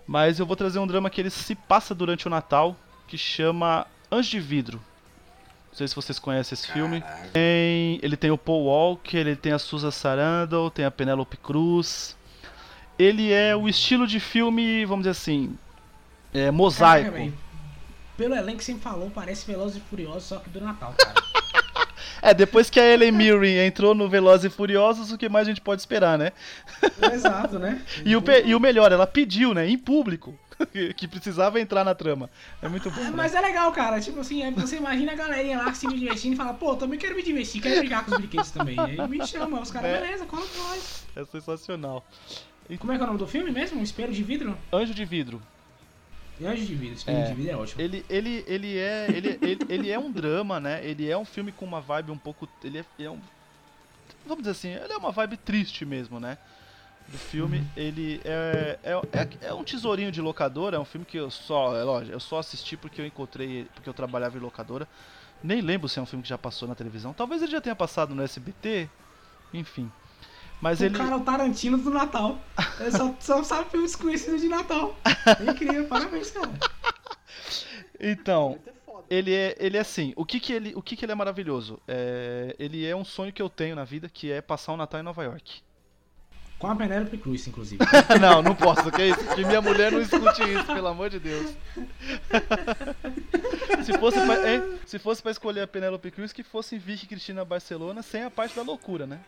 Mas 0.05 0.39
eu 0.39 0.45
vou 0.45 0.55
trazer 0.55 0.79
um 0.79 0.87
drama 0.87 1.09
que 1.09 1.21
ele 1.21 1.29
se 1.29 1.55
passa 1.55 1.95
durante 1.95 2.27
o 2.27 2.29
Natal, 2.29 2.75
que 3.07 3.17
chama 3.17 3.87
Anjo 4.11 4.29
de 4.31 4.39
Vidro. 4.39 4.81
Não 5.71 5.77
sei 5.77 5.87
se 5.87 5.95
vocês 5.95 6.19
conhecem 6.19 6.53
esse 6.55 6.71
filme. 6.71 7.03
Tem- 7.31 7.99
ele 8.03 8.15
tem 8.15 8.29
o 8.29 8.37
Paul 8.37 8.65
Walker, 8.65 9.17
ele 9.17 9.35
tem 9.35 9.53
a 9.53 9.59
Susan 9.59 9.89
Sarandon, 9.91 10.69
tem 10.69 10.85
a 10.85 10.91
Penelope 10.91 11.37
Cruz. 11.37 12.15
Ele 12.99 13.31
é 13.31 13.55
o 13.55 13.67
estilo 13.67 14.05
de 14.05 14.19
filme, 14.19 14.85
vamos 14.85 15.03
dizer 15.03 15.11
assim, 15.11 15.57
é, 16.33 16.51
mosaico. 16.51 17.33
Pelo 18.15 18.35
elenco 18.35 18.59
que 18.59 18.63
você 18.65 18.73
me 18.75 18.79
falou, 18.79 19.09
parece 19.09 19.47
Velozes 19.47 19.77
e 19.77 19.79
Furiosos, 19.79 20.25
só 20.25 20.37
que 20.37 20.49
do 20.49 20.61
Natal, 20.61 20.93
cara. 20.95 21.15
É, 22.23 22.33
depois 22.33 22.69
que 22.69 22.79
a 22.79 22.85
Ellen 22.85 23.11
Mirren 23.11 23.65
entrou 23.67 23.93
no 23.93 24.07
Velozes 24.07 24.45
e 24.45 24.49
Furiosos, 24.49 25.11
o 25.11 25.17
que 25.17 25.27
mais 25.27 25.45
a 25.45 25.51
gente 25.51 25.59
pode 25.59 25.81
esperar, 25.81 26.17
né? 26.17 26.31
Exato, 27.13 27.59
né? 27.59 27.81
E 28.05 28.15
o, 28.15 28.23
e 28.45 28.55
o 28.55 28.59
melhor, 28.61 28.93
ela 28.93 29.05
pediu, 29.05 29.53
né, 29.53 29.67
em 29.67 29.77
público, 29.77 30.33
que 30.95 31.05
precisava 31.05 31.59
entrar 31.59 31.83
na 31.83 31.93
trama. 31.93 32.29
É 32.61 32.69
muito 32.69 32.89
bom. 32.89 33.01
É, 33.01 33.03
né? 33.05 33.13
Mas 33.13 33.35
é 33.35 33.41
legal, 33.41 33.69
cara. 33.73 33.99
Tipo 33.99 34.21
assim, 34.21 34.41
aí 34.41 34.53
você 34.53 34.77
imagina 34.77 35.11
a 35.11 35.15
galerinha 35.15 35.57
lá 35.57 35.73
se 35.73 35.85
divertindo 35.85 36.35
e 36.35 36.37
fala, 36.37 36.53
pô, 36.53 36.75
também 36.75 36.97
quero 36.97 37.13
me 37.13 37.23
divertir, 37.23 37.61
quero 37.61 37.79
brincar 37.79 38.05
com 38.05 38.11
os 38.11 38.17
brinquedos 38.17 38.51
também. 38.51 38.77
E 38.77 39.01
aí 39.01 39.07
me 39.09 39.27
chama, 39.27 39.59
os 39.59 39.69
caras, 39.69 39.89
É. 39.89 39.99
beleza, 40.01 40.25
com 40.25 40.37
nós. 40.37 41.05
É 41.15 41.25
sensacional. 41.25 42.05
Como 42.79 42.93
é 42.93 42.95
que 42.95 43.01
é 43.01 43.03
o 43.03 43.07
nome 43.07 43.19
do 43.19 43.27
filme 43.27 43.51
mesmo? 43.51 43.81
Um 43.81 43.83
espelho 43.83 44.13
de 44.13 44.23
vidro? 44.23 44.57
Anjo 44.71 44.93
de 44.93 45.03
Vidro. 45.03 45.41
Anjo 46.45 46.75
de 46.75 46.93
espelho 46.93 47.17
É. 47.17 47.23
de 47.27 47.33
vidro 47.33 47.51
é 47.51 47.55
ótimo. 47.57 47.81
Ele, 47.81 48.05
ele, 48.09 48.43
ele, 48.47 48.77
é, 48.77 49.07
ele, 49.09 49.39
ele, 49.41 49.59
ele 49.69 49.91
é 49.91 49.97
um 49.99 50.11
drama, 50.11 50.59
né? 50.59 50.85
Ele 50.85 51.09
é 51.09 51.17
um 51.17 51.25
filme 51.25 51.51
com 51.51 51.65
uma 51.65 51.81
vibe 51.81 52.11
um 52.11 52.17
pouco. 52.17 52.47
Ele 52.63 52.79
é, 52.79 52.85
ele 52.97 53.07
é 53.07 53.11
um. 53.11 53.19
Vamos 54.25 54.43
dizer 54.43 54.51
assim, 54.51 54.69
ele 54.69 54.93
é 54.93 54.97
uma 54.97 55.11
vibe 55.11 55.37
triste 55.37 55.85
mesmo, 55.85 56.19
né? 56.19 56.37
Do 57.07 57.17
filme. 57.17 57.63
Ele 57.75 58.21
é, 58.23 58.79
é, 58.83 58.91
é, 58.93 59.47
é 59.49 59.53
um 59.53 59.63
tesourinho 59.63 60.11
de 60.11 60.21
locadora, 60.21 60.77
é 60.77 60.79
um 60.79 60.85
filme 60.85 61.05
que 61.05 61.17
eu 61.17 61.29
só. 61.29 61.75
É 61.77 61.83
lógico, 61.83 62.13
eu 62.15 62.19
só 62.19 62.39
assisti 62.39 62.77
porque 62.77 63.01
eu 63.01 63.05
encontrei. 63.05 63.65
Porque 63.73 63.89
eu 63.89 63.93
trabalhava 63.93 64.37
em 64.37 64.41
locadora. 64.41 64.87
Nem 65.43 65.59
lembro 65.61 65.89
se 65.89 65.99
é 65.99 66.01
um 66.01 66.05
filme 66.05 66.23
que 66.23 66.29
já 66.29 66.37
passou 66.37 66.67
na 66.67 66.75
televisão. 66.75 67.11
Talvez 67.13 67.41
ele 67.41 67.51
já 67.51 67.59
tenha 67.59 67.75
passado 67.75 68.15
no 68.15 68.23
SBT. 68.23 68.89
Enfim. 69.53 69.91
Mas 70.61 70.79
o 70.79 70.85
ele. 70.85 70.97
cara 70.97 71.11
é 71.11 71.15
o 71.15 71.21
Tarantino 71.21 71.77
do 71.77 71.89
Natal. 71.89 72.39
Ele 72.79 72.91
só, 72.91 73.15
só 73.19 73.43
sabe 73.43 73.69
filmes 73.69 73.91
desconhecidos 73.91 74.41
de 74.41 74.47
Natal. 74.47 74.95
É 75.05 75.51
incrível, 75.51 75.85
parabéns, 75.85 76.31
cara. 76.31 76.51
Então. 77.99 78.59
Ele 79.09 79.33
é, 79.33 79.55
ele 79.59 79.77
é 79.77 79.81
assim, 79.81 80.13
o 80.15 80.25
que 80.25 80.39
que 80.39 80.53
ele, 80.53 80.73
o 80.75 80.81
que 80.81 80.95
que 80.95 81.05
ele 81.05 81.11
é 81.11 81.15
maravilhoso? 81.15 81.79
É, 81.87 82.55
ele 82.57 82.85
é 82.85 82.95
um 82.95 83.03
sonho 83.05 83.31
que 83.31 83.41
eu 83.41 83.49
tenho 83.49 83.75
na 83.75 83.83
vida, 83.83 84.09
que 84.09 84.31
é 84.31 84.41
passar 84.41 84.73
o 84.73 84.77
Natal 84.77 84.99
em 84.99 85.03
Nova 85.03 85.23
York. 85.23 85.61
Com 86.57 86.67
a 86.67 86.75
Penélope 86.75 87.17
Cruz, 87.17 87.45
inclusive. 87.45 87.83
não, 88.21 88.41
não 88.41 88.55
posso, 88.55 88.89
que 88.89 89.03
isso? 89.03 89.35
Que 89.35 89.43
minha 89.43 89.61
mulher 89.61 89.91
não 89.91 90.01
escute 90.01 90.43
isso, 90.43 90.65
pelo 90.65 90.87
amor 90.87 91.09
de 91.09 91.19
Deus. 91.19 91.53
se 93.83 93.91
fosse 93.99 94.19
pra, 94.25 94.49
hein? 94.49 94.79
Se 94.85 94.97
fosse 94.97 95.21
pra 95.21 95.31
escolher 95.31 95.61
a 95.61 95.67
Penélope 95.67 96.09
Cruz, 96.09 96.31
que 96.31 96.41
fosse 96.41 96.77
Vicky 96.77 97.05
Cristina 97.05 97.43
Barcelona, 97.43 98.01
sem 98.01 98.23
a 98.23 98.31
parte 98.31 98.55
da 98.55 98.61
loucura, 98.61 99.05
né? 99.05 99.19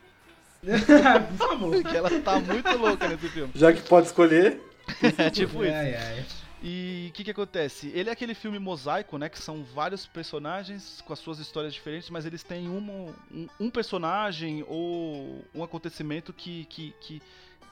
Por 0.66 1.48
favor. 1.48 1.84
Que 1.84 1.98
ela 1.98 2.10
tá 2.22 2.40
muito 2.40 2.78
louca 2.78 3.08
nesse 3.08 3.30
filme. 3.30 3.52
Já 3.56 3.72
que 3.72 3.82
pode 3.82 4.08
escolher, 4.08 4.60
É 5.18 5.30
tipo 5.30 5.64
isso. 5.64 5.74
Ai, 5.74 5.96
ai. 5.96 6.26
E 6.64 7.08
o 7.10 7.14
que 7.14 7.24
que 7.24 7.32
acontece? 7.32 7.92
Ele 7.94 8.10
é 8.10 8.14
aquele 8.14 8.34
filme 8.34 8.58
mosaico, 8.58 9.18
né? 9.18 9.30
Que 9.30 9.38
são 9.38 9.64
vários 9.64 10.08
personagens 10.08 11.04
com 11.06 11.14
as 11.14 11.20
suas 11.20 11.38
histórias 11.38 11.74
diferentes, 11.74 12.10
mas 12.10 12.26
eles 12.26 12.44
têm 12.44 12.68
uma, 12.70 13.14
um, 13.32 13.48
um 13.60 13.70
personagem 13.70 14.66
ou 14.68 15.44
um 15.54 15.64
acontecimento 15.64 16.34
que, 16.34 16.66
que, 16.66 16.94
que, 17.00 17.22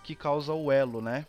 que 0.04 0.16
causa 0.16 0.54
o 0.54 0.72
elo, 0.72 1.02
né? 1.02 1.26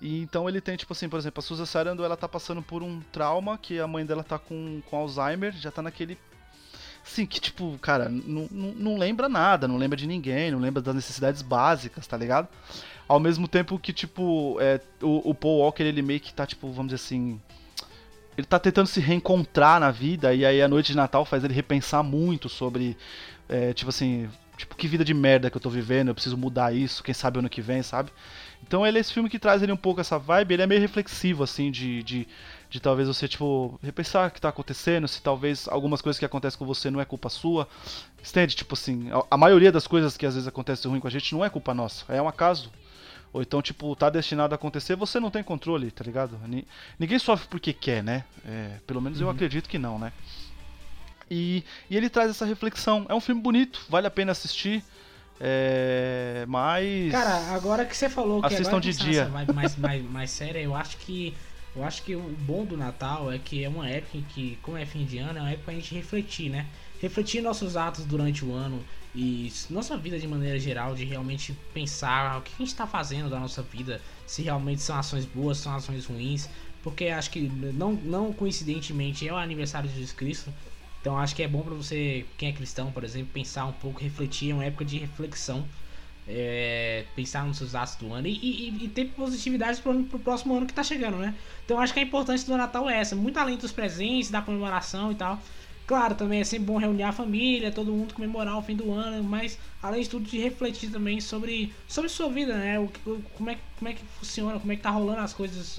E 0.00 0.20
então 0.20 0.48
ele 0.48 0.60
tem, 0.60 0.76
tipo 0.76 0.92
assim, 0.92 1.08
por 1.08 1.18
exemplo, 1.18 1.40
a 1.40 1.42
Susan 1.42 1.64
Sarandon, 1.64 2.04
ela 2.04 2.16
tá 2.16 2.28
passando 2.28 2.62
por 2.62 2.82
um 2.82 3.00
trauma 3.10 3.56
que 3.56 3.80
a 3.80 3.86
mãe 3.86 4.04
dela 4.04 4.22
tá 4.22 4.38
com, 4.38 4.82
com 4.88 4.96
Alzheimer, 4.96 5.52
já 5.52 5.70
tá 5.70 5.82
naquele... 5.82 6.18
Sim, 7.08 7.24
que 7.24 7.40
tipo, 7.40 7.78
cara, 7.80 8.06
não, 8.10 8.46
não, 8.50 8.74
não 8.74 8.98
lembra 8.98 9.30
nada, 9.30 9.66
não 9.66 9.78
lembra 9.78 9.96
de 9.96 10.06
ninguém, 10.06 10.50
não 10.50 10.58
lembra 10.58 10.82
das 10.82 10.94
necessidades 10.94 11.40
básicas, 11.40 12.06
tá 12.06 12.18
ligado? 12.18 12.46
Ao 13.08 13.18
mesmo 13.18 13.48
tempo 13.48 13.78
que, 13.78 13.94
tipo, 13.94 14.58
é, 14.60 14.78
o, 15.02 15.30
o 15.30 15.34
Paul 15.34 15.60
Walker, 15.60 15.82
ele 15.82 16.02
meio 16.02 16.20
que 16.20 16.34
tá, 16.34 16.46
tipo, 16.46 16.68
vamos 16.70 16.92
dizer 16.92 17.02
assim. 17.02 17.40
Ele 18.36 18.46
tá 18.46 18.58
tentando 18.58 18.86
se 18.86 19.00
reencontrar 19.00 19.80
na 19.80 19.90
vida, 19.90 20.34
e 20.34 20.44
aí 20.44 20.60
a 20.60 20.68
noite 20.68 20.88
de 20.88 20.96
Natal 20.98 21.24
faz 21.24 21.42
ele 21.42 21.54
repensar 21.54 22.02
muito 22.02 22.46
sobre, 22.46 22.94
é, 23.48 23.72
tipo 23.72 23.88
assim, 23.88 24.28
tipo, 24.58 24.76
que 24.76 24.86
vida 24.86 25.04
de 25.04 25.14
merda 25.14 25.50
que 25.50 25.56
eu 25.56 25.60
tô 25.62 25.70
vivendo, 25.70 26.08
eu 26.08 26.14
preciso 26.14 26.36
mudar 26.36 26.74
isso, 26.74 27.02
quem 27.02 27.14
sabe 27.14 27.38
ano 27.38 27.48
que 27.48 27.62
vem, 27.62 27.82
sabe? 27.82 28.12
Então 28.62 28.86
ele 28.86 28.98
é 28.98 29.00
esse 29.00 29.14
filme 29.14 29.30
que 29.30 29.38
traz 29.38 29.62
ele 29.62 29.72
um 29.72 29.76
pouco 29.76 30.00
essa 30.02 30.18
vibe, 30.18 30.52
ele 30.52 30.62
é 30.62 30.66
meio 30.66 30.80
reflexivo, 30.80 31.42
assim, 31.42 31.70
de, 31.70 32.02
de, 32.02 32.28
de 32.70 32.80
talvez 32.80 33.08
você, 33.08 33.26
tipo, 33.26 33.78
repensar 33.82 34.28
o 34.28 34.30
que 34.30 34.40
tá 34.40 34.48
acontecendo, 34.50 35.08
se 35.08 35.22
talvez 35.22 35.66
algumas 35.68 36.02
coisas 36.02 36.18
que 36.18 36.24
acontecem 36.24 36.58
com 36.58 36.66
você 36.66 36.90
não 36.90 37.00
é 37.00 37.04
culpa 37.04 37.28
sua. 37.28 37.66
Entende? 38.20 38.54
Tipo 38.56 38.74
assim, 38.74 39.10
a, 39.10 39.22
a 39.30 39.36
maioria 39.38 39.72
das 39.72 39.86
coisas 39.86 40.16
que 40.16 40.26
às 40.26 40.34
vezes 40.34 40.46
acontecem 40.48 40.90
ruim 40.90 41.00
com 41.00 41.06
a 41.08 41.10
gente 41.10 41.32
não 41.34 41.44
é 41.44 41.48
culpa 41.48 41.72
nossa, 41.72 42.04
é 42.12 42.20
um 42.20 42.28
acaso. 42.28 42.70
Ou 43.32 43.42
então, 43.42 43.60
tipo, 43.60 43.94
tá 43.94 44.08
destinado 44.10 44.54
a 44.54 44.56
acontecer, 44.56 44.96
você 44.96 45.20
não 45.20 45.30
tem 45.30 45.42
controle, 45.42 45.90
tá 45.90 46.02
ligado? 46.02 46.38
Ni- 46.46 46.66
Ninguém 46.98 47.18
sofre 47.18 47.46
porque 47.48 47.72
quer, 47.74 48.02
né? 48.02 48.24
É, 48.44 48.76
pelo 48.86 49.00
menos 49.02 49.20
eu 49.20 49.28
acredito 49.30 49.68
que 49.68 49.78
não, 49.78 49.98
né? 49.98 50.12
E, 51.30 51.62
e 51.90 51.96
ele 51.96 52.08
traz 52.08 52.30
essa 52.30 52.46
reflexão. 52.46 53.04
É 53.08 53.14
um 53.14 53.20
filme 53.20 53.40
bonito, 53.40 53.84
vale 53.88 54.06
a 54.06 54.10
pena 54.10 54.32
assistir. 54.32 54.82
É, 55.40 56.44
mas. 56.48 57.12
Cara, 57.12 57.54
agora 57.54 57.84
que 57.84 57.96
você 57.96 58.08
falou 58.08 58.40
que 58.40 58.46
Assistam 58.46 58.80
de 58.80 58.92
dia. 58.92 59.26
vibe 59.26 59.52
mais, 59.52 59.76
mais, 59.76 60.02
mais 60.10 60.30
séria, 60.30 60.58
eu 60.60 60.74
acho 60.74 60.96
que 60.96 61.34
eu 61.78 61.84
acho 61.84 62.02
que 62.02 62.16
o 62.16 62.20
bom 62.40 62.64
do 62.64 62.76
Natal 62.76 63.30
é 63.30 63.38
que 63.38 63.62
é 63.62 63.68
uma 63.68 63.88
época 63.88 64.18
em 64.18 64.22
que, 64.22 64.58
como 64.62 64.76
é 64.76 64.84
fim 64.84 65.04
de 65.04 65.18
ano, 65.18 65.38
é 65.38 65.42
uma 65.42 65.50
época 65.50 65.66
pra 65.66 65.74
gente 65.74 65.94
refletir, 65.94 66.50
né? 66.50 66.66
Refletir 67.00 67.40
nossos 67.40 67.76
atos 67.76 68.04
durante 68.04 68.44
o 68.44 68.52
ano 68.52 68.84
e 69.14 69.52
nossa 69.70 69.96
vida 69.96 70.18
de 70.18 70.26
maneira 70.26 70.58
geral, 70.58 70.96
de 70.96 71.04
realmente 71.04 71.56
pensar 71.72 72.38
o 72.38 72.42
que 72.42 72.50
a 72.52 72.58
gente 72.58 72.74
tá 72.74 72.84
fazendo 72.84 73.30
da 73.30 73.38
nossa 73.38 73.62
vida, 73.62 74.02
se 74.26 74.42
realmente 74.42 74.82
são 74.82 74.96
ações 74.96 75.24
boas, 75.24 75.58
são 75.58 75.72
ações 75.72 76.04
ruins, 76.04 76.48
porque 76.82 77.06
acho 77.06 77.30
que 77.30 77.42
não, 77.42 77.92
não 77.92 78.32
coincidentemente 78.32 79.26
é 79.26 79.32
o 79.32 79.36
aniversário 79.36 79.88
de 79.88 79.94
Jesus 79.94 80.12
Cristo, 80.12 80.52
então 81.00 81.16
acho 81.16 81.34
que 81.36 81.44
é 81.44 81.48
bom 81.48 81.62
pra 81.62 81.74
você, 81.74 82.26
quem 82.36 82.48
é 82.48 82.52
cristão, 82.52 82.90
por 82.90 83.04
exemplo, 83.04 83.30
pensar 83.32 83.66
um 83.66 83.72
pouco, 83.72 84.00
refletir, 84.00 84.50
é 84.50 84.54
uma 84.54 84.64
época 84.64 84.84
de 84.84 84.98
reflexão 84.98 85.64
é, 86.28 87.04
pensar 87.16 87.44
nos 87.46 87.56
seus 87.58 87.74
atos 87.74 87.96
do 87.96 88.12
ano 88.12 88.26
e, 88.28 88.32
e- 88.32 88.84
e 88.84 88.88
ter 88.88 89.06
positividade 89.06 89.80
pro, 89.80 90.04
pro 90.04 90.18
próximo 90.18 90.54
ano 90.56 90.66
que 90.66 90.74
tá 90.74 90.82
chegando, 90.84 91.16
né? 91.18 91.34
Então 91.64 91.80
acho 91.80 91.92
que 91.94 92.00
a 92.00 92.02
importância 92.02 92.46
do 92.46 92.56
Natal 92.56 92.88
é 92.88 92.98
essa, 93.00 93.16
muito 93.16 93.38
além 93.38 93.56
dos 93.56 93.72
presentes, 93.72 94.30
da 94.30 94.42
comemoração 94.42 95.10
e 95.12 95.14
tal. 95.14 95.42
Claro, 95.86 96.14
também 96.14 96.40
é 96.40 96.44
sempre 96.44 96.66
bom 96.66 96.76
reunir 96.76 97.02
a 97.04 97.12
família, 97.12 97.72
todo 97.72 97.90
mundo 97.92 98.12
comemorar 98.12 98.58
o 98.58 98.62
fim 98.62 98.76
do 98.76 98.92
ano, 98.92 99.24
mas 99.24 99.58
além 99.82 100.02
de 100.02 100.08
tudo 100.10 100.28
de 100.28 100.38
refletir 100.38 100.90
também 100.90 101.18
sobre, 101.18 101.72
sobre 101.86 102.10
sua 102.10 102.28
vida, 102.28 102.54
né? 102.58 102.78
O, 102.78 102.84
o- 103.06 103.22
como, 103.34 103.48
é, 103.50 103.58
como 103.78 103.88
é 103.88 103.94
que 103.94 104.04
funciona, 104.04 104.60
como 104.60 104.70
é 104.70 104.76
que 104.76 104.82
tá 104.82 104.90
rolando 104.90 105.20
as 105.20 105.32
coisas 105.32 105.78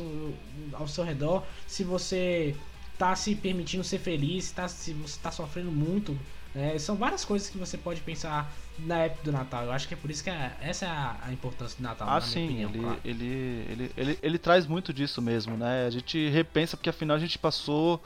ao 0.74 0.88
seu 0.88 1.04
redor, 1.04 1.46
se 1.68 1.84
você 1.84 2.56
tá 2.98 3.16
se 3.16 3.36
permitindo 3.36 3.84
ser 3.84 4.00
feliz, 4.00 4.52
tá, 4.52 4.68
se 4.68 4.94
você 4.94 5.20
tá 5.22 5.32
sofrendo 5.32 5.72
muito. 5.72 6.18
Né? 6.56 6.78
são 6.80 6.96
várias 6.96 7.24
coisas 7.26 7.50
que 7.50 7.58
você 7.58 7.78
pode 7.78 8.02
pensar 8.02 8.52
na 8.80 8.98
época 9.00 9.24
do 9.24 9.32
Natal. 9.32 9.64
Eu 9.66 9.72
acho 9.72 9.88
que 9.88 9.94
é 9.94 9.98
por 9.98 10.10
isso 10.10 10.24
que 10.24 10.30
é- 10.30 10.52
essa 10.62 10.86
é 10.86 10.90
a, 10.90 11.16
a 11.28 11.34
importância 11.34 11.78
do 11.78 11.84
Natal, 11.84 12.08
Ah, 12.10 12.16
na 12.16 12.22
sim, 12.22 12.48
minha 12.48 12.68
opinião, 12.68 12.92
ele, 13.04 13.20
claro. 13.24 13.24
ele, 13.24 13.66
ele, 13.70 13.92
ele, 13.98 14.20
ele 14.22 14.38
traz 14.38 14.66
muito 14.66 14.94
disso 14.94 15.22
mesmo, 15.22 15.58
né? 15.58 15.86
A 15.86 15.90
gente 15.90 16.30
repensa 16.30 16.76
porque 16.78 16.90
afinal 16.90 17.18
a 17.18 17.20
gente 17.20 17.38
passou. 17.38 18.02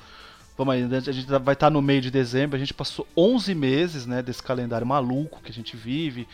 Vamos 0.56 0.76
aí, 0.76 0.84
né? 0.84 0.98
a 0.98 1.12
gente 1.12 1.26
vai 1.26 1.54
estar 1.54 1.72
no 1.72 1.82
meio 1.82 2.00
de 2.00 2.12
dezembro, 2.12 2.56
a 2.56 2.60
gente 2.60 2.76
passou 2.76 3.08
11 3.18 3.56
meses, 3.56 4.06
né, 4.06 4.22
desse 4.22 4.44
calendário 4.44 4.86
maluco 4.86 5.42
que 5.42 5.50
a 5.50 5.54
gente 5.54 5.76
vive, 5.76 6.28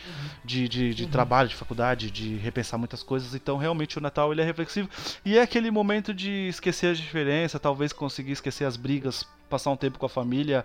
de, 0.44 0.68
de, 0.68 0.94
de 0.94 1.06
trabalho, 1.06 1.48
de 1.48 1.54
faculdade, 1.54 2.10
de 2.10 2.36
repensar 2.36 2.76
muitas 2.76 3.02
coisas. 3.02 3.34
Então, 3.34 3.56
realmente, 3.56 3.96
o 3.96 4.00
Natal 4.00 4.30
ele 4.30 4.42
é 4.42 4.44
reflexivo. 4.44 4.90
E 5.24 5.38
é 5.38 5.40
aquele 5.42 5.70
momento 5.70 6.12
de 6.12 6.48
esquecer 6.50 6.88
a 6.88 6.92
diferença, 6.92 7.58
talvez 7.58 7.94
conseguir 7.94 8.32
esquecer 8.32 8.66
as 8.66 8.76
brigas 8.76 9.26
passar 9.50 9.70
um 9.70 9.76
tempo 9.76 9.98
com 9.98 10.06
a 10.06 10.08
família, 10.08 10.64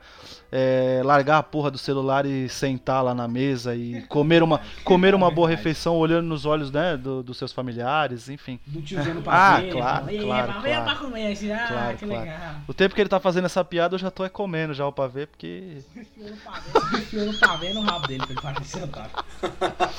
é, 0.51 1.01
largar 1.03 1.39
a 1.39 1.43
porra 1.43 1.69
do 1.71 1.77
celular 1.77 2.25
e 2.25 2.47
sentar 2.47 3.03
lá 3.03 3.13
na 3.13 3.27
mesa 3.27 3.75
e 3.75 4.01
comer 4.07 4.41
uma, 4.43 4.61
comer 4.83 5.13
uma 5.15 5.29
boa 5.31 5.49
refeição 5.49 5.97
olhando 5.97 6.27
nos 6.27 6.45
olhos 6.45 6.71
né, 6.71 6.95
do- 6.95 7.21
dos 7.23 7.37
seus 7.37 7.51
familiares, 7.51 8.29
enfim. 8.29 8.59
Do 8.67 8.81
tiozinho 8.81 9.15
no 9.15 9.21
Ah, 9.27 9.59
claro, 9.71 9.79
falando, 9.95 10.09
"Ei, 10.09 10.19
claro, 10.19 10.53
claro. 10.61 10.83
pra 10.83 10.95
comer, 10.95 11.31
assim, 11.33 11.51
ah, 11.51 11.65
Claro, 11.67 11.97
que 11.97 12.05
claro. 12.05 12.21
legal. 12.23 12.55
O 12.67 12.73
tempo 12.73 12.95
que 12.95 13.01
ele 13.01 13.09
tá 13.09 13.19
fazendo 13.19 13.45
essa 13.45 13.63
piada 13.65 13.95
eu 13.95 13.99
já 13.99 14.11
tô 14.11 14.23
é 14.23 14.29
comendo 14.29 14.73
já 14.73 14.85
o 14.87 14.91
pavê, 14.91 15.25
porque. 15.25 15.81
Enfiou 15.95 16.29
no 16.29 16.37
pavê, 16.37 16.97
enfiou 16.99 17.25
no 17.25 17.39
pavê 17.39 17.73
no 17.73 17.81
rabo 17.81 18.07
dele 18.07 18.19
pra 18.25 18.31
ele 18.31 18.41
parar 18.41 18.59
de 18.61 18.67
sentar. 18.67 19.09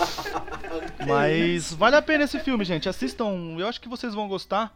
Mas 1.06 1.72
vale 1.72 1.96
a 1.96 2.02
pena 2.02 2.24
esse 2.24 2.38
filme, 2.40 2.64
gente. 2.64 2.88
Assistam, 2.88 3.56
eu 3.58 3.66
acho 3.66 3.80
que 3.80 3.88
vocês 3.88 4.14
vão 4.14 4.28
gostar. 4.28 4.72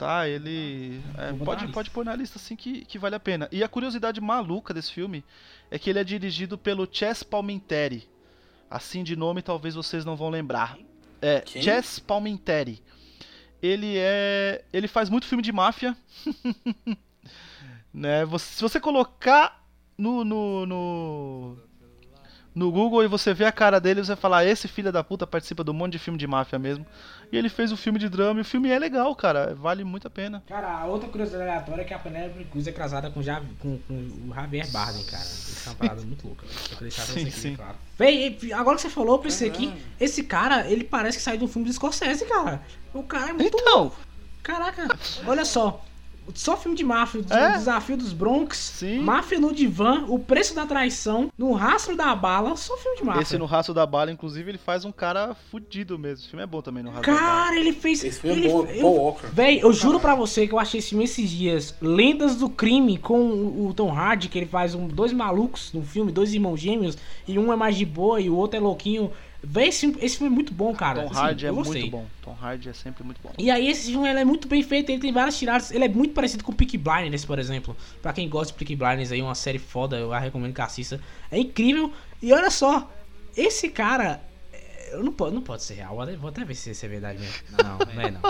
Tá, 0.00 0.26
ele. 0.26 1.02
é, 1.18 1.28
Vou 1.28 1.40
botar 1.40 1.44
pode, 1.44 1.60
na 1.60 1.66
lista. 1.66 1.72
pode 1.74 1.90
pôr 1.90 2.04
na 2.06 2.16
lista 2.16 2.38
assim 2.38 2.56
que, 2.56 2.86
que 2.86 2.98
vale 2.98 3.14
a 3.16 3.20
pena. 3.20 3.46
E 3.52 3.62
a 3.62 3.68
curiosidade 3.68 4.18
maluca 4.18 4.72
desse 4.72 4.90
filme 4.90 5.22
é 5.70 5.78
que 5.78 5.90
ele 5.90 5.98
é 5.98 6.04
dirigido 6.04 6.56
pelo 6.56 6.88
Chess 6.90 7.22
Palminteri. 7.22 8.08
Assim 8.70 9.04
de 9.04 9.14
nome 9.14 9.42
talvez 9.42 9.74
vocês 9.74 10.02
não 10.04 10.16
vão 10.16 10.30
lembrar. 10.30 10.78
É, 11.20 11.40
Quem? 11.42 11.60
Chess 11.60 11.98
Palminteri. 11.98 12.82
Ele 13.62 13.96
é. 13.98 14.64
Ele 14.72 14.88
faz 14.88 15.10
muito 15.10 15.26
filme 15.26 15.42
de 15.42 15.52
máfia. 15.52 15.94
né? 17.92 18.24
você- 18.24 18.54
se 18.54 18.62
você 18.62 18.80
colocar 18.80 19.62
no, 19.98 20.24
no, 20.24 20.64
no, 20.64 21.58
no 22.54 22.72
Google 22.72 23.04
e 23.04 23.08
você 23.08 23.34
vê 23.34 23.44
a 23.44 23.52
cara 23.52 23.78
dele, 23.78 24.00
você 24.02 24.08
vai 24.14 24.16
falar, 24.16 24.44
esse 24.46 24.66
filho 24.66 24.90
da 24.90 25.04
puta 25.04 25.26
participa 25.26 25.62
de 25.62 25.70
um 25.70 25.74
monte 25.74 25.92
de 25.92 25.98
filme 25.98 26.18
de 26.18 26.26
máfia 26.26 26.58
mesmo. 26.58 26.86
E 27.32 27.36
ele 27.36 27.48
fez 27.48 27.70
o 27.70 27.76
filme 27.76 27.98
de 27.98 28.08
drama 28.08 28.40
e 28.40 28.42
o 28.42 28.44
filme 28.44 28.68
é 28.70 28.78
legal, 28.78 29.14
cara. 29.14 29.54
Vale 29.54 29.84
muito 29.84 30.06
a 30.06 30.10
pena. 30.10 30.42
Cara, 30.48 30.68
a 30.68 30.86
outra 30.86 31.08
curiosidade 31.08 31.48
aleatória 31.48 31.82
é 31.82 31.84
que 31.84 31.94
a 31.94 31.98
Penélope 31.98 32.44
Cruz 32.46 32.66
é 32.66 32.72
casada 32.72 33.10
com, 33.10 33.22
Jav... 33.22 33.44
com, 33.60 33.78
com 33.78 33.94
o 33.94 34.34
Javier 34.34 34.70
Bardem, 34.70 35.04
cara. 35.04 35.22
Isso 35.22 35.68
é 35.68 35.70
uma 35.70 35.76
parada 35.78 36.02
muito 36.02 36.26
louca. 36.26 36.44
velho. 36.44 36.58
Só 36.58 36.68
queria 36.68 36.80
deixar 36.80 37.02
Sim, 37.04 37.22
aqui, 37.22 37.30
sim. 37.30 37.56
claro. 37.56 37.76
Véi, 37.96 38.38
agora 38.52 38.76
que 38.76 38.82
você 38.82 38.90
falou, 38.90 39.16
eu 39.16 39.22
pensei 39.22 39.48
aqui, 39.48 39.72
esse 40.00 40.24
cara, 40.24 40.68
ele 40.68 40.84
parece 40.84 41.18
que 41.18 41.22
saiu 41.22 41.38
de 41.38 41.44
um 41.44 41.48
filme 41.48 41.68
do 41.68 41.72
Scorsese, 41.72 42.24
cara. 42.26 42.62
O 42.92 43.02
cara 43.02 43.30
é 43.30 43.32
muito 43.32 43.56
Então, 43.56 43.92
Caraca, 44.42 44.88
olha 45.26 45.44
só. 45.44 45.84
Só 46.34 46.56
filme 46.56 46.76
de 46.76 46.84
máfia, 46.84 47.20
o 47.20 47.34
É? 47.34 47.52
Desafio 47.56 47.96
dos 47.96 48.12
Bronx, 48.12 48.56
Sim. 48.56 49.00
Máfia 49.00 49.38
no 49.40 49.52
Divã, 49.52 50.04
O 50.08 50.18
Preço 50.18 50.54
da 50.54 50.64
Traição, 50.64 51.30
No 51.36 51.52
Rastro 51.54 51.96
da 51.96 52.14
Bala, 52.14 52.56
só 52.56 52.76
filme 52.76 52.98
de 52.98 53.04
máfia. 53.04 53.22
esse 53.22 53.36
no 53.38 53.46
Raço 53.46 53.74
da 53.74 53.84
Bala, 53.84 54.12
inclusive, 54.12 54.50
ele 54.50 54.58
faz 54.58 54.84
um 54.84 54.92
cara 54.92 55.34
fudido 55.50 55.98
mesmo. 55.98 56.22
Esse 56.22 56.28
filme 56.28 56.42
é 56.42 56.46
bom 56.46 56.62
também 56.62 56.82
no 56.84 56.90
Raço 56.90 57.02
da 57.02 57.12
Bala. 57.12 57.26
Cara, 57.26 57.56
ele 57.58 57.72
fez. 57.72 58.04
Esse 58.04 58.20
filme 58.20 58.36
é 58.36 58.44
ele, 58.44 58.48
bom, 58.48 58.64
eu- 58.66 58.80
Paul 58.80 58.96
Walker. 58.96 59.26
Véi, 59.32 59.60
eu 59.62 59.72
juro 59.72 59.98
pra 59.98 60.14
você 60.14 60.46
que 60.46 60.54
eu 60.54 60.58
achei 60.58 60.78
esse 60.78 60.90
filme 60.90 61.04
esses 61.04 61.28
dias. 61.28 61.74
Lendas 61.80 62.36
do 62.36 62.48
Crime 62.48 62.96
com 62.98 63.18
o 63.20 63.66
o 63.70 63.74
Tom 63.74 63.90
Hardy, 63.92 64.28
que 64.28 64.38
ele 64.38 64.46
faz 64.46 64.74
um, 64.74 64.86
dois 64.86 65.12
malucos 65.12 65.72
no 65.72 65.82
filme, 65.82 66.10
dois 66.12 66.32
irmãos 66.32 66.56
gêmeos, 66.60 66.96
e 67.26 67.38
um 67.38 67.52
é 67.52 67.56
mais 67.56 67.76
de 67.76 67.84
boa 67.84 68.20
e 68.20 68.30
o 68.30 68.36
outro 68.36 68.56
é 68.56 68.60
louquinho. 68.60 69.10
Esse, 69.56 69.80
filme- 69.80 69.96
esse 70.02 70.16
filme 70.18 70.30
é 70.32 70.34
muito 70.34 70.52
bom, 70.52 70.74
cara. 70.74 71.02
Tom 71.02 71.06
Assim, 71.10 71.20
Hardy 71.20 71.46
é 71.46 71.52
muito 71.52 71.90
bom. 71.90 72.06
Tom 72.22 72.36
Hardy 72.40 72.68
é 72.68 72.72
sempre 72.72 73.02
muito 73.02 73.20
bom. 73.22 73.32
E 73.38 73.50
aí 73.50 73.68
esse 73.68 73.90
filme 73.90 74.08
ele 74.08 74.18
é 74.20 74.24
muito 74.24 74.46
bem 74.46 74.62
feito, 74.62 74.90
ele 74.90 75.00
tem 75.00 75.12
várias 75.12 75.38
tiradas, 75.38 75.70
ele 75.70 75.84
é 75.84 75.88
muito 75.88 76.12
parecido 76.12 76.44
com 76.44 76.52
Peaky 76.52 76.76
Blinders, 76.76 77.24
por 77.24 77.38
exemplo. 77.38 77.76
Pra 78.02 78.12
quem 78.12 78.28
gosta 78.28 78.52
de 78.52 78.58
Peaky 78.58 78.76
Blinders 78.76 79.10
aí, 79.12 79.22
uma 79.22 79.34
série 79.34 79.58
foda, 79.58 79.96
eu 79.96 80.12
a 80.12 80.18
recomendo 80.18 80.52
que 80.54 80.60
assista. 80.60 81.00
É 81.30 81.38
incrível. 81.38 81.90
E 82.22 82.32
olha 82.32 82.50
só, 82.50 82.90
esse 83.36 83.68
cara, 83.70 84.20
eu 84.92 85.02
não 85.02 85.14
não 85.32 85.42
pode 85.42 85.62
ser 85.62 85.74
real, 85.74 85.96
vou 86.18 86.28
até- 86.30 86.44
ver 86.44 86.54
se 86.54 86.70
isso 86.70 86.84
é 86.84 86.88
verdade 86.88 87.18
mesmo. 87.18 87.34
Não, 87.62 87.78
não 87.94 88.02
é 88.02 88.10
não. 88.10 88.20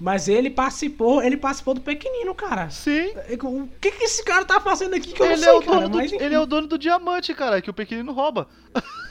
Mas 0.00 0.28
ele 0.28 0.50
participou, 0.50 1.22
ele 1.22 1.36
participou 1.36 1.74
do 1.74 1.80
Pequenino, 1.80 2.34
cara. 2.34 2.68
Sim. 2.70 3.12
O 3.42 3.68
que 3.80 3.90
que 3.92 4.04
esse 4.04 4.24
cara 4.24 4.44
tá 4.44 4.60
fazendo 4.60 4.94
aqui 4.94 5.12
que 5.12 5.20
eu 5.22 5.26
Ele, 5.26 5.36
não 5.36 5.42
sei, 5.42 5.48
é 5.48 5.52
o 5.52 5.62
cara, 5.62 5.76
dono 5.76 5.88
do, 5.88 5.96
mas 5.98 6.12
ele 6.12 6.34
é 6.34 6.40
o 6.40 6.46
dono 6.46 6.66
do 6.66 6.78
diamante, 6.78 7.32
cara, 7.34 7.60
que 7.62 7.70
o 7.70 7.74
pequenino 7.74 8.12
rouba. 8.12 8.48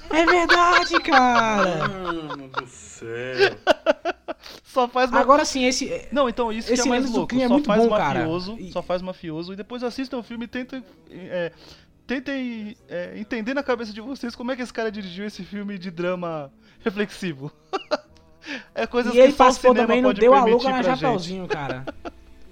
É 0.09 0.25
verdade, 0.25 0.99
cara. 1.01 1.87
Mano 1.87 2.47
do 2.49 2.67
céu. 2.67 3.57
Só 4.63 4.87
faz 4.87 5.09
uma... 5.09 5.19
Agora 5.19 5.45
sim, 5.45 5.65
esse 5.65 6.07
Não, 6.11 6.27
então 6.27 6.51
isso 6.51 6.67
que 6.67 6.73
Esse 6.73 6.87
é 6.87 6.89
mais 6.89 7.09
louco. 7.09 7.33
É 7.35 7.47
só 7.47 7.53
muito 7.53 7.65
faz 7.65 7.81
bom, 7.81 7.89
cara. 7.89 8.19
mafioso, 8.19 8.57
E- 8.59 8.71
só 8.71 8.81
faz 8.83 9.01
mafioso 9.01 9.53
e 9.53 9.55
depois 9.55 9.83
assistam 9.83 10.17
o 10.17 10.23
filme 10.23 10.45
e 10.45 10.47
tentem, 10.47 10.83
é, 11.09 11.51
tentem 12.07 12.75
é, 12.87 13.17
entender 13.17 13.53
na 13.53 13.63
cabeça 13.63 13.93
de 13.93 14.01
vocês 14.01 14.35
como 14.35 14.51
é 14.51 14.55
que 14.55 14.61
esse 14.61 14.73
cara 14.73 14.91
dirigiu 14.91 15.25
esse 15.25 15.43
filme 15.43 15.77
de 15.77 15.89
drama 15.91 16.51
reflexivo. 16.79 17.51
é 18.75 18.85
coisas 18.85 19.13
E 19.13 19.19
ele 19.19 19.33
participou 19.33 19.73
também 19.73 20.01
no 20.01 20.09
pode 20.09 20.19
Deu 20.19 20.33
a 20.33 20.43
Louca 20.45 20.69
na. 20.69 20.83
Chapeuzinho, 20.83 21.47
cara. 21.47 21.85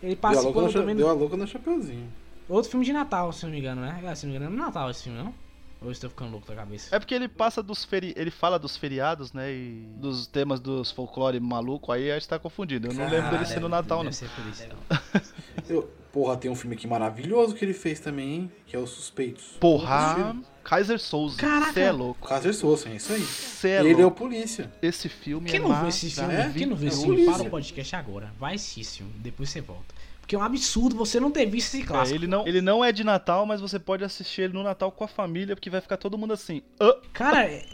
Ele 0.01 0.15
Deu 0.15 0.17
a, 0.17 0.21
participou 0.21 0.51
louca 0.53 0.61
no, 0.67 0.71
cha- 0.71 0.79
também 0.79 0.95
deu 0.95 1.09
a 1.09 1.13
louca 1.13 1.37
no 1.37 1.47
Chapeuzinho. 1.47 2.11
outro 2.49 2.71
filme 2.71 2.85
de 2.85 2.93
Natal, 2.93 3.31
se 3.33 3.43
não 3.45 3.51
me 3.51 3.59
engano, 3.59 3.81
né? 3.81 4.01
Ah, 4.05 4.15
Se 4.15 4.25
não 4.25 4.31
me 4.31 4.37
engano, 4.37 4.53
é 4.53 4.57
no 4.57 4.63
Natal 4.65 4.89
esse 4.89 5.03
filme, 5.03 5.17
não? 5.19 5.33
Ou 5.81 5.87
eu 5.87 5.91
estou 5.91 6.09
ficando 6.11 6.31
louco 6.31 6.47
da 6.47 6.55
cabeça? 6.55 6.95
É 6.95 6.99
porque 6.99 7.15
ele 7.15 7.27
passa 7.27 7.63
dos 7.63 7.83
feri... 7.83 8.13
ele 8.15 8.29
fala 8.29 8.59
dos 8.59 8.77
feriados, 8.77 9.33
né, 9.33 9.51
e 9.51 9.83
dos 9.97 10.27
temas 10.27 10.59
dos 10.59 10.91
folclore 10.91 11.39
maluco, 11.39 11.91
aí 11.91 12.11
a 12.11 12.13
gente 12.13 12.29
tá 12.29 12.37
confundindo. 12.37 12.87
Eu 12.87 12.93
não 12.93 13.09
lembro 13.09 13.31
dele 13.31 13.41
Ah, 13.43 13.45
ser 13.45 13.53
deve- 13.55 13.59
no 13.61 13.69
Natal, 13.69 13.97
deve 14.03 14.05
não. 14.05 14.11
ser 14.13 14.29
por 14.29 14.45
isso, 14.47 14.63
então. 14.63 15.21
Eu- 15.67 15.89
porra, 16.11 16.37
tem 16.37 16.49
um 16.51 16.55
filme 16.55 16.75
aqui 16.75 16.87
maravilhoso 16.87 17.55
que 17.55 17.63
ele 17.65 17.73
fez 17.73 17.99
também, 17.99 18.29
hein? 18.33 18.51
Que 18.67 18.75
é 18.75 18.79
Os 18.79 18.89
Suspeitos. 18.91 19.55
Porra, 19.59 20.35
Kaiser 20.63 20.99
Souza, 20.99 21.37
Caraca. 21.37 21.73
cê 21.73 21.81
é 21.81 21.91
louco. 21.91 22.27
Caso 22.27 22.53
Souza, 22.53 22.87
é 22.89 22.95
isso 22.95 23.11
aí. 23.13 23.21
Cê 23.21 23.69
é 23.69 23.83
ele 23.85 24.01
é 24.01 24.05
o 24.05 24.11
polícia. 24.11 24.71
Esse 24.81 25.09
filme 25.09 25.49
Quem 25.49 25.59
é 25.59 25.63
não 25.63 25.73
viu 25.79 25.87
esse 25.89 26.09
filme? 26.11 26.33
É? 26.33 26.51
Quem 26.55 26.65
não 26.67 26.75
viu 26.75 26.87
esse 26.89 26.97
É 26.97 27.01
filme? 27.01 27.15
polícia. 27.15 27.33
Para 27.39 27.47
o 27.47 27.49
podcast 27.49 27.95
agora. 27.95 28.31
Vai 28.39 28.55
assistir 28.55 28.81
esse 28.81 28.97
filme, 28.97 29.11
depois 29.17 29.49
você 29.49 29.59
volta. 29.61 29.95
Porque 30.21 30.35
é 30.35 30.37
um 30.37 30.43
absurdo 30.43 30.95
você 30.95 31.19
não 31.19 31.31
ter 31.31 31.45
visto 31.47 31.73
esse 31.73 31.81
É, 31.81 31.85
clássico. 31.85 32.15
ele, 32.17 32.27
não, 32.27 32.47
ele 32.47 32.61
não 32.61 32.85
é 32.85 32.91
de 32.91 33.03
Natal, 33.03 33.45
mas 33.45 33.59
você 33.59 33.79
pode 33.79 34.03
assistir 34.03 34.43
ele 34.43 34.53
no 34.53 34.61
Natal 34.63 34.91
com 34.91 35.03
a 35.03 35.07
família, 35.07 35.55
porque 35.55 35.69
vai 35.69 35.81
ficar 35.81 35.97
todo 35.97 36.17
mundo 36.17 36.31
assim. 36.33 36.61
"Hã?" 36.79 36.93
Cara, 37.11 37.43
é- 37.45 37.65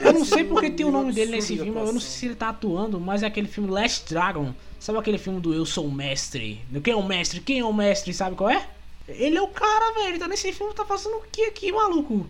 eu 0.00 0.12
não 0.12 0.24
sei 0.24 0.44
porque 0.44 0.70
tem 0.70 0.84
o 0.86 0.90
nome 0.90 1.12
dele 1.12 1.32
nesse 1.32 1.56
filme, 1.56 1.70
eu 1.78 1.92
não 1.92 2.00
sei 2.00 2.10
se 2.10 2.26
ele 2.26 2.34
tá 2.34 2.50
atuando, 2.50 3.00
mas 3.00 3.22
é 3.22 3.26
aquele 3.26 3.48
filme 3.48 3.70
Last 3.70 4.08
Dragon. 4.12 4.54
Sabe 4.82 4.98
aquele 4.98 5.16
filme 5.16 5.40
do 5.40 5.54
Eu 5.54 5.64
Sou 5.64 5.86
o 5.86 5.92
Mestre? 5.92 6.60
Quem 6.82 6.92
é 6.92 6.96
o 6.96 7.04
mestre? 7.06 7.38
Quem 7.40 7.60
é 7.60 7.64
o 7.64 7.72
mestre? 7.72 8.12
Sabe 8.12 8.34
qual 8.34 8.50
é? 8.50 8.68
Ele 9.06 9.36
é 9.38 9.40
o 9.40 9.46
cara, 9.46 9.94
velho. 9.94 10.08
Ele 10.08 10.18
tá 10.18 10.26
nesse 10.26 10.52
filme, 10.52 10.74
tá 10.74 10.84
fazendo 10.84 11.18
o 11.18 11.22
que 11.30 11.44
aqui, 11.44 11.70
maluco? 11.70 12.28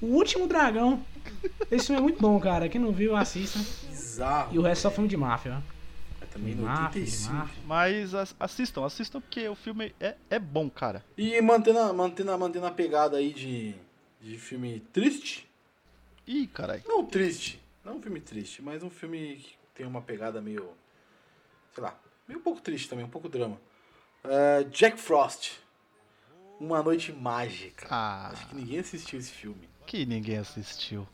O 0.00 0.06
último 0.06 0.46
dragão. 0.46 1.04
Esse 1.68 1.86
filme 1.86 1.98
é 1.98 2.02
muito 2.04 2.20
bom, 2.20 2.38
cara. 2.38 2.68
Quem 2.68 2.80
não 2.80 2.92
viu, 2.92 3.16
assista. 3.16 3.58
Bizarro. 3.88 4.54
E 4.54 4.58
o 4.60 4.62
resto 4.62 4.86
é 4.86 4.90
só 4.90 4.94
filme 4.94 5.08
de 5.08 5.16
máfia. 5.16 5.60
É 6.22 6.26
também 6.26 6.54
De 6.54 6.62
máfia, 6.62 7.02
de 7.02 7.10
85. 7.10 7.32
máfia. 7.34 7.62
Mas 7.66 8.14
as- 8.14 8.36
assistam, 8.38 8.84
assistam 8.84 9.20
porque 9.20 9.48
o 9.48 9.56
filme 9.56 9.92
é, 9.98 10.14
é 10.30 10.38
bom, 10.38 10.70
cara. 10.70 11.04
E 11.16 11.40
mantendo, 11.42 11.80
a- 11.80 11.92
mantendo, 11.92 12.30
a- 12.30 12.38
mantendo 12.38 12.66
a 12.66 12.70
pegada 12.70 13.16
aí 13.16 13.32
de, 13.32 13.74
de 14.22 14.38
filme 14.38 14.78
triste. 14.92 15.48
Ih, 16.28 16.46
caralho. 16.46 16.82
Não 16.86 17.04
triste. 17.04 17.60
Não 17.84 17.96
um 17.96 18.00
filme 18.00 18.20
triste, 18.20 18.62
mas 18.62 18.84
um 18.84 18.90
filme 18.90 19.34
que 19.42 19.56
tem 19.74 19.84
uma 19.84 20.00
pegada 20.00 20.40
meio. 20.40 20.64
Sei 21.78 21.84
lá. 21.84 21.96
Meio 22.26 22.40
um 22.40 22.42
pouco 22.42 22.60
triste 22.60 22.88
também, 22.88 23.04
um 23.04 23.08
pouco 23.08 23.28
drama. 23.28 23.56
É, 24.24 24.64
Jack 24.64 24.98
Frost. 24.98 25.60
Uma 26.58 26.82
Noite 26.82 27.12
Mágica. 27.12 27.86
Ah, 27.88 28.30
Acho 28.32 28.48
que 28.48 28.56
ninguém 28.56 28.80
assistiu 28.80 29.16
esse 29.16 29.30
filme. 29.30 29.68
que 29.86 30.04
ninguém 30.04 30.38
assistiu. 30.38 31.06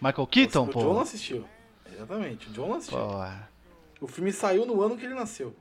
Michael 0.00 0.28
Keaton, 0.28 0.68
o 0.68 0.72
John 0.72 0.80
não 0.84 0.94
pô. 0.94 1.00
assistiu. 1.00 1.44
Exatamente, 1.92 2.48
o 2.48 2.52
John 2.52 2.68
não 2.68 2.76
assistiu. 2.76 3.00
O 4.00 4.06
filme 4.06 4.32
saiu 4.32 4.64
no 4.64 4.80
ano 4.80 4.96
que 4.96 5.04
ele 5.04 5.14
nasceu. 5.14 5.56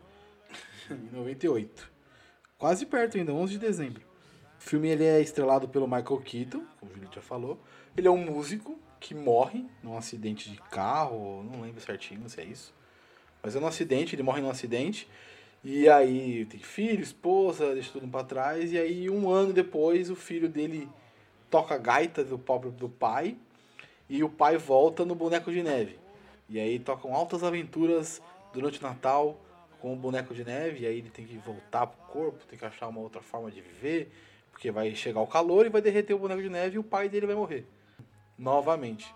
em 0.92 1.10
98. 1.12 1.92
Quase 2.56 2.86
perto 2.86 3.18
ainda, 3.18 3.34
11 3.34 3.54
de 3.54 3.58
dezembro. 3.58 4.04
O 4.60 4.62
filme 4.62 4.90
ele 4.90 5.06
é 5.06 5.20
estrelado 5.20 5.68
pelo 5.68 5.88
Michael 5.88 6.22
Keaton, 6.22 6.64
como 6.80 6.92
o 6.92 6.94
Julito 6.94 7.16
já 7.16 7.22
falou. 7.22 7.60
Ele 7.98 8.08
é 8.08 8.12
um 8.12 8.24
músico 8.24 8.80
que 9.00 9.16
morre 9.16 9.66
num 9.82 9.98
acidente 9.98 10.52
de 10.52 10.62
carro, 10.70 11.44
não 11.52 11.62
lembro 11.62 11.82
certinho 11.82 12.30
se 12.30 12.40
é 12.40 12.46
isso. 12.46 12.78
Mas 13.42 13.56
é 13.56 13.60
um 13.60 13.68
acidente, 13.68 14.16
ele 14.16 14.24
morre 14.24 14.42
num 14.42 14.50
acidente. 14.50 15.08
E 15.64 15.90
aí 15.90 16.46
tem 16.46 16.60
filho, 16.60 17.02
esposa, 17.02 17.74
deixa 17.74 17.92
tudo 17.92 18.08
pra 18.08 18.24
trás. 18.24 18.72
E 18.72 18.78
aí 18.78 19.10
um 19.10 19.30
ano 19.30 19.52
depois 19.52 20.10
o 20.10 20.16
filho 20.16 20.48
dele 20.48 20.88
toca 21.50 21.76
a 21.76 21.78
gaita 21.78 22.24
do 22.24 22.38
pobre 22.38 22.70
do 22.72 22.90
pai. 22.90 23.38
E 24.10 24.24
o 24.24 24.30
pai 24.30 24.58
volta 24.58 25.06
no 25.06 25.16
boneco 25.16 25.52
de 25.52 25.62
neve. 25.62 26.00
E 26.48 26.60
aí 26.60 26.80
tocam 26.80 27.14
altas 27.14 27.44
aventuras 27.44 28.22
durante 28.54 28.80
o 28.80 28.84
Natal 28.84 29.40
com 29.80 29.94
o 29.94 29.96
boneco 29.96 30.34
de 30.34 30.44
neve. 30.44 30.84
E 30.84 30.88
aí 30.88 30.98
ele 30.98 31.10
tem 31.10 31.26
que 31.26 31.38
voltar 31.38 31.88
pro 31.88 32.02
corpo, 32.08 32.46
tem 32.46 32.58
que 32.58 32.66
achar 32.66 32.88
uma 32.88 33.00
outra 33.00 33.22
forma 33.22 33.52
de 33.52 33.62
viver. 33.62 34.12
Porque 34.52 34.72
vai 34.72 34.94
chegar 34.96 35.22
o 35.22 35.28
calor 35.28 35.66
e 35.66 35.70
vai 35.70 35.82
derreter 35.82 36.14
o 36.14 36.20
boneco 36.20 36.42
de 36.42 36.50
neve 36.50 36.76
e 36.76 36.80
o 36.80 36.84
pai 36.84 37.08
dele 37.08 37.28
vai 37.28 37.36
morrer. 37.36 37.66
Novamente. 38.38 39.14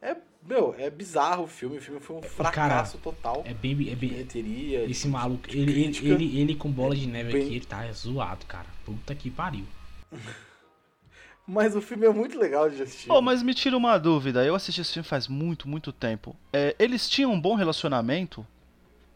É, 0.00 0.16
meu, 0.46 0.74
é 0.78 0.90
bizarro 0.90 1.44
o 1.44 1.46
filme. 1.46 1.78
O 1.78 1.80
filme 1.80 2.00
foi 2.00 2.16
um 2.16 2.22
fracasso 2.22 2.98
total. 2.98 3.42
É 3.46 3.54
bem. 3.54 3.72
É 3.72 3.74
bem 3.74 3.96
bilheteria. 3.96 4.84
esse 4.84 5.02
de- 5.04 5.08
maluco, 5.08 5.48
de 5.48 5.58
ele, 5.58 5.70
ele, 5.72 5.82
crítica. 5.84 6.08
ele, 6.08 6.40
ele 6.40 6.54
com 6.54 6.70
bola 6.70 6.94
de 6.96 7.06
neve 7.06 7.32
Bem- 7.32 7.42
aqui, 7.46 7.56
ele 7.56 7.64
tá 7.64 7.90
zoado, 7.92 8.44
cara. 8.46 8.66
Puta 8.84 9.14
que 9.14 9.30
pariu. 9.30 9.64
Mas 11.46 11.74
o 11.74 11.80
filme 11.82 12.06
é 12.06 12.10
muito 12.10 12.38
legal 12.38 12.70
de 12.70 12.80
assistir. 12.80 13.08
Pô, 13.08 13.20
mas 13.20 13.42
me 13.42 13.52
tira 13.52 13.76
uma 13.76 13.98
dúvida. 13.98 14.44
Eu 14.44 14.54
assisti 14.54 14.80
esse 14.80 14.92
filme 14.92 15.06
faz 15.06 15.26
muito, 15.26 15.68
muito 15.68 15.92
tempo. 15.92 16.36
É, 16.52 16.74
eles 16.78 17.08
tinham 17.10 17.32
um 17.32 17.40
bom 17.40 17.56
relacionamento? 17.56 18.46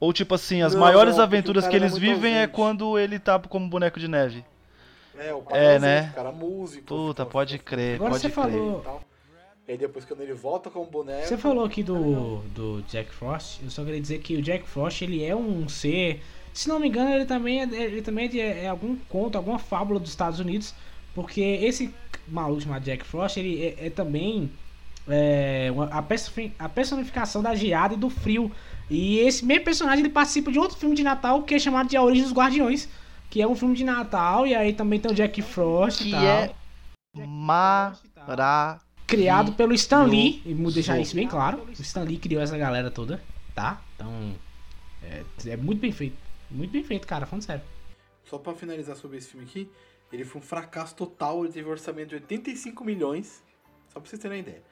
Ou 0.01 0.13
tipo 0.13 0.35
assim, 0.35 0.61
as 0.61 0.75
Não, 0.75 0.81
maiores 0.81 1.17
não, 1.17 1.23
aventuras 1.23 1.65
que 1.65 1.71
cara 1.71 1.85
eles 1.85 1.97
vivem 1.97 2.33
é 2.35 2.39
ausente. 2.41 2.53
quando 2.55 2.99
ele 2.99 3.19
tá 3.21 3.39
como 3.39 3.69
boneco 3.69 4.01
de 4.01 4.09
neve. 4.09 4.45
É, 5.17 5.33
o 5.33 5.41
pai 5.41 5.59
É, 5.77 5.79
né? 5.79 6.11
o 6.11 6.15
cara 6.15 6.33
músico. 6.33 6.85
Puta, 6.85 7.25
pode 7.25 7.59
crer, 7.61 7.95
Agora 7.95 8.11
pode 8.11 8.23
você 8.23 8.29
crer. 8.31 8.35
falou- 8.35 9.01
e. 9.67 9.71
E 9.71 9.73
aí 9.73 9.79
depois 9.79 10.05
quando 10.05 10.21
ele 10.21 10.35
volta 10.35 10.71
com 10.71 10.83
o 10.83 10.87
boneco. 10.87 11.27
Você 11.27 11.37
falou 11.37 11.65
aqui 11.65 11.83
do, 11.83 12.39
do 12.55 12.83
Jack 12.89 13.13
Frost, 13.13 13.61
eu 13.63 13.71
só 13.71 13.85
queria 13.85 14.01
dizer 14.01 14.19
que 14.21 14.37
o 14.37 14.43
Jack 14.43 14.67
Frost 14.69 15.03
ele 15.03 15.25
é 15.25 15.35
um 15.35 15.69
ser, 15.69 16.23
se 16.55 16.69
não 16.69 16.79
me 16.79 16.89
engano, 16.89 17.11
ele 17.11 17.27
também 17.27 17.61
é, 17.61 17.65
ele 17.65 18.03
também 18.03 18.27
é, 18.27 18.29
de, 18.29 18.41
é 18.41 18.69
algum 18.69 18.97
conto, 19.09 19.37
alguma 19.37 19.59
fábula 19.59 19.99
dos 19.99 20.11
Estados 20.11 20.39
Unidos, 20.39 20.75
porque 21.15 21.41
esse 21.41 21.93
maluco 22.29 22.61
chamado 22.63 22.83
Jack 22.85 23.05
Frost 23.05 23.37
ele 23.39 23.63
é, 23.65 23.87
é 23.87 23.91
também 23.91 24.51
é, 25.09 25.71
uma- 25.73 25.87
a, 26.59 26.69
personificação 26.69 27.43
da 27.43 27.55
geada 27.55 27.95
e 27.95 27.97
do 27.97 28.11
frio. 28.11 28.51
E 28.89 29.19
esse 29.19 29.45
mesmo 29.45 29.65
personagem 29.65 30.01
ele 30.05 30.13
participa 30.13 30.51
de 30.53 30.59
outro 30.59 30.77
filme 30.77 30.95
de 30.95 31.03
Natal 31.03 31.43
que 31.43 31.55
é 31.55 31.59
chamado 31.59 31.89
de 31.89 31.97
A 31.97 32.03
Origem 32.03 32.23
dos 32.25 32.33
Guardiões, 32.33 32.89
que 33.29 33.43
é 33.43 33.47
um 33.47 33.57
filme 33.57 33.75
de 33.75 33.83
Natal 33.85 34.47
e 34.47 34.55
aí 34.55 34.73
também 34.73 35.01
tem 35.01 35.11
o 35.11 35.15
Jack 35.15 35.43
Frost 35.43 36.03
e 36.03 36.05
Que 36.05 36.11
tal. 36.13 36.23
é 36.25 36.51
mara... 37.27 38.81
Criado 39.07 39.53
pelo 39.53 39.73
Stan 39.75 40.05
Lee, 40.05 40.43
e 40.45 40.53
vou 40.53 40.73
deixar 40.73 40.99
isso 40.99 41.15
bem 41.15 41.29
claro. 41.29 41.65
O 41.65 41.83
Stan 41.83 42.03
Lee 42.03 42.19
criou 42.19 42.43
essa 42.43 42.59
galera 42.59 42.91
toda, 42.91 43.23
tá? 43.55 43.81
Então, 43.95 44.35
é, 45.03 45.23
é 45.47 45.57
muito 45.57 45.81
bem 45.81 45.93
feito. 45.93 46.17
Muito 46.51 46.71
bem 46.71 46.83
feito, 46.83 47.07
cara, 47.07 47.27
falando 47.27 47.43
sério. 47.45 47.63
Só 48.25 48.39
pra 48.39 48.55
finalizar 48.55 48.97
sobre 48.97 49.19
esse 49.19 49.29
filme 49.29 49.47
aqui, 49.47 49.71
ele 50.13 50.25
foi 50.25 50.41
um 50.41 50.45
fracasso 50.45 50.95
total, 50.95 51.45
ele 51.45 51.53
teve 51.53 51.69
um 51.69 51.71
orçamento 51.71 52.09
de 52.09 52.15
85 52.17 52.85
milhões. 52.85 53.43
Só 53.89 54.01
pra 54.01 54.09
vocês 54.09 54.21
terem 54.21 54.39
uma 54.39 54.43
ideia. 54.43 54.63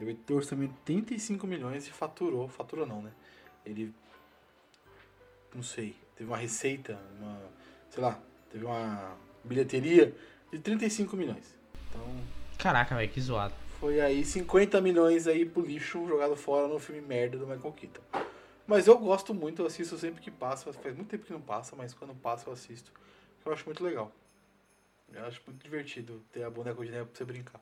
Ele 0.00 0.14
teve 0.14 0.32
um 0.32 0.36
orçamento 0.36 0.72
de 0.84 0.92
85 0.92 1.46
milhões 1.46 1.86
e 1.86 1.90
faturou. 1.90 2.48
Faturou 2.48 2.86
não, 2.86 3.02
né? 3.02 3.10
Ele. 3.64 3.94
Não 5.54 5.62
sei. 5.62 5.94
Teve 6.16 6.28
uma 6.28 6.36
receita, 6.36 6.98
uma. 7.18 7.40
Sei 7.90 8.02
lá, 8.02 8.18
teve 8.50 8.64
uma 8.64 9.16
bilheteria 9.44 10.12
de 10.52 10.58
35 10.58 11.16
milhões. 11.16 11.54
Então. 11.88 12.04
Caraca, 12.58 12.96
velho, 12.96 13.10
que 13.10 13.20
zoado. 13.20 13.54
Foi 13.84 14.00
aí 14.00 14.24
50 14.24 14.80
milhões 14.80 15.26
aí 15.26 15.44
pro 15.44 15.60
lixo 15.60 16.08
jogado 16.08 16.34
fora 16.34 16.66
no 16.66 16.78
filme 16.78 17.02
merda 17.02 17.36
do 17.36 17.46
Michael 17.46 17.72
Keaton. 17.74 18.00
Mas 18.66 18.86
eu 18.86 18.96
gosto 18.96 19.34
muito, 19.34 19.60
eu 19.60 19.66
assisto 19.66 19.98
sempre 19.98 20.22
que 20.22 20.30
passa. 20.30 20.72
Faz 20.72 20.96
muito 20.96 21.10
tempo 21.10 21.26
que 21.26 21.32
não 21.34 21.40
passa, 21.42 21.76
mas 21.76 21.92
quando 21.92 22.14
passa 22.14 22.48
eu 22.48 22.54
assisto. 22.54 22.90
Eu 23.44 23.52
acho 23.52 23.66
muito 23.66 23.84
legal. 23.84 24.10
Eu 25.12 25.26
acho 25.26 25.42
muito 25.46 25.62
divertido 25.62 26.22
ter 26.32 26.44
a 26.44 26.48
boneca 26.48 26.82
de 26.82 26.90
neve 26.90 27.04
pra 27.04 27.14
você 27.14 27.26
brincar. 27.26 27.60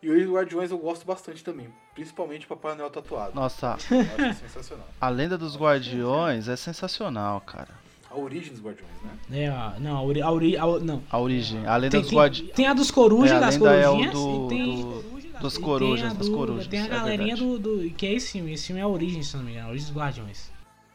E 0.00 0.08
os 0.08 0.26
Guardiões 0.26 0.70
eu 0.70 0.78
gosto 0.78 1.04
bastante 1.04 1.44
também. 1.44 1.70
Principalmente 1.92 2.46
o 2.46 2.48
Papai 2.48 2.74
Noel 2.74 2.88
tatuado. 2.88 3.34
Nossa, 3.34 3.76
Eu 3.90 4.24
acho 4.30 4.40
sensacional. 4.40 4.88
a 4.98 5.08
lenda 5.10 5.36
dos 5.36 5.54
guardiões 5.54 6.48
é 6.48 6.56
sensacional, 6.56 7.42
cara. 7.42 7.83
A 8.14 8.18
origem 8.18 8.52
dos 8.52 8.62
Guardiões, 8.62 8.92
né? 9.02 9.44
É, 9.44 9.50
ó, 9.50 9.80
não, 9.80 9.96
a 9.96 10.02
ori, 10.02 10.22
a 10.22 10.30
ori, 10.30 10.56
a, 10.56 10.66
não. 10.78 11.02
A 11.10 11.18
origem, 11.18 11.66
a 11.66 11.76
lenda 11.76 11.90
Tem, 11.90 12.00
dos 12.02 12.12
guardiões. 12.12 12.52
tem 12.52 12.66
a 12.66 12.72
dos 12.72 12.90
corujas, 12.90 13.32
É, 13.32 13.36
a 13.36 13.40
das 13.40 13.54
é 13.56 13.58
o 13.58 13.60
corujinhas, 13.60 14.12
do- 14.12 14.46
e 14.46 14.48
tem... 14.48 14.80
do- 14.82 15.40
dos 15.40 15.58
corujas, 15.58 16.00
tem 16.00 16.10
a 16.10 16.14
das 16.14 16.28
do- 16.28 16.36
corujas, 16.36 16.66
Tem 16.68 16.80
a 16.80 16.84
é 16.84 16.88
galerinha 16.88 17.36
verdade. 17.36 17.58
do, 17.58 17.78
do... 17.82 17.90
Que 17.90 18.06
é 18.06 18.12
esse 18.12 18.32
filme, 18.32 18.52
esse 18.52 18.66
filme 18.68 18.80
é 18.80 18.84
a 18.84 18.88
Origem, 18.88 19.22
se 19.22 19.36
não 19.36 19.42
me 19.44 19.50
engano, 19.50 19.66
a 19.66 19.70
Origem 19.70 19.88
dos 19.88 19.96
Guardiões. 19.96 20.50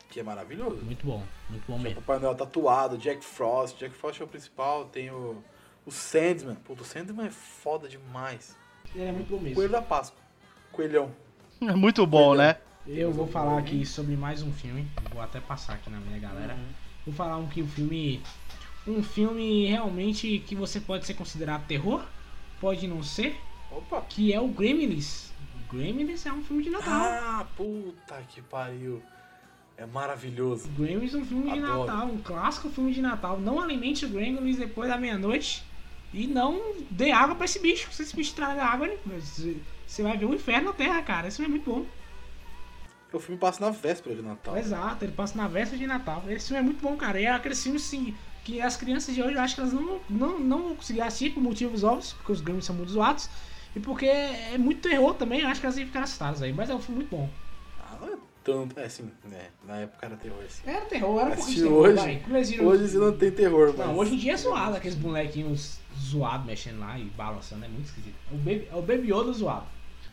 Que 0.10 0.22
é 0.22 0.24
maravilhoso. 0.24 0.78
Muito 0.84 1.06
bom, 1.06 1.22
muito 1.50 1.64
bom 1.68 1.74
Tem 1.74 1.76
o 1.76 1.80
mesmo. 1.80 2.02
Papai 2.02 2.20
Noel 2.20 2.36
tatuado, 2.36 2.98
Jack 2.98 3.24
Frost. 3.24 3.78
Jack 3.78 3.94
Frost 3.96 4.20
é 4.20 4.24
o 4.24 4.28
principal. 4.28 4.86
Tem 4.86 5.12
o, 5.12 5.38
o 5.86 5.92
Sandman. 5.92 6.56
Puta, 6.56 6.82
o 6.82 6.86
Sandman 6.86 7.28
é 7.28 7.30
foda 7.30 7.88
demais. 7.88 8.56
Ele 8.96 9.04
é 9.04 9.12
muito 9.12 9.30
bom 9.30 9.40
mesmo. 9.40 9.56
Coelho 9.56 9.72
da 9.72 9.82
Páscoa. 9.84 10.18
Coelhão. 10.72 11.12
É 11.62 11.74
muito 11.76 12.08
bom, 12.08 12.34
né? 12.34 12.56
Eu 12.88 13.12
vou 13.12 13.28
falar 13.28 13.60
aqui 13.60 13.86
sobre 13.86 14.16
mais 14.16 14.42
um 14.42 14.52
filme. 14.52 14.88
Vou 15.14 15.22
até 15.22 15.40
passar 15.40 15.74
aqui 15.74 15.92
na 15.92 16.00
minha 16.00 16.18
galera. 16.18 16.58
Vou 17.10 17.16
falar 17.16 17.38
um 17.38 17.48
que 17.48 17.64
o 17.64 17.68
filme. 17.68 18.22
Um 18.86 19.02
filme 19.02 19.66
realmente 19.66 20.44
que 20.46 20.54
você 20.56 20.80
pode 20.80 21.08
ser 21.08 21.16
considerado 21.16 21.66
terror, 21.66 22.04
pode 22.62 22.88
não 22.88 23.02
ser, 23.02 23.36
Opa. 23.72 24.02
que 24.02 24.32
é 24.32 24.40
o 24.40 24.48
Gremlins. 24.48 25.32
Gremlins 25.72 26.26
é 26.28 26.32
um 26.32 26.44
filme 26.44 26.64
de 26.64 26.70
Natal. 26.70 27.02
Ah, 27.02 27.48
puta 27.56 28.22
que 28.30 28.44
pariu. 28.44 29.02
É 29.76 29.88
maravilhoso. 29.88 30.70
Gremlins 30.70 31.16
é 31.16 31.18
um 31.18 31.26
filme 31.26 31.52
de 31.52 31.60
Adoro. 31.60 31.88
Natal, 31.88 32.08
um 32.08 32.18
clássico 32.20 32.70
filme 32.70 32.94
de 32.94 33.02
Natal. 33.02 33.40
Não 33.40 33.60
alimente 33.60 34.06
o 34.06 34.10
Gremlins 34.10 34.58
depois 34.58 34.88
da 34.88 34.98
meia-noite 34.98 35.64
e 36.14 36.28
não 36.28 36.76
dê 36.92 37.12
água 37.12 37.36
pra 37.36 37.46
esse 37.46 37.60
bicho. 37.60 37.92
Se 37.92 38.04
esse 38.04 38.16
bicho 38.16 38.36
traga 38.36 38.64
água, 38.64 38.88
você 39.88 40.04
vai 40.04 40.16
ver 40.16 40.26
o 40.26 40.34
inferno 40.36 40.68
na 40.68 40.74
Terra, 40.74 41.02
cara. 41.02 41.32
Filme 41.32 41.48
é 41.48 41.50
muito 41.50 41.72
bom. 41.72 41.86
O 43.12 43.20
filme 43.20 43.40
passa 43.40 43.64
na 43.64 43.72
véspera 43.72 44.16
de 44.16 44.22
Natal. 44.22 44.58
Exato, 44.58 45.04
ele 45.04 45.12
passa 45.14 45.38
na 45.38 45.48
véspera 45.48 45.78
de 45.78 45.88
Natal. 45.88 46.24
Esse 46.28 46.48
filme 46.48 46.62
é 46.62 46.64
muito 46.64 46.82
bom, 46.82 46.96
cara. 46.96 47.20
E 47.20 47.26
é 47.26 47.32
aquele 47.32 47.56
filme 47.56 47.78
assim, 47.78 48.16
que 48.44 48.62
as 48.62 48.78
crianças 48.78 49.16
de 49.16 49.22
hoje 49.22 49.34
eu 49.34 49.42
acho 49.42 49.56
que 49.56 49.62
elas 49.62 49.74
não, 49.74 50.00
não, 50.10 50.40
não 50.40 50.64
vão 50.64 50.76
conseguir 50.76 51.02
assistir 51.02 51.32
por 51.32 51.42
motivos 51.42 51.84
óbvios, 51.84 52.14
porque 52.14 52.32
os 52.32 52.42
Gremlins 52.42 52.66
são 52.66 52.76
muito 52.76 52.92
zoados. 52.92 53.30
E 53.76 53.80
porque 53.80 54.06
é 54.06 54.58
muito 54.58 54.82
terror 54.82 55.14
também, 55.16 55.42
eu 55.42 55.48
acho 55.48 55.60
que 55.60 55.66
elas 55.66 55.78
iam 55.78 55.88
ficar 55.88 56.04
assustadas 56.04 56.42
aí. 56.42 56.54
Mas 56.54 56.70
é 56.70 56.76
um 56.76 56.80
filme 56.80 57.02
muito 57.02 57.10
bom. 57.10 57.30
Ah, 57.80 57.98
não 58.00 58.14
é 58.14 58.18
tanto. 58.44 58.80
É 58.80 58.86
assim, 58.86 59.10
né? 59.26 59.48
Na 59.68 59.78
época 59.78 60.06
era 60.06 60.16
terror 60.16 60.44
assim. 60.46 60.62
Era 60.66 60.86
terror, 60.86 61.20
era 61.20 61.30
um 61.30 61.36
pouquinho 61.36 61.36
de 61.36 61.42
Assistir 61.42 61.64
terror, 61.64 61.80
hoje, 61.80 61.96
vai. 61.96 62.68
Hoje 62.68 62.88
você 62.90 62.98
não 62.98 63.18
tem 63.18 63.32
terror, 63.32 63.74
mas... 63.76 63.88
Não, 63.88 63.98
hoje 63.98 64.14
em 64.14 64.18
dia 64.18 64.34
é 64.34 64.38
zoado, 64.38 64.76
aqueles 64.76 64.96
bonequinhos 64.96 65.80
zoados 66.00 66.46
mexendo 66.46 66.80
lá 66.80 66.98
e 66.98 67.06
balançando, 67.06 67.66
é 67.66 67.68
muito 67.68 67.88
esquisito. 67.88 68.16
O 68.32 68.38
Baby, 68.38 68.68
é 68.72 68.76
o 68.76 68.82
Baby 68.82 69.12
Yoda 69.12 69.34
zoado. 69.34 69.66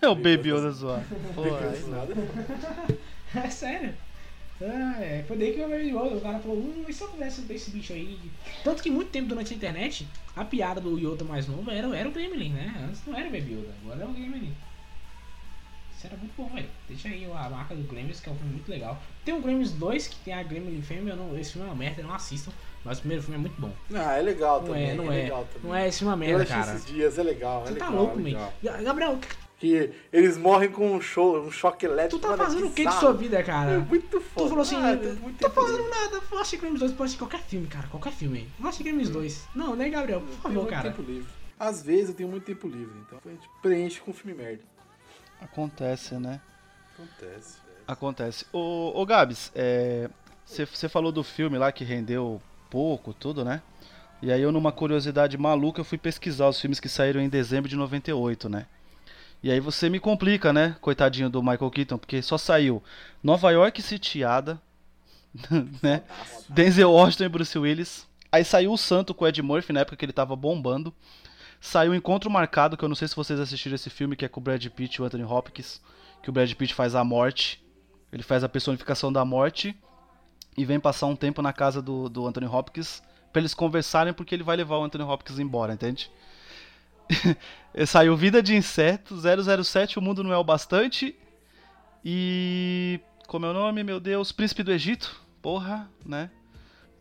É 0.06 0.08
o 0.08 0.14
Baby 0.14 0.50
Yoda. 0.50 0.72
Pô, 1.34 1.42
Não 1.44 1.56
aí. 2.02 2.96
É 3.44 3.50
sério. 3.50 3.92
Ah, 4.62 4.96
é, 5.02 5.24
foi 5.26 5.36
daí 5.36 5.52
que 5.52 5.58
eu 5.58 5.68
Baby 5.68 5.88
Yoda, 5.90 6.16
o 6.16 6.20
cara 6.20 6.38
falou, 6.38 6.56
hum, 6.58 6.84
e 6.88 6.92
se 6.92 7.02
eu 7.02 7.08
pudesse 7.08 7.40
ver 7.42 7.54
esse 7.56 7.70
bicho 7.72 7.92
aí? 7.92 8.18
Tanto 8.64 8.82
que 8.82 8.88
muito 8.90 9.10
tempo 9.10 9.28
durante 9.28 9.52
a 9.52 9.56
internet, 9.56 10.06
a 10.34 10.44
piada 10.44 10.80
do 10.80 10.96
Yoda 10.96 11.24
mais 11.24 11.46
novo 11.48 11.68
era, 11.70 11.94
era 11.94 12.08
o 12.08 12.12
Gremlin, 12.12 12.50
né? 12.50 12.72
Antes 12.88 13.02
não 13.04 13.18
era 13.18 13.28
o 13.28 13.32
Baby 13.32 13.52
Yoda, 13.54 13.74
agora 13.82 14.02
é 14.04 14.06
o 14.06 14.12
Gremlin. 14.12 14.54
Isso 15.98 16.06
era 16.06 16.16
muito 16.16 16.32
bom, 16.36 16.48
velho. 16.54 16.68
Deixa 16.88 17.08
aí 17.08 17.24
a 17.24 17.50
marca 17.50 17.74
do 17.74 17.82
Gremlins, 17.82 18.20
que 18.20 18.28
é 18.28 18.32
um 18.32 18.36
filme 18.36 18.52
muito 18.52 18.70
legal. 18.70 19.02
Tem 19.24 19.34
o 19.34 19.42
Gremlins 19.42 19.72
2, 19.72 20.06
que 20.06 20.16
tem 20.24 20.32
a 20.34 20.42
Gremlin 20.42 20.80
fêmea, 20.82 21.12
eu 21.14 21.16
não, 21.16 21.36
esse 21.36 21.52
filme 21.52 21.66
é 21.66 21.70
uma 21.70 21.76
merda, 21.76 22.00
eu 22.00 22.06
não 22.06 22.14
assistam. 22.14 22.52
Mas 22.84 22.98
o 22.98 23.00
primeiro 23.00 23.22
filme 23.24 23.36
é 23.36 23.40
muito 23.40 23.60
bom. 23.60 23.72
Ah, 23.92 24.16
é 24.16 24.22
legal 24.22 24.60
Não 24.60 24.68
também. 24.68 24.90
é, 24.90 24.94
não 24.94 25.12
é. 25.12 25.16
legal 25.22 25.46
também. 25.52 25.68
Não 25.68 25.74
é, 25.76 25.88
esse 25.88 25.98
filme 25.98 26.12
é 26.12 26.14
uma 26.14 26.16
merda, 26.16 26.46
cara. 26.46 26.74
esses 26.76 26.86
dias, 26.86 27.18
é 27.18 27.22
legal, 27.22 27.62
é 27.62 27.66
Você 27.66 27.72
legal. 27.74 27.88
tá 27.90 27.94
louco, 27.94 28.20
é 28.20 28.22
legal. 28.22 28.52
Gabriel, 28.62 29.12
o 29.14 29.18
que- 29.18 29.45
Que 29.58 29.90
eles 30.12 30.36
morrem 30.36 30.70
com 30.70 30.92
um 30.92 31.00
show, 31.00 31.40
um 31.40 31.50
choque 31.50 31.86
tu 31.86 31.92
elétrico. 31.92 32.18
tá 32.20 32.28
mano, 32.28 32.42
é 32.42 32.46
fazendo 32.46 32.66
o 32.66 32.70
que 32.72 32.84
de 32.84 32.92
sua 32.94 33.12
vida, 33.14 33.38
É 33.38 33.42
cara? 33.42 33.78
muito 33.80 34.20
foda. 34.20 34.46
Tu 34.46 34.48
falou 34.50 34.60
assim, 34.62 34.76
Ah, 34.76 34.96
tem 34.96 35.12
muito 35.14 35.38
tô 35.38 35.48
tempo 35.48 35.60
fazendo 35.62 35.88
nada, 35.88 36.20
vou 36.28 36.38
assistir 36.38 36.56
Gremlins 36.58 36.80
2, 36.80 36.92
pode 36.92 37.02
assistir 37.04 37.18
qualquer 37.18 37.40
filme, 37.40 37.66
cara, 37.66 37.88
qualquer 37.88 38.12
filme. 38.12 38.48
Vou 38.58 38.68
assistir 38.68 38.84
Gremlins 38.84 39.08
2. 39.08 39.48
Não, 39.54 39.74
né, 39.74 39.88
Gabriel? 39.88 40.20
Por 40.20 40.30
favor, 40.40 40.54
muito 40.58 40.68
cara. 40.70 40.90
tempo 40.90 41.00
livre. 41.02 41.26
Às 41.58 41.82
vezes 41.82 42.10
eu 42.10 42.14
tenho 42.14 42.28
muito 42.28 42.44
tempo 42.44 42.68
livre, 42.68 42.94
então 43.06 43.18
a 43.24 43.28
gente 43.30 43.48
preenche 43.62 43.98
com 44.00 44.12
filme 44.12 44.36
merda. 44.36 44.62
Acontece, 45.40 46.14
né? 46.16 46.40
Acontece. 46.94 47.58
velho. 47.64 47.76
Acontece. 47.88 48.46
Ô, 48.52 48.92
ô 49.00 49.06
Gabs, 49.06 49.50
você 50.44 50.88
falou 50.88 51.10
do 51.10 51.22
filme 51.24 51.56
lá 51.56 51.72
que 51.72 51.82
rendeu 51.84 52.42
pouco, 52.70 53.14
tudo, 53.14 53.42
né? 53.44 53.62
E 54.20 54.30
aí 54.32 54.40
eu, 54.42 54.50
numa 54.52 54.72
curiosidade 54.72 55.36
maluca, 55.38 55.80
eu 55.80 55.84
fui 55.84 55.98
pesquisar 55.98 56.48
os 56.48 56.60
filmes 56.60 56.80
que 56.80 56.88
saíram 56.88 57.20
em 57.20 57.28
dezembro 57.28 57.68
de 57.68 57.76
98, 57.76 58.48
né? 58.48 58.66
E 59.42 59.50
aí 59.50 59.60
você 59.60 59.88
me 59.88 60.00
complica, 60.00 60.52
né? 60.52 60.76
Coitadinho 60.80 61.30
do 61.30 61.42
Michael 61.42 61.70
Keaton, 61.70 61.98
porque 61.98 62.20
só 62.22 62.36
saiu 62.36 62.82
Nova 63.22 63.50
York 63.50 63.80
sitiada, 63.82 64.60
né? 65.82 66.02
Denzel 66.48 66.90
Washington 66.90 67.24
e 67.24 67.28
Bruce 67.28 67.58
Willis. 67.58 68.06
Aí 68.32 68.44
saiu 68.44 68.72
O 68.72 68.76
Santo 68.76 69.14
com 69.14 69.24
o 69.24 69.28
Ed 69.28 69.40
Murphy, 69.42 69.72
na 69.72 69.80
época 69.80 69.96
que 69.96 70.04
ele 70.04 70.12
tava 70.12 70.34
bombando. 70.34 70.92
Saiu 71.60 71.94
Encontro 71.94 72.30
Marcado, 72.30 72.76
que 72.76 72.84
eu 72.84 72.88
não 72.88 72.96
sei 72.96 73.08
se 73.08 73.16
vocês 73.16 73.40
assistiram 73.40 73.74
esse 73.74 73.88
filme, 73.88 74.16
que 74.16 74.24
é 74.24 74.28
com 74.28 74.40
o 74.40 74.42
Brad 74.42 74.64
Pitt 74.66 74.96
e 74.96 75.02
o 75.02 75.04
Anthony 75.04 75.24
Hopkins. 75.24 75.80
Que 76.22 76.30
o 76.30 76.32
Brad 76.32 76.52
Pitt 76.52 76.74
faz 76.74 76.94
a 76.94 77.02
morte. 77.02 77.64
Ele 78.12 78.22
faz 78.22 78.44
a 78.44 78.48
personificação 78.48 79.12
da 79.12 79.24
morte. 79.24 79.76
E 80.56 80.64
vem 80.64 80.80
passar 80.80 81.06
um 81.06 81.16
tempo 81.16 81.42
na 81.42 81.52
casa 81.52 81.80
do, 81.80 82.08
do 82.08 82.26
Anthony 82.26 82.46
Hopkins. 82.46 83.02
Pra 83.32 83.40
eles 83.40 83.54
conversarem, 83.54 84.12
porque 84.12 84.34
ele 84.34 84.42
vai 84.42 84.56
levar 84.56 84.78
o 84.78 84.84
Anthony 84.84 85.04
Hopkins 85.04 85.38
embora, 85.38 85.72
entende? 85.72 86.10
Saiu 87.86 88.16
Vida 88.16 88.42
de 88.42 88.54
Inseto, 88.54 89.14
007, 89.16 89.98
O 89.98 90.02
Mundo 90.02 90.24
Não 90.24 90.32
É 90.32 90.36
o 90.36 90.44
Bastante. 90.44 91.14
E. 92.04 93.00
Como 93.26 93.44
é 93.44 93.50
o 93.50 93.52
nome, 93.52 93.82
meu 93.82 93.98
Deus? 93.98 94.32
Príncipe 94.32 94.62
do 94.62 94.72
Egito. 94.72 95.20
Porra, 95.42 95.88
né? 96.04 96.30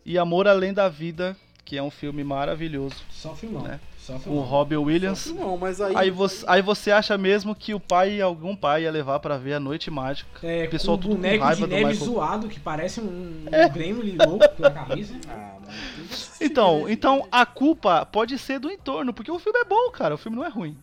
E 0.04 0.18
Amor 0.18 0.48
Além 0.48 0.72
da 0.72 0.88
Vida, 0.88 1.36
que 1.64 1.76
é 1.76 1.82
um 1.82 1.90
filme 1.90 2.22
maravilhoso. 2.24 2.96
Só 3.10 3.34
filmão. 3.34 3.62
Né? 3.62 3.80
Com 4.24 4.30
o. 4.30 4.40
Robin 4.40 4.76
Williams. 4.76 5.26
Não, 5.32 5.56
mas 5.56 5.80
aí. 5.80 5.94
Aí 5.96 6.10
você, 6.10 6.44
aí 6.48 6.62
você 6.62 6.90
acha 6.90 7.16
mesmo 7.18 7.54
que 7.54 7.74
o 7.74 7.80
pai, 7.80 8.20
algum 8.20 8.54
pai, 8.56 8.82
ia 8.84 8.90
levar 8.90 9.18
pra 9.20 9.36
ver 9.36 9.54
a 9.54 9.60
Noite 9.60 9.90
Mágica. 9.90 10.28
É, 10.46 10.64
o 10.66 10.70
pessoal 10.70 10.96
com 10.96 11.02
tudo 11.02 11.12
um 11.12 11.16
com 11.16 11.22
boneco 11.22 11.44
raiva 11.44 11.60
de 11.60 11.66
do 11.66 11.68
neve 11.68 11.84
Michael. 11.86 12.04
zoado, 12.10 12.48
que 12.48 12.60
parece 12.60 13.00
um, 13.00 13.04
um 13.04 13.46
É. 13.50 13.68
Gremlin 13.68 14.16
louco 14.26 14.48
pela 14.50 14.70
camisa. 14.70 15.14
Ah, 15.28 15.56
Então, 16.40 16.84
né, 16.84 16.92
então 16.92 17.26
a 17.32 17.44
culpa 17.44 18.06
pode 18.06 18.38
ser 18.38 18.58
do 18.60 18.70
entorno, 18.70 19.12
porque 19.12 19.30
o 19.30 19.38
filme 19.38 19.58
é 19.58 19.64
bom, 19.64 19.90
cara. 19.90 20.14
O 20.14 20.18
filme 20.18 20.36
não 20.36 20.44
é 20.44 20.48
ruim. 20.48 20.76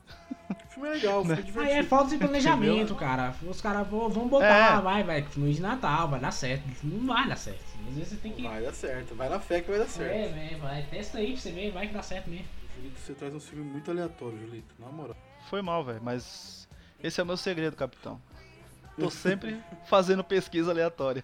O 0.50 0.74
filme 0.74 0.90
é 0.90 0.94
legal, 0.94 1.24
foi 1.26 1.36
Aí 1.36 1.44
divertido. 1.44 1.80
é 1.80 1.84
falta 1.84 2.10
de 2.10 2.18
planejamento, 2.18 2.94
cara. 2.96 3.34
Os 3.48 3.62
caras 3.62 3.88
vão 3.88 4.28
botar, 4.28 4.82
vai, 4.82 5.04
vai, 5.04 5.22
filme 5.24 5.54
de 5.54 5.62
Natal, 5.62 6.10
vai 6.10 6.20
dar 6.20 6.32
certo. 6.32 6.64
Não 6.84 7.08
vai 7.14 7.28
dar 7.28 7.38
certo. 7.38 7.62
Às 7.88 7.96
vezes 7.96 8.10
você 8.10 8.16
tem 8.18 8.32
que. 8.34 8.42
Vai 8.44 8.62
dar 8.62 8.74
certo, 8.74 9.16
vai 9.16 9.30
na 9.30 9.40
fé 9.40 9.62
que 9.62 9.70
vai 9.70 9.80
dar 9.80 9.86
É, 9.86 9.88
certo. 9.88 10.14
é, 10.14 10.58
vai, 10.62 10.82
testa 10.90 11.18
aí 11.20 11.32
pra 11.34 11.42
você 11.42 11.52
ver, 11.52 11.72
vai 11.72 11.88
que 11.88 11.94
dá 11.94 12.02
certo 12.04 12.30
mesmo. 12.30 12.46
Julito, 12.76 13.00
você 13.00 13.14
traz 13.14 13.34
um 13.34 13.40
filme 13.40 13.64
muito 13.64 13.90
aleatório, 13.92 14.38
Julito, 14.40 14.74
na 14.80 14.88
moral. 14.88 15.16
Foi 15.50 15.62
mal, 15.62 15.84
velho, 15.84 16.02
mas 16.02 16.68
esse 17.02 17.20
é 17.20 17.24
o 17.24 17.26
meu 17.28 17.38
segredo, 17.38 17.76
capitão. 17.76 18.20
Tô 18.98 19.10
sempre 19.12 19.62
fazendo 19.86 20.24
pesquisa 20.24 20.72
aleatória. 20.72 21.24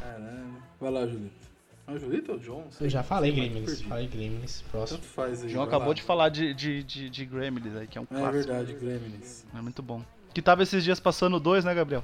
Caramba. 0.00 0.58
Vai 0.80 0.90
lá, 0.90 1.06
Julito. 1.06 1.46
É 1.88 1.92
o 1.92 1.98
Julito 1.98 2.32
ou 2.32 2.38
o 2.38 2.40
John? 2.40 2.68
Eu 2.80 2.88
já 2.88 3.02
falei 3.02 3.30
Gremlins, 3.32 3.80
falei 3.82 4.08
Gremlins, 4.08 4.62
próximo. 4.72 4.98
Tanto 4.98 5.08
faz 5.10 5.44
aí. 5.44 5.52
Vai 5.54 5.64
acabou 5.64 5.88
lá. 5.88 5.94
de 5.94 6.02
falar 6.02 6.28
de, 6.30 6.52
de, 6.52 6.82
de, 6.82 7.08
de 7.08 7.24
Gremlins 7.24 7.76
aí, 7.76 7.86
que 7.86 7.96
é 7.96 8.00
um 8.00 8.04
É 8.04 8.06
clássico. 8.08 8.32
verdade, 8.32 8.72
Gremlins. 8.74 9.44
É 9.54 9.60
muito 9.60 9.82
bom. 9.82 10.02
Que 10.34 10.42
tava 10.42 10.62
esses 10.64 10.82
dias 10.82 10.98
passando 10.98 11.38
dois, 11.38 11.64
né, 11.64 11.72
Gabriel? 11.74 12.02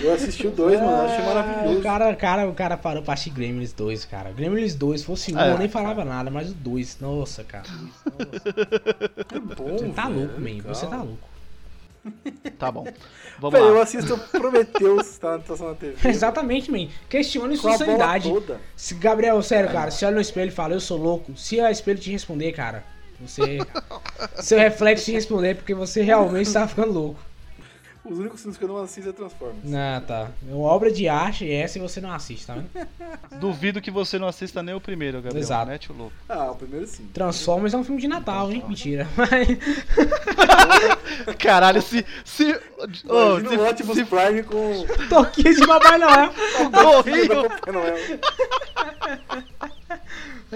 Eu 0.00 0.14
assisti 0.14 0.46
o 0.46 0.50
dois, 0.50 0.80
mano, 0.80 1.02
achei 1.02 1.24
maravilhoso. 1.24 1.78
O 1.78 1.82
cara, 1.82 2.14
cara, 2.16 2.48
o 2.48 2.54
cara 2.54 2.76
parou 2.76 3.02
pra 3.02 3.14
assistir 3.14 3.30
Gremlins 3.30 3.72
2, 3.72 4.04
cara. 4.04 4.32
Gremlins 4.32 4.74
2, 4.74 5.00
se 5.00 5.06
fosse 5.06 5.34
um, 5.34 5.38
É, 5.38 5.52
eu 5.52 5.58
nem 5.58 5.68
falava 5.68 6.04
nada, 6.04 6.30
mas 6.30 6.50
o 6.50 6.54
2, 6.54 6.98
nossa, 7.00 7.44
cara. 7.44 7.64
É 9.32 9.38
bom, 9.38 9.76
Você 9.78 9.88
tá 9.90 10.06
velho, 10.08 10.18
louco, 10.20 10.34
é 10.36 10.38
man. 10.40 10.44
legal. 10.46 10.74
Você 10.74 10.86
tá 10.86 10.96
louco. 10.96 11.34
Tá 12.58 12.70
bom. 12.70 12.86
Vamos 13.38 13.58
eu 13.58 13.74
lá. 13.74 13.82
assisto 13.82 14.18
Prometheus, 14.30 15.16
tá 15.18 15.38
passando 15.38 15.70
na 15.70 15.74
TV. 15.74 15.96
Exatamente, 16.08 16.70
man. 16.70 16.88
Questione 17.08 17.56
sua 17.56 17.78
sanidade. 17.78 18.30
Se, 18.76 18.94
Gabriel, 18.94 19.42
sério, 19.42 19.70
cara, 19.70 19.90
se 19.90 20.04
olha 20.04 20.14
no 20.16 20.20
espelho 20.20 20.48
e 20.48 20.52
fala, 20.52 20.74
eu 20.74 20.80
sou 20.80 20.98
louco, 20.98 21.36
se 21.36 21.60
o 21.60 21.68
espelho 21.68 21.98
te 21.98 22.10
responder, 22.10 22.52
cara, 22.52 22.84
você. 23.20 23.58
seu 24.40 24.58
reflexo 24.58 25.06
te 25.06 25.12
responder 25.12 25.56
porque 25.56 25.74
você 25.74 26.02
realmente 26.02 26.52
tá 26.52 26.68
ficando 26.68 26.92
louco. 26.92 27.20
Os 28.04 28.18
únicos 28.18 28.42
filmes 28.42 28.58
que 28.58 28.64
eu 28.64 28.68
não 28.68 28.76
assisto 28.76 29.08
é 29.08 29.12
Transformers. 29.12 29.74
Ah, 29.74 30.02
tá. 30.06 30.30
É 30.46 30.54
uma 30.54 30.68
obra 30.68 30.92
de 30.92 31.08
arte 31.08 31.50
essa 31.50 31.78
e 31.78 31.80
você 31.80 32.02
não 32.02 32.12
assiste, 32.12 32.46
tá 32.46 32.54
vendo? 32.54 32.68
Duvido 33.40 33.80
que 33.80 33.90
você 33.90 34.18
não 34.18 34.28
assista 34.28 34.62
nem 34.62 34.74
o 34.74 34.80
primeiro, 34.80 35.22
Gabriel. 35.22 35.42
Exato. 35.42 35.70
Mete 35.70 35.90
o 35.90 35.96
louco. 35.96 36.12
Ah, 36.28 36.50
o 36.50 36.54
primeiro 36.54 36.86
sim. 36.86 37.08
Transformers 37.14 37.72
é 37.72 37.78
um 37.78 37.84
filme 37.84 38.00
de 38.00 38.06
Natal, 38.08 38.52
hein? 38.52 38.62
Mentira. 38.68 39.08
Mas. 39.16 39.48
Caralho, 41.38 41.80
se. 41.80 42.04
se. 42.24 42.44
Se, 42.44 43.06
o 43.06 43.68
Optimus 43.68 43.96
se 43.96 44.04
Prime 44.04 44.42
com 44.42 44.84
Toquinho 45.08 45.54
de 45.54 45.66
Papai 45.66 45.96
Noel. 45.96 46.30
Papai 46.70 47.72
Noel. 47.72 47.96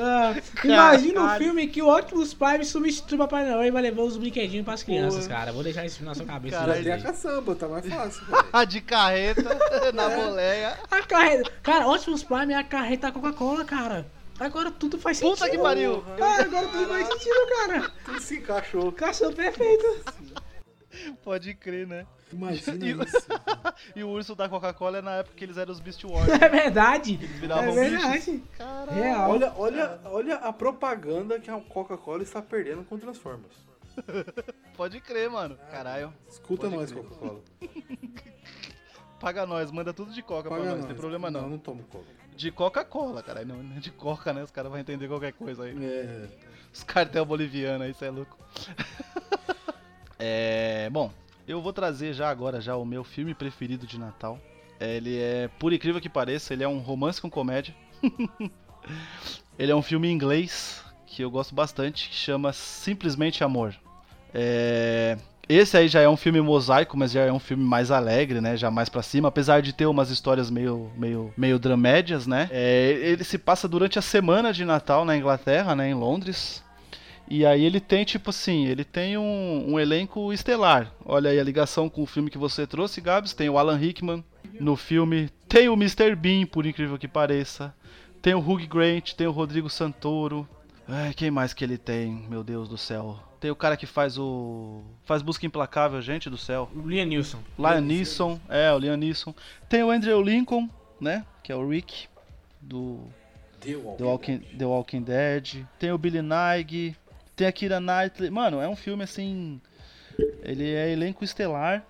Ah, 0.00 0.34
imagina 0.64 1.22
um 1.22 1.38
filme 1.38 1.66
que 1.66 1.82
o 1.82 1.94
Optimus 1.94 2.34
Prime 2.34 2.64
substitui 2.64 3.16
o 3.16 3.18
Papai 3.18 3.44
Noel 3.44 3.64
e 3.64 3.70
vai 3.70 3.82
levar 3.82 4.02
os 4.02 4.16
brinquedinhos 4.16 4.64
pras 4.64 4.82
crianças, 4.82 5.26
Porra. 5.26 5.38
cara. 5.38 5.52
Vou 5.52 5.62
deixar 5.62 5.84
isso 5.84 6.04
na 6.04 6.14
sua 6.14 6.26
cabeça. 6.26 6.56
Já 6.58 6.72
tem 6.74 6.92
a 6.92 6.96
gente. 6.96 7.02
caçamba, 7.06 7.54
tá 7.54 7.68
mais 7.68 7.86
fácil, 7.86 8.22
de 8.68 8.80
carreta 8.80 9.58
na 9.92 10.08
boleia. 10.08 10.78
A 10.90 11.02
carreta. 11.02 11.50
Cara, 11.62 11.86
Optimus 11.88 12.22
Prime 12.22 12.52
é 12.52 12.56
a 12.56 12.64
carreta 12.64 13.12
Coca-Cola, 13.12 13.64
cara. 13.64 14.06
Agora 14.40 14.70
tudo 14.70 14.98
faz 14.98 15.18
sentido. 15.18 15.36
Puta 15.36 15.50
que 15.50 15.58
pariu. 15.58 16.04
Ah, 16.20 16.42
agora 16.42 16.68
tudo 16.68 16.86
faz 16.88 17.06
sentido, 17.08 17.46
cara. 17.56 17.90
Tudo 18.04 18.20
se 18.20 18.36
encaixou. 18.36 18.92
Caçou 18.92 19.32
perfeito. 19.32 19.84
Pode 21.24 21.54
crer, 21.54 21.86
né? 21.86 22.06
Imagina 22.32 22.84
E 22.86 22.94
o- 22.94 23.02
isso. 23.02 23.26
E 23.96 24.04
o 24.04 24.08
urso 24.08 24.34
da 24.34 24.48
Coca-Cola 24.48 24.98
é 24.98 25.02
na 25.02 25.12
época 25.16 25.34
que 25.36 25.44
eles 25.44 25.56
eram 25.56 25.72
os 25.72 25.80
Beast 25.80 26.02
Wars. 26.04 26.28
É 26.42 26.48
verdade. 26.48 27.16
viravam 27.16 27.70
É 27.70 27.72
verdade. 27.88 28.42
Real. 28.92 29.30
Olha, 29.30 29.52
olha, 29.56 30.00
olha 30.04 30.34
a 30.36 30.52
propaganda 30.52 31.38
que 31.40 31.50
a 31.50 31.58
Coca-Cola 31.60 32.22
está 32.22 32.42
perdendo 32.42 32.84
com 32.84 32.98
Transformers. 32.98 33.54
Pode 34.76 35.00
crer, 35.00 35.28
mano. 35.30 35.56
Caralho. 35.70 36.12
Escuta 36.28 36.62
Pode 36.68 36.76
nós. 36.76 36.92
Coca-Cola. 36.92 37.40
Paga 39.20 39.44
nós, 39.46 39.70
manda 39.72 39.92
tudo 39.92 40.12
de 40.12 40.22
Coca 40.22 40.48
pra 40.48 40.58
Paga 40.58 40.62
nós, 40.62 40.70
nós. 40.74 40.80
não 40.82 40.86
tem 40.88 40.96
problema 40.96 41.30
não. 41.30 41.42
Não, 41.42 41.48
não 41.50 41.58
tomo 41.58 41.82
Coca. 41.84 42.04
De 42.36 42.52
Coca-Cola, 42.52 43.20
caralho. 43.22 43.48
Não, 43.48 43.56
não 43.62 43.76
é 43.76 43.80
de 43.80 43.90
Coca, 43.90 44.32
né? 44.32 44.44
Os 44.44 44.50
caras 44.52 44.70
vão 44.70 44.78
entender 44.80 45.08
qualquer 45.08 45.32
coisa 45.32 45.64
aí. 45.64 45.74
É. 45.84 46.28
Os 46.72 46.84
cartel 46.84 47.24
boliviano 47.24 47.82
aí, 47.82 47.92
cê 47.94 48.04
é 48.06 48.10
louco. 48.10 48.36
é. 50.18 50.88
Bom, 50.90 51.12
eu 51.48 51.62
vou 51.62 51.72
trazer 51.72 52.12
já 52.12 52.28
agora 52.28 52.60
já 52.60 52.76
o 52.76 52.84
meu 52.84 53.02
filme 53.02 53.34
preferido 53.34 53.86
de 53.86 53.98
Natal. 53.98 54.38
É, 54.78 54.96
Ele 54.96 55.18
é, 55.18 55.48
por 55.58 55.72
incrível 55.72 56.00
que 56.00 56.08
pareça, 56.08 56.52
ele 56.52 56.62
é 56.62 56.68
um 56.68 56.78
romance 56.78 57.20
com 57.20 57.30
comédia. 57.30 57.74
ele 59.58 59.72
é 59.72 59.74
um 59.74 59.82
filme 59.82 60.08
em 60.08 60.12
inglês 60.12 60.84
que 61.06 61.22
eu 61.22 61.30
gosto 61.30 61.54
bastante, 61.54 62.10
que 62.10 62.14
chama 62.14 62.52
Simplesmente 62.52 63.42
Amor. 63.42 63.74
É, 64.32 65.16
Esse 65.48 65.76
aí 65.78 65.88
já 65.88 66.00
é 66.00 66.08
um 66.08 66.18
filme 66.18 66.40
mosaico, 66.40 66.96
mas 66.98 67.10
já 67.10 67.22
é 67.22 67.32
um 67.32 67.38
filme 67.38 67.64
mais 67.64 67.90
alegre, 67.90 68.42
né? 68.42 68.56
Já 68.56 68.70
mais 68.70 68.90
pra 68.90 69.02
cima, 69.02 69.28
apesar 69.28 69.62
de 69.62 69.72
ter 69.72 69.86
umas 69.86 70.10
histórias 70.10 70.50
meio, 70.50 70.92
meio, 70.96 71.32
meio 71.36 71.58
dramédias, 71.58 72.26
né? 72.26 72.48
É, 72.52 72.90
ele 73.02 73.24
se 73.24 73.38
passa 73.38 73.66
durante 73.66 73.98
a 73.98 74.02
semana 74.02 74.52
de 74.52 74.66
Natal 74.66 75.04
na 75.06 75.16
Inglaterra, 75.16 75.74
né? 75.74 75.88
Em 75.88 75.94
Londres. 75.94 76.62
E 77.30 77.44
aí 77.44 77.64
ele 77.64 77.78
tem, 77.78 78.04
tipo 78.04 78.30
assim, 78.30 78.66
ele 78.66 78.84
tem 78.84 79.18
um, 79.18 79.72
um 79.72 79.78
elenco 79.78 80.32
estelar. 80.32 80.92
Olha 81.04 81.30
aí 81.30 81.38
a 81.38 81.44
ligação 81.44 81.88
com 81.88 82.02
o 82.02 82.06
filme 82.06 82.30
que 82.30 82.38
você 82.38 82.66
trouxe, 82.66 83.00
Gabs. 83.00 83.34
Tem 83.34 83.50
o 83.50 83.58
Alan 83.58 83.76
Rickman 83.76 84.24
no 84.58 84.76
filme. 84.76 85.28
Tem 85.46 85.68
o 85.68 85.74
Mr. 85.74 86.14
Bean, 86.16 86.46
por 86.46 86.64
incrível 86.64 86.98
que 86.98 87.06
pareça. 87.06 87.74
Tem 88.22 88.34
o 88.34 88.38
Hugh 88.38 88.66
Grant, 88.66 89.12
tem 89.12 89.26
o 89.26 89.32
Rodrigo 89.32 89.68
Santoro. 89.68 90.48
Ai, 90.86 91.12
quem 91.12 91.30
mais 91.30 91.52
que 91.52 91.62
ele 91.62 91.76
tem? 91.76 92.26
Meu 92.30 92.42
Deus 92.42 92.68
do 92.68 92.78
céu. 92.78 93.18
Tem 93.38 93.50
o 93.50 93.56
cara 93.56 93.76
que 93.76 93.86
faz 93.86 94.18
o. 94.18 94.82
Faz 95.04 95.22
Busca 95.22 95.46
Implacável, 95.46 96.00
gente 96.00 96.30
do 96.30 96.38
céu. 96.38 96.68
O 96.74 96.88
Liam 96.88 97.06
Neeson. 97.06 97.38
Liam 97.58 97.80
Neeson, 97.80 98.40
é, 98.48 98.72
o 98.72 98.78
Liam 98.78 98.96
Neeson. 98.96 99.34
Tem 99.68 99.84
o 99.84 99.90
Andrew 99.90 100.20
Lincoln, 100.22 100.68
né? 101.00 101.24
Que 101.44 101.52
é 101.52 101.56
o 101.56 101.68
Rick, 101.68 102.08
do 102.60 103.00
The 103.60 103.76
Walking, 103.76 104.38
The 104.38 104.64
Walking 104.64 105.02
Dead. 105.02 105.64
Tem 105.78 105.92
o 105.92 105.98
Billy 105.98 106.20
Nighy. 106.22 106.96
Tem 107.38 107.46
a 107.46 107.52
Kira 107.52 107.78
Knightley. 107.78 108.30
Mano, 108.30 108.60
é 108.60 108.68
um 108.68 108.74
filme 108.74 109.04
assim. 109.04 109.60
Ele 110.42 110.68
é 110.74 110.90
elenco 110.90 111.22
estelar. 111.22 111.86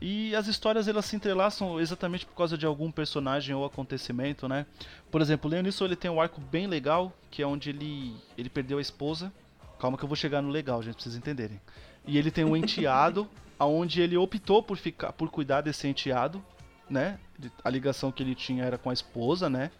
E 0.00 0.34
as 0.34 0.46
histórias 0.46 0.88
elas 0.88 1.04
se 1.04 1.14
entrelaçam 1.14 1.78
exatamente 1.78 2.24
por 2.24 2.34
causa 2.34 2.56
de 2.56 2.64
algum 2.64 2.90
personagem 2.90 3.54
ou 3.54 3.66
acontecimento, 3.66 4.48
né? 4.48 4.64
Por 5.10 5.20
exemplo, 5.20 5.50
o 5.50 5.84
ele 5.84 5.96
tem 5.96 6.10
um 6.10 6.18
arco 6.18 6.40
bem 6.40 6.66
legal, 6.66 7.12
que 7.30 7.42
é 7.42 7.46
onde 7.46 7.68
ele, 7.68 8.16
ele 8.38 8.48
perdeu 8.48 8.78
a 8.78 8.80
esposa. 8.80 9.30
Calma 9.78 9.98
que 9.98 10.04
eu 10.04 10.08
vou 10.08 10.16
chegar 10.16 10.40
no 10.40 10.48
legal, 10.48 10.82
gente, 10.82 10.94
pra 10.94 11.02
vocês 11.02 11.16
entenderem. 11.16 11.60
E 12.06 12.16
ele 12.16 12.30
tem 12.30 12.44
um 12.46 12.56
enteado, 12.56 13.28
aonde 13.58 14.00
ele 14.00 14.16
optou 14.16 14.62
por 14.62 14.78
ficar, 14.78 15.12
por 15.12 15.28
cuidar 15.28 15.60
desse 15.60 15.86
enteado, 15.86 16.42
né? 16.88 17.18
A 17.62 17.68
ligação 17.68 18.10
que 18.10 18.22
ele 18.22 18.34
tinha 18.34 18.64
era 18.64 18.78
com 18.78 18.88
a 18.88 18.94
esposa, 18.94 19.50
né? 19.50 19.70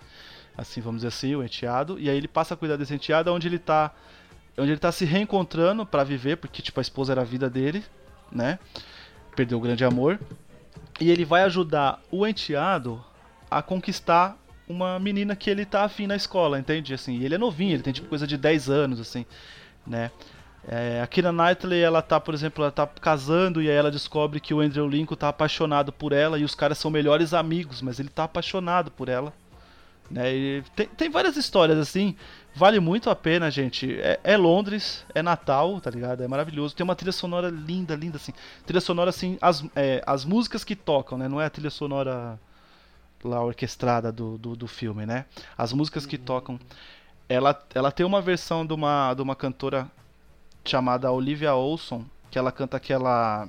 Assim, 0.54 0.82
vamos 0.82 0.98
dizer 0.98 1.09
assim, 1.09 1.34
o 1.34 1.42
enteado. 1.42 1.98
E 1.98 2.11
aí 2.11 2.16
ele 2.16 2.28
passa 2.28 2.52
a 2.52 2.56
cuidar 2.59 2.76
desse 2.76 2.92
enteado, 2.92 3.32
onde 3.32 3.48
ele 3.48 3.59
tá, 3.59 3.94
onde 4.59 4.72
ele 4.72 4.78
tá 4.78 4.92
se 4.92 5.04
reencontrando 5.04 5.86
pra 5.86 6.04
viver, 6.04 6.36
porque 6.36 6.62
tipo 6.62 6.80
a 6.80 6.82
esposa 6.82 7.12
era 7.12 7.22
a 7.22 7.24
vida 7.24 7.48
dele, 7.48 7.84
né? 8.30 8.59
Perdeu 9.34 9.59
o 9.59 9.61
grande 9.61 9.84
amor. 9.84 10.18
E 11.00 11.11
ele 11.11 11.24
vai 11.24 11.42
ajudar 11.42 12.00
o 12.11 12.26
enteado 12.26 13.04
a 13.50 13.62
conquistar 13.62 14.36
uma 14.68 14.98
menina 14.98 15.34
que 15.34 15.48
ele 15.48 15.64
tá 15.64 15.84
afim 15.84 16.06
na 16.06 16.16
escola, 16.16 16.59
entende? 16.59 16.92
Assim, 16.92 17.22
ele 17.22 17.34
é 17.34 17.38
novinho, 17.38 17.74
ele 17.74 17.82
tem 17.82 17.92
tipo 17.92 18.09
coisa 18.09 18.26
de 18.26 18.36
10 18.36 18.68
anos, 18.68 19.00
assim, 19.00 19.24
né? 19.86 20.11
É, 20.66 21.00
a 21.00 21.06
Kira 21.06 21.32
Knightley, 21.32 21.80
ela 21.80 22.02
tá, 22.02 22.20
por 22.20 22.34
exemplo, 22.34 22.62
ela 22.62 22.70
tá 22.70 22.86
casando 22.86 23.62
e 23.62 23.70
aí 23.70 23.74
ela 23.74 23.90
descobre 23.90 24.38
que 24.38 24.52
o 24.52 24.61
Andrew 24.61 24.86
Lincoln 24.86 25.16
tá 25.16 25.28
apaixonado 25.28 25.92
por 25.92 26.12
ela 26.12 26.38
e 26.38 26.44
os 26.44 26.54
caras 26.54 26.76
são 26.76 26.90
melhores 26.90 27.32
amigos, 27.32 27.80
mas 27.80 27.98
ele 27.98 28.11
tá 28.11 28.24
apaixonado 28.24 28.90
por 28.90 29.09
ela. 29.09 29.32
Né? 30.11 30.62
Tem, 30.76 30.86
tem 30.86 31.11
várias 31.11 31.36
histórias 31.36 31.78
assim, 31.78 32.16
vale 32.55 32.80
muito 32.80 33.11
a 33.11 33.16
pena, 33.16 33.51
gente. 33.51 34.01
É, 34.01 34.20
é 34.24 34.36
Londres, 34.36 35.05
é 35.14 35.22
Natal, 35.22 35.80
tá 35.80 35.90
ligado? 35.90 36.22
É 36.22 36.28
maravilhoso. 36.28 36.74
Tem 36.74 36.84
uma 36.84 36.96
trilha 36.96 37.12
sonora 37.12 37.49
linda, 37.49 37.94
linda 37.94 38.16
assim. 38.16 38.32
Trilha 38.66 38.80
sonora 38.80 39.11
assim, 39.11 39.38
as, 39.40 39.64
é, 39.74 40.03
as 40.07 40.24
músicas 40.24 40.64
que 40.64 40.74
tocam, 40.76 41.16
né? 41.18 41.28
Não 41.28 41.40
é 41.40 41.46
a 41.46 41.51
trilha 41.51 41.70
sonora 41.70 42.38
lá 43.24 43.42
orquestrada 43.42 44.12
do, 44.12 44.38
do, 44.38 44.57
do 44.57 44.66
filme, 44.66 45.07
né? 45.07 45.24
As 45.57 45.72
músicas 45.72 46.07
que 46.07 46.18
tocam. 46.18 46.59
Ela, 47.28 47.61
ela 47.74 47.92
tem 47.92 48.07
uma 48.07 48.22
versão 48.22 48.64
de 48.64 48.72
uma, 48.72 49.12
de 49.14 49.22
uma 49.22 49.36
cantora 49.36 49.90
chamada 50.64 51.11
Olivia 51.11 51.55
Olson, 51.55 52.05
que 52.30 52.38
ela 52.38 52.53
canta 52.53 52.76
aquela. 52.76 53.49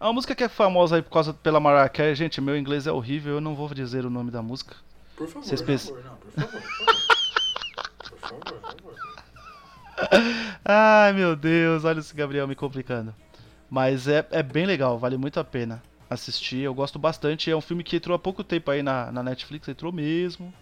É 0.00 0.04
uma 0.04 0.12
música 0.12 0.34
que 0.34 0.42
é 0.42 0.48
famosa 0.48 0.96
aí 0.96 1.02
por 1.02 1.10
causa 1.10 1.32
pela 1.32 1.60
Mariah 1.60 1.88
Carey. 1.88 2.14
Gente, 2.14 2.40
meu 2.40 2.56
inglês 2.56 2.86
é 2.86 2.92
horrível, 2.92 3.34
eu 3.34 3.40
não 3.40 3.54
vou 3.54 3.72
dizer 3.74 4.04
o 4.04 4.10
nome 4.10 4.30
da 4.30 4.42
música. 4.42 4.74
Por 5.16 5.28
favor, 5.28 5.44
Vocês 5.44 5.60
por 5.60 5.78
favor, 5.78 6.04
não, 6.04 6.16
por 6.16 6.30
favor, 6.32 6.50
por 6.50 6.86
favor. 6.86 7.06
Favor, 8.20 8.40
por 8.40 8.60
favor. 8.60 8.96
Ai 10.64 11.12
meu 11.12 11.36
Deus, 11.36 11.84
olha 11.84 11.98
esse 12.00 12.14
Gabriel 12.14 12.46
me 12.48 12.54
complicando. 12.54 13.14
Mas 13.68 14.08
é, 14.08 14.26
é 14.30 14.42
bem 14.42 14.66
legal, 14.66 14.98
vale 14.98 15.16
muito 15.16 15.38
a 15.38 15.44
pena 15.44 15.82
assistir. 16.08 16.58
Eu 16.58 16.74
gosto 16.74 16.98
bastante. 16.98 17.50
É 17.50 17.56
um 17.56 17.60
filme 17.60 17.84
que 17.84 17.96
entrou 17.96 18.14
há 18.14 18.18
pouco 18.18 18.42
tempo 18.42 18.70
aí 18.70 18.82
na, 18.82 19.12
na 19.12 19.22
Netflix, 19.22 19.68
entrou 19.68 19.92
mesmo 19.92 20.52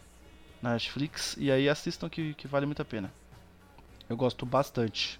na 0.61 0.72
Netflix. 0.72 1.36
E 1.38 1.50
aí 1.50 1.68
assistam 1.68 2.09
que, 2.09 2.34
que 2.34 2.46
vale 2.46 2.66
muito 2.66 2.82
a 2.82 2.84
pena. 2.84 3.11
Eu 4.09 4.16
gosto 4.16 4.44
bastante. 4.44 5.18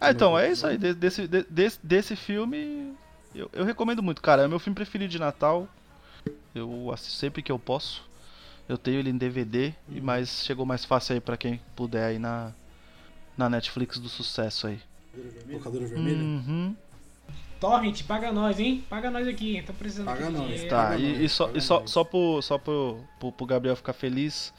Ah, 0.00 0.10
então, 0.10 0.38
é 0.38 0.50
isso 0.50 0.66
aí. 0.66 0.76
De- 0.78 0.94
Desse, 0.94 1.26
de- 1.28 1.44
desse, 1.48 1.78
desse 1.82 2.16
filme, 2.16 2.94
eu, 3.34 3.48
eu 3.52 3.64
recomendo 3.64 4.02
muito, 4.02 4.20
cara. 4.20 4.42
É 4.42 4.46
o 4.46 4.50
meu 4.50 4.58
filme 4.58 4.74
preferido 4.74 5.10
de 5.10 5.18
Natal. 5.18 5.68
Eu 6.54 6.90
assisto 6.92 7.14
sempre 7.18 7.42
que 7.42 7.52
eu 7.52 7.58
posso. 7.58 8.02
Eu 8.70 8.78
tenho 8.78 9.00
ele 9.00 9.10
em 9.10 9.18
DVD, 9.18 9.74
e 9.88 10.00
mas 10.00 10.44
chegou 10.44 10.64
mais 10.64 10.84
fácil 10.84 11.14
aí 11.14 11.20
pra 11.20 11.36
quem 11.36 11.60
puder 11.74 12.04
aí 12.04 12.20
na, 12.20 12.52
na 13.36 13.50
Netflix 13.50 13.98
do 13.98 14.08
sucesso 14.08 14.68
aí. 14.68 14.80
Locadora 15.50 15.86
vermelha? 15.86 16.22
Uhum. 16.22 16.76
Torrent, 17.60 18.02
paga 18.04 18.32
nós, 18.32 18.58
hein? 18.58 18.82
Paga 18.88 19.10
nós 19.10 19.28
aqui. 19.28 19.62
Tô 19.66 19.72
precisando 19.74 20.06
Paga 20.06 20.30
nós, 20.30 20.42
dinheiro. 20.42 20.68
Tá, 20.68 20.82
Paga 20.88 20.96
e, 20.98 21.12
nós, 21.12 21.20
e 21.20 21.28
só, 21.28 21.50
e 21.54 21.60
só, 21.60 21.80
nós. 21.80 21.90
só, 21.90 22.04
pro, 22.04 22.40
só 22.42 22.56
pro, 22.58 22.98
pro, 23.18 23.30
pro 23.32 23.46
Gabriel 23.46 23.76
ficar 23.76 23.92
feliz, 23.92 24.52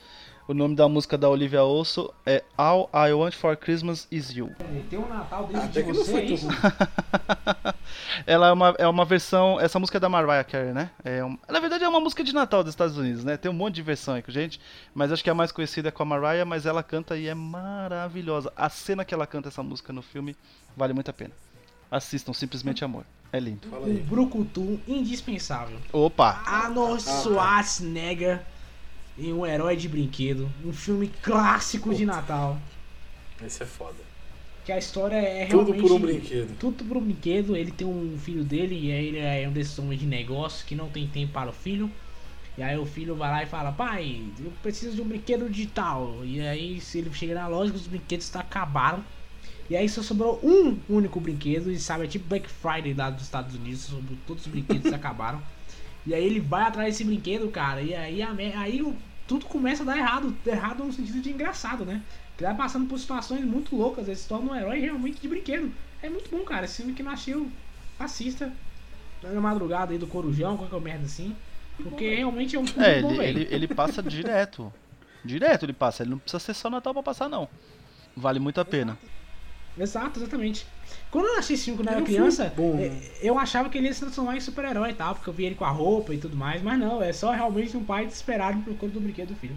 o 0.47 0.53
nome 0.53 0.75
da 0.75 0.87
música 0.87 1.17
da 1.17 1.27
Olivia 1.27 1.63
Olso 1.63 2.13
é 2.25 2.43
All 2.55 2.89
I 2.93 3.11
Want 3.13 3.33
for 3.33 3.57
Christmas 3.57 4.07
Is 4.11 4.29
You. 4.35 4.51
Tem 4.89 4.99
um 4.99 5.07
Natal 5.07 5.47
dentro 5.47 5.63
Até 5.63 5.81
de 5.81 5.91
você, 5.93 6.13
é 6.13 6.25
ruim. 6.27 6.37
Ela 8.27 8.47
é 8.49 8.51
uma, 8.51 8.75
é 8.77 8.87
uma 8.87 9.05
versão. 9.05 9.59
Essa 9.59 9.79
música 9.79 9.97
é 9.97 9.99
da 9.99 10.09
Mariah 10.09 10.43
Carey, 10.43 10.71
né? 10.73 10.91
É 11.03 11.23
um- 11.23 11.37
na 11.49 11.59
verdade 11.59 11.83
é 11.83 11.89
uma 11.89 11.99
música 11.99 12.23
de 12.23 12.33
Natal 12.33 12.63
dos 12.63 12.71
Estados 12.73 12.97
Unidos, 12.97 13.23
né? 13.23 13.35
Tem 13.37 13.49
um 13.49 13.53
monte 13.53 13.75
de 13.75 13.81
versão 13.81 14.13
aí 14.13 14.21
com 14.21 14.31
gente, 14.31 14.59
mas 14.93 15.11
acho 15.11 15.23
que 15.23 15.29
a 15.29 15.33
mais 15.33 15.51
conhecida 15.51 15.89
é 15.89 15.91
com 15.91 16.03
a 16.03 16.05
Mariah, 16.05 16.45
mas 16.45 16.65
ela 16.65 16.83
canta 16.83 17.17
e 17.17 17.27
é 17.27 17.33
maravilhosa. 17.33 18.51
A 18.55 18.69
cena 18.69 19.03
que 19.03 19.13
ela 19.13 19.25
canta 19.25 19.47
essa 19.49 19.63
música 19.63 19.91
no 19.91 20.01
filme 20.01 20.35
vale 20.77 20.93
muito 20.93 21.09
a 21.09 21.13
pena. 21.13 21.31
Assistam, 21.91 22.31
simplesmente 22.33 22.85
amor. 22.85 23.03
É 23.33 23.39
lindo. 23.39 23.67
Fala 23.69 23.85
Um 23.85 23.91
aí. 23.91 23.97
brucutu 23.97 24.79
indispensável. 24.87 25.77
Opa! 25.91 26.41
Arnold 26.45 27.03
Schwarzenegger 27.03 28.41
em 29.17 29.33
Um 29.33 29.45
Herói 29.45 29.75
de 29.75 29.89
Brinquedo. 29.89 30.49
Um 30.63 30.71
filme 30.71 31.09
clássico 31.21 31.93
de 31.93 32.05
Natal. 32.05 32.57
Esse 33.45 33.63
é 33.63 33.65
foda. 33.65 33.97
Que 34.63 34.71
a 34.71 34.77
história 34.77 35.15
é 35.15 35.47
Tudo 35.47 35.71
realmente... 35.71 35.81
por 35.81 35.91
um 35.95 35.99
brinquedo. 35.99 36.57
Tudo 36.59 36.85
por 36.85 36.97
um 36.97 37.01
brinquedo. 37.01 37.55
Ele 37.57 37.71
tem 37.71 37.87
um 37.87 38.17
filho 38.17 38.43
dele 38.43 38.79
e 38.87 38.91
aí 38.91 39.05
ele 39.07 39.17
é 39.19 39.47
um 39.47 39.51
desses 39.51 39.77
homens 39.77 39.99
de 39.99 40.05
negócio 40.05 40.65
que 40.65 40.75
não 40.75 40.87
tem 40.89 41.07
tempo 41.07 41.33
para 41.33 41.49
o 41.49 41.53
filho. 41.53 41.91
E 42.57 42.63
aí 42.63 42.77
o 42.77 42.85
filho 42.85 43.15
vai 43.15 43.31
lá 43.31 43.43
e 43.43 43.47
fala, 43.47 43.71
pai, 43.71 44.21
eu 44.39 44.51
preciso 44.61 44.95
de 44.95 45.01
um 45.01 45.07
brinquedo 45.07 45.49
digital. 45.49 46.19
E 46.23 46.39
aí 46.41 46.79
se 46.79 46.99
ele 46.99 47.11
chega 47.13 47.33
na 47.33 47.47
loja, 47.47 47.73
os 47.73 47.87
brinquedos 47.87 48.33
acabaram. 48.35 49.03
E 49.70 49.76
aí 49.76 49.88
só 49.88 50.01
sobrou 50.01 50.39
um 50.43 50.78
único 50.89 51.20
brinquedo. 51.20 51.72
E 51.72 51.80
sabe, 51.80 52.05
é 52.05 52.07
tipo 52.07 52.28
Black 52.28 52.49
Friday 52.49 52.93
lá 52.93 53.09
dos 53.09 53.24
Estados 53.24 53.55
Unidos, 53.55 53.89
todos 54.28 54.45
os 54.45 54.51
brinquedos 54.51 54.91
acabaram. 54.93 55.41
E 56.05 56.14
aí 56.14 56.24
ele 56.26 56.39
vai 56.39 56.64
atrás 56.64 56.93
desse 56.93 57.03
brinquedo, 57.03 57.49
cara. 57.49 57.82
E 57.82 57.93
aí, 57.93 58.22
a 58.22 58.32
aí 58.59 58.82
o- 58.82 58.95
tudo 59.28 59.45
começa 59.45 59.84
a 59.84 59.86
dar 59.86 59.97
errado. 59.97 60.36
Errado 60.45 60.84
no 60.84 60.91
sentido 60.91 61.22
de 61.22 61.30
engraçado, 61.32 61.86
né? 61.86 62.01
Ele 62.38 62.47
vai 62.47 62.55
passando 62.55 62.88
por 62.88 62.97
situações 62.99 63.45
muito 63.45 63.76
loucas. 63.76 64.07
Ele 64.07 64.16
se 64.18 64.28
torna 64.28 64.51
um 64.51 64.55
herói 64.55 64.80
realmente 64.80 65.22
de 65.22 65.28
brinquedo. 65.28 65.72
É 66.01 66.09
muito 66.09 66.30
bom, 66.32 66.43
cara. 66.43 66.66
Esse 66.66 66.78
filme 66.78 66.93
que 66.93 67.03
não 67.03 67.12
assistiu, 67.12 67.51
assista. 67.99 68.51
Na 69.22 69.39
madrugada 69.39 69.91
aí 69.93 69.99
do 69.99 70.07
Corujão, 70.07 70.57
qualquer 70.57 70.82
merda 70.82 71.05
assim. 71.05 71.36
Porque 71.78 72.16
realmente 72.16 72.55
é 72.55 72.59
um 72.59 72.66
filme 72.66 72.84
É, 72.88 73.01
bom, 73.01 73.09
ele, 73.12 73.18
velho. 73.18 73.39
ele, 73.41 73.55
ele 73.55 73.68
passa 73.68 74.01
direto. 74.01 74.74
Direto 75.24 75.64
ele 75.66 75.74
passa. 75.74 76.01
Ele 76.01 76.09
não 76.12 76.18
precisa 76.18 76.39
ser 76.39 76.55
só 76.55 76.70
Natal 76.70 76.93
pra 76.93 77.03
passar, 77.03 77.30
não. 77.30 77.47
Vale 78.18 78.39
muito 78.39 78.59
a 78.59 78.66
pena. 78.66 78.93
Exato, 78.93 79.20
exatamente. 79.78 80.65
Quando 81.09 81.28
eu 81.28 81.34
assisti 81.34 81.53
esse 81.53 81.63
filme 81.65 81.78
quando 81.80 81.88
eu 81.89 81.93
É 81.93 81.97
era 81.97 82.05
criança, 82.05 82.53
bom, 82.55 82.78
é, 82.80 82.89
né? 82.89 83.01
eu 83.22 83.38
achava 83.38 83.69
que 83.69 83.78
ele 83.78 83.88
ia 83.88 83.93
se 83.93 84.01
transformar 84.01 84.36
em 84.36 84.41
super-herói 84.41 84.91
e 84.91 84.93
tal, 84.93 85.15
porque 85.15 85.30
eu 85.30 85.34
vi 85.34 85.45
ele 85.45 85.55
com 85.55 85.65
a 85.65 85.69
roupa 85.69 86.13
e 86.13 86.17
tudo 86.17 86.36
mais, 86.36 86.61
mas 86.61 86.80
não, 86.80 87.01
é 87.01 87.11
só 87.13 87.32
realmente 87.32 87.76
um 87.76 87.84
pai 87.84 88.05
desesperado 88.05 88.61
procurando 88.61 88.93
do 88.93 89.01
brinquedo 89.01 89.30
do 89.30 89.36
filho. 89.36 89.55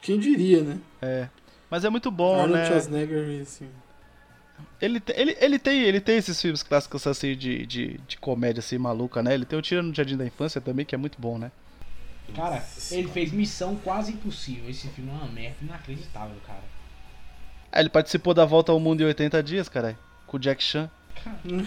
Quem 0.00 0.18
diria, 0.18 0.62
né? 0.62 0.78
É. 1.00 1.28
Mas 1.70 1.84
é 1.84 1.90
muito 1.90 2.10
bom, 2.10 2.34
Arnold 2.34 2.52
né? 2.52 2.66
Schwarzenegger, 2.66 3.42
assim. 3.42 3.68
Ele, 4.80 5.00
ele, 5.14 5.36
ele, 5.40 5.58
tem, 5.58 5.80
ele 5.82 6.00
tem 6.00 6.16
esses 6.16 6.40
filmes 6.40 6.62
clássicos 6.62 7.06
assim 7.06 7.36
de, 7.36 7.64
de, 7.66 8.00
de 8.06 8.16
comédia 8.18 8.58
assim 8.60 8.78
maluca, 8.78 9.22
né? 9.22 9.32
Ele 9.32 9.44
tem 9.44 9.58
o 9.58 9.62
Tira 9.62 9.82
no 9.82 9.94
Jardim 9.94 10.16
da 10.16 10.26
Infância 10.26 10.60
também, 10.60 10.84
que 10.84 10.94
é 10.94 10.98
muito 10.98 11.20
bom, 11.20 11.38
né? 11.38 11.50
Cara, 12.34 12.56
Nossa 12.56 12.94
ele 12.96 13.08
fez 13.08 13.32
Missão 13.32 13.76
Quase 13.76 14.12
Impossível. 14.12 14.68
Esse 14.68 14.88
filme 14.88 15.10
é 15.10 15.14
uma 15.14 15.28
merda 15.28 15.56
inacreditável, 15.62 16.36
cara. 16.46 16.62
Ah, 17.72 17.80
ele 17.80 17.88
participou 17.88 18.34
da 18.34 18.44
Volta 18.44 18.70
ao 18.70 18.78
Mundo 18.78 19.00
em 19.02 19.06
80 19.06 19.42
dias, 19.42 19.68
caralho. 19.68 19.96
Com 20.26 20.36
o 20.36 20.40
Jack 20.40 20.62
Chan. 20.62 20.90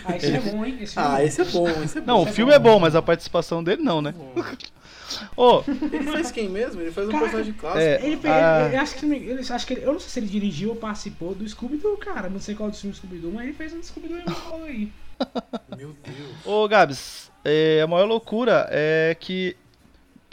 Ah, 0.06 0.18
esse 0.18 0.28
é 0.36 0.40
bom, 0.40 0.66
hein? 0.66 0.78
Esse 0.82 0.94
filme 0.94 1.08
Ah, 1.08 1.18
bom. 1.18 1.24
esse 1.24 1.42
é 1.42 1.46
bom, 1.46 1.70
esse 1.84 1.98
é 1.98 2.02
bom. 2.02 2.08
Não, 2.08 2.24
o 2.24 2.28
é 2.28 2.32
filme 2.32 2.52
bom, 2.52 2.56
é 2.56 2.60
bom, 2.60 2.78
é 2.78 2.80
mas 2.80 2.96
a 2.96 3.02
participação 3.02 3.64
dele 3.64 3.82
não, 3.82 4.02
né? 4.02 4.14
Ô, 5.38 5.64
Ele 5.68 6.12
faz 6.12 6.32
quem 6.32 6.50
mesmo? 6.50 6.82
Ele 6.82 6.92
faz 6.92 7.08
um 7.08 7.12
Cara, 7.12 7.24
personagem 7.24 7.54
clássico. 7.54 7.82
é, 7.84 8.06
Ele. 8.06 8.20
Ah. 8.26 8.66
Ele, 8.68 8.76
acho 8.76 8.96
que, 8.96 9.06
ele, 9.06 9.40
acho 9.54 9.68
que 9.68 9.74
ele, 9.76 9.86
eu 9.86 9.94
não 9.94 10.00
sei 10.00 10.10
se 10.10 10.20
ele 10.20 10.28
dirigiu 10.28 10.70
ou 10.72 10.76
participou 10.76 11.34
do 11.36 11.48
Scooby-Doo, 11.48 11.96
cara. 11.98 12.28
Não 12.28 12.40
sei 12.40 12.56
qual 12.56 12.70
dos 12.70 12.82
filmes 12.82 12.98
Scooby-Doo, 12.98 13.32
mas 13.32 13.44
ele 13.46 13.54
fez 13.54 13.72
um 13.74 13.82
Scooby-Doo 13.82 14.24
aí. 14.66 14.92
Meu 15.78 15.96
Deus. 16.04 16.36
ô 16.46 16.68
Gabs, 16.68 17.32
é, 17.44 17.82
a 17.82 17.88
maior 17.88 18.06
loucura 18.06 18.68
é 18.72 19.16
que 19.20 19.56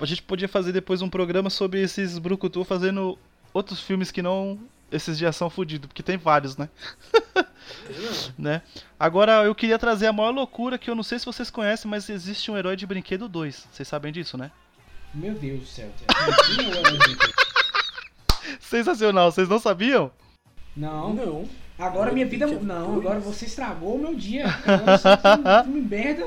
a 0.00 0.06
gente 0.06 0.22
podia 0.22 0.48
fazer 0.48 0.72
depois 0.72 1.00
um 1.02 1.08
programa 1.08 1.48
sobre 1.50 1.80
esses 1.80 2.18
Brucutu 2.18 2.64
fazendo 2.64 3.16
outros 3.54 3.80
filmes 3.80 4.10
que 4.10 4.22
não 4.22 4.58
esses 4.92 5.18
de 5.18 5.26
ação 5.26 5.48
fudido, 5.48 5.88
porque 5.88 6.02
tem 6.02 6.16
vários, 6.16 6.56
né? 6.56 6.68
Não. 7.34 8.34
né? 8.52 8.62
Agora 8.98 9.44
eu 9.44 9.54
queria 9.54 9.78
trazer 9.78 10.06
a 10.06 10.12
maior 10.12 10.30
loucura 10.30 10.78
que 10.78 10.90
eu 10.90 10.94
não 10.94 11.02
sei 11.02 11.18
se 11.18 11.26
vocês 11.26 11.50
conhecem, 11.50 11.90
mas 11.90 12.08
existe 12.08 12.50
um 12.50 12.56
herói 12.56 12.76
de 12.76 12.86
brinquedo 12.86 13.28
2. 13.28 13.68
Vocês 13.72 13.88
sabem 13.88 14.12
disso, 14.12 14.36
né? 14.36 14.50
Meu 15.14 15.34
Deus 15.34 15.60
do 15.60 15.66
céu. 15.66 15.90
É? 16.08 16.12
Sensacional, 18.60 19.32
vocês 19.32 19.48
não 19.48 19.58
sabiam? 19.58 20.10
Não. 20.76 21.12
Não. 21.12 21.48
Agora 21.78 22.12
minha 22.12 22.26
vida. 22.26 22.46
Não, 22.46 22.96
agora 22.96 23.18
você 23.18 23.46
estragou 23.46 23.96
o 23.96 23.98
meu 23.98 24.14
dia. 24.14 24.46
Agora 24.46 24.92
eu 24.92 24.98
sou 24.98 25.12
um 25.12 25.64
filme 25.64 25.80
merda. 25.82 26.26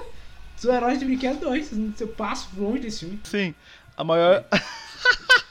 Sou 0.57 0.73
herói 0.73 0.97
de 0.97 1.05
brinquedo 1.05 1.39
2. 1.39 1.99
Eu 1.99 2.07
passo 2.09 2.49
longe 2.57 2.79
desse 2.79 2.99
filme. 3.01 3.19
Sim, 3.23 3.55
a 3.95 4.03
maior. 4.03 4.43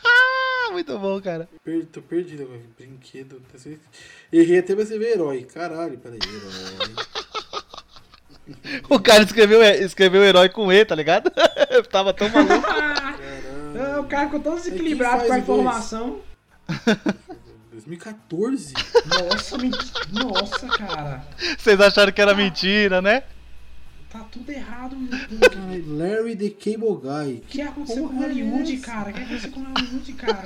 Muito 0.74 0.98
bom, 0.98 1.20
cara. 1.22 1.48
Per- 1.62 1.86
tô 1.86 2.02
perdido 2.02 2.42
agora. 2.42 2.60
Brinquedo. 2.76 3.40
tá? 3.52 3.70
Errei 4.32 4.58
até 4.58 4.74
pra 4.74 4.84
você 4.84 4.98
ver 4.98 5.12
herói. 5.12 5.44
Caralho, 5.44 5.96
peraí. 5.98 6.18
Herói. 6.22 6.94
O 8.90 9.00
cara 9.00 9.22
escreveu, 9.22 9.62
escreveu 9.62 10.22
herói 10.22 10.50
com 10.50 10.70
E, 10.70 10.84
tá 10.84 10.94
ligado? 10.94 11.32
Eu 11.70 11.82
tava 11.88 12.12
tão 12.12 12.28
maluco. 12.28 12.60
Caralho. 12.60 14.00
o 14.02 14.04
cara 14.06 14.24
ficou 14.26 14.40
tão 14.40 14.52
quem 14.52 14.62
desequilibrado 14.64 15.16
faz 15.20 15.28
com 15.28 15.32
a 15.34 15.38
informação. 15.38 16.20
2014? 17.72 18.74
Nossa, 19.06 19.56
men- 19.58 19.70
nossa, 20.12 20.66
cara. 20.68 21.24
Vocês 21.56 21.80
acharam 21.80 22.12
que 22.12 22.20
era 22.20 22.34
mentira, 22.34 23.00
né? 23.00 23.22
Tá 24.14 24.20
tudo 24.30 24.48
errado. 24.52 24.96
Caralho, 25.50 25.96
Larry 25.98 26.36
the 26.36 26.50
Cable 26.50 26.94
Guy. 27.02 27.38
O 27.38 27.40
que 27.48 27.60
aconteceu 27.60 28.08
com 28.08 28.22
é 28.22 28.26
Hollywood, 28.28 28.76
cara? 28.76 29.10
O 29.10 29.12
que 29.12 29.20
aconteceu 29.20 29.50
com 29.50 29.60
Hollywood, 29.64 30.12
cara? 30.12 30.42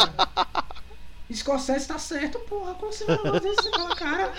Scorsese 1.31 1.87
tá 1.87 1.99
certo, 1.99 2.39
porra. 2.49 2.71
Aconteceu 2.73 3.07
um 3.09 3.11
negócio 3.23 3.41
desse, 3.43 3.63
você 3.65 3.71
fala, 3.73 3.95
cara. 3.95 4.33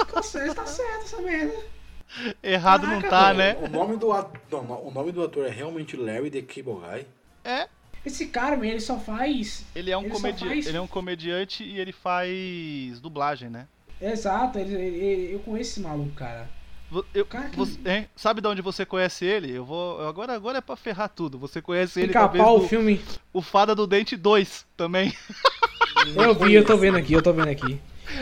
Scorsese 0.00 0.54
tá 0.56 0.66
certo, 0.66 1.02
essa 1.04 1.22
merda. 1.22 1.54
Errado 2.42 2.88
não 2.88 3.00
Caraca, 3.00 3.08
tá, 3.08 3.28
Não, 3.32 3.38
né? 3.38 3.56
O 3.62 3.68
nome 3.68 3.96
do 3.96 4.12
ator, 4.12 4.40
não, 4.50 4.84
o 4.88 4.90
nome 4.90 5.12
do 5.12 5.22
ator 5.22 5.46
é 5.46 5.50
realmente 5.50 5.96
Larry 5.96 6.28
the 6.32 6.42
Cable 6.42 6.80
Guy. 6.80 7.06
É. 7.44 7.68
Esse 8.04 8.26
cara, 8.26 8.56
ele 8.66 8.80
só 8.80 8.98
faz. 8.98 9.64
Ele 9.76 9.92
é 9.92 9.96
um, 9.96 10.02
Ele 10.02 10.10
comedi... 10.10 10.44
faz- 10.44 10.66
ele 10.66 10.76
é 10.76 10.80
um 10.80 10.88
comediante 10.88 11.62
e 11.62 11.78
ele 11.78 11.92
faz 11.92 12.98
dublagem, 13.00 13.48
né? 13.48 13.68
Exato, 14.00 14.58
ele, 14.58 14.74
ele- 14.74 15.34
eu 15.34 15.38
conheço 15.38 15.70
esse 15.70 15.80
maluco, 15.80 16.10
cara. 16.16 16.50
Eu, 17.14 17.24
que- 17.24 17.36
você- 17.56 17.78
hein? 17.86 18.08
Sabe 18.14 18.40
de 18.40 18.48
onde 18.48 18.60
você 18.62 18.84
conhece 18.84 19.24
ele? 19.24 19.50
Eu 19.56 19.64
vou. 19.64 20.06
Agora, 20.06 20.34
agora 20.34 20.58
é 20.58 20.60
pra 20.60 20.76
ferrar 20.76 21.08
tudo. 21.08 21.38
Você 21.38 21.62
conhece 21.62 21.98
ele 22.00 22.08
Pica 22.08 22.20
talvez 22.20 22.44
pau 22.44 22.58
o 22.58 22.68
filme. 22.68 23.00
o 23.32 23.40
Fada 23.40 23.74
do 23.74 23.86
Dente 23.86 24.16
2 24.16 24.66
também. 24.76 25.12
Eu 26.16 26.34
vi, 26.34 26.54
eu 26.54 26.64
tô 26.64 26.76
vendo 26.76 26.96
aqui, 26.96 27.12
eu 27.12 27.22
tô 27.22 27.32
vendo 27.32 27.48
aqui. 27.48 27.78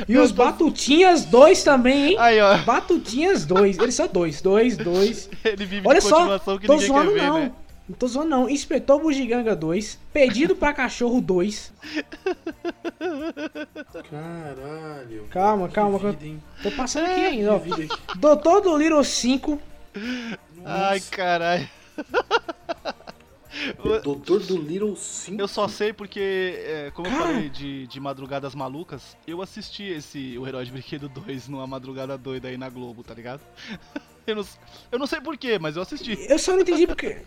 E 0.06 0.18
os 0.18 0.30
Batutinhas 0.32 1.24
2 1.24 1.62
também, 1.64 2.08
hein? 2.10 2.16
Aí, 2.18 2.38
ó. 2.40 2.58
Batutinhas 2.58 3.46
2. 3.46 3.78
Eles 3.78 3.94
são 3.94 4.06
dois, 4.06 4.42
dois, 4.42 4.76
dois. 4.76 5.30
Ele 5.42 5.64
vive 5.64 5.88
Olha 5.88 5.98
de 5.98 6.04
só, 6.04 6.16
continuação 6.16 6.58
que 6.58 6.66
tô 6.66 6.74
ninguém 6.74 6.88
zoando 6.88 7.12
quer 7.14 7.20
ver, 7.20 7.26
não. 7.26 7.38
né? 7.40 7.52
Não 7.90 7.96
tô 7.96 8.06
zoando 8.06 8.30
não. 8.30 8.48
Inspetor 8.48 9.00
Bugiganga 9.00 9.56
2. 9.56 9.98
Pedido 10.12 10.54
pra 10.54 10.72
cachorro 10.72 11.20
2. 11.20 11.72
Caralho. 14.08 15.26
Calma, 15.28 15.68
calma, 15.68 15.98
vida, 15.98 16.24
hein? 16.24 16.40
Tô 16.62 16.70
passando 16.70 17.06
aqui 17.06 17.20
ainda, 17.20 17.56
ó. 17.56 17.60
Doutor 18.14 18.60
do 18.60 18.76
Little 18.76 19.02
5. 19.02 19.60
Ai, 20.64 20.98
Nossa. 20.98 21.10
caralho. 21.10 21.68
Doutor 24.04 24.38
do 24.38 24.56
Little 24.56 24.94
5. 24.94 25.40
Eu 25.40 25.48
só 25.48 25.66
sei 25.66 25.92
porque, 25.92 26.62
é, 26.64 26.92
como 26.94 27.08
eu 27.08 27.12
Cara. 27.12 27.24
falei 27.24 27.50
de, 27.50 27.88
de 27.88 27.98
Madrugadas 27.98 28.54
Malucas, 28.54 29.16
eu 29.26 29.42
assisti 29.42 29.82
esse 29.82 30.38
O 30.38 30.46
Herói 30.46 30.64
de 30.64 30.70
Brinquedo 30.70 31.08
2 31.08 31.48
numa 31.48 31.66
madrugada 31.66 32.16
doida 32.16 32.46
aí 32.46 32.56
na 32.56 32.68
Globo, 32.68 33.02
tá 33.02 33.14
ligado? 33.14 33.40
Eu 34.26 34.36
não, 34.36 34.46
eu 34.92 34.98
não 34.98 35.06
sei 35.08 35.20
porquê, 35.20 35.58
mas 35.58 35.74
eu 35.74 35.82
assisti. 35.82 36.16
Eu 36.28 36.38
só 36.38 36.52
não 36.52 36.60
entendi 36.60 36.86
porque. 36.86 37.22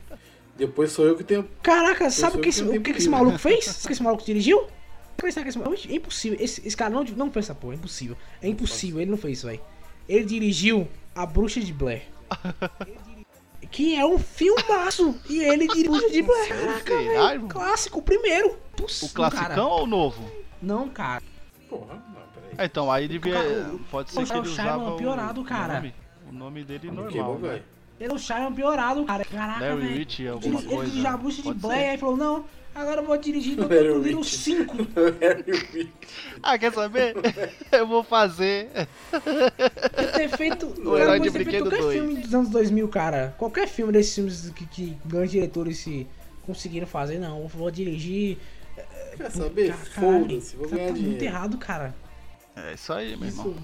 Depois 0.56 0.92
sou 0.92 1.06
eu 1.06 1.16
que 1.18 1.24
tenho. 1.24 1.48
Caraca, 1.62 2.10
sabe 2.12 2.34
sou 2.34 2.40
o 2.40 2.44
que, 2.44 2.50
esse, 2.50 2.64
que 2.64 2.78
o 2.78 2.82
que, 2.82 2.94
que 2.94 3.00
esse 3.00 3.10
maluco 3.10 3.38
fez? 3.40 3.66
Sabe 3.66 3.80
o 3.84 3.88
que 3.88 3.94
esse 3.94 4.04
maluco 4.04 4.24
dirigiu? 4.24 4.60
O 4.60 5.16
que 5.22 5.28
esse 5.28 5.58
maluco- 5.58 5.82
É 5.90 5.94
impossível. 5.96 6.38
Esse, 6.42 6.68
esse 6.68 6.76
cara 6.78 6.90
não, 6.94 7.04
não 7.04 7.32
fez 7.32 7.46
essa 7.46 7.56
porra. 7.56 7.74
É 7.74 7.78
impossível. 7.78 8.18
É 8.42 8.48
impossível. 8.48 9.00
Ele 9.02 9.12
não 9.12 9.18
fez 9.18 9.38
isso, 9.40 9.48
velho. 9.48 9.62
Ele 10.08 10.26
dirigiu 10.26 10.88
A 11.16 11.26
Bruxa 11.26 11.60
de 11.60 11.72
Blair. 11.74 12.04
Que 13.72 13.96
é 13.96 14.06
um 14.06 14.20
filmaço. 14.20 15.16
E 15.28 15.40
ele 15.40 15.68
dirigiu 15.68 15.92
Bruxa 15.94 16.10
de 16.10 16.22
Blair. 16.22 16.48
Caraca, 16.50 16.98
Será, 16.98 17.28
velho. 17.30 17.48
Clássico, 17.48 18.00
o 18.00 18.02
primeiro. 18.04 18.50
O 18.50 18.76
Possível, 18.84 19.16
classicão 19.16 19.48
cara. 19.48 19.64
ou 19.64 19.84
o 19.84 19.88
novo? 19.88 20.32
Não, 20.62 20.90
cara. 20.90 21.24
Porra, 21.70 21.96
não, 21.96 22.22
peraí. 22.34 22.52
É, 22.58 22.66
então, 22.66 22.92
aí 22.92 23.08
devia. 23.08 23.34
cara, 23.34 23.72
o- 23.74 23.80
Pode 23.80 24.12
o 24.12 24.14
ser 24.14 24.26
que 24.32 24.38
ele 24.38 24.48
usava. 24.48 24.94
o- 24.94 24.98
piorado, 24.98 25.42
o 25.42 25.46
cara. 25.46 25.76
nome- 25.76 25.96
O 26.30 26.34
nome 26.34 26.64
dele 26.64 26.88
Não 26.92 27.04
normal. 27.06 27.40
né? 27.40 27.50
velho. 27.50 27.64
Ele 28.00 28.12
é 28.12 28.16
o 28.16 28.18
Shyamalan 28.20 28.54
piorado, 28.54 29.06
cara. 29.06 29.24
Caraca, 29.26 29.76
velho. 29.76 29.80
Rich, 29.98 30.22
Ele, 30.24 30.30
alguma 30.30 30.60
ele 30.60 30.68
coisa. 30.68 30.92
dirigiu 30.92 31.18
Bruxa 31.18 31.42
de 31.42 31.54
Blair. 31.54 31.92
Aí 31.92 31.98
falou, 31.98 32.18
não, 32.18 32.46
agora 32.76 33.02
eu 33.02 33.06
vou 33.06 33.18
dirigir 33.18 33.56
Dolittle 33.56 34.02
Rich. 34.02 34.38
5. 34.38 34.78
Ah, 36.42 36.58
quer 36.58 36.74
saber? 36.74 37.16
Eu 37.72 37.88
vou 37.88 38.04
fazer. 38.04 38.70
ter 40.16 40.30
feito. 40.30 40.66
O 40.68 40.98
cara, 40.98 41.18
de 41.18 41.32
ter 41.32 41.46
feito 41.46 41.62
qualquer 41.62 41.80
dois. 41.80 41.94
filme 41.96 42.16
dos 42.18 42.34
anos 42.36 42.50
2000, 42.50 42.88
cara. 42.90 43.34
Qualquer 43.38 43.68
filme 43.68 43.94
desses 43.94 44.14
filmes 44.14 44.50
que, 44.50 44.66
que 44.66 44.98
grandes 45.06 45.32
diretores 45.32 45.78
se 45.78 46.06
conseguiram 46.46 46.86
fazer, 46.86 47.18
não. 47.20 47.42
Eu 47.42 47.48
vou 47.48 47.72
dirigir. 47.72 48.38
Quer 49.16 49.32
saber? 49.32 49.74
Foda-se, 49.74 50.56
vou 50.58 50.68
tá 50.68 50.76
ganhar 50.76 50.88
muito 50.92 51.00
dinheiro. 51.02 51.24
errado, 51.26 51.58
cara. 51.58 51.96
É 52.56 52.74
isso 52.74 52.92
aí, 52.92 53.16
meu 53.16 53.30
irmão. 53.30 53.56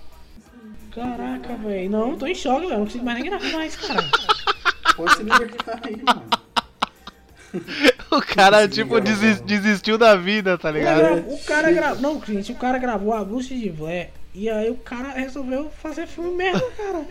Caraca, 0.94 1.56
velho. 1.58 1.90
Não, 1.90 2.18
tô 2.18 2.26
em 2.28 2.36
choque, 2.36 2.66
velho. 2.68 2.80
Não 2.80 2.86
consigo 2.86 3.06
mais 3.06 3.20
nem 3.20 3.30
gravar 3.30 3.52
mais, 3.52 3.76
cara. 3.76 4.04
Pode 4.96 5.16
se 5.16 5.24
libertar 5.24 5.80
aí, 5.84 6.02
mano. 6.04 6.24
O 8.12 8.22
cara, 8.22 8.68
tipo, 8.68 8.92
cara. 8.94 9.02
desis- 9.02 9.42
desistiu 9.42 9.98
da 9.98 10.16
vida, 10.16 10.56
tá 10.58 10.70
O 10.70 10.74
cara, 10.74 10.78
ligado? 10.80 11.24
gra- 11.24 11.34
o 11.34 11.38
cara 11.44 11.72
gravou. 11.72 12.02
Não, 12.02 12.26
gente, 12.26 12.52
o 12.52 12.56
cara 12.56 12.78
gravou 12.80 13.14
a 13.14 13.24
Bruxa 13.24 13.56
de 13.56 13.70
Blair. 13.72 14.10
E 14.36 14.48
aí 14.50 14.70
o 14.70 14.76
cara 14.76 15.10
resolveu 15.14 15.70
fazer 15.82 16.06
filme 16.08 16.32
merda, 16.36 16.64
cara. 16.78 17.06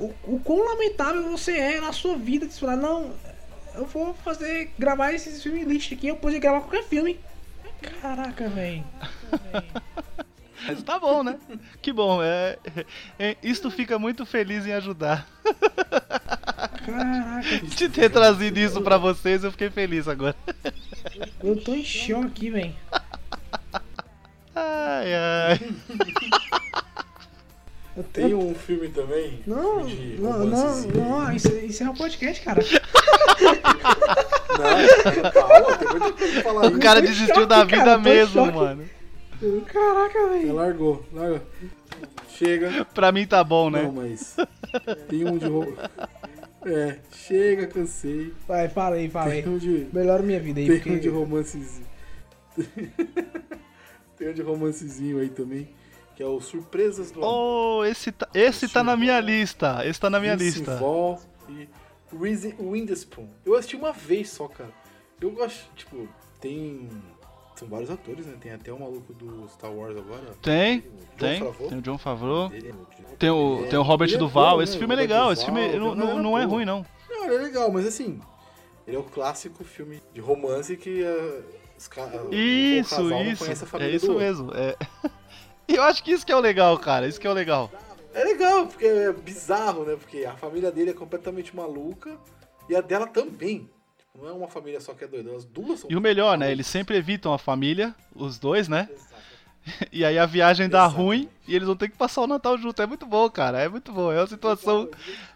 O, 0.00 0.34
o 0.34 0.40
quão 0.44 0.64
lamentável 0.64 1.22
você 1.30 1.52
é 1.56 1.80
na 1.80 1.92
sua 1.92 2.16
vida 2.16 2.46
de 2.46 2.54
falar, 2.58 2.76
não, 2.76 3.10
eu 3.74 3.84
vou 3.86 4.14
fazer, 4.14 4.72
gravar 4.78 5.12
esses 5.12 5.40
filmes 5.42 5.66
lixo 5.66 5.94
aqui, 5.94 6.08
eu 6.08 6.16
podia 6.16 6.38
gravar 6.40 6.60
qualquer 6.62 6.84
filme. 6.84 7.18
Caraca, 8.02 8.48
velho. 8.48 8.84
Mas 10.66 10.82
tá 10.82 10.98
bom, 10.98 11.22
né? 11.22 11.38
Que 11.80 11.92
bom. 11.92 12.22
É, 12.22 12.58
é, 13.18 13.36
isto 13.42 13.70
fica 13.70 13.98
muito 13.98 14.26
feliz 14.26 14.66
em 14.66 14.72
ajudar. 14.72 15.26
Caraca, 16.84 17.58
De 17.76 17.88
ter 17.88 18.10
trazido 18.10 18.58
isso 18.58 18.80
pra 18.82 18.96
vocês, 18.98 19.44
eu 19.44 19.50
fiquei 19.50 19.70
feliz 19.70 20.08
agora. 20.08 20.36
eu 21.42 21.56
tô 21.62 21.74
em 21.74 21.84
choque, 21.84 22.50
velho. 22.50 22.74
Ai, 24.54 25.14
ai. 25.14 25.60
Tem 28.12 28.34
um 28.34 28.54
filme 28.54 28.88
também. 28.88 29.40
Não, 29.46 29.80
não, 29.80 29.88
não, 30.18 30.32
romancezinho. 30.32 30.94
não, 30.94 31.32
isso, 31.32 31.48
isso 31.58 31.82
é 31.82 31.90
um 31.90 31.94
podcast, 31.94 32.42
cara. 32.42 32.62
Não, 34.58 35.30
calma, 35.32 35.76
tem 35.76 35.88
muito 35.88 36.12
tempo 36.12 36.32
pra 36.32 36.42
falar 36.42 36.66
O 36.66 36.78
cara 36.78 37.00
desistiu 37.00 37.34
choque, 37.34 37.46
da 37.46 37.64
vida 37.64 37.76
cara, 37.76 37.98
mesmo, 37.98 38.52
mano. 38.52 38.88
Caraca, 39.66 40.28
velho. 40.28 40.54
largou, 40.54 41.04
larga. 41.12 41.42
Chega. 42.28 42.84
Pra 42.86 43.10
mim 43.12 43.26
tá 43.26 43.42
bom, 43.42 43.70
né? 43.70 43.82
Não, 43.82 43.92
mas. 43.92 44.36
Tem 45.08 45.24
um 45.26 45.38
de 45.38 45.46
rom- 45.46 45.74
É, 46.64 46.98
chega, 47.12 47.66
cansei. 47.66 48.32
Vai, 48.46 48.68
fala 48.68 48.96
aí, 48.96 49.08
fala 49.08 49.32
aí. 49.32 49.42
Tem 49.42 49.52
um 49.52 49.58
de. 49.58 49.88
Melhora 49.92 50.22
minha 50.22 50.40
vida 50.40 50.60
aí, 50.60 50.66
Tem 50.66 50.76
porque... 50.76 50.90
um 50.90 50.98
de 50.98 51.08
romancezinho. 51.08 51.86
Tem 54.16 54.28
um 54.28 54.32
de 54.34 54.42
romancezinho 54.42 55.18
aí 55.18 55.28
também. 55.30 55.68
Que 56.14 56.22
é 56.22 56.26
o 56.26 56.40
Surpresas 56.40 57.10
do 57.10 57.20
Amor. 57.24 57.78
Oh, 57.80 57.84
esse 57.84 58.12
tá, 58.12 58.28
esse 58.34 58.68
tá 58.68 58.84
na 58.84 58.94
minha 58.96 59.18
lista. 59.20 59.80
Esse 59.86 59.98
tá 59.98 60.10
na 60.10 60.20
minha 60.20 60.36
Vince 60.36 60.58
lista. 60.58 60.76
Vaughn 60.76 61.18
e 61.48 61.66
Reese 62.14 62.54
Witherspoon. 62.60 63.26
Eu 63.44 63.54
assisti 63.54 63.76
uma 63.76 63.92
vez 63.92 64.28
só, 64.28 64.46
cara. 64.48 64.70
Eu 65.20 65.30
gosto, 65.30 65.66
tipo, 65.74 66.06
tem. 66.40 66.88
São 67.60 67.68
vários 67.68 67.90
atores, 67.90 68.24
né? 68.24 68.34
Tem 68.40 68.52
até 68.52 68.72
o 68.72 68.80
maluco 68.80 69.12
do 69.12 69.46
Star 69.50 69.70
Wars 69.70 69.94
agora. 69.94 70.22
Tem, 70.40 70.78
o 70.78 71.18
tem. 71.18 71.40
Favreau. 71.40 71.68
Tem 71.68 71.78
o 71.78 71.82
John 71.82 71.98
Favreau. 71.98 72.50
Ele- 72.54 72.74
Tem 73.18 73.28
o, 73.28 73.64
é- 73.64 73.68
tem 73.68 73.78
o 73.78 73.82
Robert 73.82 74.10
é 74.14 74.16
Duval. 74.16 74.56
bom, 74.56 74.62
Esse 74.62 74.72
né? 74.72 74.78
filme 74.78 74.94
é 74.94 74.96
legal. 74.96 75.30
Esse 75.30 75.44
filme 75.44 75.68
não, 75.78 75.92
uma 75.92 75.94
não, 75.94 76.22
não 76.22 76.38
é 76.38 76.44
ruim, 76.44 76.64
não. 76.64 76.86
Não, 77.10 77.24
ele 77.26 77.34
é 77.34 77.38
legal, 77.38 77.70
mas 77.70 77.86
assim, 77.86 78.18
ele 78.86 78.96
é 78.96 78.98
o 78.98 79.02
clássico 79.02 79.62
filme 79.62 80.02
de 80.14 80.22
romance 80.22 80.74
que 80.74 81.02
uh, 81.02 81.44
os 81.76 81.86
ca- 81.86 82.06
o 82.30 82.34
Isso, 82.34 83.02
não 83.02 83.22
isso. 83.24 83.44
a 83.44 83.82
É 83.82 83.90
isso 83.90 84.14
mesmo. 84.14 84.52
É. 84.54 84.74
E 85.68 85.74
eu 85.76 85.82
acho 85.82 86.02
que 86.02 86.12
isso 86.12 86.24
que 86.24 86.32
é 86.32 86.36
o 86.36 86.40
legal, 86.40 86.78
cara. 86.78 87.06
Isso 87.06 87.20
que 87.20 87.26
é 87.26 87.30
o 87.30 87.34
legal. 87.34 87.70
É 88.14 88.24
legal, 88.24 88.66
porque 88.68 88.86
é 88.86 89.12
bizarro, 89.12 89.84
né? 89.84 89.96
Porque 89.96 90.24
a 90.24 90.32
família 90.34 90.72
dele 90.72 90.90
é 90.92 90.94
completamente 90.94 91.54
maluca 91.54 92.16
e 92.70 92.74
a 92.74 92.80
dela 92.80 93.06
também. 93.06 93.68
Não 94.18 94.28
é 94.28 94.32
uma 94.32 94.48
família 94.48 94.80
só 94.80 94.92
que 94.92 95.04
é 95.04 95.06
doida, 95.06 95.34
as 95.34 95.44
duas 95.44 95.80
são 95.80 95.90
E 95.90 95.96
o 95.96 96.00
melhor, 96.00 96.36
né? 96.36 96.50
Eles 96.50 96.66
sempre 96.66 96.96
evitam 96.96 97.32
a 97.32 97.38
família, 97.38 97.94
os 98.14 98.38
dois, 98.38 98.68
né? 98.68 98.88
E 99.92 100.06
aí 100.06 100.18
a 100.18 100.24
viagem 100.24 100.70
dá 100.70 100.86
Exato. 100.86 100.96
ruim 100.96 101.28
e 101.46 101.54
eles 101.54 101.66
vão 101.66 101.76
ter 101.76 101.90
que 101.90 101.96
passar 101.96 102.22
o 102.22 102.26
Natal 102.26 102.56
junto. 102.56 102.80
É 102.80 102.86
muito 102.86 103.04
bom, 103.04 103.28
cara. 103.28 103.60
É 103.60 103.68
muito 103.68 103.92
bom. 103.92 104.10
É 104.10 104.18
uma 104.18 104.26
situação, 104.26 104.88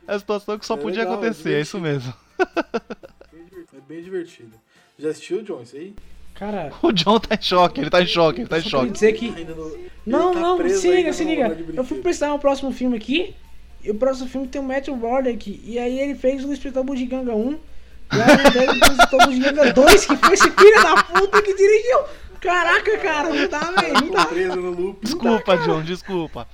é 0.08 0.12
uma 0.12 0.18
situação 0.18 0.58
que 0.58 0.64
só 0.64 0.74
É 0.74 0.76
podia 0.78 1.00
legal, 1.00 1.14
é 1.14 1.16
acontecer. 1.18 1.54
É 1.54 1.60
isso 1.60 1.78
mesmo. 1.78 2.12
É 3.76 3.80
bem 3.86 4.02
divertido. 4.02 4.52
Já 4.98 5.10
assistiu, 5.10 5.42
John, 5.42 5.60
isso 5.62 5.76
aí? 5.76 5.94
Cara, 6.34 6.72
O 6.82 6.92
John 6.92 7.18
tá 7.18 7.34
em 7.34 7.42
choque. 7.42 7.80
Ele 7.80 7.90
tá 7.90 8.00
em 8.00 8.06
choque. 8.06 8.40
Ele 8.40 8.48
tá 8.48 8.58
em 8.58 8.62
choque. 8.62 8.92
dizer 8.92 9.12
que... 9.12 9.30
No... 9.44 9.78
Não, 10.06 10.32
tá 10.32 10.40
não, 10.40 10.68
se 10.68 10.90
liga, 10.90 11.12
se 11.12 11.24
no 11.24 11.30
liga. 11.30 11.54
de 11.54 11.76
Eu 11.76 11.84
fui 11.84 12.00
precisar 12.00 12.32
um 12.32 12.38
próximo 12.38 12.72
filme 12.72 12.96
aqui. 12.96 13.34
E 13.82 13.90
o 13.90 13.94
próximo 13.96 14.28
filme 14.28 14.46
tem 14.48 14.60
o 14.60 14.64
Matthew 14.64 14.96
Broderick. 14.96 15.60
E 15.64 15.78
aí 15.78 15.98
ele 15.98 16.14
fez 16.14 16.44
o 16.44 16.52
Inspetor 16.52 16.84
Bugiganga 16.84 17.34
1. 17.34 17.58
E 18.12 18.20
aí 18.20 18.30
ele 18.30 18.50
fez 18.50 18.70
o 18.70 18.92
Inspetor 18.92 19.26
Bugiganga 19.26 19.72
2, 19.72 20.06
que 20.06 20.16
foi 20.16 20.34
esse 20.34 20.50
filho 20.50 20.82
da 20.82 21.02
puta 21.04 21.42
que 21.42 21.54
dirigiu. 21.54 21.98
Caraca, 22.40 22.98
cara, 22.98 23.28
não 23.30 23.48
dá, 23.48 23.70
velho, 23.80 23.94
não 23.94 24.10
Tá 24.10 24.18
dá. 24.18 24.26
preso 24.26 24.56
no 24.56 24.70
loop. 24.70 24.98
Desculpa, 25.04 25.56
John. 25.58 25.82
Desculpa. 25.82 26.46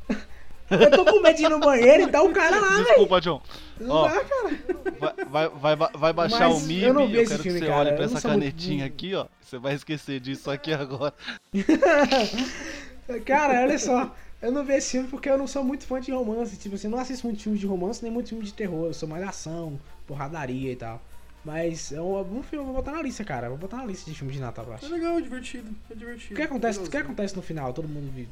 Eu 0.71 0.89
tô 0.93 1.05
com 1.05 1.21
medo 1.21 1.37
de 1.37 1.45
ir 1.45 1.49
no 1.49 1.59
banheiro 1.59 2.05
e 2.05 2.07
tá 2.07 2.23
o 2.23 2.33
cara 2.33 2.61
lá, 2.61 2.69
velho. 2.69 2.85
Desculpa, 2.85 3.21
John. 3.21 3.43
Não 3.81 3.95
Ó, 3.97 4.09
dá, 4.09 4.21
cara. 4.25 4.59
Vai, 5.01 5.15
vai, 5.27 5.49
vai, 5.49 5.77
ba- 5.77 5.91
vai 5.93 6.13
baixar 6.13 6.49
Mas 6.49 6.63
o 6.63 6.67
MIB. 6.67 6.83
eu 6.85 6.95
não 6.95 7.09
vi 7.09 7.17
esse 7.17 7.31
quero 7.31 7.43
filme, 7.43 7.59
que 7.59 7.65
você 7.67 7.71
cara. 7.73 7.81
olhe 7.81 7.93
pra 7.97 8.05
Eu 8.05 8.07
essa 8.07 8.21
sou 8.21 8.31
muito- 8.31 8.43
canetinha 8.45 8.87
aqui, 8.87 9.15
ó. 9.17 9.27
Você 9.43 9.59
vai 9.59 9.75
esquecer 9.75 10.21
disso 10.21 10.49
aqui 10.51 10.73
agora. 10.73 11.13
Cara, 13.25 13.63
olha 13.63 13.79
só. 13.79 14.15
Eu 14.41 14.53
não 14.53 14.65
vi 14.65 14.75
esse 14.75 14.93
filme 14.93 15.09
porque 15.09 15.29
eu 15.29 15.37
não 15.37 15.47
sou 15.47 15.63
muito 15.65 15.85
fã 15.85 16.01
de 16.01 16.13
romance. 16.13 16.57
Tipo 16.57 16.75
assim, 16.77 16.87
eu 16.87 16.91
não 16.93 16.99
assisto 17.01 17.27
muito 17.27 17.43
filme 17.43 17.59
de 17.59 17.67
romance, 17.67 18.03
nem 18.03 18.11
muito 18.13 18.29
filme 18.31 18.45
de 18.45 18.53
terror. 18.55 18.87
Eu 18.87 18.95
sou 18.95 19.09
mais 19.09 19.23
ação, 19.27 19.79
porradaria 20.07 20.73
e 20.73 20.77
tal. 20.77 21.01
Mas 21.45 21.91
é 21.93 22.01
um, 22.01 22.21
um 22.21 22.43
filme, 22.43 22.63
eu 22.63 22.65
vou 22.65 22.75
botar 22.75 22.93
na 22.93 23.03
lista, 23.03 23.25
cara. 23.25 23.47
Eu 23.47 23.51
Vou 23.51 23.59
botar 23.59 23.79
na 23.79 23.87
lista 23.87 24.11
de 24.11 24.17
filme 24.17 24.33
de 24.33 24.41
Natal, 24.41 24.67
eu 24.67 24.75
acho. 24.75 24.85
É 24.85 24.89
legal, 24.89 25.17
é 25.19 25.21
divertido. 25.21 25.75
É 25.91 25.95
divertido. 25.95 26.35
O 26.35 26.37
que 26.37 26.43
acontece, 26.43 26.79
o 26.79 26.91
que 26.91 26.97
acontece 26.97 27.35
no 27.35 27.43
final? 27.43 27.73
Todo 27.73 27.89
mundo 27.89 28.29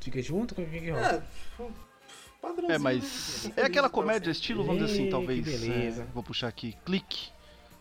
fica 0.00 0.22
junto? 0.22 0.52
O 0.52 0.54
que, 0.54 0.64
que 0.64 0.90
rola? 0.90 1.24
É, 1.58 1.64
padrãozinho. 2.40 2.72
É, 2.72 2.78
mas 2.78 3.44
né? 3.46 3.52
é 3.56 3.62
aquela 3.62 3.88
Feliz 3.88 3.94
comédia 3.94 4.30
estilo, 4.30 4.64
vamos 4.64 4.82
dizer 4.82 4.92
assim, 4.92 5.10
talvez. 5.10 5.44
que 5.44 5.58
beleza. 5.58 6.02
é, 6.02 6.06
vou 6.14 6.22
puxar 6.22 6.48
aqui. 6.48 6.76
Clique. 6.84 7.30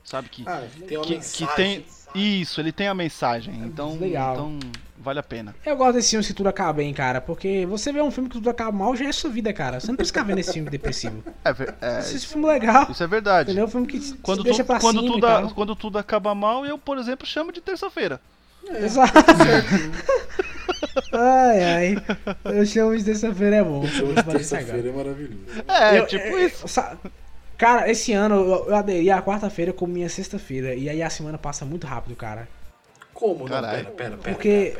Sabe 0.03 0.29
que. 0.29 0.43
Ah, 0.47 0.67
tem 0.87 0.97
uma 0.97 1.05
que, 1.05 1.13
mensagem. 1.13 1.47
que 1.47 1.55
tem. 1.55 1.85
Isso, 2.15 2.59
ele 2.61 2.71
tem 2.71 2.87
a 2.87 2.93
mensagem. 2.93 3.53
Então, 3.65 3.97
legal. 3.97 4.33
então 4.33 4.59
vale 4.97 5.19
a 5.19 5.23
pena. 5.23 5.55
Eu 5.65 5.75
gosto 5.75 5.93
desse 5.93 6.11
filme 6.11 6.23
se 6.23 6.33
tudo 6.33 6.47
acaba 6.49 6.73
bem, 6.73 6.93
cara. 6.93 7.21
Porque 7.21 7.65
você 7.65 7.91
vê 7.91 8.01
um 8.01 8.11
filme 8.11 8.29
que 8.29 8.35
tudo 8.35 8.49
acaba 8.49 8.71
mal, 8.71 8.95
já 8.95 9.05
é 9.05 9.11
sua 9.11 9.29
vida, 9.29 9.51
cara. 9.53 9.79
Você 9.79 9.87
não 9.87 9.95
precisa 9.95 10.13
ficar 10.13 10.25
vendo 10.27 10.39
esse 10.39 10.53
filme 10.53 10.69
depressivo. 10.69 11.23
É, 11.43 11.49
é, 11.81 11.99
Esse 11.99 12.27
filme 12.27 12.45
legal. 12.47 12.87
isso 12.91 13.03
é 13.03 13.07
verdade. 13.07 13.49
Entendeu? 13.49 13.65
Um 13.65 13.69
filme 13.69 13.87
que 13.87 13.99
te 13.99 14.13
Quando, 14.15 14.39
te 14.39 14.43
deixa 14.45 14.63
tu- 14.63 14.67
pra 14.67 14.79
quando, 14.79 14.99
cima 15.01 15.13
tudo, 15.13 15.27
a- 15.27 15.51
quando 15.53 15.75
tudo 15.75 15.97
acaba 15.97 16.35
mal, 16.35 16.65
eu, 16.65 16.77
por 16.77 16.97
exemplo, 16.97 17.25
chamo 17.25 17.51
de 17.51 17.61
terça-feira. 17.61 18.21
Exato. 18.79 19.11
ai, 21.13 21.63
ai. 21.63 21.97
Eu 22.45 22.65
chamo 22.65 22.95
de 22.97 23.03
terça-feira 23.03 23.57
é 23.57 23.63
bom. 23.63 23.85
Show 23.87 24.13
de 24.13 24.19
isso 24.19 24.29
terça-feira 24.29 24.89
é 24.89 24.91
maravilhoso. 24.91 25.37
É, 25.67 25.99
Eu- 25.99 26.07
tipo 26.07 26.23
é, 26.23 26.45
isso. 26.45 26.65
Cara, 27.61 27.91
esse 27.91 28.11
ano 28.11 28.33
eu, 28.33 28.69
eu 28.69 28.75
aderi 28.75 29.11
à 29.11 29.21
quarta-feira 29.21 29.71
como 29.71 29.93
minha 29.93 30.09
sexta-feira. 30.09 30.73
E 30.73 30.89
aí 30.89 31.03
a 31.03 31.11
semana 31.11 31.37
passa 31.37 31.63
muito 31.63 31.85
rápido, 31.85 32.15
cara. 32.15 32.47
Como? 33.13 33.41
Não, 33.41 33.49
Caralho. 33.49 33.85
pera, 33.91 34.17
pera, 34.17 34.17
pera. 34.17 34.33
Porque, 34.33 34.75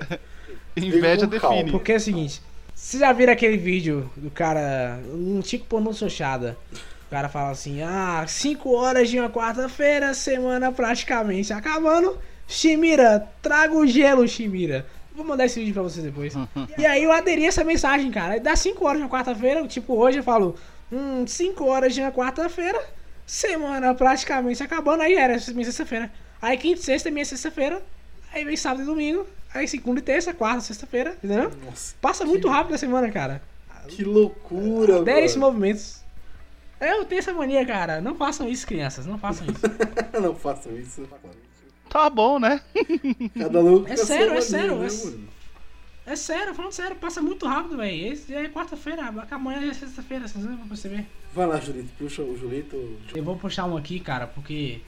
Inveja 0.74 1.28
com 1.28 1.38
calma. 1.38 1.56
define. 1.56 1.70
porque 1.70 1.92
é 1.92 1.96
o 1.96 2.00
seguinte. 2.00 2.40
Vocês 2.74 3.00
já 3.02 3.12
viram 3.12 3.34
aquele 3.34 3.58
vídeo 3.58 4.10
do 4.16 4.30
cara, 4.30 4.98
um 5.12 5.42
tico 5.42 5.66
pornô 5.66 5.92
xoxada? 5.92 6.56
O 6.72 7.10
cara 7.10 7.28
fala 7.28 7.50
assim, 7.50 7.82
ah, 7.82 8.24
5 8.26 8.74
horas 8.74 9.10
de 9.10 9.20
uma 9.20 9.28
quarta-feira, 9.28 10.14
semana 10.14 10.72
praticamente 10.72 11.52
acabando. 11.52 12.16
Shimira, 12.46 13.28
traga 13.42 13.74
o 13.74 13.86
gelo, 13.86 14.26
Shimira. 14.26 14.86
Vou 15.14 15.26
mandar 15.26 15.44
esse 15.44 15.60
vídeo 15.60 15.74
pra 15.74 15.82
vocês 15.82 16.06
depois. 16.06 16.32
e 16.78 16.86
aí 16.86 17.04
eu 17.04 17.12
aderi 17.12 17.44
a 17.44 17.48
essa 17.48 17.64
mensagem, 17.64 18.10
cara. 18.10 18.40
Dá 18.40 18.56
5 18.56 18.82
horas 18.82 18.96
de 18.96 19.04
uma 19.04 19.10
quarta-feira, 19.10 19.68
tipo, 19.68 19.94
hoje 19.94 20.20
eu 20.20 20.22
falo, 20.22 20.56
hum, 20.92 21.26
5 21.26 21.64
horas 21.64 21.94
de 21.94 22.00
uma 22.00 22.12
quarta-feira, 22.12 22.82
semana 23.26 23.94
praticamente 23.94 24.62
acabando, 24.62 25.02
aí 25.02 25.14
era 25.14 25.36
minha 25.52 25.64
sexta-feira. 25.64 26.10
Aí 26.40 26.56
quinta 26.56 26.80
e 26.80 26.84
sexta 26.84 27.08
é 27.08 27.12
minha 27.12 27.24
sexta-feira, 27.24 27.82
aí 28.32 28.44
vem 28.44 28.56
sábado 28.56 28.82
e 28.82 28.86
domingo, 28.86 29.26
aí 29.52 29.66
segunda 29.66 30.00
e 30.00 30.02
terça, 30.02 30.32
quarta, 30.32 30.60
sexta-feira, 30.60 31.16
entendeu? 31.22 31.50
Nossa. 31.64 31.94
Passa 32.00 32.24
muito 32.24 32.48
rápido 32.48 32.74
a 32.74 32.78
semana, 32.78 33.10
cara. 33.10 33.42
Que 33.88 34.04
loucura, 34.04 34.98
Adere 34.98 35.24
esses 35.26 35.36
movimentos. 35.36 36.02
Eu 36.80 37.04
tenho 37.06 37.18
essa 37.18 37.32
mania, 37.32 37.64
cara. 37.66 38.00
Não 38.00 38.14
façam 38.14 38.48
isso, 38.48 38.66
crianças. 38.66 39.04
Não 39.06 39.18
façam 39.18 39.46
isso. 39.46 39.62
Não 40.20 40.34
façam 40.34 40.76
isso. 40.78 41.08
Tá 41.88 42.08
bom, 42.10 42.38
né? 42.38 42.60
Cada 43.36 43.60
louco 43.60 43.90
É 43.90 43.96
sério, 43.96 44.34
é 44.34 44.40
sério, 44.40 44.76
mania, 44.76 44.86
é- 44.86 44.90
né, 44.90 45.04
mano? 45.04 45.28
É 46.08 46.16
sério, 46.16 46.54
falando 46.54 46.72
sério, 46.72 46.96
passa 46.96 47.20
muito 47.20 47.46
rápido, 47.46 47.76
velho. 47.76 48.12
Esse 48.12 48.32
já 48.32 48.40
é 48.40 48.48
quarta-feira, 48.48 49.12
amanhã 49.30 49.60
já 49.60 49.70
é 49.72 49.74
sexta-feira, 49.74 50.26
vocês 50.26 50.42
não 50.42 50.56
vão 50.56 50.66
perceber. 50.68 51.04
Vai 51.34 51.46
lá, 51.46 51.60
Julito. 51.60 51.90
Puxa 51.98 52.22
o 52.22 52.34
Julito. 52.34 52.98
Eu 53.14 53.22
vou 53.22 53.36
puxar 53.36 53.66
um 53.66 53.76
aqui, 53.76 54.00
cara, 54.00 54.26
porque. 54.26 54.80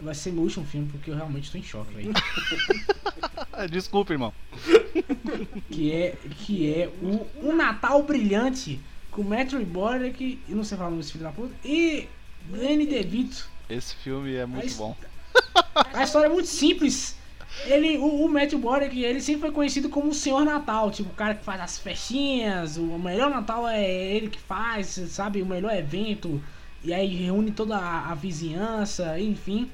Vai 0.00 0.14
ser 0.14 0.32
meu 0.32 0.42
último 0.42 0.64
filme, 0.64 0.88
porque 0.90 1.10
eu 1.10 1.14
realmente 1.14 1.52
tô 1.52 1.58
em 1.58 1.62
choque, 1.62 1.92
velho. 1.92 2.12
Desculpa, 3.70 4.14
irmão. 4.14 4.32
que 5.70 5.92
é, 5.92 6.16
que 6.38 6.72
é 6.74 6.88
o, 7.02 7.26
um 7.42 7.54
Natal 7.54 8.02
Brilhante 8.02 8.80
com 9.10 9.22
Matthew 9.22 9.66
Broderick, 9.66 10.40
eu 10.48 10.56
não 10.56 10.64
sei 10.64 10.78
falar 10.78 10.88
o 10.88 10.90
nome 10.92 11.02
desse 11.02 11.12
filho 11.12 11.24
da 11.24 11.30
puta, 11.30 11.54
e 11.62 12.08
Danny 12.48 12.86
DeVito. 12.86 13.48
Esse 13.68 13.94
filme 13.96 14.34
é 14.34 14.46
muito 14.46 14.64
Mas- 14.64 14.76
bom. 14.76 14.96
A 15.92 16.02
história 16.04 16.26
é 16.26 16.30
muito 16.30 16.48
simples. 16.48 17.16
Ele, 17.62 17.96
o, 17.98 18.24
o 18.24 18.28
Matthew 18.28 18.58
Broderick, 18.58 19.02
ele 19.02 19.20
sempre 19.20 19.42
foi 19.42 19.52
conhecido 19.52 19.88
como 19.88 20.08
o 20.08 20.14
Senhor 20.14 20.44
Natal, 20.44 20.90
tipo, 20.90 21.10
o 21.10 21.14
cara 21.14 21.34
que 21.34 21.44
faz 21.44 21.60
as 21.60 21.78
festinhas, 21.78 22.76
o 22.76 22.98
melhor 22.98 23.30
Natal 23.30 23.66
é 23.68 23.84
ele 23.84 24.28
que 24.28 24.40
faz, 24.40 24.88
sabe, 25.08 25.40
o 25.40 25.46
melhor 25.46 25.74
evento, 25.74 26.42
e 26.82 26.92
aí 26.92 27.06
reúne 27.14 27.52
toda 27.52 27.76
a, 27.76 28.10
a 28.10 28.14
vizinhança, 28.14 29.18
enfim. 29.18 29.70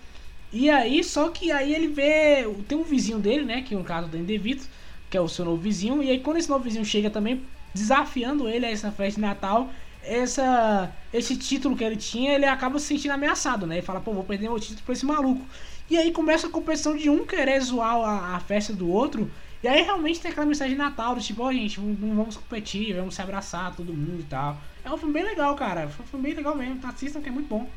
E 0.53 0.69
aí, 0.69 1.03
só 1.03 1.31
que 1.31 1.51
aí 1.51 1.75
ele 1.75 1.89
vê, 1.89 2.45
tem 2.69 2.79
um 2.79 2.83
vizinho 2.85 3.19
dele, 3.19 3.45
né, 3.45 3.63
que 3.63 3.75
é 3.75 3.79
um 3.79 3.85
caso 3.85 4.09
do 4.09 4.19
DeVito, 4.19 4.69
que 5.09 5.17
é 5.17 5.21
o 5.21 5.29
seu 5.29 5.45
novo 5.45 5.61
vizinho, 5.61 6.03
e 6.03 6.11
aí 6.11 6.21
quando 6.21 6.37
esse 6.37 6.49
novo 6.49 6.63
vizinho 6.63 6.85
chega 6.85 7.11
também, 7.11 7.43
desafiando 7.75 8.49
ele 8.49 8.67
a 8.67 8.71
essa 8.71 8.91
festa 8.93 9.21
de 9.21 9.27
Natal, 9.27 9.71
essa, 10.03 10.91
esse 11.13 11.37
título 11.37 11.77
que 11.77 11.85
ele 11.85 11.97
tinha, 11.97 12.35
ele 12.35 12.47
acaba 12.47 12.79
se 12.79 12.87
sentindo 12.87 13.13
ameaçado, 13.13 13.67
né? 13.67 13.77
Ele 13.77 13.87
fala, 13.87 14.01
pô, 14.01 14.13
vou 14.13 14.25
perder 14.25 14.49
meu 14.49 14.59
título 14.59 14.81
pra 14.85 14.93
esse 14.93 15.05
maluco. 15.05 15.45
E 15.91 15.99
aí 15.99 16.13
começa 16.13 16.47
a 16.47 16.51
competição 16.51 16.97
de 16.97 17.11
um 17.11 17.27
querer 17.27 17.61
zoar 17.61 17.97
a, 17.97 18.37
a 18.37 18.41
festa 18.41 18.73
do 18.73 18.89
outro. 18.89 19.31
E 19.63 19.69
aí 19.69 19.83
realmente 19.83 20.21
tem 20.21 20.31
aquela 20.31 20.47
mensagem 20.47 20.75
de 20.75 20.79
Natal, 20.79 21.15
do 21.15 21.21
tipo, 21.21 21.43
ó 21.43 21.53
gente, 21.53 21.81
não 21.81 22.15
vamos 22.15 22.37
competir, 22.37 22.95
vamos 22.95 23.15
se 23.15 23.21
abraçar, 23.21 23.75
todo 23.75 23.93
mundo 23.93 24.21
e 24.21 24.25
tal. 24.25 24.57
É 24.85 24.91
um 24.91 24.97
filme 24.97 25.13
bem 25.13 25.25
legal, 25.25 25.55
cara. 25.57 25.89
Foi 25.89 26.05
um 26.05 26.09
filme 26.09 26.27
bem 26.27 26.35
legal 26.35 26.55
mesmo. 26.55 26.81
Assistam 26.87 27.21
que 27.21 27.29
é 27.29 27.33
muito 27.33 27.49
bom. 27.49 27.69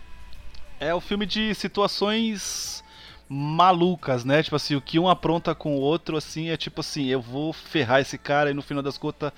É 0.79 0.93
o 0.93 1.01
filme 1.01 1.25
de 1.25 1.53
situações 1.55 2.83
malucas, 3.27 4.23
né? 4.23 4.43
Tipo 4.43 4.55
assim, 4.55 4.75
o 4.75 4.81
que 4.81 4.99
um 4.99 5.09
apronta 5.09 5.55
com 5.55 5.75
o 5.75 5.79
outro, 5.79 6.15
assim, 6.15 6.49
é 6.49 6.57
tipo 6.57 6.81
assim, 6.81 7.07
eu 7.07 7.21
vou 7.21 7.51
ferrar 7.51 7.99
esse 7.99 8.17
cara 8.17 8.51
e 8.51 8.53
no 8.53 8.61
final 8.61 8.83
das 8.83 8.97
contas, 8.97 9.31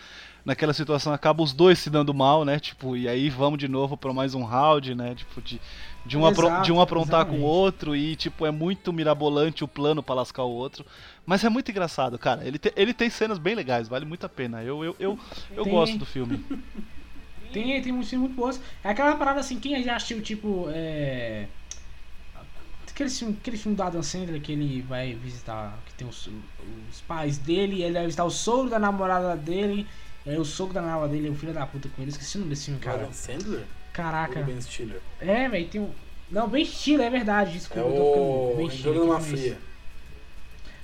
naquela 0.46 0.74
situação, 0.74 1.12
acaba 1.14 1.44
os 1.44 1.54
dois 1.54 1.80
se 1.80 1.90
dando 1.90 2.14
mal, 2.14 2.46
né? 2.46 2.60
Tipo, 2.60 2.96
e 2.96 3.08
aí 3.10 3.30
vamos 3.30 3.60
de 3.60 3.68
novo 3.68 3.98
pra 3.98 4.14
mais 4.14 4.36
um 4.36 4.44
round, 4.44 4.96
né? 4.96 5.16
Tipo, 5.16 5.42
de, 5.42 5.60
de, 6.06 6.18
um, 6.18 6.26
apro- 6.26 6.54
Exato, 6.54 6.62
de 6.62 6.72
um 6.72 6.80
aprontar 6.80 7.26
com 7.26 7.40
o 7.42 7.42
exatamente. 7.42 7.46
outro 7.46 7.96
e, 7.96 8.16
tipo, 8.16 8.46
é 8.46 8.52
muito 8.52 8.94
mirabolante 8.94 9.64
o 9.64 9.68
plano 9.68 10.04
pra 10.04 10.16
lascar 10.16 10.44
o 10.44 10.52
outro. 10.52 10.86
Mas 11.26 11.44
é 11.44 11.50
muito 11.50 11.72
engraçado, 11.72 12.18
cara. 12.20 12.46
Ele, 12.48 12.60
te- 12.60 12.74
ele 12.76 12.94
tem 12.94 13.10
cenas 13.10 13.40
bem 13.40 13.56
legais, 13.56 13.88
vale 13.88 14.06
muito 14.06 14.26
a 14.26 14.30
pena. 14.30 14.64
Eu, 14.64 14.84
eu, 14.84 14.96
eu, 15.00 15.20
eu 15.56 15.66
Tem. 15.66 15.74
gosto 15.74 15.98
do 16.00 16.06
filme. 16.06 16.40
Tem, 17.52 17.82
tem 17.82 17.92
muitos 17.92 18.10
filmes 18.10 18.30
muito 18.30 18.36
bons. 18.36 18.62
É 18.84 18.90
aquela 18.90 19.16
parada 19.18 19.40
assim, 19.40 19.60
quem 19.60 19.82
já 19.84 19.96
assistiu, 19.96 20.22
tipo, 20.22 20.68
é. 20.70 21.50
Aquele 22.90 23.10
filme, 23.10 23.38
aquele 23.38 23.58
filme 23.58 23.76
do 23.76 23.84
Adam 23.84 24.02
Sandler 24.04 24.42
que 24.42 24.52
ele 24.54 24.82
vai 24.82 25.14
visitar, 25.16 25.82
que 25.86 25.94
tem 25.94 26.08
os, 26.08 26.30
os 26.88 27.02
pais 27.02 27.38
dele, 27.38 27.82
ele 27.84 27.94
vai 27.94 28.06
visitar 28.06 28.24
o 28.24 28.30
sogro 28.30 28.70
da 28.70 28.80
namorada 28.80 29.36
dele, 29.36 29.90
e 30.26 30.30
aí 30.32 30.38
o 30.38 30.46
sogro 30.46 30.74
da 30.74 30.82
namorada 30.82 31.14
dele 31.14 31.28
é 31.28 31.32
o 31.32 31.36
filho 31.36 31.54
da 31.54 31.66
puta 31.66 31.88
com 31.96 32.02
ele. 32.02 32.12
Esqueci 32.12 32.38
o 32.38 32.40
nome 32.40 32.50
desse 32.50 32.66
filme, 32.66 32.80
cara. 32.80 33.02
Adam 33.02 33.14
Sandler? 33.14 33.64
Caraca. 33.94 34.40
Ou 34.40 34.46
Ben 34.46 34.60
Stiller? 34.60 35.02
É, 35.22 35.48
velho, 35.48 35.68
tem 35.68 35.82
um. 35.82 35.90
Não, 36.30 36.48
bem 36.50 36.64
estilo, 36.64 37.04
é 37.04 37.10
verdade. 37.10 37.52
É 37.52 37.54
Desculpa, 37.54 37.88
eu 37.88 37.96
tô 37.96 38.06
ficando 38.08 38.26
o 38.26 38.54
bem 38.58 38.68
Entrando 38.68 38.96
numa 39.00 39.18
aqui, 39.18 39.30
mas- 39.32 39.40
Fria. 39.40 39.58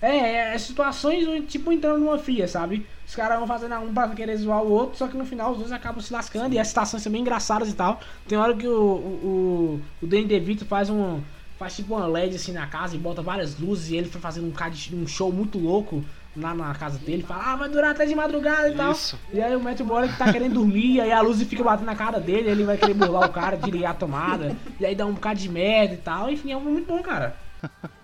É, 0.02 0.54
é 0.56 0.58
situações 0.58 1.28
tipo 1.48 1.72
entrando 1.72 2.00
numa 2.00 2.18
fria, 2.18 2.48
sabe? 2.48 2.88
Os 3.08 3.16
caras 3.16 3.38
vão 3.38 3.48
fazendo 3.48 3.76
um 3.76 3.94
pra 3.94 4.10
querer 4.10 4.36
zoar 4.36 4.64
o 4.64 4.72
outro, 4.72 4.98
só 4.98 5.08
que 5.08 5.16
no 5.16 5.26
final 5.26 5.52
os 5.52 5.60
dois 5.60 5.72
acabam 5.72 6.02
se 6.02 6.12
lascando 6.12 6.56
e 6.56 6.60
as 6.60 6.70
situações 6.70 7.04
são 7.04 7.12
bem 7.12 7.22
engraçadas 7.22 7.70
e 7.70 7.74
tal. 7.76 8.00
Tem 8.28 8.36
hora 8.38 8.56
que 8.56 8.68
o, 8.68 8.72
o, 8.82 9.82
o, 10.02 10.06
o 10.06 10.08
Danny 10.08 10.26
DeVito 10.26 10.66
faz 10.66 10.90
um. 10.90 11.22
faz 11.60 11.76
tipo 11.76 11.94
uma 11.96 12.08
LED 12.08 12.36
assim 12.36 12.52
na 12.52 12.66
casa 12.66 12.96
e 12.96 13.00
bota 13.00 13.22
várias 13.22 13.60
luzes 13.60 13.92
e 13.92 13.96
ele 13.96 14.10
foi 14.10 14.20
fazendo 14.20 14.48
um, 14.48 15.02
um 15.04 15.08
show 15.08 15.32
muito 15.32 15.60
louco 15.60 16.04
lá 16.36 16.54
na 16.54 16.74
casa 16.76 16.98
dele. 17.00 17.24
Fala, 17.24 17.44
ah, 17.54 17.56
vai 17.56 17.70
durar 17.70 17.92
até 17.92 18.06
de 18.06 18.16
madrugada 18.16 18.70
e 18.70 18.76
tal. 18.76 18.92
Isso. 18.92 19.20
E 19.34 19.42
aí 19.42 19.56
o 19.56 19.60
Matthew 19.60 19.86
Broderick 19.86 20.18
tá 20.18 20.32
querendo 20.32 20.54
dormir, 20.56 20.96
e 20.96 21.02
aí 21.02 21.12
a 21.12 21.22
luz 21.22 21.42
fica 21.44 21.64
batendo 21.64 21.86
na 21.88 21.96
cara 21.96 22.20
dele, 22.20 22.50
ele 22.50 22.64
vai 22.64 22.78
querer 22.78 22.94
burlar 22.94 23.30
o 23.30 23.34
cara, 23.34 23.58
desligar 23.58 23.92
a 23.92 23.96
tomada, 23.96 24.56
e 24.80 24.86
aí 24.86 24.96
dá 24.96 25.06
um 25.06 25.14
bocado 25.14 25.40
de 25.40 25.50
merda 25.50 25.94
e 25.94 25.98
tal. 25.98 26.30
Enfim, 26.30 26.52
é 26.52 26.56
um 26.58 26.60
filme 26.62 26.74
muito 26.74 26.88
bom, 26.88 27.02
cara. 27.02 27.36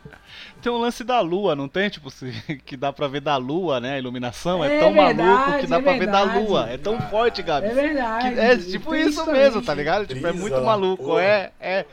Tem 0.61 0.71
um 0.71 0.77
lance 0.77 1.03
da 1.03 1.19
lua, 1.21 1.55
não 1.55 1.67
tem? 1.67 1.87
Tipo, 1.87 2.09
se- 2.09 2.31
que 2.65 2.75
dá 2.75 2.91
pra 2.91 3.07
ver 3.07 3.21
da 3.21 3.37
lua, 3.37 3.79
né? 3.79 3.93
A 3.93 3.99
iluminação 3.99 4.63
é, 4.63 4.75
É 4.75 4.79
tão 4.79 4.91
maluco 4.93 5.15
verdade, 5.17 5.59
que 5.61 5.67
dá 5.67 5.77
é 5.77 5.81
pra 5.81 5.91
ver 5.93 6.07
da 6.07 6.25
verdade. 6.25 6.45
lua. 6.47 6.69
É 6.69 6.77
tão 6.77 6.99
forte, 7.01 7.41
Gabi. 7.43 7.67
É 7.67 7.73
verdade. 7.73 8.33
Que 8.33 8.39
é 8.39 8.57
tipo 8.57 8.95
isso 8.95 9.25
mesmo, 9.31 9.61
tá 9.61 9.73
ligado? 9.73 10.07
Tipo, 10.07 10.25
é 10.25 10.31
muito 10.33 10.59
maluco. 10.61 11.03
porra. 11.03 11.21
É, 11.21 11.51
é. 11.59 11.85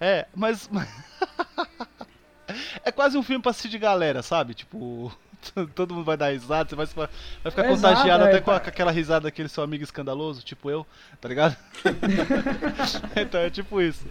É, 0.00 0.26
mas. 0.34 0.68
é 2.84 2.90
quase 2.92 3.16
um 3.16 3.22
filme 3.22 3.40
pra 3.42 3.50
assistir 3.50 3.68
de 3.68 3.78
galera, 3.78 4.22
sabe? 4.22 4.52
Tipo. 4.54 5.12
Todo 5.74 5.94
mundo 5.94 6.04
vai 6.04 6.16
dar 6.16 6.32
risada, 6.32 6.68
você 6.68 6.74
vai, 6.74 6.86
vai 7.42 7.50
ficar 7.50 7.70
Exato, 7.70 7.94
contagiado 7.94 8.24
é, 8.24 8.28
até 8.28 8.40
com, 8.40 8.50
a- 8.50 8.54
tá. 8.54 8.60
com 8.60 8.68
aquela 8.70 8.90
risada 8.90 9.24
daquele 9.24 9.48
seu 9.48 9.62
amigo 9.62 9.84
escandaloso, 9.84 10.42
tipo 10.42 10.70
eu, 10.70 10.86
tá 11.20 11.28
ligado? 11.28 11.56
então 13.16 13.40
é 13.40 13.50
tipo 13.50 13.80
isso. 13.80 14.04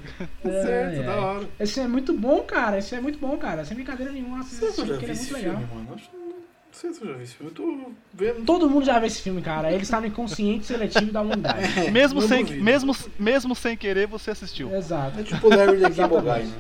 Certo, 0.44 0.98
Ai, 1.00 1.04
da 1.04 1.12
ai. 1.14 1.20
hora. 1.20 1.50
Esse 1.60 1.80
é 1.80 1.88
muito 1.88 2.14
bom, 2.14 2.42
cara. 2.42 2.78
Esse 2.78 2.96
é 2.96 3.02
muito 3.02 3.20
bom, 3.20 3.38
cara. 3.38 3.66
Sem 3.66 3.76
brincadeira 3.76 4.12
nenhuma. 4.12 4.40
Assista 4.40 4.72
Será 4.72 4.72
esse 4.72 4.76
que 4.76 4.82
eu 4.82 4.86
já 4.88 4.94
filme, 4.94 5.00
que 5.00 5.06
vi 5.06 5.12
ele 5.12 5.12
é 5.12 5.22
esse 5.22 5.32
muito 5.32 5.44
filme, 5.44 5.60
legal. 5.60 5.76
mano? 5.78 5.94
Acho 5.96 6.10
que 6.10 6.18
não 6.18 6.34
sei 6.72 6.94
se 6.94 7.02
eu 7.02 7.08
já 7.08 7.14
vi 7.18 7.24
esse 7.24 7.34
filme. 7.36 7.52
Eu 7.52 7.56
tô 7.56 7.92
vendo. 8.14 8.46
Todo 8.46 8.70
mundo 8.70 8.86
já 8.86 9.00
vê 9.00 9.08
esse 9.08 9.22
filme, 9.22 9.42
cara. 9.42 9.72
Ele 9.72 9.84
está 9.84 10.00
no 10.00 10.08
inconsciente 10.08 10.66
seletivo 10.66 11.12
da 11.12 11.22
humanidade. 11.22 11.80
É, 11.88 11.90
mesmo, 11.92 12.22
sem, 12.22 12.44
mesmo, 12.62 12.96
mesmo 13.18 13.56
sem 13.56 13.76
querer, 13.76 14.08
você 14.08 14.32
assistiu. 14.32 14.74
Exato. 14.76 15.20
É 15.20 15.24
tipo 15.24 15.48
o 15.48 15.50
Larry 15.50 15.78
Exatamente. 15.78 16.08
Bogai, 16.08 16.44
né? 16.44 16.54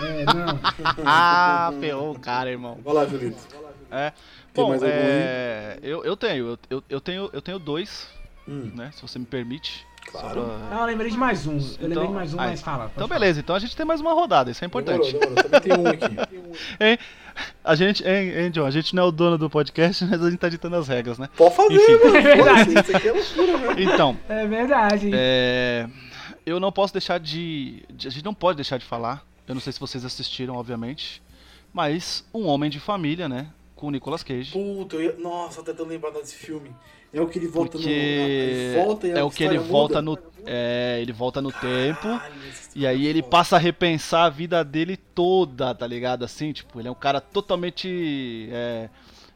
É, 0.00 0.24
não. 0.24 0.60
Ah, 1.04 1.72
ferrou 1.80 2.12
o 2.12 2.18
cara, 2.18 2.50
irmão. 2.50 2.78
Vai 2.84 2.94
lá, 2.94 3.06
Julito. 3.06 3.36
É. 3.90 4.12
Tem 4.54 4.64
Bom, 4.64 4.74
é, 4.82 5.78
eu, 5.82 6.04
eu 6.04 6.16
tenho, 6.16 6.58
eu, 6.70 6.82
eu, 6.88 7.00
tenho, 7.00 7.30
eu 7.32 7.40
tenho 7.42 7.58
dois, 7.58 8.08
Hum, 8.46 8.70
né? 8.74 8.90
Se 8.92 9.00
você 9.02 9.18
me 9.18 9.24
permite. 9.24 9.86
Claro. 10.10 10.42
Pra- 10.44 10.58
Não, 10.70 10.80
eu 10.80 10.86
lembrei 10.86 11.10
de 11.10 11.16
mais 11.16 11.46
um. 11.46 11.52
Eu 11.52 11.58
lembrei 11.88 11.88
Então, 11.92 12.06
de 12.08 12.12
mais 12.12 12.34
um, 12.34 12.40
aí. 12.40 12.50
mas 12.50 12.60
fala. 12.60 12.90
Então 12.94 13.06
falar. 13.06 13.20
beleza, 13.20 13.38
então 13.40 13.54
a 13.54 13.58
gente 13.60 13.76
tem 13.76 13.86
mais 13.86 14.00
uma 14.00 14.12
rodada, 14.12 14.50
isso 14.50 14.64
é 14.64 14.66
importante. 14.66 15.12
Demorou, 15.12 15.34
demorou. 15.36 15.44
Também 15.44 15.60
tem 15.60 15.78
um 15.78 15.86
aqui. 15.88 16.16
Hein? 16.84 16.98
A 17.64 17.74
gente, 17.76 18.06
hein, 18.06 18.28
hein, 18.36 18.50
John, 18.50 18.66
a 18.66 18.70
gente 18.70 18.94
não 18.94 19.04
é 19.04 19.06
o 19.06 19.12
dono 19.12 19.38
do 19.38 19.48
podcast, 19.48 20.04
mas 20.10 20.22
a 20.22 20.28
gente 20.28 20.38
tá 20.40 20.48
ditando 20.50 20.76
as 20.76 20.86
regras, 20.88 21.18
né? 21.18 21.28
Pode 21.36 21.54
fazer, 21.54 21.74
Enfim. 21.76 22.04
mano. 22.04 22.16
É 22.16 22.20
verdade. 22.20 22.70
Isso 22.80 22.96
aqui 22.96 23.08
é 23.08 23.12
loucura, 23.12 23.58
velho. 23.74 23.80
Então, 23.94 24.18
É 24.28 24.46
verdade. 24.46 25.10
é, 25.14 25.88
eu 26.44 26.58
não 26.60 26.72
posso 26.72 26.92
deixar 26.92 27.18
de, 27.18 27.84
de- 27.88 28.08
A 28.08 28.10
gente 28.10 28.24
não 28.24 28.34
pode 28.34 28.56
deixar 28.56 28.76
de 28.78 28.84
falar. 28.84 29.24
Eu 29.46 29.54
não 29.54 29.60
sei 29.60 29.72
se 29.72 29.80
vocês 29.80 30.04
assistiram, 30.04 30.56
obviamente. 30.56 31.22
Mas 31.72 32.24
Um 32.32 32.46
Homem 32.46 32.70
de 32.70 32.78
Família, 32.78 33.28
né? 33.28 33.48
Com 33.74 33.88
o 33.88 33.90
Nicolas 33.90 34.22
Cage. 34.22 34.52
Puta, 34.52 34.96
eu 34.96 35.02
ia... 35.02 35.12
Nossa, 35.16 35.62
tentando 35.62 35.88
lembrar 35.88 36.10
desse 36.10 36.34
filme. 36.36 36.70
É 37.12 37.20
o 37.20 37.28
que 37.28 37.38
ele 37.38 37.46
volta 37.46 37.72
Porque 37.72 37.88
no. 37.88 37.94
Ele 37.94 38.84
volta 38.84 39.06
é 39.06 39.22
o 39.22 39.30
que 39.30 39.44
ele 39.44 39.54
história 39.56 39.72
volta 39.72 40.02
muda. 40.02 40.22
no. 40.22 40.32
É, 40.46 40.98
ele 41.00 41.12
volta 41.12 41.42
no 41.42 41.52
tempo. 41.52 42.02
Caralho, 42.02 42.48
esse 42.48 42.78
E 42.78 42.86
aí 42.86 43.06
ele 43.06 43.20
foda. 43.20 43.30
passa 43.30 43.56
a 43.56 43.58
repensar 43.58 44.24
a 44.24 44.30
vida 44.30 44.64
dele 44.64 44.96
toda, 44.96 45.74
tá 45.74 45.86
ligado? 45.86 46.24
Assim, 46.24 46.52
tipo, 46.52 46.80
ele 46.80 46.88
é 46.88 46.90
um 46.90 46.94
cara 46.94 47.20
totalmente. 47.20 48.48
é, 48.50 48.88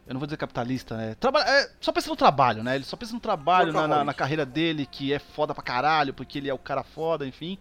eu 0.07 0.13
não 0.13 0.19
vou 0.19 0.25
dizer 0.25 0.37
capitalista, 0.37 0.97
né? 0.97 1.15
Traba 1.19 1.41
é, 1.41 1.69
só 1.79 1.91
pensa 1.91 2.09
no 2.09 2.15
trabalho, 2.15 2.63
né? 2.63 2.75
Ele 2.75 2.83
só 2.85 2.95
pensa 2.95 3.13
no 3.13 3.19
trabalho, 3.19 3.71
na, 3.71 3.87
na, 3.87 4.03
na 4.05 4.13
carreira 4.13 4.45
dele, 4.45 4.87
que 4.89 5.13
é 5.13 5.19
foda 5.19 5.53
pra 5.53 5.61
caralho, 5.63 6.13
porque 6.13 6.39
ele 6.39 6.49
é 6.49 6.53
o 6.53 6.57
cara 6.57 6.81
foda, 6.81 7.27
enfim. 7.27 7.59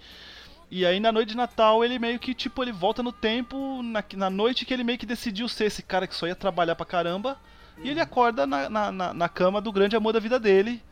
E 0.70 0.84
aí 0.84 0.98
na 0.98 1.12
noite 1.12 1.30
de 1.30 1.36
Natal 1.36 1.84
ele 1.84 1.98
meio 1.98 2.18
que, 2.18 2.34
tipo, 2.34 2.62
ele 2.62 2.72
volta 2.72 3.02
no 3.02 3.12
tempo, 3.12 3.82
na, 3.82 4.04
na 4.14 4.30
noite 4.30 4.64
que 4.64 4.74
ele 4.74 4.84
meio 4.84 4.98
que 4.98 5.06
decidiu 5.06 5.48
ser 5.48 5.66
esse 5.66 5.82
cara 5.82 6.06
que 6.06 6.14
só 6.14 6.26
ia 6.26 6.34
trabalhar 6.34 6.74
pra 6.74 6.84
caramba. 6.84 7.38
E 7.78 7.90
ele 7.90 8.00
acorda 8.00 8.46
na, 8.46 8.68
na, 8.68 9.12
na, 9.12 9.28
cama 9.28 9.60
do 9.60 9.70
grande 9.70 9.94
amor 9.94 10.12
da 10.12 10.18
vida 10.18 10.40
dele. 10.40 10.82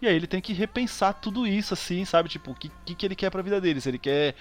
E 0.00 0.08
aí 0.08 0.16
ele 0.16 0.26
tem 0.26 0.40
que 0.40 0.52
repensar 0.52 1.12
tudo 1.12 1.46
isso, 1.46 1.74
assim, 1.74 2.04
sabe? 2.04 2.28
Tipo, 2.28 2.52
o 2.52 2.54
que, 2.54 2.70
que, 2.84 2.94
que 2.94 3.06
ele 3.06 3.14
quer 3.14 3.30
pra 3.30 3.42
vida 3.42 3.60
dele. 3.60 3.80
Se 3.80 3.90
ele 3.90 3.98
quer 3.98 4.34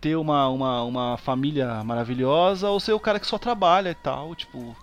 ter 0.00 0.16
uma, 0.16 0.48
uma, 0.48 0.82
uma 0.84 1.16
família 1.16 1.82
maravilhosa 1.82 2.70
ou 2.70 2.78
ser 2.78 2.92
o 2.92 3.00
cara 3.00 3.18
que 3.18 3.26
só 3.26 3.38
trabalha 3.38 3.90
e 3.90 3.94
tal, 3.94 4.34
tipo. 4.34 4.76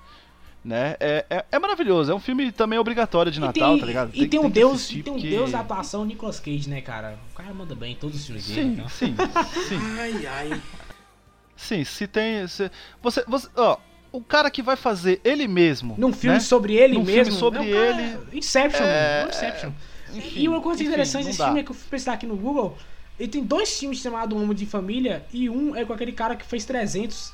Né? 0.64 0.96
É, 1.00 1.26
é, 1.28 1.46
é 1.54 1.58
maravilhoso, 1.60 2.12
é 2.12 2.16
um 2.16 2.20
filme 2.20 2.52
também 2.52 2.78
obrigatório 2.78 3.32
de 3.32 3.40
Natal, 3.40 3.72
tem, 3.72 3.80
tá 3.80 3.86
ligado? 3.88 4.12
e 4.14 4.28
tem, 4.28 4.40
um 4.40 4.44
que 4.44 4.50
deus, 4.52 4.88
tem 4.90 5.00
um 5.00 5.04
porque- 5.04 5.30
deus 5.30 5.52
da 5.52 5.62
atuação, 5.62 6.06
Nicolas 6.06 6.40
Cage, 6.40 6.70
né, 6.70 6.82
cara? 6.82 7.18
O 7.32 7.36
cara 7.36 7.52
manda 7.52 7.74
bem 7.74 7.94
em 7.94 7.96
todos 7.96 8.16
os 8.20 8.26
filmes 8.28 8.46
dele. 8.48 8.62
Sim, 8.62 8.74
então. 8.74 8.88
sim, 8.90 9.16
sim. 9.68 9.80
Ai, 10.00 10.28
ai. 10.28 10.62
Sim, 11.56 11.84
se 11.84 12.06
tem. 12.08 12.48
Se, 12.48 12.70
você, 13.02 13.24
você, 13.28 13.48
ó, 13.56 13.78
o 14.12 14.22
cara 14.22 14.52
que 14.52 14.62
vai 14.62 14.76
fazer 14.76 15.20
ele 15.24 15.48
mesmo. 15.48 15.96
Num 15.98 16.14
filme 16.14 16.36
né? 16.36 16.40
sobre 16.40 16.76
ele 16.76 16.94
Num 16.94 17.04
mesmo. 17.04 17.24
filme 17.26 17.40
sobre 17.40 17.60
é 17.60 17.62
um 17.62 17.74
cara- 17.74 18.02
ele. 18.04 18.38
Inception, 18.38 18.84
É, 18.86 19.20
mano. 19.22 19.30
Inception. 19.32 19.72
Enfim, 20.14 20.40
e 20.42 20.48
uma 20.48 20.62
coisa 20.62 20.82
enfim, 20.82 20.92
interessante 20.92 21.26
desse 21.26 21.38
dá. 21.40 21.46
filme 21.46 21.62
é 21.62 21.64
que 21.64 21.72
eu 21.72 21.76
fui 21.76 21.88
pesquisar 21.90 22.14
aqui 22.14 22.28
no 22.28 22.36
Google. 22.36 22.78
Ele 23.20 23.30
tem 23.30 23.44
dois 23.44 23.80
filmes 23.80 24.00
chamados 24.00 24.38
Homem 24.40 24.54
de 24.56 24.66
Família 24.66 25.26
e 25.34 25.50
um 25.50 25.76
é 25.76 25.86
com 25.86 25.94
aquele 25.94 26.12
cara 26.12 26.36
que 26.36 26.46
fez 26.46 26.66
300. 26.66 27.32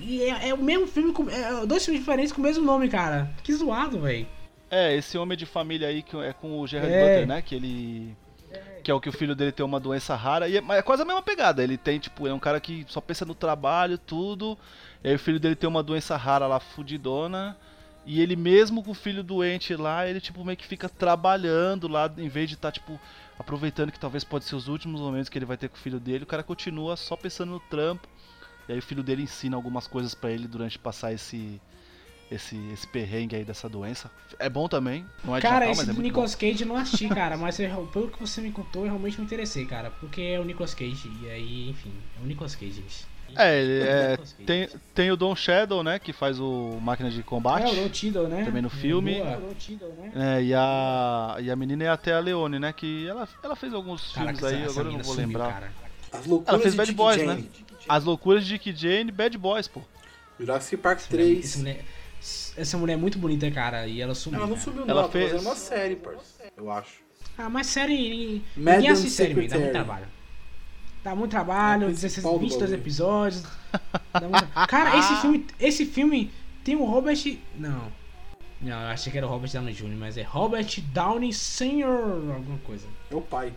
E 0.00 0.22
é, 0.22 0.48
é 0.48 0.54
o 0.54 0.58
mesmo 0.58 0.86
filme, 0.86 1.12
com, 1.12 1.28
é 1.28 1.66
dois 1.66 1.84
filmes 1.84 2.00
diferentes 2.00 2.32
com 2.32 2.40
o 2.40 2.44
mesmo 2.44 2.64
nome, 2.64 2.88
cara. 2.88 3.30
Que 3.42 3.52
zoado, 3.52 4.00
velho. 4.00 4.26
É, 4.70 4.94
esse 4.94 5.18
homem 5.18 5.36
de 5.36 5.46
família 5.46 5.88
aí 5.88 6.02
que 6.02 6.16
é 6.16 6.32
com 6.32 6.60
o 6.60 6.66
Gerard 6.66 6.92
É. 6.92 7.00
Butler, 7.00 7.26
né? 7.26 7.42
Que 7.42 7.54
ele. 7.54 8.16
Que 8.82 8.90
é 8.90 8.94
o 8.94 9.00
que 9.00 9.08
o 9.08 9.12
filho 9.12 9.34
dele 9.34 9.52
tem 9.52 9.64
uma 9.66 9.78
doença 9.78 10.14
rara. 10.14 10.48
E 10.48 10.56
é, 10.56 10.62
é 10.70 10.82
quase 10.82 11.02
a 11.02 11.04
mesma 11.04 11.22
pegada. 11.22 11.62
Ele 11.62 11.76
tem, 11.76 11.98
tipo, 11.98 12.26
é 12.26 12.32
um 12.32 12.38
cara 12.38 12.58
que 12.60 12.84
só 12.88 13.00
pensa 13.00 13.24
no 13.24 13.34
trabalho, 13.34 13.98
tudo. 13.98 14.56
E 15.04 15.08
aí 15.08 15.14
o 15.14 15.18
filho 15.18 15.38
dele 15.38 15.54
tem 15.54 15.68
uma 15.68 15.82
doença 15.82 16.16
rara 16.16 16.46
lá, 16.46 16.58
fudidona. 16.58 17.56
E 18.06 18.20
ele 18.20 18.34
mesmo 18.34 18.82
com 18.82 18.92
o 18.92 18.94
filho 18.94 19.22
doente 19.22 19.76
lá, 19.76 20.08
ele 20.08 20.20
tipo 20.20 20.42
meio 20.44 20.56
que 20.56 20.66
fica 20.66 20.88
trabalhando 20.88 21.86
lá, 21.86 22.10
em 22.16 22.28
vez 22.28 22.48
de 22.48 22.54
estar, 22.54 22.72
tipo, 22.72 22.98
aproveitando 23.38 23.92
que 23.92 24.00
talvez 24.00 24.24
pode 24.24 24.46
ser 24.46 24.56
os 24.56 24.68
últimos 24.68 25.00
momentos 25.00 25.28
que 25.28 25.36
ele 25.36 25.44
vai 25.44 25.56
ter 25.56 25.68
com 25.68 25.76
o 25.76 25.80
filho 25.80 26.00
dele, 26.00 26.24
o 26.24 26.26
cara 26.26 26.42
continua 26.42 26.96
só 26.96 27.14
pensando 27.14 27.52
no 27.52 27.60
trampo. 27.60 28.08
E 28.70 28.72
aí 28.72 28.78
o 28.78 28.82
filho 28.82 29.02
dele 29.02 29.22
ensina 29.24 29.56
algumas 29.56 29.88
coisas 29.88 30.14
pra 30.14 30.30
ele 30.30 30.46
durante 30.46 30.78
passar 30.78 31.12
esse. 31.12 31.60
Esse, 32.30 32.56
esse 32.72 32.86
perrengue 32.86 33.34
aí 33.34 33.44
dessa 33.44 33.68
doença. 33.68 34.08
É 34.38 34.48
bom 34.48 34.68
também, 34.68 35.04
não 35.24 35.34
é 35.34 35.40
de 35.40 35.42
Cara, 35.48 35.68
esse 35.68 35.80
mas 35.80 35.88
é 35.88 35.92
do 35.92 36.00
Nicolas 36.00 36.36
Cage 36.36 36.60
eu 36.62 36.68
não 36.68 36.76
assisti, 36.76 37.08
cara. 37.10 37.36
Mas 37.36 37.58
eu- 37.58 37.88
pelo 37.88 38.08
que 38.08 38.20
você 38.20 38.40
me 38.40 38.52
contou, 38.52 38.82
eu 38.82 38.86
realmente 38.90 39.18
me 39.18 39.26
interessei, 39.26 39.66
cara. 39.66 39.90
Porque 39.90 40.20
é 40.22 40.38
o 40.38 40.44
Nicolas 40.44 40.72
Cage. 40.72 41.10
E 41.20 41.28
aí, 41.28 41.68
enfim, 41.68 41.92
é 42.16 42.22
o 42.22 42.26
Nicolas 42.28 42.54
Cage, 42.54 42.70
gente. 42.74 43.04
É, 43.34 43.60
ele 43.60 43.82
é, 43.82 44.10
Nicolas 44.10 44.32
Cage. 44.32 44.44
tem, 44.46 44.68
tem 44.94 45.10
o 45.10 45.16
Don 45.16 45.34
Shadow, 45.34 45.82
né, 45.82 45.98
que 45.98 46.12
faz 46.12 46.38
o 46.38 46.78
Máquina 46.80 47.10
de 47.10 47.20
Combate. 47.24 47.64
É, 47.66 47.72
o 47.72 47.82
Don 47.82 47.88
Tiddle, 47.88 48.28
né? 48.28 48.44
Também 48.44 48.62
no 48.62 48.70
filme. 48.70 49.20
O 49.20 49.40
Don 49.40 49.54
Tiddle, 49.54 49.92
né? 49.98 50.12
É, 50.38 50.42
e 50.44 50.54
a, 50.54 51.36
e 51.40 51.50
a 51.50 51.56
menina 51.56 51.82
é 51.82 51.88
até 51.88 52.12
a 52.14 52.20
Leone, 52.20 52.60
né, 52.60 52.72
que 52.72 53.08
ela, 53.08 53.28
ela 53.42 53.56
fez 53.56 53.74
alguns 53.74 54.12
Caraca, 54.12 54.38
filmes 54.38 54.54
aí, 54.54 54.64
agora 54.70 54.86
eu 54.86 54.92
não 54.92 55.00
vou 55.00 55.14
sumiu, 55.16 55.26
lembrar. 55.26 55.72
Ela 56.46 56.58
fez 56.60 56.76
Bad 56.76 56.92
Boys, 56.92 57.16
Jane. 57.20 57.42
né? 57.42 57.48
As 57.90 58.04
loucuras 58.04 58.44
de 58.46 58.52
Dick 58.52 58.72
Jane 58.74 59.08
e 59.08 59.12
Bad 59.12 59.36
Boys, 59.36 59.66
pô. 59.68 59.82
Jurassic 60.38 60.76
Park 60.76 60.98
Essa 61.00 61.10
mulher- 61.10 61.24
3. 61.34 61.44
Essa 61.44 61.58
mulher, 61.58 61.84
essa 62.56 62.78
mulher 62.78 62.92
é 62.94 62.96
muito 62.96 63.18
bonita, 63.18 63.50
cara. 63.50 63.86
E 63.86 64.00
ela 64.00 64.14
sumiu. 64.14 64.38
Ela 64.40 64.48
não 64.48 64.56
Ela 64.56 64.72
não, 64.74 64.88
ela 64.88 65.02
tá 65.04 65.08
fez- 65.10 65.30
fazendo 65.32 65.46
uma 65.46 65.56
série, 65.56 65.96
parça. 65.96 66.44
Eu 66.56 66.70
acho. 66.70 66.94
Ah, 67.36 67.48
mas 67.50 67.66
série. 67.66 68.42
Madam 68.56 68.74
Ninguém 68.76 68.90
assiste 68.90 69.10
série, 69.10 69.34
velho. 69.34 69.48
Dá 69.48 69.58
muito 69.58 69.72
trabalho. 69.72 70.06
Dá 71.02 71.14
muito 71.16 71.30
É 71.30 71.36
trabalho, 71.36 71.86
principal 71.86 72.10
16, 72.10 72.24
do 72.24 72.38
22 72.38 72.60
bagulho. 72.70 72.82
episódios. 72.82 73.42
Dá 74.12 74.20
muito... 74.28 74.46
Cara, 74.68 74.98
esse 74.98 75.16
filme, 75.20 75.46
esse 75.58 75.86
filme 75.86 76.30
tem 76.62 76.76
o 76.76 76.84
Robert. 76.84 77.18
Não. 77.56 77.90
Não, 78.60 78.82
eu 78.82 78.88
achei 78.88 79.10
que 79.10 79.16
era 79.16 79.26
o 79.26 79.30
Robert 79.30 79.50
Downey 79.50 79.72
Jr., 79.72 79.96
mas 79.96 80.18
é 80.18 80.22
Robert 80.22 80.68
Downey 80.92 81.32
Sr. 81.32 81.86
alguma 82.34 82.58
coisa. 82.58 82.86
É 83.10 83.14
o 83.14 83.22
pai. 83.22 83.54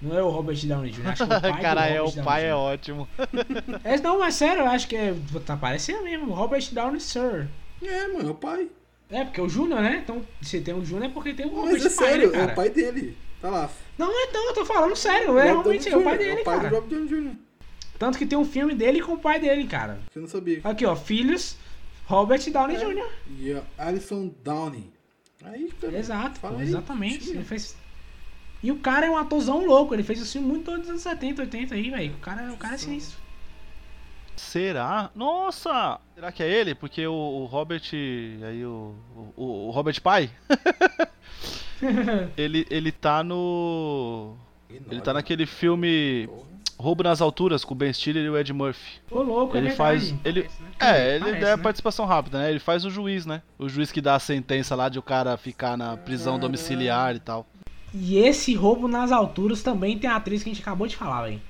Não 0.00 0.16
é 0.16 0.22
o 0.22 0.28
Robert 0.28 0.56
Downey 0.64 0.90
Jr., 0.92 1.08
acho 1.08 1.26
que 1.26 1.32
é 1.32 1.36
o 1.36 1.40
pai 1.40 1.60
Cara, 1.60 1.86
é, 1.88 2.00
o 2.02 2.12
pai 2.24 2.44
é 2.44 2.48
Jr. 2.50 2.56
ótimo. 2.56 3.08
É, 3.84 3.98
não, 4.00 4.18
mas 4.20 4.34
sério, 4.34 4.62
eu 4.62 4.66
acho 4.68 4.86
que 4.88 4.96
é. 4.96 5.14
Tá 5.44 5.56
parecendo 5.56 6.04
mesmo, 6.04 6.32
Robert 6.32 6.62
Downey 6.72 7.00
Sr. 7.00 7.48
É, 7.82 8.08
mano, 8.08 8.28
é 8.28 8.32
o 8.32 8.34
pai. 8.34 8.68
É, 9.10 9.24
porque 9.24 9.40
é 9.40 9.42
o 9.42 9.48
Júnior, 9.48 9.80
né? 9.80 10.00
Então, 10.04 10.22
se 10.42 10.60
tem 10.60 10.74
o 10.74 10.84
Júnior 10.84 11.10
é 11.10 11.12
porque 11.12 11.32
tem 11.34 11.46
o 11.46 11.50
Robert 11.50 11.72
Mas 11.82 11.86
é 11.86 11.88
pai, 11.96 12.06
né, 12.06 12.12
sério, 12.12 12.28
é 12.28 12.38
cara? 12.38 12.52
o 12.52 12.54
pai 12.54 12.70
dele. 12.70 13.16
Tá 13.40 13.48
lá. 13.50 13.70
Não, 13.96 14.12
então, 14.24 14.46
eu 14.48 14.54
tô 14.54 14.64
falando 14.64 14.94
sério, 14.94 15.38
é 15.38 15.44
realmente 15.44 15.88
é 15.88 15.96
o 15.96 16.02
pai 16.04 16.18
dele, 16.18 16.30
É 16.38 16.42
o 16.42 16.44
pai 16.44 16.56
cara. 16.58 16.68
do 16.68 16.74
Robert 16.74 16.90
Downey 16.90 17.08
Jr. 17.08 17.36
Tanto 17.98 18.18
que 18.18 18.26
tem 18.26 18.38
um 18.38 18.44
filme 18.44 18.74
dele 18.74 19.00
com 19.00 19.14
o 19.14 19.18
pai 19.18 19.40
dele, 19.40 19.66
cara. 19.66 19.98
Você 20.12 20.20
não 20.20 20.28
sabia. 20.28 20.60
Aqui, 20.62 20.84
ó, 20.86 20.94
filhos, 20.94 21.56
Robert 22.06 22.40
Downey 22.50 22.76
É. 22.76 22.78
Jr. 22.80 23.06
E 23.38 23.52
a 23.54 23.62
Alison 23.86 24.32
Downey. 24.44 24.92
Aí, 25.44 25.72
cara. 25.80 25.96
Exato, 25.98 26.38
fala 26.38 26.54
pô, 26.54 26.60
aí, 26.60 26.66
exatamente. 26.68 27.30
Ele 27.30 27.44
fez... 27.44 27.76
E 28.62 28.72
o 28.72 28.78
cara 28.78 29.06
é 29.06 29.10
um 29.10 29.16
atorzão 29.16 29.64
louco, 29.64 29.94
ele 29.94 30.02
fez 30.02 30.32
filme 30.32 30.48
muito 30.48 30.76
dos 30.76 30.88
anos 30.88 31.02
70, 31.02 31.42
80 31.42 31.74
aí, 31.74 31.90
velho. 31.90 32.14
O 32.14 32.18
cara, 32.18 32.52
o 32.52 32.56
cara 32.56 32.74
é 32.74 32.78
sinistro. 32.78 33.18
Será? 34.36 35.10
Nossa! 35.14 36.00
Será 36.14 36.30
que 36.32 36.42
é 36.42 36.48
ele? 36.48 36.74
Porque 36.74 37.06
o, 37.06 37.12
o 37.12 37.44
Robert. 37.46 37.82
Aí 37.92 38.64
o. 38.64 38.94
O, 39.36 39.66
o 39.68 39.70
Robert 39.70 40.00
Pai? 40.00 40.30
ele, 42.36 42.66
ele 42.70 42.92
tá 42.92 43.22
no. 43.22 44.36
Ele 44.70 45.00
tá 45.00 45.12
naquele 45.12 45.46
filme 45.46 46.28
Roubo 46.78 47.02
nas 47.02 47.20
Alturas 47.20 47.64
com 47.64 47.74
o 47.74 47.76
Ben 47.76 47.92
Stiller 47.92 48.24
e 48.24 48.30
o 48.30 48.38
Ed 48.38 48.52
Murphy. 48.52 49.00
Ô, 49.10 49.22
louco, 49.22 49.56
é 49.56 49.60
Ele 49.60 49.68
verdade. 49.68 49.76
faz. 49.76 50.14
Ele, 50.24 50.42
Parece, 50.42 50.62
né? 50.62 50.70
é, 50.78 51.14
ele 51.16 51.24
Parece, 51.24 51.44
é 51.44 51.56
né? 51.56 51.62
participação 51.62 52.06
rápida, 52.06 52.38
né? 52.38 52.50
Ele 52.50 52.60
faz 52.60 52.84
o 52.84 52.90
juiz, 52.90 53.26
né? 53.26 53.42
O 53.58 53.68
juiz 53.68 53.90
que 53.90 54.00
dá 54.00 54.14
a 54.14 54.20
sentença 54.20 54.76
lá 54.76 54.88
de 54.88 54.98
o 54.98 55.02
cara 55.02 55.36
ficar 55.36 55.76
na 55.76 55.96
prisão 55.96 56.38
domiciliar 56.38 57.16
e 57.16 57.18
tal. 57.18 57.44
E 57.94 58.18
esse 58.18 58.54
roubo 58.54 58.86
nas 58.88 59.10
alturas 59.12 59.62
também 59.62 59.98
tem 59.98 60.08
a 60.08 60.16
atriz 60.16 60.42
que 60.42 60.50
a 60.50 60.52
gente 60.52 60.62
acabou 60.62 60.86
de 60.86 60.96
falar, 60.96 61.22
velho. 61.22 61.40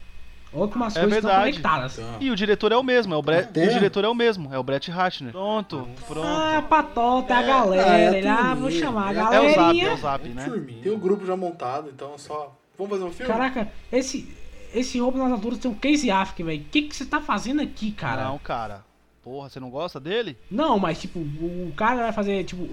Olha 0.52 0.70
como 0.70 0.84
as 0.84 0.96
É 0.96 1.00
coisas 1.00 1.18
estão 1.18 1.30
verdade. 1.30 1.50
conectadas. 1.52 1.98
Então, 1.98 2.16
E 2.20 2.30
o 2.30 2.36
diretor 2.36 2.72
é 2.72 2.76
o 2.76 2.82
mesmo, 2.82 3.12
é 3.12 3.16
o, 3.18 3.22
Brett, 3.22 3.48
o 3.50 3.68
diretor 3.70 4.04
é 4.04 4.08
o 4.08 4.14
mesmo, 4.14 4.54
é 4.54 4.58
o 4.58 4.62
Brett 4.62 4.90
Ratner. 4.90 5.30
Pronto, 5.32 5.86
pronto. 6.06 6.26
Ah, 6.26 6.62
patota, 6.66 7.34
a 7.36 7.42
galera. 7.42 7.90
ah, 7.92 7.98
é 7.98 8.08
a 8.08 8.14
ele, 8.16 8.26
ah, 8.28 8.42
vou 8.54 8.62
turminha. 8.62 8.80
chamar 8.80 9.08
a 9.08 9.34
É- 9.34 9.36
é 9.36 9.40
o 9.40 9.54
Zap, 9.54 9.80
é 9.80 9.92
o 9.92 9.96
Zap, 9.98 10.28
né? 10.30 10.44
turminha. 10.46 10.82
Tem 10.82 10.92
um 10.92 10.98
grupo 10.98 11.26
já 11.26 11.36
montado, 11.36 11.90
então 11.90 12.14
é 12.14 12.18
só. 12.18 12.56
Vamos 12.78 12.92
fazer 12.92 13.04
um 13.04 13.12
filme? 13.12 13.30
Caraca, 13.30 13.68
esse, 13.92 14.34
esse 14.72 14.98
roubo 14.98 15.18
nas 15.18 15.30
alturas 15.32 15.58
tem 15.58 15.70
um 15.70 15.74
Casey 15.74 16.10
Affleck, 16.10 16.42
velho. 16.42 16.62
O 16.62 16.64
que, 16.64 16.82
que 16.82 16.96
você 16.96 17.04
tá 17.04 17.20
fazendo 17.20 17.60
aqui, 17.60 17.90
cara? 17.92 18.24
Não, 18.24 18.38
cara. 18.38 18.86
Porra, 19.22 19.50
você 19.50 19.60
não 19.60 19.68
gosta 19.68 20.00
dele? 20.00 20.38
Não, 20.50 20.78
mas 20.78 20.98
tipo, 20.98 21.18
o, 21.18 21.68
o 21.68 21.74
cara 21.76 21.96
vai 22.04 22.12
fazer, 22.12 22.44
tipo. 22.44 22.66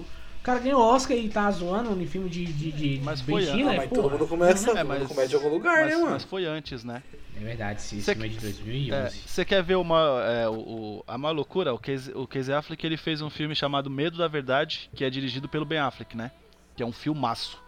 O 0.46 0.50
cara 0.52 0.60
ganhou 0.60 0.80
Oscar 0.80 1.16
e 1.16 1.28
tá 1.28 1.50
zoando 1.50 1.90
no 1.90 2.06
filme 2.06 2.30
de, 2.30 2.44
de, 2.44 2.70
de 2.70 3.00
Mas 3.02 3.20
foi 3.20 3.42
Stiller, 3.42 3.66
Ah, 3.68 3.76
mas 3.78 3.90
todo 3.90 4.08
mundo 4.10 4.28
começa, 4.28 4.62
É, 4.62 4.74
todo 4.74 4.78
mundo 4.78 4.86
mas- 5.00 5.08
começa 5.08 5.28
de 5.28 5.34
algum 5.34 5.48
lugar, 5.48 5.80
mas, 5.80 5.90
né, 5.90 5.96
mano? 5.96 6.10
mas 6.12 6.22
foi 6.22 6.44
antes, 6.44 6.84
né? 6.84 7.02
É 7.36 7.40
verdade, 7.44 7.82
sim, 7.82 7.96
esse 7.96 8.04
Cê- 8.04 8.12
filme 8.14 8.28
é 8.28 8.30
de 8.30 8.36
É, 8.38 8.40
2011. 8.42 9.20
Você 9.26 9.44
quer 9.44 9.60
ver 9.64 9.74
uma, 9.74 10.22
é, 10.24 10.48
o, 10.48 10.52
o- 10.52 11.04
a 11.04 11.18
má 11.18 11.32
loucura? 11.32 11.74
O 11.74 11.78
Casey, 11.80 12.14
o 12.14 12.28
Casey 12.28 12.54
Affleck 12.54 12.86
ele 12.86 12.96
fez 12.96 13.20
um 13.20 13.28
filme 13.28 13.56
chamado 13.56 13.90
Medo 13.90 14.16
da 14.18 14.28
Verdade, 14.28 14.88
que 14.94 15.04
é 15.04 15.10
dirigido 15.10 15.48
pelo 15.48 15.64
Ben 15.64 15.78
Affleck, 15.80 16.16
né? 16.16 16.30
Que 16.76 16.82
é 16.84 16.86
um 16.86 16.92
filmaço. 16.92 17.58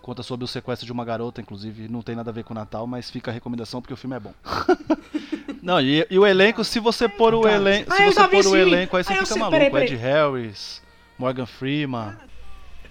Conta 0.00 0.22
sobre 0.22 0.44
o 0.44 0.46
sequestro 0.46 0.86
de 0.86 0.92
uma 0.92 1.04
garota, 1.04 1.40
inclusive, 1.40 1.88
não 1.88 2.00
tem 2.00 2.14
nada 2.14 2.30
a 2.30 2.32
ver 2.32 2.44
com 2.44 2.54
o 2.54 2.56
Natal, 2.56 2.86
mas 2.86 3.10
fica 3.10 3.32
a 3.32 3.34
recomendação 3.34 3.82
porque 3.82 3.92
o 3.92 3.96
filme 3.96 4.14
é 4.14 4.20
bom. 4.20 4.32
não, 5.60 5.80
e, 5.80 6.06
e 6.08 6.16
o 6.16 6.24
elenco, 6.24 6.62
se 6.62 6.78
você 6.78 7.08
pôr 7.08 7.34
o 7.34 7.48
elenco, 7.48 7.92
Ah, 7.92 7.96
se 7.96 8.02
eu 8.04 8.12
você 8.12 8.28
pôr 8.28 8.46
o 8.46 8.56
elenco, 8.56 8.96
aí 8.96 9.02
você 9.02 9.12
Ah, 9.12 9.16
fica 9.16 9.26
sei, 9.26 9.36
maluco. 9.38 9.58
peraí, 9.58 9.70
peraí. 9.70 9.86
Ed 9.88 9.96
Harris, 9.96 10.80
Morgan 11.20 11.44
Freeman. 11.44 12.16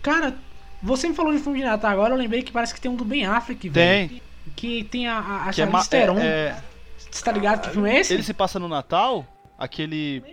Cara, 0.03 0.35
você 0.81 1.09
me 1.09 1.15
falou 1.15 1.33
de 1.33 1.39
filme 1.39 1.57
de 1.59 1.65
Natal 1.65 1.91
agora, 1.91 2.13
eu 2.13 2.17
lembrei 2.17 2.43
que 2.43 2.51
parece 2.51 2.73
que 2.73 2.79
tem 2.79 2.89
um 2.89 2.95
do 2.95 3.03
Ben 3.03 3.25
Affleck, 3.25 3.67
velho. 3.67 4.09
Tem, 4.09 4.21
Que 4.55 4.83
tem 4.83 5.07
a, 5.07 5.17
a, 5.17 5.49
a 5.49 5.51
que 5.51 5.61
é, 5.61 5.67
Theron. 5.89 6.19
é, 6.19 6.23
é, 6.23 6.63
Você 7.09 7.23
tá 7.23 7.31
ligado 7.31 7.61
que 7.61 7.71
filme 7.71 7.89
é 7.89 7.99
esse? 7.99 8.13
ele 8.13 8.23
se 8.23 8.33
passa 8.33 8.59
no 8.59 8.67
Natal, 8.67 9.25
aquele 9.57 10.23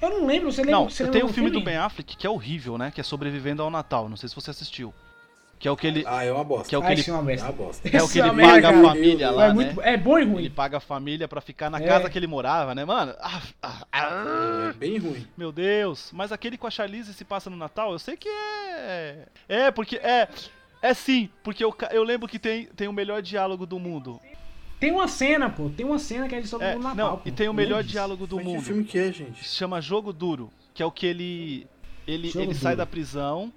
Eu 0.00 0.10
não 0.10 0.26
lembro, 0.26 0.50
você 0.50 0.62
lembra? 0.62 0.80
Não, 0.80 0.88
você 0.88 1.04
tem 1.04 1.12
lembra 1.12 1.26
um 1.26 1.32
filme 1.32 1.50
do 1.50 1.60
Ben 1.60 1.76
Affleck 1.76 2.16
que 2.16 2.26
é 2.26 2.30
horrível, 2.30 2.78
né? 2.78 2.90
Que 2.90 3.00
é 3.00 3.04
Sobrevivendo 3.04 3.62
ao 3.62 3.70
Natal. 3.70 4.08
Não 4.08 4.16
sei 4.16 4.28
se 4.28 4.34
você 4.34 4.50
assistiu. 4.50 4.94
Que 5.58 5.66
é 5.68 5.70
o 5.70 5.76
que 5.76 5.86
ele. 5.86 6.04
Ah, 6.06 6.22
é 6.22 6.30
uma 6.30 6.44
bosta. 6.44 6.68
Que 6.68 6.74
é 6.74 6.78
o 6.78 6.82
Ah, 6.82 6.86
que 6.86 6.92
ele, 6.92 7.00
esse 7.00 7.10
é 7.10 7.12
uma 7.14 7.32
É 7.32 7.36
uma 7.42 7.52
bosta. 7.52 7.88
é 7.88 8.02
o 8.02 8.08
que 8.08 8.18
ele 8.18 8.28
é 8.28 8.32
merda, 8.32 8.52
paga 8.52 8.68
a 8.68 8.72
cara. 8.72 8.88
família 8.88 9.30
lá, 9.30 9.44
é, 9.44 9.48
né? 9.48 9.54
muito, 9.54 9.80
é 9.80 9.96
bom 9.96 10.18
e 10.18 10.24
ruim. 10.24 10.38
Ele 10.40 10.50
paga 10.50 10.76
a 10.76 10.80
família 10.80 11.26
pra 11.26 11.40
ficar 11.40 11.70
na 11.70 11.78
É. 11.78 11.86
casa 11.86 12.10
que 12.10 12.18
ele 12.18 12.26
morava, 12.26 12.74
né, 12.74 12.84
mano? 12.84 13.14
Ah, 13.18 13.42
ah, 13.62 13.86
ah, 13.92 14.68
É 14.70 14.72
bem 14.74 14.98
ruim. 14.98 15.26
meu 15.36 15.50
Deus. 15.50 16.10
Mas 16.12 16.30
aquele 16.30 16.58
com 16.58 16.66
a 16.66 16.70
Charlize 16.70 17.14
se 17.14 17.24
passa 17.24 17.48
no 17.48 17.56
Natal, 17.56 17.92
eu 17.92 17.98
sei 17.98 18.16
que 18.16 18.28
é. 18.28 19.26
É, 19.48 19.70
porque. 19.70 19.96
É. 19.96 20.28
É 20.82 20.92
sim, 20.92 21.30
porque 21.42 21.64
eu, 21.64 21.74
eu 21.90 22.04
lembro 22.04 22.28
que 22.28 22.38
tem, 22.38 22.66
tem 22.66 22.86
o 22.86 22.92
melhor 22.92 23.22
diálogo 23.22 23.64
do 23.64 23.78
mundo. 23.78 24.20
Tem 24.78 24.92
uma 24.92 25.08
cena, 25.08 25.48
pô. 25.48 25.70
Tem 25.70 25.86
uma 25.86 25.98
cena 25.98 26.28
que 26.28 26.34
é 26.34 26.40
de 26.40 26.46
sobre 26.46 26.66
É, 26.66 26.76
o 26.76 26.78
Natal. 26.78 26.94
não, 27.12 27.16
pô. 27.16 27.22
e 27.24 27.32
tem 27.32 27.48
o 27.48 27.54
melhor 27.54 27.82
diálogo 27.82 28.26
do 28.26 28.36
Mas 28.36 28.44
que 28.44 28.52
mundo. 28.52 28.62
filme 28.62 28.84
que 28.84 28.98
é, 28.98 29.10
gente? 29.10 29.42
Se 29.42 29.56
chama 29.56 29.80
Jogo 29.80 30.12
Duro, 30.12 30.52
que 30.74 30.82
é 30.82 30.86
o 30.86 30.90
que 30.92 31.06
ele. 31.06 31.66
Ele, 32.06 32.28
Jogo 32.28 32.44
ele 32.44 32.54
sai 32.54 32.76
da 32.76 32.84
prisão 32.86 33.50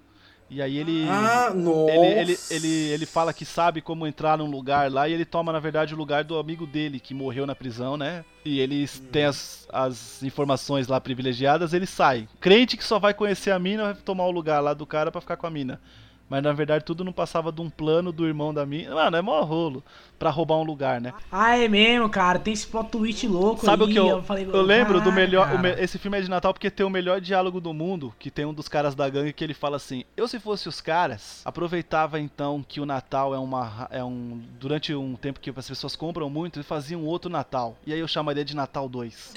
e 0.50 0.62
aí 0.62 0.78
ele. 0.78 1.06
Ah. 1.08 1.52
Ele, 1.54 2.20
ele, 2.20 2.38
ele, 2.50 2.68
ele 2.68 3.06
fala 3.06 3.32
que 3.32 3.45
sabe 3.45 3.82
como 3.82 4.08
entrar 4.08 4.38
num 4.38 4.50
lugar 4.50 4.91
lá 4.91 5.08
e 5.08 5.14
ele 5.14 5.26
toma, 5.26 5.54
na 5.54 5.60
verdade, 5.60 5.93
o 5.93 5.97
lugar 5.97 6.24
do 6.24 6.39
amigo 6.39 6.66
dele 6.66 7.00
que 7.00 7.14
morreu 7.14 7.45
na 7.45 7.56
prisão, 7.56 7.95
né? 7.95 8.26
E 8.43 8.60
ele 8.60 8.88
tem 9.12 9.26
as, 9.26 9.68
as 9.72 10.24
informações 10.24 10.88
lá 10.88 11.00
privilegiadas, 11.00 11.74
ele 11.74 11.86
sai. 11.86 12.28
Crente 12.39 12.76
que 12.76 12.84
só 12.84 12.97
vai 12.97 13.14
conhecer 13.14 13.52
a 13.52 13.60
mina 13.60 13.84
vai 13.84 13.93
tomar 13.93 14.26
o 14.26 14.32
lugar 14.32 14.60
lá 14.60 14.74
do 14.74 14.86
cara 14.86 15.12
pra 15.12 15.22
ficar 15.22 15.38
com 15.38 15.45
a 15.45 15.52
mina. 15.52 15.80
Mas 16.28 16.43
na 16.43 16.54
verdade 16.54 16.86
tudo 16.86 17.04
não 17.04 17.12
passava 17.12 17.52
de 17.52 17.62
um 17.62 17.70
plano 17.70 18.12
do 18.12 18.26
irmão 18.26 18.54
da 18.54 18.66
minha. 18.66 18.93
Mano, 18.93 19.18
é 19.18 19.22
mó 19.22 19.41
rolo 19.41 19.84
pra 20.20 20.30
roubar 20.30 20.57
um 20.57 20.63
lugar, 20.63 20.99
né? 21.01 21.13
Ah, 21.32 21.57
é 21.57 21.67
mesmo, 21.67 22.09
cara. 22.09 22.38
Tem 22.38 22.53
esse 22.53 22.67
plot 22.67 22.89
twist 22.91 23.26
louco 23.28 23.65
Sabe 23.65 23.86
aí. 23.86 23.89
o 23.89 23.93
que 23.93 23.97
eu, 23.97 24.22
falei, 24.22 24.45
eu 24.45 24.61
lembro 24.61 24.95
do 24.99 25.05
"Caraca, 25.05 25.15
melhor. 25.22 25.47
o 25.47 25.51
cara." 25.57 25.61
me- 25.61 25.82
esse 25.82 25.97
filme 25.97 26.17
é 26.17 26.22
de 26.22 26.30
Natal 26.30 26.53
porque 26.53 26.70
tem 26.70 26.86
o 26.86 26.89
melhor 26.89 27.22
diálogo 27.22 27.59
do 27.61 27.74
mundo. 27.74 28.13
Que 28.20 28.30
tem 28.30 28.45
um 28.45 28.53
dos 28.53 28.67
caras 28.67 28.93
da 28.93 29.07
gangue 29.09 29.32
que 29.34 29.43
ele 29.43 29.53
fala 29.53 29.78
assim: 29.78 30.03
Eu, 30.17 30.28
se 30.28 30.39
fosse 30.39 30.67
os 30.67 30.82
caras, 30.82 31.41
aproveitava 31.45 32.20
então 32.20 32.63
que 32.67 32.82
o 32.82 32.86
Natal 32.86 33.34
é 33.34 33.39
uma. 33.39 33.88
É 33.89 34.03
um, 34.03 34.41
durante 34.59 34.93
um 34.93 35.15
tempo 35.15 35.39
que 35.39 35.49
as 35.49 35.67
pessoas 35.67 35.95
compram 35.95 36.30
muito 36.30 36.59
e 36.59 36.63
faziam 36.63 37.05
outro 37.05 37.32
Natal. 37.32 37.78
E 37.88 37.93
aí 37.93 37.99
eu 37.99 38.07
chamaria 38.07 38.43
de 38.43 38.55
Natal 38.55 38.89
2. 38.89 39.34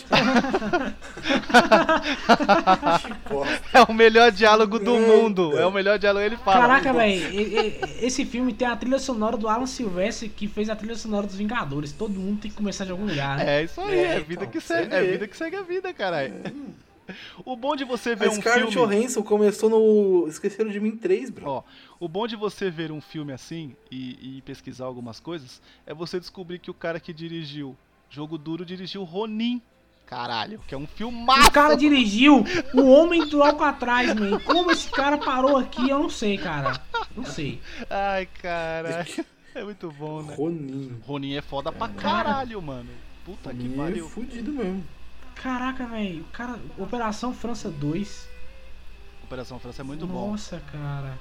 Porra. 3.28 3.48
é 3.72 3.82
o 3.82 3.92
melhor 3.94 4.30
diálogo 4.32 4.78
do 4.78 4.98
mundo. 4.98 5.56
É 5.58 5.66
o 5.66 5.70
melhor 5.70 5.98
diálogo. 5.98 6.24
Ele 6.24 6.36
fala. 6.36 6.60
Caraca, 6.60 6.92
velho, 6.92 7.22
esse 8.00 8.24
filme 8.24 8.52
tem 8.52 8.66
a 8.68 8.76
trilha 8.76 8.98
sonora 8.98 9.36
do 9.36 9.48
Alan 9.48 9.66
Silvestre 9.66 10.28
que 10.28 10.46
fez 10.48 10.68
a 10.68 10.71
trilha 10.76 10.96
sonora 10.96 11.26
dos 11.26 11.36
Vingadores. 11.36 11.92
Todo 11.92 12.18
mundo 12.18 12.40
tem 12.40 12.50
que 12.50 12.56
começar 12.56 12.84
de 12.84 12.90
algum 12.90 13.06
lugar, 13.06 13.38
né? 13.38 13.60
É 13.60 13.64
isso 13.64 13.80
aí, 13.80 13.98
É, 13.98 14.02
é, 14.02 14.14
então, 14.14 14.24
vida 14.24 14.46
que 14.46 14.60
você 14.60 14.74
segue, 14.74 14.94
é 14.94 15.02
vida 15.02 15.28
que 15.28 15.36
segue 15.36 15.56
a 15.56 15.62
vida, 15.62 15.92
caralho. 15.92 16.34
O 17.44 17.56
bom 17.56 17.74
de 17.74 17.84
você 17.84 18.14
ver 18.14 18.28
A 18.28 18.30
um 18.30 18.34
Scarlett 18.36 18.72
filme. 18.72 18.94
Johansson 18.94 19.22
começou 19.22 19.68
no 19.68 20.28
Esqueceram 20.28 20.70
de 20.70 20.78
Mim 20.80 20.96
3, 20.96 21.30
bro. 21.30 21.50
Ó, 21.50 21.62
o 21.98 22.08
bom 22.08 22.26
de 22.26 22.36
você 22.36 22.70
ver 22.70 22.92
um 22.92 23.00
filme 23.00 23.32
assim 23.32 23.74
e, 23.90 24.36
e 24.38 24.42
pesquisar 24.42 24.84
algumas 24.84 25.18
coisas 25.18 25.60
é 25.84 25.92
você 25.92 26.18
descobrir 26.20 26.58
que 26.60 26.70
o 26.70 26.74
cara 26.74 27.00
que 27.00 27.12
dirigiu 27.12 27.76
Jogo 28.08 28.38
Duro 28.38 28.64
dirigiu 28.64 29.02
Ronin. 29.04 29.60
Caralho, 30.06 30.60
que 30.66 30.74
é 30.74 30.78
um 30.78 30.86
filmaço. 30.86 31.48
O 31.48 31.52
cara 31.52 31.74
dirigiu 31.74 32.44
O 32.74 32.82
Homem 32.82 33.26
do 33.26 33.42
Alcatraz, 33.42 34.14
man. 34.14 34.38
Como 34.40 34.70
esse 34.70 34.88
cara 34.90 35.16
parou 35.18 35.56
aqui, 35.56 35.88
eu 35.88 35.98
não 35.98 36.10
sei, 36.10 36.36
cara. 36.38 36.80
Não 37.16 37.24
sei. 37.24 37.60
Ai, 37.90 38.26
caralho. 38.40 39.24
É 39.54 39.62
muito 39.62 39.90
bom, 39.92 40.22
né? 40.22 40.34
Ronin. 40.34 41.00
Ronin 41.06 41.34
é 41.34 41.42
foda 41.42 41.70
pra 41.70 41.88
caralho, 41.88 42.60
mano. 42.62 42.88
Puta 43.24 43.50
que 43.52 43.62
Ronin 43.62 43.74
é 43.74 43.76
pariu. 43.76 44.08
fudido 44.08 44.52
mesmo. 44.52 44.84
Caraca, 45.34 45.86
velho. 45.86 46.22
O 46.22 46.24
cara. 46.24 46.58
Operação 46.78 47.34
França 47.34 47.70
2. 47.70 48.28
Operação 49.24 49.58
França 49.58 49.82
é 49.82 49.84
muito 49.84 50.06
bom. 50.06 50.30
Nossa, 50.30 50.60
cara. 50.70 51.18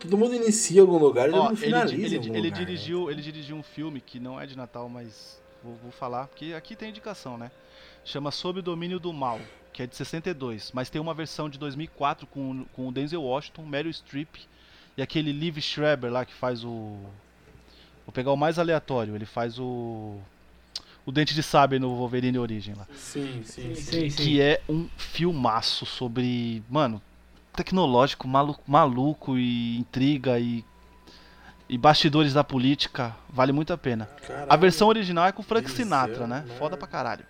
Todo 0.00 0.16
mundo 0.16 0.34
inicia 0.34 0.78
em 0.78 0.80
algum 0.80 0.98
lugar 0.98 1.28
e 1.30 1.34
ele, 1.34 1.56
finaliza 1.56 1.94
ele- 2.06 2.14
em 2.14 2.18
algum 2.18 2.34
ele 2.34 2.48
lugar, 2.48 2.58
né? 2.60 2.64
dirigiu, 2.66 3.10
ele 3.10 3.22
dirigiu 3.22 3.56
um 3.56 3.62
filme 3.62 4.00
que 4.00 4.18
não 4.18 4.40
é 4.40 4.46
de 4.46 4.56
Natal, 4.56 4.88
mas 4.88 5.40
vou, 5.62 5.74
vou 5.82 5.90
falar, 5.92 6.26
porque 6.28 6.54
aqui 6.54 6.74
tem 6.74 6.88
indicação, 6.90 7.36
né? 7.36 7.50
Chama 8.04 8.30
Sob 8.30 8.60
o 8.60 8.62
Domínio 8.62 8.98
do 8.98 9.12
Mal, 9.12 9.38
que 9.74 9.82
é 9.82 9.86
de 9.86 9.94
62, 9.94 10.70
mas 10.72 10.88
tem 10.88 10.98
uma 11.00 11.12
versão 11.12 11.50
de 11.50 11.58
2004 11.58 12.26
com, 12.26 12.64
com 12.72 12.88
o 12.88 12.92
Denzel 12.92 13.22
Washington, 13.22 13.66
Meryl 13.66 13.92
Streep 13.92 14.36
e 14.96 15.02
aquele 15.02 15.30
Liv 15.32 15.58
Schreiber 15.60 16.10
lá 16.10 16.24
que 16.24 16.32
faz 16.32 16.64
o... 16.64 16.96
Vou 18.10 18.12
pegar 18.12 18.32
o 18.32 18.36
mais 18.36 18.58
aleatório, 18.58 19.14
ele 19.14 19.24
faz 19.24 19.56
o... 19.60 20.18
O 21.06 21.12
Dente 21.12 21.32
de 21.32 21.44
Sabre 21.44 21.78
no 21.78 21.94
Wolverine 21.94 22.38
Origem 22.40 22.74
lá. 22.74 22.84
Sim, 22.96 23.40
sim, 23.44 23.72
sim. 23.76 24.08
Que 24.08 24.40
é 24.42 24.60
um 24.68 24.88
filmaço 24.98 25.86
sobre, 25.86 26.60
mano, 26.68 27.00
tecnológico, 27.54 28.26
maluco, 28.26 28.60
maluco 28.66 29.38
e 29.38 29.78
intriga 29.78 30.40
e, 30.40 30.64
e 31.68 31.78
bastidores 31.78 32.32
da 32.34 32.42
política. 32.42 33.14
Vale 33.28 33.52
muito 33.52 33.72
a 33.72 33.78
pena. 33.78 34.06
Caralho. 34.26 34.46
A 34.52 34.56
versão 34.56 34.88
original 34.88 35.26
é 35.26 35.32
com 35.32 35.40
o 35.42 35.44
Frank 35.44 35.70
Sinatra, 35.70 36.26
né? 36.26 36.42
uma- 36.46 36.54
Foda 36.56 36.76
pra 36.76 36.88
caralho. 36.88 37.24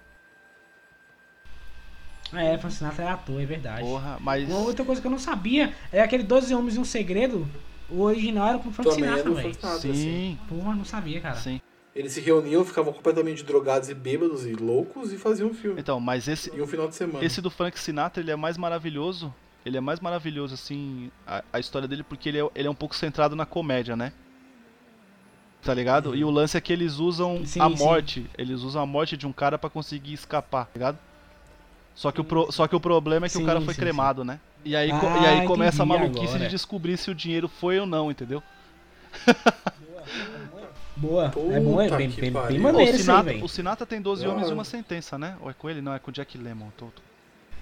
É, 2.32 2.56
Frank 2.56 2.74
Sinatra 2.74 3.04
é 3.04 3.08
ator, 3.08 3.40
é 3.40 3.44
verdade. 3.44 3.82
Porra, 3.82 4.16
mas. 4.20 4.48
Uma 4.48 4.60
outra 4.60 4.84
coisa 4.84 5.00
que 5.00 5.06
eu 5.06 5.10
não 5.10 5.18
sabia 5.18 5.74
é 5.92 6.00
aquele 6.00 6.22
12 6.22 6.54
Homens 6.54 6.76
e 6.76 6.78
um 6.78 6.84
Segredo. 6.84 7.46
O 7.90 8.02
original 8.02 8.48
era 8.48 8.58
com 8.58 8.68
o 8.68 8.72
Frank 8.72 8.90
Também 8.90 9.04
Sinatra, 9.04 9.24
velho. 9.30 9.40
Frank 9.40 9.56
Sinatra, 9.56 9.78
assim. 9.90 9.94
Sim, 9.94 10.38
Porra, 10.48 10.74
não 10.74 10.84
sabia, 10.84 11.20
cara. 11.20 11.36
sim. 11.36 11.60
Eles 11.94 12.12
se 12.12 12.20
reuniam, 12.20 12.64
ficavam 12.64 12.92
completamente 12.92 13.42
drogados 13.42 13.88
e 13.88 13.94
bêbados 13.94 14.46
e 14.46 14.52
loucos 14.54 15.12
e 15.12 15.18
faziam 15.18 15.48
um 15.50 15.54
filme. 15.54 15.80
Então, 15.80 15.98
mas 15.98 16.28
esse, 16.28 16.54
E 16.54 16.62
um 16.62 16.66
final 16.66 16.86
de 16.86 16.94
semana. 16.94 17.24
esse 17.24 17.40
do 17.40 17.50
Frank 17.50 17.78
Sinatra, 17.78 18.22
ele 18.22 18.30
é 18.30 18.36
mais 18.36 18.56
maravilhoso. 18.56 19.34
Ele 19.66 19.76
é 19.76 19.80
mais 19.80 19.98
maravilhoso, 20.00 20.54
assim, 20.54 21.10
a, 21.26 21.42
a 21.52 21.58
história 21.58 21.88
dele, 21.88 22.02
porque 22.04 22.28
ele 22.28 22.38
é, 22.40 22.48
ele 22.54 22.68
é 22.68 22.70
um 22.70 22.74
pouco 22.76 22.94
centrado 22.94 23.34
na 23.34 23.44
comédia, 23.44 23.96
né? 23.96 24.12
Tá 25.62 25.74
ligado? 25.74 26.14
E 26.16 26.24
o 26.24 26.30
lance 26.30 26.56
é 26.56 26.60
que 26.60 26.72
eles 26.72 26.94
usam 26.98 27.44
Sim, 27.44 27.60
a 27.60 27.68
sim. 27.68 27.76
morte. 27.76 28.30
Eles 28.38 28.62
usam 28.62 28.80
a 28.82 28.86
morte 28.86 29.16
de 29.16 29.26
um 29.26 29.32
cara 29.32 29.58
pra 29.58 29.68
conseguir 29.68 30.14
escapar, 30.14 30.66
tá 30.66 30.70
ligado? 30.74 30.98
Só 32.00 32.10
que 32.10 32.18
o, 32.18 32.24
pro- 32.24 32.50
só 32.50 32.66
que 32.66 32.74
o 32.74 32.80
problema 32.80 33.26
é 33.26 33.28
que 33.28 33.34
Sim, 33.36 33.42
o 33.42 33.46
cara 33.46 33.60
foi 33.60 33.74
sim, 33.74 33.80
cremado, 33.80 34.24
né? 34.24 34.40
E 34.64 34.74
aí, 34.74 34.90
Ah, 34.90 35.18
e 35.22 35.26
aí 35.26 35.46
começa 35.46 35.82
a 35.82 35.86
maluquice 35.86 36.28
agora. 36.28 36.44
de 36.44 36.48
descobrir 36.48 36.96
se 36.96 37.10
o 37.10 37.14
dinheiro 37.14 37.46
foi 37.46 37.78
ou 37.78 37.84
não, 37.84 38.10
entendeu? 38.10 38.42
Boa. 40.96 41.28
Puta 41.28 41.52
é 41.54 41.60
bom, 41.60 41.78
é 41.78 41.90
bem, 41.90 42.10
que 42.10 42.20
bem, 42.22 42.30
bem. 42.32 42.42
Pô, 42.42 42.58
maneiro 42.58 42.78
o, 42.78 42.80
aí, 42.80 42.98
Sinatra, 42.98 43.32
velho. 43.32 43.44
o 43.44 43.48
Sinatra 43.50 43.84
tem 43.86 44.00
12 44.00 44.24
Da 44.24 44.30
homens 44.30 44.48
e 44.48 44.52
uma 44.54 44.64
sentença, 44.64 45.18
né? 45.18 45.36
Ou 45.42 45.50
é 45.50 45.52
com 45.52 45.68
ele? 45.68 45.82
Não, 45.82 45.92
é 45.92 45.98
com 45.98 46.10
o 46.10 46.14
Jack 46.14 46.38
Lemmon. 46.38 46.68
Tô- 46.74 46.86
tô- 46.86 47.02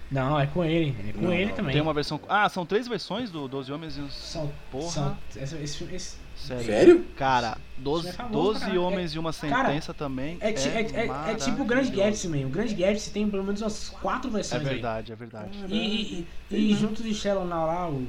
Não, 0.09 0.39
é 0.39 0.47
com 0.47 0.64
ele. 0.64 0.95
É 1.09 1.12
com 1.12 1.20
Não, 1.20 1.32
ele 1.32 1.47
não. 1.47 1.55
também. 1.57 1.72
Tem 1.72 1.82
uma 1.82 1.93
versão. 1.93 2.20
Ah, 2.28 2.49
são 2.49 2.64
três 2.64 2.86
versões 2.86 3.32
do 3.32 3.49
12 3.49 3.72
homens 3.72 3.97
e 3.97 4.01
um. 4.03 4.09
São, 4.09 4.49
Porra. 4.70 4.89
são- 4.91 5.18
esse, 5.34 5.57
esse, 5.57 5.84
esse- 5.93 6.16
Sério. 6.47 6.64
Sério? 6.64 7.05
Cara, 7.16 7.59
12, 7.76 8.09
Isso 8.09 8.09
é 8.09 8.12
famoso 8.16 8.32
pra 8.32 8.43
12 8.43 8.61
caralho. 8.61 8.82
homens 8.82 9.14
e 9.14 9.18
uma 9.18 9.32
sentença 9.32 9.93
também. 9.93 10.39
é, 10.41 10.53
ti- 10.53 10.68
é, 10.68 10.80
é, 10.80 11.32
é 11.32 11.34
tipo 11.34 11.62
o 11.62 11.64
Grande 11.64 11.91
Gatsby, 11.91 12.28
man. 12.41 12.47
O 12.47 12.51
Grande 12.51 12.74
Gatsby 12.74 13.11
tem 13.12 13.28
pelo 13.28 13.45
menos 13.45 13.61
umas 13.61 13.89
quatro 13.91 14.30
É 14.30 14.32
versões 14.32 14.62
aí. 14.62 14.68
verdade, 14.74 15.12
é 15.12 15.16
verdade. 15.16 15.59
E, 15.68 15.76
e, 15.76 16.26
e, 16.51 16.72
e 16.72 16.74
junto 16.74 17.03
de 17.03 17.12
Shallow 17.14 17.45
Now 17.45 17.66
lá, 17.66 17.89
o. 17.91 18.07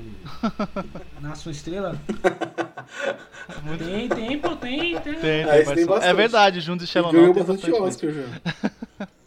Na 1.22 1.36
sua 1.36 1.52
estrela. 1.52 2.00
tem, 3.78 4.10
tem, 4.10 4.40
pô, 4.40 4.56
tem, 4.56 5.00
tem. 5.00 5.16
Tem, 5.16 5.44
Ah, 5.44 5.48
tem 5.52 5.62
esse 5.62 5.76
tem 5.88 5.96
é 6.02 6.14
verdade, 6.14 6.62
juntos 6.62 6.86
de 6.86 6.92
Shallow 6.92 7.12
ganhou 7.12 7.28
Now 7.28 7.36
tem 7.36 7.44
bastante 7.44 7.72
Oscar 7.74 8.12
já. 8.12 9.08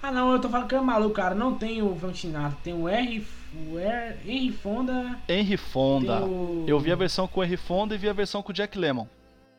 Ah 0.00 0.12
não, 0.12 0.32
eu 0.32 0.38
tô 0.40 0.48
falando 0.48 0.68
que 0.68 0.74
é 0.76 0.80
maluco, 0.80 1.12
cara. 1.14 1.34
Não 1.34 1.54
tem 1.54 1.82
o 1.82 1.94
Frank 1.96 2.16
Sinatra, 2.16 2.56
tem 2.62 2.72
o 2.72 2.88
R. 2.88 3.26
O 3.70 3.78
R 3.78 4.16
Henry 4.24 4.52
Fonda. 4.52 5.18
Henry 5.28 5.56
Fonda. 5.56 6.24
O... 6.24 6.64
Eu 6.66 6.78
vi 6.78 6.92
a 6.92 6.96
versão 6.96 7.26
com 7.26 7.40
o 7.40 7.44
Henry 7.44 7.56
Fonda 7.56 7.94
e 7.94 7.98
vi 7.98 8.08
a 8.08 8.12
versão 8.12 8.42
com 8.42 8.50
o 8.50 8.54
Jack 8.54 8.78
Lemmon. 8.78 9.06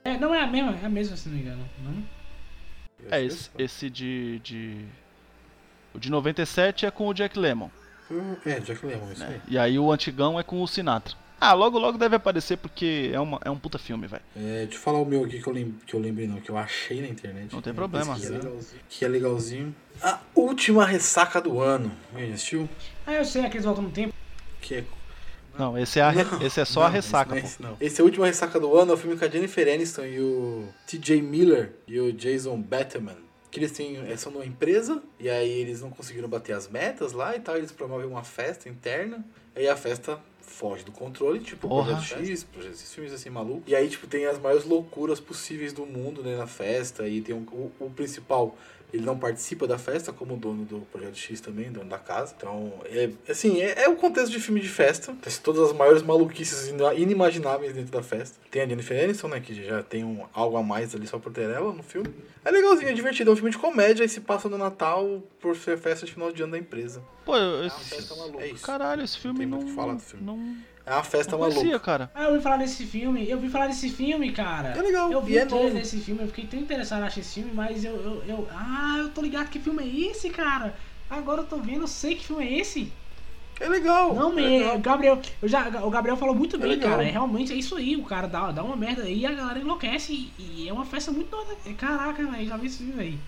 É, 0.04 0.18
não 0.18 0.34
é 0.34 0.42
a 0.42 0.48
mesma, 0.48 0.78
é 0.82 0.86
a 0.86 0.90
mesma, 0.90 1.18
se 1.18 1.28
não 1.28 1.36
me 1.36 1.42
engano. 1.42 1.70
Não? 1.84 2.04
É, 3.12 3.24
esse, 3.24 3.50
esse 3.58 3.90
de, 3.90 4.40
de. 4.40 4.86
O 5.94 6.00
de 6.00 6.10
97 6.10 6.86
é 6.86 6.92
com 6.92 7.08
o 7.08 7.14
Jack 7.14 7.38
Lemmon. 7.38 7.70
É, 8.46 8.60
Jack 8.60 8.86
Lemmon, 8.86 9.12
isso 9.12 9.24
aí. 9.24 9.30
né? 9.30 9.42
E 9.48 9.58
aí 9.58 9.78
o 9.80 9.92
antigão 9.92 10.40
é 10.40 10.44
com 10.44 10.62
o 10.62 10.68
Sinatra. 10.68 11.16
Ah, 11.42 11.54
logo 11.54 11.80
logo 11.80 11.98
deve 11.98 12.18
aparecer 12.18 12.58
porque 12.58 13.12
é, 13.14 13.20
uma, 13.20 13.40
é 13.46 13.50
um 13.50 13.58
puta 13.58 13.80
filme, 13.80 14.08
velho. 14.08 14.22
É, 14.36 14.64
deixa 14.66 14.76
eu 14.76 14.80
falar 14.82 15.00
o 15.00 15.06
meu 15.06 15.24
aqui 15.24 15.42
que 15.42 15.48
eu, 15.48 15.54
lem 15.54 15.74
que 15.86 15.94
eu 15.94 16.00
lembrei, 16.00 16.28
não, 16.28 16.42
que 16.42 16.50
eu 16.50 16.58
achei 16.58 17.02
na 17.02 17.08
internet. 17.08 17.54
Não 17.54 17.62
tem 17.62 17.74
problema. 17.74 18.14
pesquisei, 18.14 18.78
Que 18.90 19.06
é 19.06 19.08
legalzinho. 19.08 19.74
A 20.02 20.20
última 20.36 20.86
ressaca 20.86 21.40
do 21.40 21.62
ano. 21.62 21.92
Assistiu? 22.14 22.68
Ah, 23.10 23.16
eu 23.16 23.26
sei, 23.26 23.44
aqueles 23.44 23.66
voltam 23.66 23.84
no 23.84 23.90
tempo. 23.92 24.14
Que 24.62 24.76
é 24.76 24.84
Não, 25.58 25.76
esse 25.78 26.00
é, 26.00 26.04
a 26.04 26.10
re- 26.12 26.46
esse 26.46 26.60
é 26.62 26.66
só 26.66 26.84
a 26.84 26.86
Não, 26.86 26.92
ressaca, 26.94 27.38
esse, 27.38 27.58
pô. 27.58 27.64
não 27.64 27.70
é 27.70 27.74
esse, 27.74 27.82
não. 27.82 27.88
Esse 27.88 28.00
é 28.00 28.04
a 28.04 28.06
última 28.06 28.26
ressaca 28.28 28.60
do 28.60 28.78
ano, 28.78 28.92
é 28.92 28.94
o 28.94 28.98
filme 28.98 29.18
com 29.18 29.26
a 29.26 29.28
Jennifer 29.28 29.68
Aniston 29.74 30.06
e 30.06 30.20
o 30.20 30.68
TJ 30.86 31.22
Miller 31.22 31.74
e 31.88 32.00
o 32.00 32.14
Jason 32.14 32.62
Bateman. 32.62 33.18
Que 33.50 33.60
eles 33.60 33.72
têm, 33.72 33.98
é, 33.98 34.16
são 34.16 34.32
numa 34.32 34.46
empresa, 34.46 35.02
e 35.20 35.28
aí 35.28 35.50
eles 35.50 35.82
não 35.82 35.90
conseguiram 35.90 36.30
bater 36.30 36.54
as 36.54 36.68
metas 36.68 37.14
lá 37.14 37.36
e 37.36 37.40
tal, 37.40 37.58
eles 37.58 37.72
promovem 37.72 38.06
uma 38.06 38.24
festa 38.24 38.70
interna, 38.70 39.26
aí 39.56 39.68
a 39.68 39.76
festa 39.76 40.20
foge 40.40 40.84
do 40.84 40.92
controle, 40.92 41.40
tipo 41.40 41.68
Porra. 41.68 41.96
Projeto 41.96 42.26
X, 42.28 42.44
projeto, 42.44 42.74
esses 42.74 42.94
filmes 42.94 43.12
assim 43.12 43.30
malucos. 43.32 43.64
E 43.66 43.76
aí, 43.76 43.90
tipo, 43.90 44.06
tem 44.06 44.26
as 44.28 44.38
maiores 44.38 44.66
loucuras 44.66 45.20
possíveis 45.20 45.74
do 45.74 45.84
mundo, 45.86 46.22
né, 46.22 46.38
na 46.38 46.46
festa, 46.46 47.08
e 47.08 47.22
tem 47.22 47.34
um- 47.34 47.46
o, 47.52 47.72
o 47.80 47.90
principal, 47.90 48.56
ele 48.94 49.06
não 49.06 49.18
participa 49.18 49.68
da 49.68 49.78
festa, 49.78 50.12
como 50.12 50.34
o 50.34 50.38
dono 50.38 50.66
do 50.66 50.80
Projeto 50.92 51.16
X 51.18 51.40
também, 51.42 51.72
dono 51.72 51.90
da 51.90 51.98
casa. 52.00 52.34
Então, 52.38 52.74
é, 52.86 53.10
assim, 53.30 53.62
é, 53.62 53.84
é 53.84 53.90
o 53.90 53.96
contexto 53.96 54.32
de 54.32 54.40
filme 54.40 54.60
de 54.60 54.70
festa. 54.70 55.14
Tem 55.22 55.32
todas 55.44 55.70
as 55.70 55.74
maiores 55.76 56.02
maluquices 56.02 56.72
inimagináveis 56.96 57.74
dentro 57.74 57.92
da 57.92 58.04
festa. 58.04 58.38
Tem 58.52 58.62
a 58.62 58.68
Jennifer 58.68 59.04
Aniston, 59.04 59.28
né, 59.28 59.40
que 59.40 59.54
já 59.64 59.84
tem 59.84 60.04
um, 60.04 60.26
algo 60.34 60.58
a 60.58 60.64
mais 60.64 60.94
ali 60.96 61.08
só 61.08 61.18
por 61.20 61.32
ter 61.32 61.50
ela 61.50 61.72
no 61.74 61.84
filme. 61.84 62.14
É 62.44 62.52
legalzinho, 62.52 62.90
é 62.90 62.94
divertido. 62.94 63.30
É 63.30 63.34
um 63.34 63.36
filme 63.36 63.52
de 63.52 63.58
comédia 63.58 64.04
e 64.04 64.10
se 64.10 64.22
passa 64.22 64.50
no 64.50 64.58
Natal 64.58 65.22
por 65.40 65.56
ser 65.56 65.78
festa 65.78 66.06
de 66.06 66.14
final 66.14 66.32
de 66.32 66.42
ano 66.42 66.54
da 66.54 66.58
empresa. 66.58 67.02
Pô, 67.26 67.36
eu- 67.36 67.42
É 67.42 67.58
uma 67.60 67.68
esse, 67.68 67.90
festa 67.96 68.16
maluca. 68.16 68.44
É 68.44 68.48
isso. 68.52 68.66
caralho, 68.66 69.04
esse 69.04 69.18
filme 69.20 69.38
tem 69.40 69.48
não. 69.48 69.58
muito 69.58 69.68
o 69.68 69.70
que 69.72 69.76
falar 69.76 69.94
do 69.94 70.00
filme. 70.02 70.26
Não, 70.26 70.58
É 70.86 70.94
uma 70.94 71.04
festa 71.04 71.34
não 71.34 71.40
conhecia, 71.40 71.64
maluca. 71.64 71.80
cara. 71.80 72.12
Ah, 72.16 72.24
eu 72.24 72.30
ouvi 72.32 72.42
falar 72.42 72.58
desse 72.58 72.84
filme, 72.86 73.30
eu 73.30 73.38
ouvi 73.38 73.50
falar 73.50 73.68
desse 73.68 73.90
filme, 73.90 74.32
cara. 74.32 74.70
É 74.70 74.82
legal, 74.82 75.12
Eu 75.12 75.22
vi 75.22 75.34
e 75.34 75.38
é 75.38 75.46
novo. 75.46 75.70
desse 75.72 75.98
filme, 76.00 76.22
eu 76.24 76.28
fiquei 76.28 76.46
tão 76.46 76.60
interessado 76.60 77.04
em 77.04 77.08
achar 77.08 77.20
esse 77.20 77.34
filme, 77.36 77.52
mas 77.54 77.84
eu, 77.86 77.94
eu, 77.96 78.24
eu- 78.28 78.48
Ah, 78.52 78.96
eu 79.00 79.10
tô 79.10 79.22
ligado 79.22 79.50
que 79.50 79.60
filme 79.60 79.84
é 79.84 80.10
esse, 80.12 80.30
cara. 80.30 80.74
Agora 81.10 81.42
eu 81.42 81.46
tô 81.48 81.58
vendo, 81.58 81.82
eu 81.82 81.88
sei 81.88 82.16
que 82.16 82.26
filme 82.26 82.44
é 82.48 82.60
esse. 82.60 82.92
É 83.60 83.68
legal. 83.68 84.14
Não, 84.16 84.32
é 84.32 84.36
me, 84.36 84.60
legal. 84.60 84.80
Gabriel, 84.80 85.22
eu 85.42 85.48
já, 85.50 85.68
o 85.86 85.90
Gabriel 85.90 86.16
falou 86.18 86.34
muito 86.34 86.56
É 86.56 86.60
bem, 86.60 86.70
legal. 86.70 86.92
cara. 86.92 87.04
É, 87.04 87.12
realmente 87.12 87.52
é 87.52 87.56
isso 87.56 87.76
aí, 87.76 87.96
o 87.96 88.04
cara 88.04 88.26
dá, 88.28 88.52
dá 88.52 88.64
uma 88.64 88.76
merda 88.76 89.04
aí 89.04 89.20
e 89.20 89.26
a 89.26 89.32
galera 89.34 89.60
enlouquece. 89.60 90.32
E, 90.40 90.64
e 90.64 90.70
é 90.70 90.74
uma 90.74 90.86
festa 90.86 91.12
muito 91.12 91.30
doida. 91.30 91.56
Caraca, 91.78 92.26
velho, 92.26 92.48
já 92.48 92.56
vi 92.58 92.68
esse 92.68 92.78
filme 92.84 93.02
aí. 93.02 93.20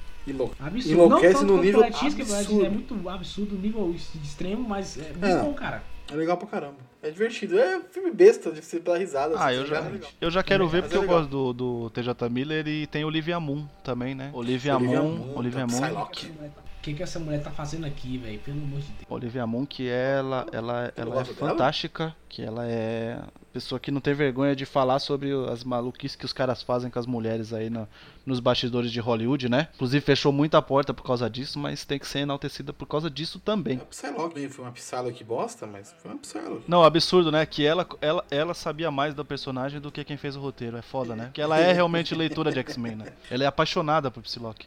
Absurdo. 0.59 0.89
Enlouquece 0.91 1.43
não 1.43 1.57
no 1.57 1.61
nível 1.63 1.81
que 1.83 2.05
absurdo. 2.05 2.65
É 2.65 2.69
muito 2.69 3.09
absurdo, 3.09 3.55
nível 3.57 3.93
extremo, 4.23 4.67
mas 4.67 4.97
é 4.97 5.09
muito 5.11 5.25
É. 5.25 5.41
bom, 5.41 5.53
cara. 5.53 5.83
É 6.11 6.15
legal 6.15 6.37
pra 6.37 6.47
caramba. 6.47 6.75
É 7.03 7.09
divertido. 7.09 7.57
É 7.57 7.81
filme 7.91 8.11
besta 8.11 8.51
de 8.51 8.61
você 8.61 8.79
dar 8.79 8.97
risada. 8.97 9.35
Ah, 9.35 9.47
assim, 9.47 9.57
eu 9.57 9.63
é 9.63 9.65
já, 9.65 9.79
legal. 9.79 10.09
eu 10.21 10.31
já 10.31 10.43
quero 10.43 10.67
ver 10.67 10.81
Mas 10.81 10.91
porque 10.91 11.03
é 11.03 11.07
eu 11.07 11.09
gosto 11.09 11.29
do, 11.29 11.53
do 11.53 11.89
TJ 11.89 12.29
Miller 12.29 12.67
e 12.67 12.85
tem 12.85 13.03
Olivia 13.03 13.39
Moon 13.39 13.65
também, 13.83 14.13
né? 14.13 14.29
Olivia, 14.33 14.75
Olivia 14.75 15.01
Moon, 15.01 15.15
Moon, 15.15 15.37
Olivia 15.37 15.65
tá, 15.65 15.67
Moon, 15.67 15.81
Psylocke. 15.81 16.31
O 16.81 16.83
que, 16.83 16.95
que 16.95 17.03
essa 17.03 17.19
mulher 17.19 17.43
tá 17.43 17.51
fazendo 17.51 17.85
aqui, 17.85 18.17
velho? 18.17 18.39
Pelo 18.39 18.57
amor 18.59 18.79
de 18.79 18.87
Deus. 18.87 19.05
Olivia 19.07 19.45
Moon 19.45 19.67
que 19.67 19.87
ela, 19.87 20.47
ela, 20.51 20.91
ela 20.95 21.21
é 21.21 21.23
dela? 21.23 21.25
fantástica, 21.25 22.15
que 22.27 22.41
ela 22.41 22.65
é 22.67 23.19
pessoa 23.53 23.79
que 23.79 23.91
não 23.91 24.01
tem 24.01 24.15
vergonha 24.15 24.55
de 24.55 24.65
falar 24.65 24.97
sobre 24.97 25.29
as 25.51 25.63
maluquices 25.63 26.15
que 26.15 26.25
os 26.25 26.33
caras 26.33 26.63
fazem 26.63 26.89
com 26.89 26.97
as 26.97 27.05
mulheres 27.05 27.53
aí 27.53 27.69
na- 27.69 27.85
nos 28.25 28.39
bastidores 28.39 28.91
de 28.91 28.99
Hollywood, 28.99 29.47
né? 29.47 29.67
Inclusive 29.75 30.03
fechou 30.03 30.31
muita 30.31 30.59
porta 30.59 30.91
por 30.91 31.03
causa 31.03 31.29
disso, 31.29 31.59
mas 31.59 31.85
tem 31.85 31.99
que 31.99 32.07
ser 32.07 32.19
enaltecida 32.19 32.73
por 32.73 32.87
causa 32.87 33.11
disso 33.11 33.37
também. 33.39 33.77
É 33.77 33.85
Psylocke. 33.85 34.49
Foi 34.49 34.65
uma 34.65 34.71
Psylocke 34.71 35.23
bosta, 35.23 35.67
mas 35.67 35.93
foi 36.01 36.09
uma 36.09 36.17
Psylocke. 36.19 36.63
Não, 36.67 36.83
absurdo, 36.83 37.31
né? 37.31 37.45
Que 37.45 37.63
ela, 37.63 37.85
ela, 38.01 38.25
ela 38.31 38.55
sabia 38.55 38.89
mais 38.89 39.13
do 39.13 39.23
personagem 39.23 39.79
do 39.79 39.91
que 39.91 40.03
quem 40.03 40.17
fez 40.17 40.35
o 40.35 40.41
roteiro. 40.41 40.77
É 40.77 40.81
foda, 40.81 41.15
né? 41.15 41.29
Que 41.31 41.41
ela 41.41 41.59
é 41.59 41.71
realmente 41.73 42.15
leitora 42.15 42.51
de 42.51 42.57
X-Men, 42.57 42.95
né? 42.95 43.13
Ela 43.29 43.43
é 43.43 43.47
apaixonada 43.47 44.09
por 44.09 44.23
Psylocke. 44.23 44.65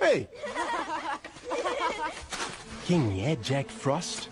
Ei! 0.00 0.26
Quem 2.90 3.24
é 3.24 3.36
Jack 3.36 3.72
Frost? 3.72 4.28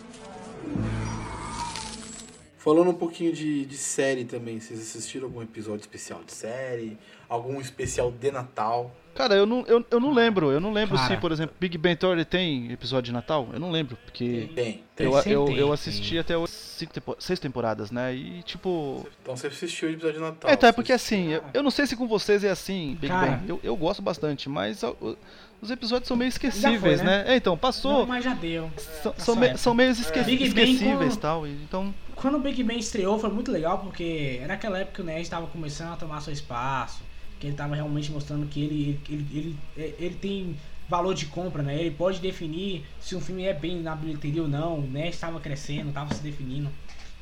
Falando 2.59 2.91
um 2.91 2.95
pouquinho 2.95 3.33
de, 3.33 3.65
de 3.65 3.77
série 3.77 4.25
também, 4.25 4.59
vocês 4.59 4.81
assistiram 4.81 5.27
algum 5.29 5.41
episódio 5.41 5.79
especial 5.83 6.25
de 6.27 6.33
série? 6.33 6.99
Algum 7.29 7.61
especial 7.61 8.11
de 8.11 8.33
Natal? 8.33 8.93
Cara, 9.15 9.37
eu 9.37 9.47
não, 9.47 9.65
eu, 9.69 9.85
eu 9.89 10.01
não 10.01 10.13
lembro. 10.13 10.51
Eu 10.51 10.59
não 10.59 10.73
lembro 10.73 10.97
Cara. 10.97 11.15
se, 11.15 11.21
por 11.21 11.31
exemplo, 11.31 11.55
Big 11.61 11.79
Bang 11.79 11.95
Theory 11.95 12.25
tem 12.25 12.73
episódio 12.73 13.05
de 13.05 13.13
Natal. 13.13 13.49
Eu 13.53 13.61
não 13.61 13.71
lembro, 13.71 13.97
porque 14.05 14.51
Tem. 14.57 14.83
eu, 14.99 15.23
Tem, 15.23 15.33
eu, 15.33 15.45
tem, 15.45 15.57
eu 15.57 15.67
tem. 15.67 15.73
assisti 15.75 16.19
até 16.19 16.37
os 16.37 16.51
cinco 16.51 16.93
tempo- 16.93 17.17
seis 17.21 17.39
temporadas, 17.39 17.93
né? 17.93 18.13
E 18.13 18.43
tipo. 18.43 19.07
Então 19.23 19.37
você 19.37 19.47
assistiu 19.47 19.89
o 19.89 19.93
episódio 19.93 20.17
de 20.19 20.25
Natal. 20.25 20.51
É, 20.51 20.55
então 20.55 20.69
é 20.69 20.73
porque 20.73 20.93
assistiu. 20.93 21.19
assim, 21.19 21.33
eu, 21.33 21.43
eu 21.55 21.63
não 21.63 21.71
sei 21.71 21.87
se 21.87 21.95
com 21.97 22.09
vocês 22.09 22.43
é 22.43 22.51
assim, 22.51 22.97
Big 23.01 23.07
Cara. 23.13 23.37
Bang. 23.37 23.49
Eu, 23.49 23.61
eu 23.63 23.77
gosto 23.77 24.03
bastante, 24.03 24.49
mas 24.49 24.83
o- 24.83 25.17
os 25.61 25.71
episódios 25.71 26.07
são 26.09 26.17
meio 26.17 26.29
esquecíveis, 26.29 27.01
né? 27.03 27.25
né? 27.25 27.33
É, 27.35 27.37
então, 27.37 27.57
passou. 27.57 28.01
Não, 28.01 28.07
mas 28.07 28.25
já 28.25 28.35
deu. 28.35 28.71
São, 29.03 29.15
são, 29.17 29.35
Essa 29.43 29.53
me- 29.53 29.59
são 29.59 29.75
meio 29.75 29.91
esque- 29.91 30.23
Big 30.23 30.45
esquecíveis 30.45 31.15
e 31.15 31.19
tal. 31.19 31.47
Então, 31.47 31.93
Quando 32.15 32.37
o 32.37 32.41
Big 32.41 32.63
Bang 32.63 32.79
estreou 32.79 33.19
foi 33.19 33.31
muito 33.31 33.51
legal 33.53 33.79
porque 33.79 34.41
era 34.43 34.55
aquela 34.55 34.79
época 34.79 34.97
que 34.97 35.03
o 35.03 35.05
Nerd 35.05 35.29
tava 35.31 35.47
começando 35.47 35.93
a 35.93 35.97
tomar 35.97 36.21
seu 36.21 36.33
espaço, 36.33 37.01
que 37.39 37.47
ele 37.47 37.55
tava 37.57 37.75
realmente 37.77 38.11
mostrando 38.11 38.47
que 38.47 38.61
ele, 38.61 39.01
ele, 39.09 39.57
ele, 39.77 39.95
ele, 39.99 40.15
tem 40.17 40.57
valor 40.89 41.15
de 41.15 41.27
compra, 41.27 41.63
né? 41.63 41.79
Ele 41.81 41.93
pode 41.93 42.19
definir 42.19 42.85
se 43.01 43.15
um 43.15 43.21
filme 43.21 43.45
é 43.45 43.55
bem 43.55 43.81
na 43.81 43.95
bilheteria 43.95 44.43
ou 44.43 44.49
não. 44.49 44.79
O 44.79 44.83
Nerd 44.83 45.11
estava 45.11 45.39
crescendo, 45.39 45.93
tava 45.93 46.13
se 46.15 46.23
definindo 46.23 46.69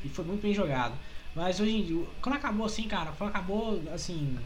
e 0.05 0.09
foi 0.09 0.25
muito 0.25 0.41
bem 0.43 0.55
jogado. 0.55 0.95
Mas 1.35 1.61
hoje 1.61 1.77
em 1.77 1.83
dia, 1.83 2.03
quando 2.23 2.37
acabou 2.37 2.65
assim, 2.65 2.85
cara, 2.85 3.13
acabou 3.21 3.83
assim, 3.93 4.39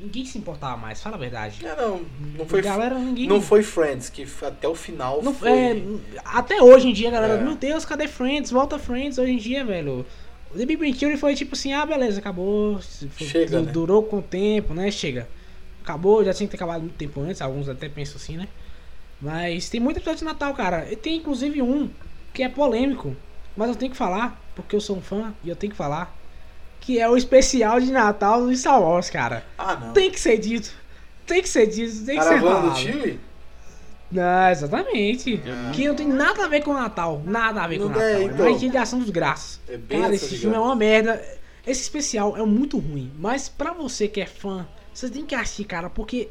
ninguém 0.00 0.24
se 0.24 0.38
importava 0.38 0.76
mais, 0.76 1.02
fala 1.02 1.16
a 1.16 1.18
verdade. 1.18 1.64
É, 1.64 1.74
não, 1.76 2.02
não 2.38 2.46
foi, 2.46 2.62
Galera, 2.62 2.98
ninguém 2.98 3.26
não 3.26 3.40
foi 3.40 3.62
Friends, 3.62 4.08
que 4.10 4.26
até 4.42 4.68
o 4.68 4.74
final 4.74 5.22
Não, 5.22 5.34
foi... 5.34 5.50
é, 5.50 5.82
até 6.24 6.62
hoje 6.62 6.88
em 6.88 6.92
dia, 6.92 7.10
galera, 7.10 7.34
É. 7.34 7.42
meu 7.42 7.54
Deus, 7.54 7.84
cadê 7.84 8.06
Friends? 8.08 8.50
Volta 8.50 8.78
Friends 8.78 9.18
hoje 9.18 9.32
em 9.32 9.38
dia, 9.38 9.64
velho. 9.64 10.04
O 10.52 10.56
The 10.56 10.66
Big 10.66 10.76
Bang 10.76 10.94
Theory 10.96 11.16
foi 11.16 11.34
tipo 11.34 11.54
assim, 11.54 11.72
ah, 11.72 11.84
beleza, 11.84 12.20
acabou. 12.20 12.80
Chega, 13.18 13.60
né? 13.60 13.72
Durou 13.72 14.02
com 14.04 14.18
o 14.18 14.22
tempo, 14.22 14.72
né? 14.74 14.90
Chega. 14.90 15.28
Acabou, 15.82 16.24
já 16.24 16.32
tinha 16.32 16.46
que 16.46 16.52
ter 16.52 16.56
acabado 16.56 16.82
muito 16.82 16.94
tempo 16.96 17.20
antes, 17.20 17.42
alguns 17.42 17.68
até 17.68 17.88
pensam 17.88 18.16
assim, 18.16 18.36
né? 18.36 18.48
Mas 19.20 19.68
tem 19.68 19.80
muito 19.80 19.96
episódio 19.98 20.20
de 20.20 20.24
Natal, 20.24 20.54
cara. 20.54 20.90
E 20.90 20.96
tem 20.96 21.16
inclusive 21.16 21.60
um 21.62 21.90
que 22.32 22.42
é 22.42 22.48
polêmico, 22.48 23.16
mas 23.56 23.68
eu 23.68 23.76
tenho 23.76 23.90
que 23.90 23.96
falar, 23.96 24.40
porque 24.54 24.74
eu 24.74 24.80
sou 24.80 24.96
um 24.96 25.00
fã 25.00 25.32
e 25.42 25.48
eu 25.48 25.56
tenho 25.56 25.70
que 25.70 25.76
falar. 25.76 26.14
Que 26.84 26.98
é 27.00 27.08
o 27.08 27.16
especial 27.16 27.80
de 27.80 27.90
Natal 27.90 28.44
do 28.46 28.54
Star 28.56 28.80
Wars, 28.80 29.08
cara. 29.10 29.44
Ah, 29.56 29.74
não. 29.76 29.92
Tem 29.92 30.10
que 30.10 30.20
ser 30.20 30.36
dito. 30.38 30.70
Tem 31.26 31.40
que 31.40 31.48
ser 31.48 31.66
dito, 31.66 32.04
tem 32.04 32.18
que 32.18 32.22
ser 32.24 32.28
Caravana 32.30 32.54
do 32.56 32.60
falado. 32.62 32.78
Chile? 32.78 33.20
Não, 34.12 34.48
exatamente. 34.50 35.42
Que 35.72 35.88
não 35.88 35.94
tem 35.94 36.06
nada 36.06 36.44
a 36.44 36.48
ver 36.48 36.62
com 36.62 36.70
o 36.70 36.74
Natal. 36.74 37.22
Nada 37.24 37.62
a 37.62 37.66
ver 37.66 37.78
Não 37.78 37.88
com 37.90 37.94
o 37.94 37.98
Natal. 37.98 38.06
é, 38.08 38.20
É, 38.20 38.22
então. 38.24 38.44
mais 38.46 38.60
de 38.60 38.76
ação 38.76 38.98
dos 38.98 39.10
graças. 39.10 39.60
É 39.68 39.76
bem 39.76 40.00
Cara, 40.00 40.14
esse 40.14 40.36
filme 40.36 40.54
é 40.54 40.58
uma 40.58 40.76
merda. 40.76 41.24
Esse 41.66 41.80
especial 41.82 42.36
é 42.36 42.42
muito 42.44 42.78
ruim. 42.78 43.10
Mas 43.18 43.48
pra 43.48 43.72
você 43.72 44.06
que 44.06 44.20
é 44.20 44.26
fã, 44.26 44.66
você 44.92 45.08
tem 45.08 45.24
que 45.24 45.34
assistir, 45.34 45.64
cara, 45.64 45.88
porque 45.88 46.28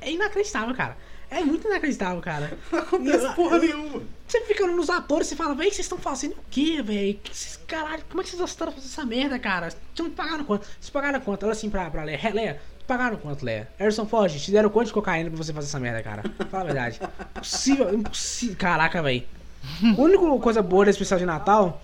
é 0.00 0.12
inacreditável, 0.12 0.74
cara. 0.74 0.96
É 1.30 1.40
muito 1.40 1.66
inacreditável, 1.66 2.20
cara. 2.20 2.56
Não 2.70 2.78
acontece 2.78 3.34
porra 3.34 3.58
nenhuma. 3.58 4.02
Você 4.26 4.40
fica 4.42 4.66
nos 4.66 4.90
atores 4.90 5.30
e 5.30 5.36
fala, 5.36 5.54
véi, 5.54 5.68
vocês 5.68 5.80
estão 5.80 5.98
fazendo 5.98 6.32
o 6.32 6.44
quê, 6.50 6.82
véi? 6.82 7.20
Caralho, 7.66 8.02
como 8.08 8.20
é 8.20 8.24
que 8.24 8.30
vocês 8.30 8.42
aceitaram 8.42 8.72
fazer 8.72 8.86
essa 8.86 9.04
merda, 9.04 9.38
cara? 9.38 9.68
Vocês 9.94 10.08
pagaram 10.14 10.44
quanto? 10.44 10.66
Vocês 10.66 10.90
pagaram 10.90 11.20
quanto? 11.20 11.42
Olha 11.44 11.52
assim 11.52 11.70
pra, 11.70 11.90
pra 11.90 12.04
Leia. 12.04 12.30
Leia, 12.32 12.60
pagaram 12.86 13.16
quanto, 13.16 13.44
Leia? 13.44 13.68
Harrison 13.78 14.06
Ford, 14.06 14.32
te 14.32 14.50
deram 14.50 14.68
quanto 14.70 14.88
de 14.88 14.92
cocaína 14.92 15.30
pra 15.30 15.36
você 15.36 15.52
fazer 15.52 15.68
essa 15.68 15.78
merda, 15.80 16.02
cara? 16.02 16.22
Fala 16.50 16.64
a 16.64 16.66
verdade. 16.66 17.00
Impossível, 17.36 17.94
impossível. 17.94 18.56
Caraca, 18.56 19.02
véi. 19.02 19.26
A 19.96 20.00
única 20.00 20.38
coisa 20.40 20.62
boa 20.62 20.84
desse 20.84 20.96
especial 20.96 21.18
de 21.18 21.26
Natal 21.26 21.82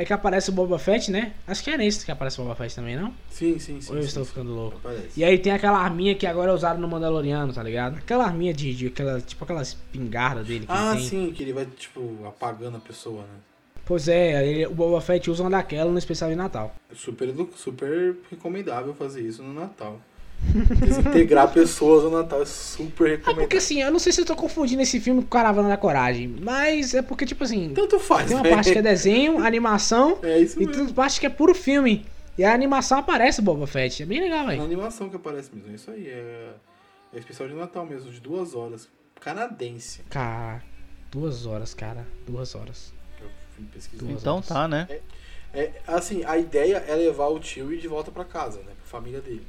é 0.00 0.04
que 0.04 0.12
aparece 0.12 0.50
o 0.50 0.52
Boba 0.52 0.78
Fett, 0.78 1.10
né? 1.10 1.32
Acho 1.46 1.62
que 1.62 1.70
é 1.70 1.76
nesse 1.76 2.04
que 2.04 2.10
aparece 2.10 2.40
o 2.40 2.44
Boba 2.44 2.54
Fett 2.56 2.74
também, 2.74 2.96
não? 2.96 3.12
Sim, 3.30 3.58
sim, 3.58 3.80
sim. 3.80 3.90
Ou 3.90 3.96
eu 3.96 4.02
sim, 4.02 4.08
estou 4.08 4.24
sim. 4.24 4.30
ficando 4.30 4.54
louco? 4.54 4.76
Aparece. 4.78 5.08
E 5.20 5.24
aí 5.24 5.38
tem 5.38 5.52
aquela 5.52 5.78
arminha 5.78 6.14
que 6.14 6.26
agora 6.26 6.50
é 6.50 6.54
usada 6.54 6.78
no 6.78 6.88
Mandaloriano, 6.88 7.52
tá 7.52 7.62
ligado? 7.62 7.98
Aquela 7.98 8.24
arminha 8.24 8.52
de, 8.54 8.74
de 8.74 8.86
aquela, 8.88 9.20
tipo 9.20 9.44
aquela 9.44 9.62
espingarda 9.62 10.42
dele 10.42 10.64
Ah, 10.68 10.96
sim, 10.98 11.32
que 11.32 11.42
ele 11.42 11.52
vai, 11.52 11.66
tipo, 11.66 12.16
apagando 12.26 12.76
a 12.76 12.80
pessoa, 12.80 13.22
né? 13.22 13.38
Pois 13.84 14.06
é, 14.08 14.46
ele- 14.48 14.66
o 14.66 14.74
Boba 14.74 15.00
Fett 15.00 15.28
usa 15.30 15.42
uma 15.42 15.50
daquela 15.50 15.90
no 15.90 15.98
especial 15.98 16.30
de 16.30 16.36
Natal. 16.36 16.74
Super, 16.94 17.34
super 17.56 18.16
recomendável 18.30 18.94
fazer 18.94 19.20
isso 19.22 19.42
no 19.42 19.52
Natal. 19.52 20.00
Desintegrar 20.42 21.52
pessoas 21.52 22.04
no 22.04 22.10
Natal 22.10 22.42
é 22.42 22.46
super 22.46 23.20
É 23.26 23.34
porque 23.34 23.58
assim, 23.58 23.82
eu 23.82 23.90
não 23.90 23.98
sei 23.98 24.12
se 24.12 24.20
eu 24.20 24.24
tô 24.24 24.34
confundindo 24.34 24.82
esse 24.82 24.98
filme 24.98 25.22
com 25.22 25.28
Caravana 25.28 25.68
da 25.68 25.76
Coragem, 25.76 26.28
mas 26.40 26.94
é 26.94 27.02
porque, 27.02 27.24
tipo 27.26 27.44
assim, 27.44 27.72
Tanto 27.74 27.98
faz, 27.98 28.28
tem 28.28 28.36
uma 28.36 28.42
velho. 28.42 28.54
parte 28.54 28.72
que 28.72 28.78
é 28.78 28.82
desenho, 28.82 29.38
animação, 29.44 30.18
É 30.24 30.38
isso 30.38 30.56
e 30.56 30.60
mesmo. 30.60 30.72
tem 30.72 30.80
outra 30.82 30.94
parte 30.94 31.20
que 31.20 31.26
é 31.26 31.30
puro 31.30 31.54
filme. 31.54 32.04
E 32.38 32.44
a 32.44 32.54
animação 32.54 32.98
aparece 32.98 33.42
Boba 33.42 33.66
Fett. 33.66 34.02
É 34.02 34.06
bem 34.06 34.20
legal, 34.20 34.46
velho. 34.46 34.62
animação 34.62 35.08
que 35.10 35.16
aparece 35.16 35.50
mesmo, 35.54 35.70
é 35.70 35.74
isso 35.74 35.90
aí. 35.90 36.06
É, 36.08 36.48
é 37.14 37.18
especial 37.18 37.48
de 37.48 37.54
Natal 37.54 37.84
mesmo, 37.84 38.10
de 38.10 38.20
duas 38.20 38.54
horas. 38.54 38.88
Canadense. 39.20 40.00
Cara, 40.08 40.62
duas 41.10 41.44
horas, 41.44 41.74
cara. 41.74 42.06
Duas 42.26 42.54
horas. 42.54 42.94
Eu 43.20 43.28
fui 43.54 43.66
pesquisar. 43.66 44.06
Então 44.10 44.36
horas. 44.36 44.48
tá, 44.48 44.66
né? 44.66 44.88
É, 45.52 45.70
assim, 45.86 46.24
a 46.24 46.38
ideia 46.38 46.76
é 46.88 46.94
levar 46.94 47.26
o 47.28 47.38
tio 47.38 47.76
de 47.76 47.86
volta 47.86 48.10
pra 48.10 48.24
casa, 48.24 48.58
né? 48.60 48.72
Pra 48.76 48.86
família 48.86 49.20
dele. 49.20 49.46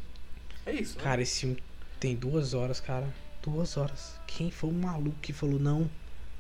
É 0.66 0.74
isso, 0.74 0.98
né? 0.98 1.04
Cara, 1.04 1.22
esse 1.22 1.42
filme 1.42 1.58
tem 2.00 2.16
duas 2.16 2.54
horas, 2.54 2.80
cara. 2.80 3.08
Duas 3.42 3.78
horas. 3.78 4.16
Quem 4.28 4.52
foi 4.52 4.70
o 4.70 4.74
maluco 4.74 5.18
que 5.22 5.34
falou, 5.34 5.60
não, 5.60 5.90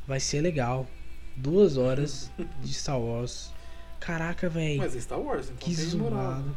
vai 0.08 0.20
ser 0.20 0.42
legal. 0.42 0.88
Duas 1.36 1.78
horas 1.78 2.30
de 2.62 2.74
Star 2.74 3.00
Wars. 3.00 3.52
Caraca, 4.00 4.50
velho. 4.50 4.80
Mas 4.80 4.96
é 4.96 5.00
Star 5.00 5.20
Wars, 5.20 5.46
então 5.46 5.58
Que 5.58 5.74
zoado. 5.76 6.56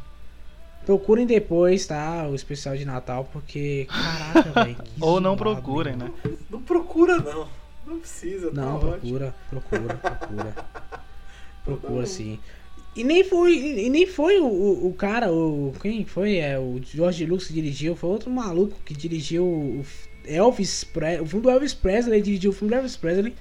Procurem 0.84 1.26
depois, 1.26 1.86
tá? 1.86 2.26
O 2.28 2.34
especial 2.34 2.76
de 2.76 2.84
Natal, 2.84 3.24
porque. 3.32 3.86
Caraca, 3.88 4.64
velho. 4.64 4.76
Ou 5.00 5.20
não 5.20 5.36
zoado, 5.36 5.56
procurem, 5.56 5.96
né? 5.96 6.10
Não 6.50 6.60
procura, 6.60 7.18
não. 7.18 7.48
Não 7.86 8.00
precisa, 8.00 8.50
Não, 8.50 8.80
tá 8.80 8.86
ótimo. 8.86 8.90
procura, 9.18 9.34
procura, 9.50 9.94
procura. 9.96 10.52
Tá 10.52 11.04
procura 11.64 12.06
sim. 12.06 12.38
E 12.96 13.02
nem 13.02 13.24
foi, 13.24 13.56
e 13.56 13.90
nem 13.90 14.06
foi 14.06 14.38
o, 14.38 14.46
o, 14.46 14.88
o 14.88 14.94
cara, 14.94 15.32
o. 15.32 15.74
Quem 15.82 16.04
foi? 16.04 16.36
É 16.36 16.58
o 16.58 16.80
George 16.82 17.26
Lucas 17.26 17.48
que 17.48 17.52
dirigiu, 17.52 17.96
foi 17.96 18.10
outro 18.10 18.30
maluco 18.30 18.78
que 18.84 18.94
dirigiu 18.94 19.44
o 19.44 19.84
Elvis 20.24 20.84
Presley. 20.84 21.20
O 21.20 21.26
filme 21.26 21.42
do 21.42 21.50
Elvis 21.50 21.74
Presley, 21.74 22.14
ele 22.16 22.24
dirigiu 22.24 22.50
o 22.50 22.54
filme 22.54 22.72
do 22.72 22.76
Elvis 22.76 22.96
Presley. 22.96 23.34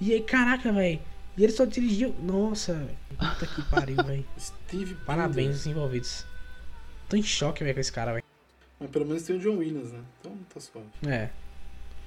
E 0.00 0.12
aí, 0.12 0.20
caraca, 0.22 0.72
velho. 0.72 0.98
E 1.36 1.44
ele 1.44 1.52
só 1.52 1.64
dirigiu. 1.66 2.14
Nossa, 2.22 2.88
puta 3.10 3.46
que 3.46 3.62
pariu, 3.70 3.96
velho. 3.96 4.24
Steve 4.38 4.94
Parabéns 5.06 5.50
aos 5.50 5.66
envolvidos. 5.66 6.24
Tô 7.08 7.16
em 7.16 7.22
choque, 7.22 7.62
velho, 7.62 7.74
com 7.74 7.80
esse 7.80 7.92
cara, 7.92 8.12
velho. 8.12 8.24
Mas 8.80 8.90
pelo 8.90 9.04
menos 9.04 9.22
tem 9.22 9.36
o 9.36 9.38
John 9.38 9.58
Williams, 9.58 9.92
né? 9.92 10.00
Então 10.20 10.32
tá 10.52 10.60
suave. 10.60 10.86
É. 11.06 11.28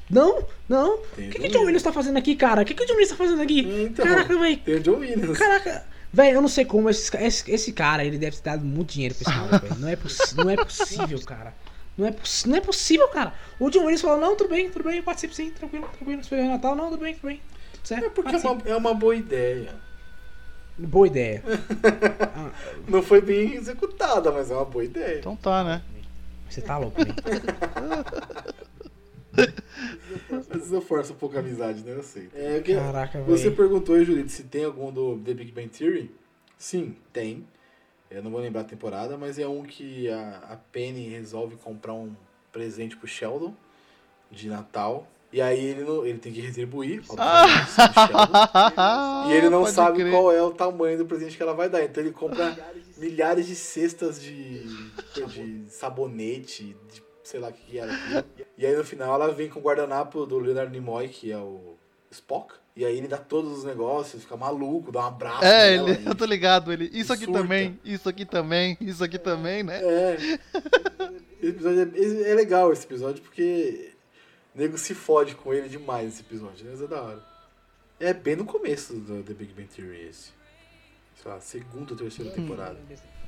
Não, 0.10 0.46
não. 0.68 0.96
O 0.96 1.08
que, 1.16 1.30
que 1.30 1.48
o 1.48 1.52
John 1.52 1.66
Williams 1.66 1.84
tá 1.84 1.92
fazendo 1.92 2.18
aqui, 2.18 2.36
cara? 2.36 2.62
O 2.62 2.66
que, 2.66 2.74
que 2.74 2.84
o 2.84 2.86
John 2.86 2.94
Williams 2.94 3.10
tá 3.10 3.16
fazendo 3.18 3.42
aqui? 3.42 3.70
É, 3.70 3.84
então. 3.84 4.06
Caraca, 4.06 4.40
velho. 4.40 4.58
Tem 4.58 4.76
o 4.76 4.80
John 4.80 4.98
Williams. 4.98 5.38
Caraca, 5.38 5.86
velho, 6.12 6.36
eu 6.36 6.42
não 6.42 6.48
sei 6.48 6.66
como 6.66 6.90
esse, 6.90 7.16
esse, 7.18 7.52
esse 7.52 7.74
cara, 7.74 8.04
ele 8.04 8.18
deve 8.18 8.38
ter 8.38 8.50
dado 8.50 8.66
muito 8.66 8.94
dinheiro 8.94 9.16
pra 9.16 9.32
esse 9.32 9.40
maluco, 9.40 9.66
velho. 9.68 9.80
Não 9.80 9.90
é, 9.90 9.98
não 10.36 10.50
é 10.50 10.56
possível, 10.56 11.22
cara. 11.22 11.54
Não 11.98 12.08
é, 12.08 12.16
não 12.46 12.56
é 12.56 12.62
possível, 12.62 13.08
cara. 13.08 13.34
O 13.60 13.70
John 13.70 13.82
Williams 13.82 14.02
falou, 14.02 14.20
não, 14.20 14.36
tudo 14.36 14.50
bem, 14.50 14.70
tudo 14.70 14.84
bem, 14.84 14.98
eu 14.98 15.04
participo 15.04 15.34
sim, 15.34 15.50
tranquilo, 15.50 15.90
tranquilo, 15.98 16.22
espelho 16.22 16.44
de 16.44 16.50
Natal, 16.50 16.76
não, 16.76 16.92
tudo 16.92 17.02
bem, 17.02 17.16
tudo 17.16 17.28
bem. 17.28 17.42
Tudo 17.74 17.88
certo. 17.88 18.06
É 18.06 18.10
porque 18.10 18.36
é 18.36 18.40
uma, 18.40 18.62
é 18.66 18.76
uma 18.76 18.94
boa 18.94 19.16
ideia. 19.16 19.74
Boa 20.78 21.08
ideia. 21.08 21.44
Não 22.88 23.02
foi 23.02 23.20
bem 23.20 23.56
executada, 23.56 24.32
mas 24.32 24.52
é 24.52 24.54
uma 24.54 24.66
boa 24.66 24.86
ideia. 24.86 25.18
Então 25.18 25.36
tá, 25.36 25.64
né? 25.64 25.82
Você 26.48 26.62
tá 26.62 26.78
louco, 26.78 27.04
velho. 27.04 27.16
Às 30.32 30.48
vezes 30.48 30.72
eu 30.72 30.82
forço 30.82 31.14
um 31.14 31.16
pouco 31.16 31.36
a 31.36 31.40
amizade, 31.40 31.84
né? 31.84 31.94
Eu 31.96 32.04
sei. 32.04 32.30
É, 32.34 32.60
que- 32.60 32.76
Caraca, 32.76 33.22
Você 33.24 33.46
velho. 33.46 33.56
perguntou 33.56 33.96
aí, 33.96 34.04
Julito, 34.06 34.32
se 34.32 34.44
tem 34.44 34.66
algum 34.66 34.92
do 34.92 35.18
The 35.20 35.34
Big 35.34 35.52
Bang 35.52 35.70
Theory? 35.70 36.12
Sim, 36.58 36.96
tem. 37.14 37.48
Eu 38.10 38.24
não 38.24 38.32
vou 38.32 38.40
lembrar 38.40 38.62
a 38.62 38.66
temporada, 38.66 39.18
mas 39.18 39.38
é 39.38 39.48
um 39.48 39.64
que 39.64 40.10
a, 40.10 40.38
a 40.52 40.56
Penny 40.72 41.10
resolve 41.10 41.56
comprar 41.58 41.94
um 41.94 42.14
presente 42.52 42.96
pro 42.96 43.08
Sheldon 43.08 43.54
de 44.32 44.48
Natal. 44.50 45.08
E 45.32 45.42
aí 45.42 45.60
ele, 45.62 45.84
não, 45.84 46.06
ele 46.06 46.18
tem 46.20 46.32
que 46.32 46.40
retribuir, 46.40 47.04
pro 47.06 47.18
Sheldon. 47.18 49.30
E 49.30 49.34
ele 49.34 49.50
não 49.50 49.64
Pode 49.64 49.76
sabe 49.76 49.98
crer. 50.00 50.12
qual 50.12 50.32
é 50.32 50.42
o 50.42 50.52
tamanho 50.52 50.98
do 50.98 51.06
presente 51.06 51.36
que 51.36 51.44
ela 51.44 51.54
vai 51.54 51.70
dar. 51.70 51.84
Então 51.84 52.02
ele 52.02 52.14
compra 52.14 52.58
milhares 52.98 53.46
de 53.46 53.56
cestas 53.56 54.22
de, 54.22 54.64
de 55.28 55.66
sabonete, 55.70 56.76
de 56.92 57.02
sei 57.28 57.40
lá 57.42 57.50
o 57.50 57.54
que 57.54 57.62
que 57.62 57.78
era 57.78 57.94
aquilo. 57.94 58.24
E 58.58 58.66
aí 58.66 58.76
no 58.76 58.84
final 58.86 59.14
ela 59.14 59.34
vem 59.34 59.50
com 59.50 59.60
o 59.60 59.62
guardanapo 59.62 60.26
do 60.26 60.40
Leonard 60.40 60.72
Nimoy, 60.72 61.10
que 61.10 61.32
é 61.32 61.38
o 61.38 61.76
Spock. 62.10 62.54
E 62.76 62.86
aí 62.86 62.98
ele 62.98 63.08
dá 63.08 63.18
todos 63.18 63.52
os 63.58 63.64
negócios, 63.64 64.24
fica 64.24 64.38
maluco, 64.38 64.92
dá 64.92 65.02
um 65.02 65.08
abraço 65.08 65.44
É, 65.44 65.76
nela 65.78 65.90
ele, 65.90 66.08
eu 66.08 66.16
tô 66.16 66.26
ligado, 66.26 66.72
ele. 66.72 66.90
Isso 66.94 67.12
aqui 67.12 67.26
surta. 67.26 67.42
também, 67.42 67.80
isso 67.84 68.08
aqui 68.08 68.26
também, 68.26 68.78
isso 68.80 69.04
aqui 69.04 69.18
também, 69.20 69.64
né? 69.64 69.82
É. 69.84 70.18
Esse 71.42 71.50
episódio 71.50 71.92
é, 71.96 72.32
é 72.32 72.34
legal 72.36 72.72
esse 72.72 72.86
episódio 72.86 73.22
porque 73.22 73.94
o 74.56 74.60
nego 74.60 74.78
se 74.78 74.94
fode 74.96 75.36
com 75.36 75.54
ele 75.54 75.68
demais 75.70 76.14
esse 76.14 76.22
episódio, 76.22 76.66
né? 76.66 76.72
Mas 76.72 76.82
é 76.82 76.88
da 76.88 77.02
hora. 77.02 77.24
É 78.00 78.14
bem 78.14 78.36
no 78.36 78.46
começo 78.46 78.94
do 78.94 79.24
The 79.24 79.34
Big 79.34 79.54
Bang 79.54 79.68
Theory 79.68 80.08
esse. 80.08 80.37
Sei 81.22 81.32
lá, 81.32 81.40
segunda 81.40 81.92
ou 81.94 81.98
terceira 81.98 82.32
temporada. 82.32 82.78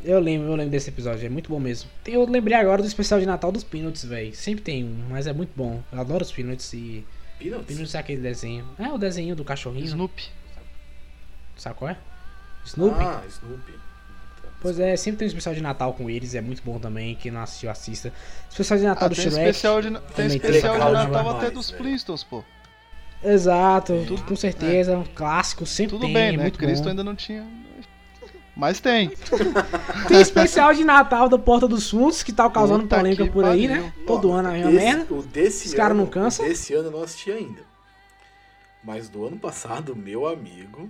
Eu 0.04 0.20
lembro, 0.20 0.48
eu 0.48 0.56
lembro 0.56 0.72
desse 0.72 0.90
episódio, 0.90 1.26
é 1.26 1.30
muito 1.30 1.50
bom 1.50 1.60
mesmo. 1.60 1.90
Eu 2.06 2.26
lembrei 2.26 2.56
agora 2.56 2.82
do 2.82 2.88
especial 2.88 3.20
de 3.20 3.26
Natal 3.26 3.52
dos 3.52 3.64
Peanuts, 3.64 4.06
velho. 4.06 4.34
Sempre 4.36 4.64
tem 4.64 4.84
um, 4.86 5.06
mas 5.10 5.28
é 5.28 5.34
muito 5.34 5.52
bom. 5.56 5.84
Eu 5.92 6.00
adoro 6.00 6.24
os 6.24 6.32
Peanuts 6.32 6.72
e. 6.74 7.06
Peanuts? 7.38 7.66
Peanuts 7.66 7.96
é 7.96 8.00
aquele 8.00 8.22
desenho. 8.22 8.66
É 8.78 8.88
o 8.90 8.98
desenho 8.98 9.36
do 9.36 9.44
cachorrinho. 9.44 9.86
Snoopy. 9.86 10.28
Sabe 11.58 11.76
qual 11.76 11.92
é? 11.92 11.98
Snoopy. 12.66 13.02
Ah, 13.04 13.24
Snoopy. 13.28 13.74
Pois 14.62 14.78
é, 14.80 14.96
sempre 14.98 15.20
tem 15.20 15.26
um 15.26 15.30
especial 15.30 15.56
de 15.56 15.62
Natal 15.62 15.94
com 15.94 16.10
eles, 16.10 16.36
é 16.36 16.42
muito 16.42 16.62
bom 16.64 16.78
também. 16.80 17.16
Quem 17.16 17.32
não 17.32 17.42
assistiu, 17.42 17.70
assista. 17.70 18.14
Especial 18.50 18.78
de 18.80 18.86
Natal 18.86 19.06
Ah, 19.06 19.10
do 19.10 19.16
tem 19.16 19.24
Shrek. 19.24 19.50
especial 19.50 19.82
de, 19.82 20.00
tem 20.14 20.28
especial 20.28 20.76
de 20.76 20.92
Natal 20.94 21.30
até 21.38 21.50
dos. 21.50 21.72
Flintstones, 21.72 22.24
pô. 22.26 22.44
Exato, 23.24 24.04
tudo 24.08 24.24
com 24.24 24.36
certeza. 24.36 24.98
Um 24.98 25.04
clássico, 25.04 25.66
sempre 25.66 25.92
Tudo 25.92 26.02
tem. 26.06 26.14
bem, 26.14 26.28
é 26.30 26.32
né? 26.38 26.44
muito 26.44 26.58
Cristo 26.58 26.84
bom. 26.84 26.90
ainda 26.90 27.04
não 27.04 27.16
tinha. 27.16 27.46
Mas 28.56 28.80
tem. 28.82 29.10
Tem 30.10 30.20
especial 30.20 30.74
de 30.74 30.84
Natal 30.84 31.30
da 31.30 31.38
Porta 31.38 31.66
dos 31.66 31.90
Fundos, 31.90 32.24
que 32.24 32.34
tá 32.34 32.50
causando 32.50 32.84
Puta 32.84 32.98
polêmica 32.98 33.26
por 33.28 33.46
aí, 33.46 33.68
pariu. 33.70 33.84
né? 33.84 33.94
Todo 34.06 34.30
Ó, 34.32 34.36
ano 34.36 34.50
a 34.50 34.52
mesma 34.52 34.72
desse- 34.72 34.86
merda. 34.86 35.14
O 35.14 35.24
desse 35.24 35.68
Os 35.70 35.74
cara 35.74 35.94
ano, 35.94 36.02
não 36.04 36.10
cansam? 36.10 36.46
o 36.46 36.50
Desse 36.50 36.74
ano 36.74 36.88
eu 36.88 36.92
não 36.92 37.02
assisti 37.04 37.32
ainda. 37.32 37.62
Mas 38.84 39.08
do 39.08 39.26
ano 39.26 39.38
passado, 39.38 39.96
meu 39.96 40.28
amigo, 40.28 40.90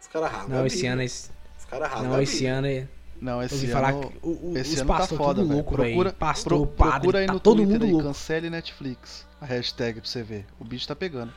os 0.00 0.06
caras 0.06 0.30
rasgam 0.32 0.58
Não, 0.58 0.66
esse 0.66 0.86
ano. 0.86 1.02
Esse... 1.02 1.30
Os 1.58 1.64
caras 1.66 1.90
rasgam 1.90 2.10
Não, 2.10 2.22
esse 2.22 2.46
ano. 2.46 2.66
é- 2.66 2.88
Não, 3.20 3.42
esse 3.42 3.64
ano. 3.66 3.72
falar 3.74 3.92
que 3.92 4.06
o, 4.22 4.52
o, 4.52 4.52
esse 4.56 4.74
os 4.76 4.80
ano 4.80 4.88
tá 4.96 5.06
foda, 5.06 5.42
velho. 5.42 5.54
louco, 5.56 5.74
Procura, 5.74 6.08
velho. 6.10 6.14
Pastor, 6.18 6.52
pro- 6.52 6.66
padre, 6.68 6.92
procura 7.00 7.18
aí 7.18 7.26
tá 7.26 7.32
no 7.34 7.40
todo 7.40 7.56
Twitter 7.56 7.72
mundo 7.74 7.84
aí, 7.84 7.90
louco. 7.92 8.06
cancele 8.06 8.48
Netflix. 8.48 9.26
A 9.38 9.44
hashtag 9.44 10.00
pra 10.00 10.08
você 10.08 10.22
ver. 10.22 10.46
O 10.58 10.64
bicho 10.64 10.88
tá 10.88 10.96
pegando. 10.96 11.32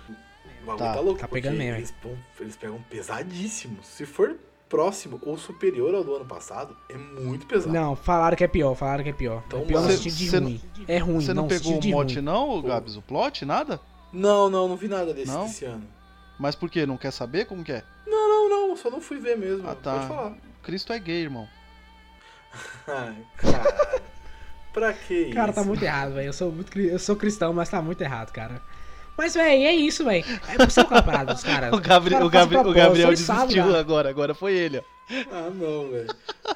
O 0.64 0.66
bagulho 0.66 0.78
Tá, 0.86 0.94
tá, 0.94 1.00
louco, 1.00 1.20
tá 1.20 1.28
porque 1.28 1.42
pegando 1.42 1.58
mesmo, 1.58 1.78
eles, 1.78 1.92
pegam- 1.92 2.18
eles 2.40 2.56
pegam 2.56 2.82
pesadíssimo. 2.90 3.84
Se 3.84 4.06
for 4.06 4.36
próximo 4.70 5.20
ou 5.22 5.38
superior 5.38 5.94
ao 5.94 6.04
do 6.04 6.16
ano 6.16 6.26
passado, 6.26 6.76
é 6.90 6.96
muito 6.98 7.46
pesado. 7.46 7.72
Não, 7.74 7.96
falaram 7.96 8.36
que 8.36 8.44
é 8.44 8.48
pior, 8.48 8.74
falaram 8.74 9.04
que 9.04 9.10
é 9.12 9.14
pior. 9.14 9.44
Então, 9.46 9.60
é 9.62 9.66
pior 9.66 9.82
no 9.84 9.92
sentido 9.92 10.16
de 10.16 10.30
ruim. 10.38 10.62
É 10.88 10.98
ruim, 10.98 11.22
Você 11.22 11.34
não, 11.34 11.44
no 11.44 11.50
pegou 11.50 11.74
o 11.80 11.88
mote, 11.90 12.16
ruim. 12.16 12.24
não, 12.24 12.62
Gabs? 12.62 12.96
O 12.96 13.02
plot? 13.02 13.46
Nada? 13.46 13.80
Não, 14.12 14.50
não, 14.50 14.68
não 14.68 14.76
vi 14.76 14.88
nada 14.88 15.14
desse, 15.14 15.28
Não? 15.32 15.44
desse 15.46 15.66
ano. 15.66 15.84
Mas 16.40 16.56
por 16.56 16.70
quê? 16.70 16.86
Não 16.86 16.98
quer 16.98 17.12
saber 17.12 17.46
como 17.46 17.64
que 17.64 17.72
é? 17.72 17.84
Não, 18.08 18.50
não, 18.50 18.70
não, 18.70 18.76
só 18.78 18.90
não 18.90 19.00
fui 19.02 19.20
ver 19.20 19.38
mesmo. 19.38 19.70
Ah, 19.70 19.76
tá. 19.76 19.94
Pode 19.94 20.08
falar. 20.08 20.34
Cristo 20.64 20.92
é 20.94 20.98
gay, 21.00 21.22
irmão. 21.24 21.48
Ai, 22.88 23.16
cara. 23.38 24.02
pra 24.74 24.94
que 24.94 25.14
isso? 25.14 25.34
Cara, 25.36 25.54
tá 25.54 25.64
muito 25.64 25.84
errado, 25.84 26.14
velho. 26.14 26.28
Eu 26.28 26.34
sou 26.34 26.52
muito 26.52 26.80
eu 26.80 27.00
sou 27.00 27.16
cristão, 27.16 27.54
mas 27.54 27.70
tá 27.70 27.82
muito 27.82 28.02
errado, 28.02 28.32
cara. 28.32 28.62
Mas, 29.18 29.34
velho, 29.36 29.64
é 29.66 29.74
isso, 29.74 30.04
velho. 30.04 30.26
É 30.48 30.70
ser 30.70 30.82
aquela 30.82 31.02
parada 31.04 31.34
dos 31.34 31.44
caras. 31.44 31.72
O, 31.74 31.80
Gabri- 31.80 32.16
Os 32.16 32.22
o, 32.24 32.30
Gabri- 32.30 32.58
o 32.58 32.74
Gabriel 32.74 33.10
desistiu 33.10 33.64
cara. 33.66 33.80
agora. 33.80 34.10
Agora 34.10 34.34
foi 34.34 34.54
ele, 34.54 34.80
ó. 34.80 34.84
Ah, 35.32 35.50
não, 35.54 35.90
velho. 35.92 36.08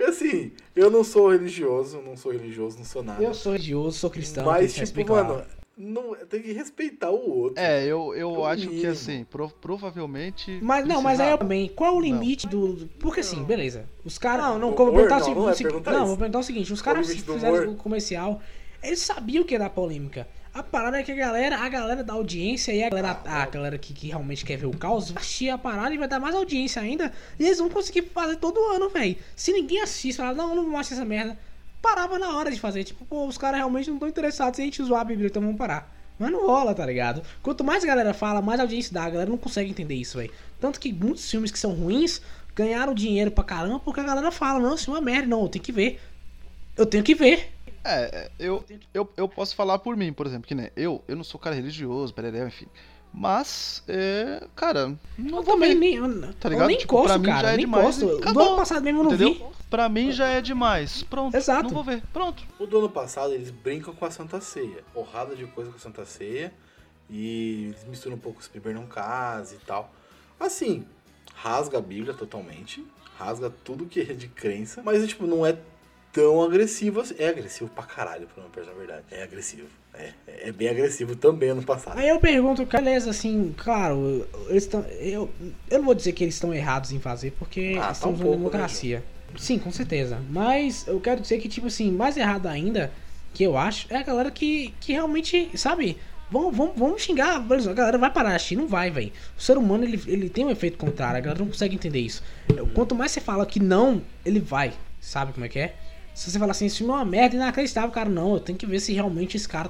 Assim, 0.08 0.52
eu 0.76 0.90
não 0.90 1.04
sou 1.04 1.30
religioso, 1.32 2.02
não 2.02 2.16
sou 2.18 2.32
religioso, 2.32 2.78
não 2.78 2.86
sou 2.86 3.04
nada. 3.04 3.22
Eu 3.24 3.34
sou 3.34 3.52
religioso, 3.52 3.98
sou 4.00 4.10
cristão. 4.10 4.46
Mas, 4.46 4.74
que 4.74 4.86
tipo, 4.86 5.00
respeitar. 5.00 5.24
mano, 5.24 5.44
não, 5.78 6.16
tem 6.28 6.42
que 6.42 6.54
respeitar 6.54 7.12
o 7.12 7.30
outro. 7.42 7.62
É, 7.62 7.84
eu, 7.86 8.16
eu 8.16 8.48
É 8.48 8.52
acho 8.54 8.64
que 8.68 8.74
mínimo. 8.74 8.92
assim, 8.92 9.24
pro- 9.30 9.50
provavelmente. 9.62 10.58
Mas 10.62 10.86
não, 10.88 11.02
mas 11.02 11.20
aí 11.20 11.30
eu 11.32 11.38
também, 11.38 11.68
qual 11.70 11.96
o 11.96 12.02
limite 12.02 12.48
do. 12.48 12.74
do- 12.74 12.88
Porque 13.00 13.20
assim, 13.20 13.44
beleza. 13.44 13.86
Os 14.04 14.18
caras. 14.18 14.46
Não, 14.46 14.58
não, 14.60 14.74
como 14.74 14.92
humor? 14.92 15.08
perguntar 15.08 15.16
o 15.16 15.20
Não, 15.20 15.26
seguinte. 15.26 15.40
não 15.40 15.50
é 15.50 15.52
o 15.52 15.56
seguinte- 15.56 15.90
não, 15.92 16.08
vou 16.08 16.18
perguntar 16.18 16.40
o 16.40 16.44
seguinte: 16.44 16.74
os 16.74 16.82
caras 16.82 17.08
fizeram 17.14 17.72
o 17.72 17.76
comercial, 17.76 18.42
eles 18.82 19.00
sabiam 19.00 19.44
que 19.44 19.54
ia 19.54 19.60
dar 19.60 19.70
polêmica. 19.70 20.28
A 20.58 20.64
parada 20.64 21.00
é 21.00 21.04
que 21.04 21.12
a 21.12 21.16
galera, 21.16 21.56
a 21.60 21.70
galera 21.70 22.04
da 22.04 22.14
audiência 22.14 22.72
e 22.72 22.84
a 22.84 22.90
galera, 22.90 23.22
a 23.24 23.46
galera 23.46 23.78
que, 23.78 23.94
que 23.94 24.08
realmente 24.08 24.44
quer 24.44 24.58
ver 24.58 24.66
o 24.66 24.76
caos, 24.76 25.12
vai 25.12 25.22
assistir 25.22 25.52
a 25.52 25.58
parada 25.58 25.94
e 25.94 26.00
vai 26.00 26.08
dar 26.08 26.20
mais 26.20 26.34
audiência 26.34 26.82
ainda. 26.82 27.14
E 27.38 27.46
eles 27.46 27.60
vão 27.60 27.70
conseguir 27.70 28.02
fazer 28.12 28.38
todo 28.38 28.60
ano, 28.72 28.90
velho. 28.90 29.16
Se 29.36 29.54
ninguém 29.54 29.82
assiste, 29.82 30.18
falar, 30.18 30.34
não, 30.34 30.56
não 30.56 30.68
vou 30.68 30.78
assistir 30.78 30.96
essa 30.96 31.06
merda. 31.06 31.38
Parava 31.80 32.18
na 32.18 32.36
hora 32.36 32.50
de 32.50 32.60
fazer. 32.60 32.84
Tipo, 32.84 33.06
pô, 33.06 33.28
os 33.28 33.38
caras 33.38 33.60
realmente 33.60 33.88
não 33.88 33.98
estão 33.98 34.10
interessados 34.10 34.58
em 34.58 34.64
a 34.64 34.66
gente 34.66 34.82
zoar 34.82 35.02
a 35.02 35.04
Bíblia, 35.04 35.28
então 35.28 35.44
vamos 35.44 35.60
parar. 35.60 35.96
Mas 36.18 36.32
não 36.32 36.48
rola, 36.48 36.74
tá 36.74 36.84
ligado? 36.88 37.22
Quanto 37.44 37.64
mais 37.64 37.84
a 37.84 37.88
galera 37.88 38.12
fala, 38.12 38.42
mais 38.42 38.60
audiência 38.60 38.92
dá. 38.92 39.04
A 39.04 39.10
galera 39.12 39.30
não 39.30 39.38
consegue 39.38 39.70
entender 39.70 39.94
isso, 39.94 40.18
velho. 40.18 40.34
Tanto 40.60 40.80
que 40.80 40.92
muitos 40.92 41.30
filmes 41.30 41.52
que 41.52 41.60
são 41.60 41.76
ruins 41.76 42.20
ganharam 42.56 42.96
dinheiro 42.96 43.30
pra 43.30 43.44
caramba 43.44 43.80
porque 43.80 44.00
a 44.00 44.04
galera 44.04 44.32
fala, 44.32 44.60
não, 44.60 44.74
isso 44.74 44.90
é 44.90 44.94
uma 44.96 45.02
merda, 45.02 45.28
não, 45.28 45.44
eu 45.44 45.50
tenho 45.50 45.64
que 45.64 45.72
ver. 45.72 46.02
Eu 46.76 46.88
tenho 46.88 47.04
que 47.04 47.14
ver. 47.14 47.57
É, 47.84 48.04
é, 48.04 48.32
eu, 48.40 48.64
eu, 48.94 49.10
eu 49.16 49.28
posso 49.30 49.56
falar 49.56 49.80
por 49.80 49.96
mim, 49.96 50.12
por 50.14 50.26
exemplo, 50.26 50.48
que 50.48 50.56
nem 50.56 50.70
eu, 50.76 51.04
eu 51.08 51.16
não 51.16 51.24
sou 51.24 51.40
cara 51.40 51.56
religioso, 51.56 52.14
pereré, 52.14 52.46
enfim. 52.46 52.68
Mas, 53.14 53.84
é, 53.88 54.46
cara, 54.56 54.90
não 55.18 55.40
Eu 55.40 55.44
vou 55.44 55.56
também 55.56 55.74
nem. 55.74 55.96
Eu, 55.96 56.34
tá 56.34 56.50
eu 56.50 56.52
ligado? 56.52 56.68
nem 56.68 56.78
Tipo, 56.78 57.04
pra 57.04 57.18
mim 57.18 57.26
cara. 57.26 57.42
já 57.48 57.54
é 57.54 57.58
nem 57.58 57.66
demais. 57.66 57.98
Do 57.98 58.40
ano 58.40 58.56
passado 58.58 58.84
mesmo 58.84 59.00
eu 59.00 59.04
não 59.06 59.14
entendeu? 59.14 59.34
vi. 59.34 59.46
Pra 59.70 59.90
mim 59.90 60.12
já 60.12 60.28
é 60.28 60.42
demais. 60.42 61.04
Pronto, 61.04 61.36
Exato. 61.36 61.64
não 61.64 61.70
vou 61.72 61.84
ver. 61.84 62.04
Pronto. 62.14 62.44
O 62.60 62.68
do 62.68 62.78
ano 62.78 62.90
passado 62.90 63.34
eles 63.34 63.50
brincam 63.50 63.94
com 63.94 64.06
a 64.06 64.12
Santa 64.12 64.40
Ceia. 64.40 64.84
Porrada 64.94 65.36
de 65.36 65.46
coisa 65.48 65.72
com 65.72 65.78
a 65.78 65.80
Santa 65.80 66.06
Ceia. 66.06 66.54
E 67.10 67.66
eles 67.70 67.86
misturam 67.86 68.18
um 68.18 68.20
pouco 68.20 68.44
se 68.44 68.50
beber 68.52 68.76
não 68.76 68.86
casa 68.86 69.56
e 69.56 69.60
tal. 69.66 69.92
Assim, 70.40 70.86
rasga 71.34 71.78
a 71.80 71.82
Bíblia 71.82 72.14
totalmente. 72.14 72.86
Rasga 73.18 73.50
tudo 73.50 73.86
que 73.86 74.02
é 74.02 74.14
de 74.14 74.28
crença. 74.28 74.82
Mas, 74.84 75.06
tipo, 75.08 75.26
não 75.26 75.46
é 75.46 75.58
tão 76.18 76.42
agressivo 76.42 77.02
assim. 77.02 77.14
É 77.20 77.30
agressivo 77.30 77.70
pra 77.70 77.84
caralho, 77.84 78.28
pra 78.34 78.44
não 78.44 78.50
perder 78.50 78.72
a 78.72 78.74
verdade. 78.74 79.04
É 79.12 79.22
agressivo. 79.22 79.68
É, 79.94 80.12
é 80.28 80.52
bem 80.52 80.68
agressivo 80.68 81.16
também 81.16 81.50
ano 81.50 81.62
passado. 81.62 81.98
Aí 82.00 82.10
eu 82.10 82.20
pergunto, 82.20 82.66
beleza, 82.66 83.12
assim, 83.12 83.54
claro, 83.56 84.28
eles 84.50 84.64
estão. 84.64 84.82
Eu, 85.00 85.30
eu 85.70 85.78
não 85.78 85.86
vou 85.86 85.94
dizer 85.94 86.14
que 86.14 86.24
eles 86.24 86.34
estão 86.34 86.52
errados 86.52 86.92
em 86.92 87.00
fazer, 87.00 87.32
porque 87.38 87.76
Ah, 87.78 87.88
tá 87.88 87.92
estamos 87.92 88.20
um 88.20 88.24
numa 88.24 88.32
né, 88.32 88.38
democracia. 88.38 89.04
Sim, 89.38 89.60
com 89.60 89.72
certeza. 89.72 90.20
Mas 90.30 90.88
eu 90.88 91.00
quero 91.00 91.22
dizer 91.22 91.38
que, 91.38 91.48
tipo 91.48 91.68
assim, 91.68 91.92
mais 91.92 92.18
errado 92.18 92.48
ainda, 92.48 92.92
que 93.34 93.44
eu 93.44 93.56
acho, 93.56 93.86
é 93.92 93.98
a 93.98 94.04
galera 94.04 94.32
que, 94.32 94.74
que 94.80 94.94
realmente, 94.94 95.52
sabe, 95.56 95.98
vamos, 96.32 96.56
vamos, 96.58 96.74
vamos 96.76 97.02
xingar. 97.02 97.36
A 97.36 97.74
galera 97.74 97.98
vai 98.00 98.12
parar 98.12 98.30
de 98.30 98.36
assistir, 98.38 98.56
não 98.56 98.68
vai, 98.68 98.90
velho. 98.90 99.12
O 99.38 99.42
ser 99.42 99.58
humano, 99.58 99.84
ele, 99.84 100.02
ele 100.08 100.30
tem 100.30 100.46
um 100.46 100.50
efeito 100.50 100.78
contrário, 100.80 101.18
a 101.18 101.22
galera 101.22 101.40
não 101.40 101.48
consegue 101.52 101.76
entender 101.76 102.00
isso. 102.00 102.24
Quanto 102.74 102.96
mais 102.96 103.12
você 103.12 103.22
fala 103.22 103.46
que 103.46 103.60
não, 103.60 104.02
ele 104.26 104.40
vai. 104.40 104.74
Sabe 105.00 105.34
como 105.34 105.46
é 105.46 105.50
que 105.50 105.60
é? 105.60 105.76
Se 106.18 106.32
você 106.32 106.40
falar 106.40 106.52
assim, 106.52 106.66
esse 106.66 106.78
filme 106.80 106.92
é 106.92 106.96
uma 106.96 107.06
merda, 107.06 107.36
inacreditável, 107.36 107.92
cara, 107.92 108.10
não, 108.10 108.34
eu 108.34 108.40
tenho 108.40 108.58
que 108.58 108.66
ver 108.66 108.80
se 108.80 108.92
realmente 108.92 109.38
esse 109.38 109.48
cara 109.48 109.70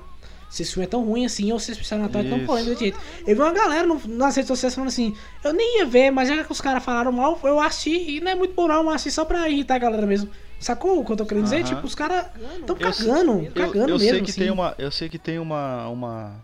se 0.49 0.64
esse 0.64 0.72
filme 0.72 0.86
é 0.86 0.90
tão 0.90 1.03
ruim 1.03 1.26
assim, 1.26 1.52
ou 1.52 1.60
se 1.60 1.74
esse 1.74 1.82
de 1.82 1.95
Natal 1.95 2.22
é 2.22 2.30
tão 2.30 2.45
polêmico 2.45 2.69
desse 2.72 2.84
jeito. 2.84 2.98
Eu 3.28 3.36
vi 3.36 3.41
uma 3.41 3.52
galera 3.52 3.86
no- 3.86 3.99
nas 4.07 4.34
redes 4.34 4.48
sociais 4.48 4.74
falando 4.74 4.88
assim, 4.88 5.14
eu 5.44 5.52
nem 5.52 5.80
ia 5.80 5.86
ver, 5.86 6.10
mas 6.10 6.30
já 6.30 6.41
que 6.41 6.49
os 6.49 6.61
caras 6.61 6.82
falaram 6.86 7.11
mal, 7.11 7.38
eu 7.44 7.60
assisti, 7.60 8.11
e 8.15 8.22
não 8.22 8.32
é 8.32 8.36
muito 8.36 8.53
bom 8.56 8.65
não, 8.65 8.86
mas 8.86 8.95
assisti 8.95 9.11
só 9.11 9.26
pra 9.26 9.49
irritar 9.49 9.76
a 9.76 9.80
galera 9.80 10.06
mesmo. 10.06 10.30
Sacou 10.57 11.02
o 11.02 11.06
que 11.06 11.11
eu 11.11 11.18
tô 11.18 11.26
querendo 11.26 11.44
dizer? 11.44 11.65
Tipo, 11.65 11.86
os 11.86 11.94
caras 11.94 12.28
tão 12.65 12.78
Eu- 12.80 12.91
cagando, 12.91 13.32
Eu, 13.44 13.52
cagando 13.52 13.90
eu 13.90 13.99
mesmo, 13.99 14.10
sei 14.10 14.22
que 14.22 14.32
assim. 14.32 14.40
tem 14.41 14.49
uma, 14.49 14.74
eu 14.80 14.90
sei 14.90 15.10
que 15.10 15.19
tem 15.19 15.38
uma, 15.38 15.90
uma 15.90 16.36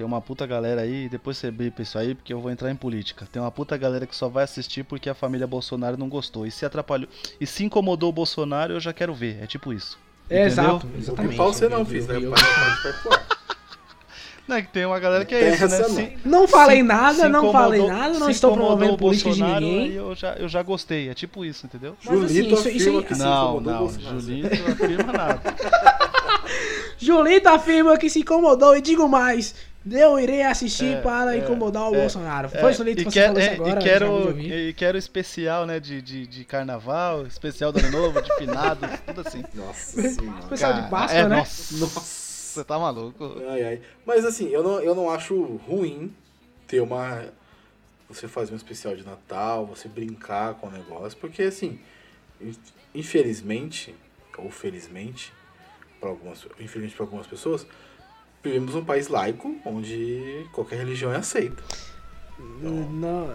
tem 0.00 0.06
uma 0.06 0.22
puta 0.22 0.46
galera 0.46 0.80
aí, 0.80 1.10
depois 1.10 1.36
você 1.36 1.50
bipa 1.50 1.82
isso 1.82 1.98
aí, 1.98 2.14
porque 2.14 2.32
eu 2.32 2.40
vou 2.40 2.50
entrar 2.50 2.70
em 2.70 2.74
política. 2.74 3.28
Tem 3.30 3.40
uma 3.42 3.50
puta 3.50 3.76
galera 3.76 4.06
que 4.06 4.16
só 4.16 4.30
vai 4.30 4.44
assistir 4.44 4.82
porque 4.82 5.10
a 5.10 5.14
família 5.14 5.46
Bolsonaro 5.46 5.98
não 5.98 6.08
gostou. 6.08 6.46
E 6.46 6.50
se 6.50 6.64
atrapalhou, 6.64 7.06
e 7.38 7.46
se 7.46 7.64
incomodou 7.64 8.08
o 8.08 8.12
Bolsonaro, 8.12 8.72
eu 8.72 8.80
já 8.80 8.94
quero 8.94 9.12
ver. 9.12 9.38
É 9.42 9.46
tipo 9.46 9.74
isso. 9.74 9.98
É, 10.30 10.46
entendeu? 10.46 10.46
exato, 10.64 10.86
Não 10.86 10.98
exatamente. 10.98 11.36
pau 11.36 11.52
você 11.52 11.68
não, 11.68 11.84
fiz, 11.84 12.06
né? 12.06 12.14
Não, 14.48 14.56
é 14.56 14.62
que 14.62 14.68
tem 14.72 14.84
uma 14.84 14.98
galera 14.98 15.24
que 15.24 15.32
é 15.34 15.52
isso, 15.54 15.68
né? 15.68 15.84
Se- 15.84 16.18
Não 16.24 16.48
falei 16.48 16.78
se- 16.78 16.82
nada, 16.82 17.14
se 17.22 17.28
não 17.28 17.52
falei 17.52 17.86
nada, 17.86 18.18
não 18.18 18.26
se 18.26 18.32
estou 18.32 18.50
incomodou 18.50 18.76
promovendo 18.78 18.94
o 18.94 18.98
política 18.98 19.30
de 19.30 19.38
Bolsonaro, 19.38 19.64
ninguém. 19.64 19.82
aí 19.90 19.94
eu 19.96 20.14
já, 20.16 20.32
eu 20.34 20.48
já 20.48 20.60
gostei. 20.62 21.08
É 21.08 21.14
tipo 21.14 21.44
isso, 21.44 21.66
entendeu? 21.66 21.96
Mas, 22.04 22.18
assim, 22.24 22.34
Julito 22.34 22.54
isso- 22.54 22.68
isso 22.68 22.78
afirma 22.88 22.98
aí- 22.98 23.04
que 23.04 23.14
se 23.14 23.20
não, 23.22 23.60
não. 23.60 23.88
Julito 23.90 24.48
não 24.64 24.72
afirma 24.72 25.12
nada. 25.12 25.40
Julito 26.98 27.48
afirma 27.48 27.96
que 27.96 28.10
se 28.10 28.20
incomodou 28.20 28.76
e 28.76 28.80
digo 28.80 29.08
mais, 29.08 29.54
Eu 29.88 30.18
irei 30.20 30.42
assistir 30.42 30.96
É, 30.96 31.00
para 31.00 31.34
é, 31.34 31.38
incomodar 31.38 31.90
o 31.90 31.94
é, 31.94 32.00
Bolsonaro. 32.00 32.48
É, 32.52 32.60
Foi 32.60 32.70
isso 32.72 32.84
que 32.84 32.90
e 32.90 33.04
você 33.04 33.10
quer- 33.10 33.26
falou 33.28 33.40
isso 33.40 33.50
é, 33.50 33.54
agora. 33.54 33.70
e 33.70 33.72
eu 33.72 33.78
quero, 33.82 34.40
e 34.40 34.72
quero 34.74 34.98
especial, 34.98 35.64
né, 35.66 35.80
de, 35.80 36.02
de, 36.02 36.26
de 36.26 36.44
carnaval, 36.44 37.26
especial 37.26 37.72
do 37.72 37.78
ano 37.78 37.90
novo, 37.90 38.20
de 38.20 38.34
finados, 38.36 38.88
tudo 39.06 39.22
assim. 39.26 39.42
Nossa 39.54 40.02
senhora. 40.02 40.40
Especial 40.40 40.74
de 40.74 40.90
Páscoa, 40.90 41.18
é, 41.18 41.28
né? 41.28 41.36
Nossa, 41.36 41.74
você 41.74 42.64
tá 42.64 42.78
maluco. 42.78 43.36
Ai, 43.48 43.62
ai. 43.62 43.80
Mas 44.04 44.24
assim, 44.24 44.48
eu 44.48 44.62
não, 44.62 44.80
eu 44.80 44.94
não 44.94 45.08
acho 45.08 45.40
ruim 45.66 46.12
ter 46.66 46.80
uma. 46.80 47.24
Você 48.08 48.26
fazer 48.28 48.52
um 48.52 48.56
especial 48.56 48.94
de 48.96 49.04
Natal, 49.04 49.64
você 49.66 49.88
brincar 49.88 50.54
com 50.54 50.66
o 50.66 50.70
negócio, 50.70 51.16
porque 51.18 51.44
assim, 51.44 51.78
in- 52.40 52.54
infelizmente, 52.92 53.94
ou 54.36 54.50
felizmente, 54.50 55.32
para 56.00 56.10
algumas, 56.10 56.44
infelizmente 56.58 56.96
para 56.96 57.04
algumas 57.04 57.26
pessoas, 57.26 57.66
vivemos 58.42 58.74
um 58.74 58.84
país 58.84 59.08
laico 59.08 59.54
onde 59.64 60.46
qualquer 60.52 60.78
religião 60.78 61.12
é 61.12 61.16
aceita. 61.16 61.62
Não, 62.62 63.30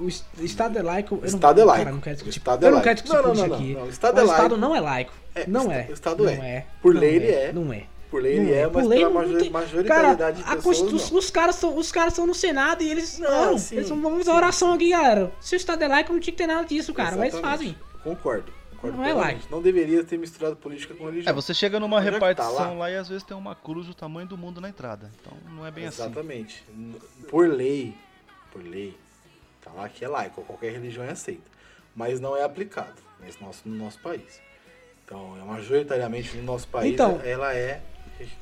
o 0.00 0.08
es- 0.08 0.24
Estado 0.40 0.78
é 0.78 0.82
laico. 0.82 1.14
eu 1.16 1.18
não- 1.20 1.26
Estado 1.26 1.60
é 1.60 1.64
laico. 1.64 1.84
Cara, 1.84 1.94
não 1.94 2.00
quero 2.00 2.14
O 2.14 2.16
discutir. 2.16 2.38
Estado 2.38 2.64
é 2.64 2.66
eu 2.66 2.70
não 2.70 2.78
laico. 2.78 2.84
quero 2.84 2.94
discutir 3.02 3.16
Não, 3.22 3.34
não, 3.34 3.48
não, 3.48 3.54
aqui. 3.56 3.72
não, 3.72 3.80
não. 3.80 3.86
O 3.86 3.90
Estado 3.90 4.16
o 4.16 4.20
é 4.20 4.24
Estado 4.24 4.56
não 4.56 4.76
é 4.76 4.80
laico. 4.80 5.12
É, 5.34 5.46
não 5.46 5.72
é. 5.72 5.86
O 5.88 5.92
Estado 5.92 6.24
não 6.24 6.30
é. 6.30 6.34
é. 6.48 6.66
Por 6.82 6.94
Não 6.94 7.00
lei 7.00 7.16
ele 7.16 7.30
é. 7.30 7.52
Não 7.52 7.72
é. 7.72 7.84
Por 8.10 8.22
lei 8.22 8.36
Não 8.36 8.42
ele 8.44 8.52
é, 8.54 8.66
mas 8.66 8.86
lei 8.86 8.98
pela 9.00 9.22
não 9.26 9.38
tem- 9.38 9.50
majoritariedade 9.50 10.42
Cara, 10.42 10.56
de 10.56 10.62
pessoas 10.62 11.10
não. 11.10 11.18
os 11.18 11.30
caras 11.30 11.54
estão 11.56 11.76
os 11.76 11.92
caras 11.92 12.12
estão 12.14 12.26
no 12.26 12.34
Senado 12.34 12.82
e 12.82 12.90
eles 12.90 13.18
Não, 13.18 13.50
não, 13.52 13.58
sim, 13.58 13.76
eles 13.76 13.88
vão 13.90 14.16
fazer 14.18 14.30
oração 14.30 14.72
aqui, 14.72 14.90
galera. 14.90 15.30
Se 15.40 15.54
o 15.54 15.58
Estado 15.58 15.82
é 15.82 15.88
laico, 15.88 16.12
não 16.12 16.18
tinha 16.20 16.32
que 16.32 16.38
ter 16.38 16.46
nada 16.46 16.64
disso, 16.66 16.94
cara. 16.94 17.10
Mas 17.10 17.20
eles 17.20 17.34
Exatamente. 17.34 17.74
fazem. 17.74 17.76
Concordo. 18.02 18.50
Concordo 18.80 18.96
Não 18.96 19.04
é 19.04 19.12
laico. 19.12 19.42
Não 19.50 19.60
deveria 19.60 20.02
ter 20.04 20.16
misturado 20.18 20.56
política 20.56 20.94
com 20.94 21.04
religião. 21.06 21.30
É, 21.30 21.34
você 21.34 21.52
chega 21.52 21.78
numa 21.80 21.98
que 22.00 22.06
tá 22.06 22.10
repartição 22.12 22.54
lá- 22.54 22.72
lá. 22.74 22.90
e 22.90 22.96
às 22.96 23.08
vezes 23.08 23.22
tem 23.22 23.36
uma 23.36 23.54
cruz 23.54 23.86
do 23.86 23.94
tamanho 23.94 24.26
do 24.26 24.36
mundo 24.38 24.60
na 24.60 24.68
entrada. 24.68 25.10
Então 25.20 25.32
não 25.54 25.66
é 25.66 25.70
bem 25.70 25.86
assim. 25.86 26.02
Exatamente. 26.02 26.64
Por 27.28 27.48
lei, 27.48 27.94
por 28.52 28.62
lei, 28.62 28.96
tá 29.62 29.70
lá 29.72 29.88
que 29.88 30.04
é 30.04 30.08
laico, 30.08 30.42
qualquer 30.42 30.72
religião 30.72 31.04
é 31.04 31.10
aceita. 31.10 31.50
Mas 31.94 32.20
não 32.20 32.36
é 32.36 32.44
aplicado 32.44 32.94
nesse 33.20 33.42
nosso, 33.42 33.68
no 33.68 33.74
nosso 33.76 33.98
país. 34.00 34.40
Então, 35.04 35.36
é 35.40 35.44
majoritariamente 35.44 36.36
no 36.36 36.42
nosso 36.44 36.68
país, 36.68 36.92
Então- 36.92 37.20
ela 37.24 37.54
é 37.54 37.80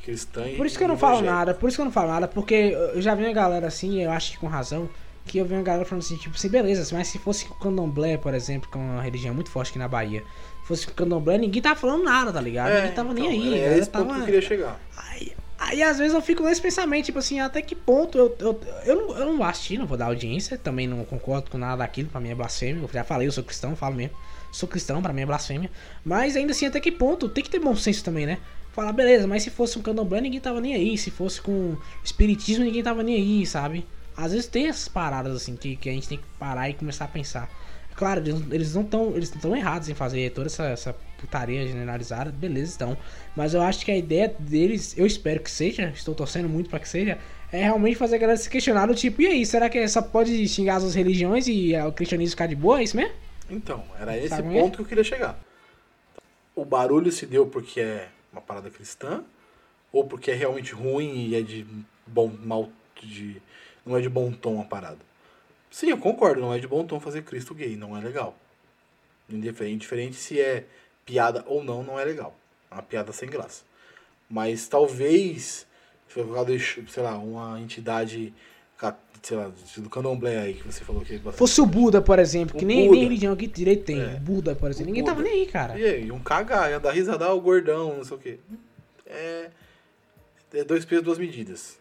cristã 0.03 0.49
e 0.49 0.57
Por 0.57 0.67
isso 0.67 0.77
que 0.79 0.83
eu 0.85 0.89
não 0.89 0.97
falo 0.99 1.21
nada, 1.21 1.55
por 1.55 1.69
isso 1.69 1.77
que 1.77 1.81
eu 1.81 1.85
não 1.85 1.93
falo 1.93 2.09
nada, 2.09 2.27
porque 2.27 2.55
eu 2.55 3.01
já 3.01 3.15
vi 3.15 3.25
uma 3.25 3.33
galera 3.33 3.67
assim, 3.67 4.03
eu 4.03 4.11
acho 4.11 4.33
que 4.33 4.39
com 4.39 4.47
razão, 4.47 4.89
que 5.27 5.39
eu 5.39 5.45
vi 5.45 5.55
uma 5.55 5.63
galera 5.63 5.85
falando 5.85 6.03
assim, 6.03 6.17
tipo 6.17 6.37
assim, 6.37 6.49
beleza, 6.49 6.89
mas 6.97 7.09
se 7.09 7.19
fosse 7.19 7.45
com 7.45 7.55
o 7.55 7.59
candomblé, 7.59 8.17
por 8.17 8.33
exemplo, 8.33 8.71
que 8.71 8.79
é 8.79 8.81
uma 8.81 9.03
religião 9.03 9.35
muito 9.35 9.51
forte 9.51 9.71
aqui 9.71 9.79
na 9.79 9.89
Bahia, 9.89 10.23
fosse 10.65 10.87
com 10.87 10.93
o 10.93 10.95
candomblé, 10.95 11.37
ninguém 11.37 11.61
tava 11.61 11.75
falando 11.75 12.05
nada, 12.05 12.33
tá 12.33 12.41
ligado? 12.41 12.71
É, 12.71 12.77
ninguém 12.77 12.93
tava 12.93 13.13
então, 13.13 13.29
nem 13.29 13.55
aí, 13.55 13.59
É 13.59 13.79
esse 13.79 13.91
ponto 13.91 14.05
que 14.05 14.09
tava... 14.09 14.21
eu 14.21 14.25
queria 14.25 14.41
chegar. 14.41 14.81
Aí, 14.97 15.33
aí 15.59 15.83
às 15.83 15.99
vezes 15.99 16.15
eu 16.15 16.23
fico 16.23 16.45
nesse 16.45 16.63
pensamento, 16.63 17.07
tipo 17.07 17.19
assim, 17.19 17.41
até 17.41 17.61
que 17.61 17.75
ponto 17.75 18.17
eu, 18.17 18.37
eu, 18.39 18.61
eu, 18.85 18.97
não, 18.97 19.19
eu 19.19 19.27
não 19.27 19.37
vou 19.37 19.47
assistir, 19.47 19.79
não 19.79 19.87
vou 19.87 19.99
dar 19.99 20.07
audiência, 20.07 20.57
também 20.57 20.87
não 20.87 21.05
concordo 21.05 21.51
com 21.51 21.59
nada 21.59 21.79
daquilo, 21.79 22.09
pra 22.09 22.21
mim 22.21 22.31
é 22.31 22.35
blasfêmia, 22.35 22.83
eu 22.83 22.91
já 22.93 23.05
falei, 23.05 23.27
eu 23.27 23.33
sou 23.33 23.43
cristão, 23.43 23.75
falo 23.75 23.97
mesmo, 23.97 24.17
sou 24.53 24.69
cristão, 24.69 25.03
pra 25.03 25.13
mim 25.13 25.23
é 25.23 25.27
blasfêmia, 25.27 25.71
mas 26.05 26.37
ainda 26.37 26.53
assim, 26.53 26.67
até 26.67 26.81
que 26.81 26.93
ponto, 26.93 27.29
tem 27.29 27.43
que 27.43 27.51
ter 27.51 27.59
bom 27.59 27.75
senso 27.75 28.05
também, 28.05 28.27
né? 28.27 28.39
Falar, 28.73 28.93
beleza, 28.93 29.27
mas 29.27 29.43
se 29.43 29.51
fosse 29.51 29.79
um 29.79 29.83
candomblé, 29.83 30.21
ninguém 30.21 30.39
tava 30.39 30.61
nem 30.61 30.75
aí, 30.75 30.97
se 30.99 31.11
fosse 31.11 31.41
com 31.41 31.77
espiritismo, 32.05 32.65
ninguém 32.65 32.83
tava 32.83 33.03
nem 33.03 33.17
aí, 33.17 33.47
sabe? 33.47 33.87
Às 34.17 34.33
vezes 34.33 34.47
tem 34.47 34.69
essas 34.69 34.89
paradas 34.89 35.35
assim, 35.35 35.57
que, 35.57 35.77
que 35.77 35.89
a 35.89 35.93
gente 35.93 36.09
tem 36.09 36.19
que 36.19 36.25
parar 36.39 36.71
e 36.71 36.75
começar 36.75 37.05
a 37.05 37.09
pensar. 37.09 37.51
Claro, 37.95 38.23
eles, 38.51 38.75
não 38.75 38.83
estão 38.83 39.17
eles 39.17 39.33
não 39.33 39.41
tão 39.41 39.57
errados 39.57 39.89
em 39.89 39.95
fazer 39.95 40.31
toda 40.31 40.49
essa, 40.49 40.65
essa 40.67 40.97
putaria 41.19 41.67
generalizada, 41.67 42.31
beleza, 42.31 42.73
estão. 42.73 42.97
Mas 43.35 43.55
eu 43.55 43.63
acho 43.63 43.85
que 43.85 43.91
a 43.91 43.97
ideia 43.97 44.35
deles, 44.39 44.97
eu 44.99 45.07
espero 45.07 45.41
que 45.41 45.51
seja, 45.51 45.91
estou 45.95 46.15
torcendo 46.15 46.49
muito 46.49 46.69
pra 46.69 46.79
que 46.79 46.89
seja, 46.89 47.19
é 47.51 47.63
realmente 47.63 47.97
fazer 47.97 48.17
a 48.17 48.19
galera 48.19 48.39
se 48.39 48.51
questionar 48.51 48.87
do 48.87 48.95
tipo, 48.95 49.23
e 49.23 49.27
aí, 49.27 49.47
será 49.47 49.71
que 49.71 49.87
só 49.89 50.03
pode 50.03 50.47
xingar 50.47 50.77
as 50.77 50.95
religiões 50.95 51.47
e 51.49 51.75
é, 51.75 51.85
o 51.85 51.93
cristianismo 51.93 52.33
ficar 52.33 52.47
de 52.47 52.55
boa? 52.55 52.81
É 52.81 52.83
isso 52.85 52.97
mesmo? 52.97 53.15
Então, 53.49 53.83
era 53.99 54.17
esse 54.17 54.29
Sabe 54.29 54.43
como 54.43 54.59
é? 54.59 54.61
ponto 54.61 54.77
que 54.77 54.83
eu 54.83 54.87
queria 54.87 55.05
chegar. 55.05 55.39
O 56.55 56.65
barulho 56.65 57.11
se 57.11 57.25
deu 57.25 57.47
porque 57.47 57.81
é 57.81 58.09
uma 58.33 58.43
parada 58.43 58.69
cristã, 58.69 59.23
ou 59.91 60.05
porque 60.05 60.31
é 60.31 60.35
realmente 60.35 60.73
ruim 60.75 61.29
e 61.29 61.35
é 61.35 61.41
de 61.41 61.67
bom 62.07 62.31
mal 62.43 62.69
de 63.03 63.41
não 63.87 63.97
é 63.97 64.01
de 64.01 64.09
bom 64.09 64.33
tom 64.33 64.61
a 64.61 64.65
parada. 64.65 64.99
Sim, 65.71 65.91
eu 65.91 65.99
concordo, 65.99 66.41
não 66.41 66.53
é 66.53 66.59
de 66.59 66.67
bom 66.67 66.85
tom 66.85 66.99
fazer 66.99 67.23
Cristo 67.23 67.55
gay, 67.55 67.77
não 67.77 67.97
é 67.97 68.01
legal. 68.01 68.37
Indiferente, 69.31 70.17
se 70.17 70.41
é 70.41 70.65
piada 71.05 71.45
ou 71.47 71.63
não, 71.63 71.83
não 71.83 71.99
é 71.99 72.05
legal. 72.05 72.37
É 72.71 72.75
uma 72.75 72.83
piada 72.83 73.13
sem 73.13 73.29
graça. 73.29 73.65
Mas 74.29 74.67
talvez, 74.69 75.67
se 76.09 76.15
for 76.15 76.45
de, 76.45 76.59
sei 76.59 77.03
lá, 77.03 77.17
uma 77.19 77.61
entidade, 77.61 78.33
sei 79.23 79.37
lá, 79.37 79.53
do 79.79 79.91
candomblé 79.91 80.39
aí 80.39 80.55
que 80.55 80.63
você 80.67 80.85
falou 80.85 81.03
que 81.03 81.19
Fosse 81.33 81.61
o 81.61 81.67
Buda, 81.67 82.01
por 82.01 82.19
exemplo, 82.19 82.57
que 82.59 82.65
O 82.65 82.69
nem, 82.69 82.87
Buda. 82.87 82.93
nem 82.93 83.03
religião 83.05 83.33
aqui 83.33 83.47
direito 83.47 83.85
tem. 83.85 84.01
É. 84.01 84.17
Buda, 84.21 84.55
por 84.55 84.71
exemplo. 84.71 84.85
O 84.85 84.95
Ninguém 84.95 85.05
tava 85.05 85.21
Buda. 85.21 85.29
nem 85.31 85.41
aí, 85.43 85.47
cara. 85.47 85.79
E 85.79 85.85
aí, 85.85 86.07
iam 86.07 86.19
cagar, 86.21 86.71
ia 86.71 86.81
dar 86.81 86.93
risada, 86.93 87.27
ah, 87.27 87.35
o 87.35 87.41
gordão, 87.41 87.97
não 87.97 88.05
sei 88.05 88.17
o 88.17 88.21
quê. 88.21 88.39
É. 89.07 89.51
É 90.55 90.65
dois 90.65 90.85
pesos, 90.85 91.05
duas 91.05 91.19
medidas. 91.19 91.79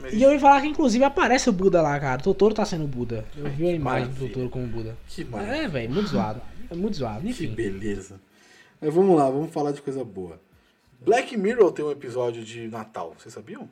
Mas 0.00 0.12
E 0.12 0.22
eu 0.22 0.32
ia 0.32 0.38
falar 0.40 0.60
que 0.60 0.68
inclusive 0.68 1.02
aparece 1.04 1.48
o 1.50 1.52
Buda 1.52 1.82
lá, 1.82 1.98
cara. 1.98 2.20
O 2.20 2.24
Totoro 2.24 2.54
tá 2.54 2.64
sendo 2.64 2.84
o 2.84 2.88
Buda. 2.88 3.24
Eu 3.36 3.50
vi 3.50 3.68
a 3.68 3.72
imagem 3.72 4.08
do. 4.08 4.28
Totoro 4.28 4.48
como 4.48 4.66
Buda. 4.66 4.96
Que 5.08 5.24
maravilha. 5.24 5.56
É, 5.56 5.68
velho, 5.68 5.90
muito 5.92 6.08
zoado. 6.08 6.40
É 6.70 6.74
muito 6.74 6.96
zoado. 6.96 7.20
Que 7.22 7.28
Enfim. 7.30 7.48
beleza. 7.54 8.20
Mas 8.80 8.94
vamos 8.94 9.16
lá, 9.16 9.28
vamos 9.30 9.52
falar 9.52 9.72
de 9.72 9.80
coisa 9.82 10.04
boa. 10.04 10.40
Black 11.00 11.36
Mirror 11.36 11.72
tem 11.72 11.84
um 11.84 11.90
episódio 11.90 12.44
de 12.44 12.68
Natal, 12.68 13.14
vocês 13.18 13.34
sabiam? 13.34 13.68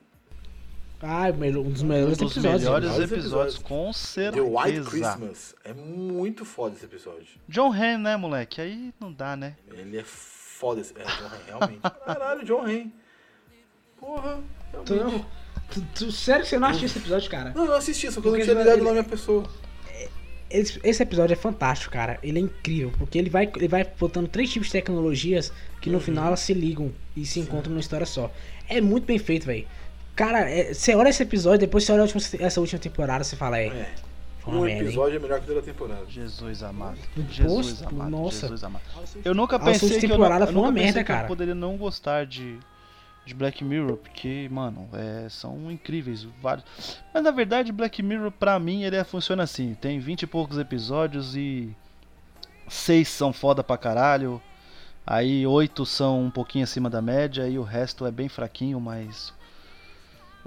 Ah, 1.01 1.33
melo- 1.33 1.63
um 1.63 1.71
dos 1.71 1.83
Um 1.83 1.87
melhores 1.87 2.17
dos 2.19 2.31
episódios. 2.33 2.63
melhores 2.63 2.89
melhores 2.91 3.11
episódios, 3.13 3.55
episódios. 3.57 3.59
com 3.59 3.91
The 4.33 4.41
White 4.41 4.85
certeza. 4.85 4.91
Christmas. 4.91 5.55
É 5.65 5.73
muito 5.75 6.45
foda 6.45 6.77
esse 6.77 6.85
episódio. 6.85 7.27
John 7.49 7.73
Hamm, 7.73 8.03
né, 8.03 8.17
moleque? 8.17 8.61
Aí 8.61 8.93
não 9.01 9.13
dá, 9.13 9.35
né? 9.37 9.57
Ele 9.73 9.99
é 9.99 10.05
foda 10.05 10.81
esse. 10.81 10.93
É, 10.97 11.03
John 11.03 11.27
Hamm, 11.27 11.41
realmente. 11.47 11.81
Caralho, 12.07 12.45
John 12.45 12.63
Hamm. 12.67 12.91
Porra, 13.99 14.41
Tu 14.85 14.95
realmente. 14.95 15.19
não, 15.19 15.27
tu, 15.71 15.81
tu- 15.95 16.13
sério 16.13 16.43
que 16.45 16.49
você 16.51 16.59
não 16.59 16.69
assistiu 16.69 16.87
esse 16.87 16.99
episódio, 16.99 17.31
cara? 17.31 17.53
Não, 17.55 17.65
eu 17.67 17.75
assisti, 17.75 18.11
só 18.11 18.21
que 18.21 18.27
eu 18.29 18.33
não 18.33 18.41
tinha 18.41 18.53
ele- 18.53 18.61
ligado 18.63 18.77
ele- 18.79 18.85
na 18.85 18.91
minha 18.93 19.05
pessoa. 19.05 19.45
Esse, 20.51 20.79
esse 20.85 21.03
episódio 21.03 21.33
é 21.33 21.37
fantástico, 21.37 21.91
cara. 21.93 22.19
Ele 22.23 22.39
é 22.39 22.43
incrível, 22.43 22.93
porque 22.99 23.17
ele 23.17 23.31
vai, 23.31 23.51
ele 23.57 23.69
vai 23.69 23.87
botando 23.99 24.29
três 24.29 24.51
tipos 24.53 24.67
de 24.69 24.73
tecnologias 24.73 25.51
que 25.81 25.89
Uhum. 25.89 25.95
no 25.95 26.01
final 26.01 26.27
elas 26.27 26.41
se 26.41 26.53
ligam 26.53 26.93
e 27.17 27.25
se 27.25 27.41
encontram 27.41 27.71
numa 27.71 27.81
história 27.81 28.05
só. 28.05 28.31
É 28.69 28.79
muito 28.81 29.05
bem 29.07 29.19
feito, 29.19 29.47
velho. 29.47 29.67
Cara, 30.15 30.51
é- 30.51 30.75
você 30.75 30.95
olha 30.95 31.09
esse 31.09 31.23
episódio, 31.23 31.61
depois 31.61 31.85
você 31.85 31.93
olha 31.93 32.03
a 32.03 32.05
última- 32.05 32.23
essa 32.45 32.61
última 32.61 32.79
temporada, 32.79 33.25
você 33.25 33.35
fala, 33.35 33.59
é. 33.59 33.67
É. 33.69 33.95
Um 34.47 34.61
merda, 34.63 34.71
hein? 34.83 34.87
episódio 34.89 35.17
é 35.17 35.19
melhor 35.21 35.41
que 35.41 35.51
o 35.51 35.55
da 35.55 35.63
temporada. 35.63 36.05
Jesus 36.09 36.63
amado. 36.65 36.99
Posto, 36.99 37.33
Jesus 37.33 37.83
amado. 37.85 38.11
nossa. 38.11 38.41
Jesus 38.41 38.65
amado. 38.65 38.83
Eu 39.25 39.35
nunca 39.35 39.57
A 39.57 39.59
pensei 39.61 39.89
que 39.89 40.07
eu, 40.07 40.19
pensei 40.73 40.85
merda, 40.85 41.01
que 41.01 41.05
cara. 41.07 41.23
eu 41.25 41.29
poderia 41.29 41.55
não 41.55 41.77
gostar 41.79 42.27
de, 42.27 42.59
de 43.25 43.35
Black 43.35 43.63
Mirror, 43.63 43.97
porque, 43.97 44.49
mano, 44.51 44.89
é, 44.93 45.29
são 45.29 45.71
incríveis 45.71 46.25
vários. 46.43 46.65
Mas 47.15 47.23
na 47.23 47.31
verdade, 47.31 47.71
Black 47.73 48.03
Mirror 48.03 48.33
pra 48.33 48.59
mim 48.59 48.83
ele 48.83 48.97
é- 48.97 49.05
funciona 49.05 49.45
assim, 49.45 49.75
tem 49.81 50.01
20 50.01 50.23
e 50.23 50.27
poucos 50.27 50.59
episódios 50.59 51.37
e 51.37 51.75
seis 52.69 53.09
são 53.09 53.33
foda 53.33 53.63
pra 53.63 53.77
caralho. 53.79 54.43
Aí 55.07 55.47
oito 55.47 55.85
são 55.87 56.25
um 56.25 56.31
pouquinho 56.31 56.65
acima 56.65 56.89
da 56.91 57.03
média 57.03 57.49
e 57.49 57.59
o 57.59 57.63
resto 57.63 58.07
é 58.07 58.11
bem 58.11 58.29
fraquinho, 58.29 58.81
mas 58.81 59.33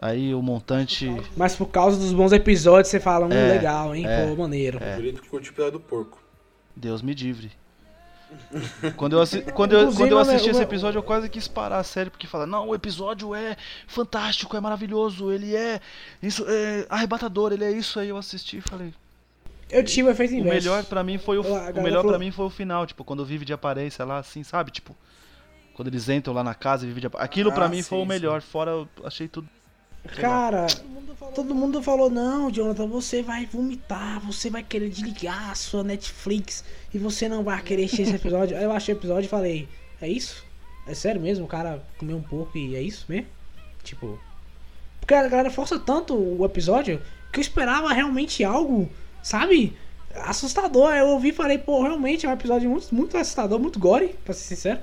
aí 0.02 0.34
o 0.34 0.42
montante 0.42 1.10
Mas 1.36 1.56
por 1.56 1.68
causa 1.68 1.98
dos 1.98 2.14
bons 2.14 2.32
episódios, 2.32 2.90
você 2.90 3.00
fala, 3.00 3.26
hum, 3.26 3.32
É, 3.34 3.54
legal, 3.54 3.96
hein? 3.96 4.06
é, 4.08 4.28
Pô, 4.28 4.36
maneiro. 4.36 4.82
É. 4.82 4.96
Bonito 4.96 5.22
que 5.22 5.30
curte 5.30 5.54
o 5.62 5.72
do 5.72 5.80
porco. 5.80 6.22
Deus 6.76 7.02
me 7.02 7.14
livre. 7.14 7.52
Quando 8.98 9.14
eu, 9.14 9.22
assi- 9.22 9.42
quando 9.54 9.74
eu, 9.74 9.94
quando 9.94 10.12
eu 10.12 10.20
assisti 10.20 10.50
esse 10.50 10.62
episódio, 10.62 10.98
eu 11.00 11.04
quase 11.04 11.30
quis 11.30 11.48
parar 11.48 11.78
a 11.80 11.84
série, 11.84 12.10
porque 12.10 12.28
fala, 12.28 12.46
não, 12.46 12.68
o 12.70 12.76
episódio 12.76 13.34
é 13.36 13.56
fantástico, 13.88 14.56
é 14.58 14.60
maravilhoso, 14.60 15.32
ele 15.32 15.56
é 15.56 15.80
isso 16.22 16.44
é 16.48 16.86
arrebatador, 16.90 17.54
ele 17.54 17.64
é 17.64 17.72
isso 17.72 18.00
aí. 18.00 18.10
Eu 18.10 18.18
assisti 18.18 18.58
e 18.58 18.62
falei. 18.62 18.94
Eu 19.70 19.84
tive 19.84 20.08
o 20.10 20.12
efeito 20.12 20.34
O 20.34 20.38
inverso. 20.38 20.68
melhor 20.68 20.84
pra 20.86 21.04
mim 21.04 21.18
foi 21.18 21.38
o, 21.38 21.42
o 21.42 21.82
melhor 21.82 21.98
falou- 22.02 22.10
para 22.12 22.20
mim 22.20 22.32
foi 22.32 22.46
o 22.46 22.50
final, 22.50 22.86
tipo, 22.86 23.04
quando 23.04 23.26
Vive 23.26 23.46
de 23.46 23.54
aparência 23.54 24.04
lá, 24.06 24.18
assim, 24.20 24.44
sabe? 24.44 24.72
Tipo, 24.72 24.96
quando 25.74 25.88
eles 25.88 26.08
entram 26.10 26.34
lá 26.34 26.44
na 26.44 26.54
casa 26.56 26.84
e 26.86 26.88
Vive 26.88 27.02
de 27.02 27.08
Apa- 27.08 27.20
Aquilo 27.20 27.52
pra 27.52 27.66
Ah, 27.66 27.70
mim 27.70 27.82
foi 27.84 27.98
sim, 27.98 28.04
o 28.04 28.08
melhor, 28.08 28.42
fora 28.42 28.72
eu 28.72 28.88
achei 29.04 29.28
tudo. 29.28 29.48
Cara, 30.16 30.68
todo 31.34 31.54
mundo 31.54 31.82
falou, 31.82 32.10
não, 32.10 32.50
Jonathan, 32.50 32.88
você 32.88 33.22
vai 33.22 33.46
vomitar, 33.46 34.20
você 34.22 34.50
vai 34.50 34.64
querer 34.64 34.90
desligar 34.90 35.52
a 35.52 35.56
sua 35.56 35.84
Netflix 35.84 36.64
e 36.94 36.98
você 36.98 37.28
não 37.28 37.44
vai 37.44 37.62
querer 37.62 37.86
assistir 37.86 38.04
esse 38.04 38.16
episódio. 38.16 38.58
Aí 38.58 38.64
eu 38.64 38.72
achei 38.72 38.94
o 38.94 38.98
episódio 38.98 39.26
e 39.26 39.30
falei, 39.30 39.68
é 40.02 40.08
isso? 40.08 40.44
É 40.88 40.94
sério 40.94 41.20
mesmo? 41.20 41.46
O 41.46 41.48
cara 41.48 41.84
comeu 41.98 42.18
um 42.18 42.22
pouco 42.22 42.58
e 42.58 42.76
é 42.76 42.82
isso 42.82 43.06
mesmo? 43.10 43.28
Tipo. 43.84 44.20
Porque 45.00 45.14
a 45.14 45.28
galera 45.28 45.50
força 45.50 45.78
tanto 45.78 46.16
o 46.16 46.46
episódio 46.46 47.02
que 47.32 47.40
eu 47.40 47.42
esperava 47.42 47.92
realmente 47.92 48.44
algo, 48.44 48.90
sabe? 49.22 49.76
Assustador. 50.16 50.92
Aí 50.92 51.00
Eu 51.00 51.08
ouvi 51.08 51.30
e 51.30 51.34
falei, 51.34 51.58
pô, 51.58 51.84
realmente 51.84 52.26
é 52.26 52.30
um 52.30 52.34
episódio 52.34 52.70
muito, 52.70 52.94
muito 52.94 53.18
assustador, 53.18 53.60
muito 53.60 53.80
gore, 53.80 54.16
pra 54.24 54.34
ser 54.34 54.56
sincero. 54.56 54.80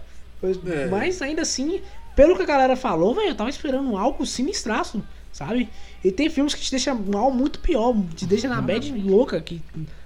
É. 0.66 0.86
Mas 0.86 1.23
ainda 1.23 1.43
assim, 1.43 1.81
pelo 2.15 2.36
que 2.36 2.43
a 2.43 2.47
galera 2.47 2.77
falou, 2.77 3.15
velho, 3.15 3.28
eu 3.28 3.35
tava 3.35 3.51
esperando 3.51 3.97
algo 3.97 4.27
sinistraço. 4.27 5.03
Sabe? 5.32 5.68
E 6.04 6.12
tem 6.12 6.28
filmes 6.30 6.54
que 6.54 6.60
te 6.60 6.70
deixam 6.70 6.96
mal 6.96 7.30
muito 7.30 7.59
pior, 7.59 7.94
te 8.14 8.26
deixa 8.26 8.48
na 8.48 8.60
bad 8.60 8.92
louca, 8.92 9.40
que 9.40 9.60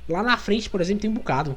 lá 0.09 0.23
na 0.23 0.37
frente, 0.37 0.71
por 0.71 0.81
exemplo, 0.81 1.03
tem 1.03 1.11
um 1.11 1.15
bocado. 1.15 1.57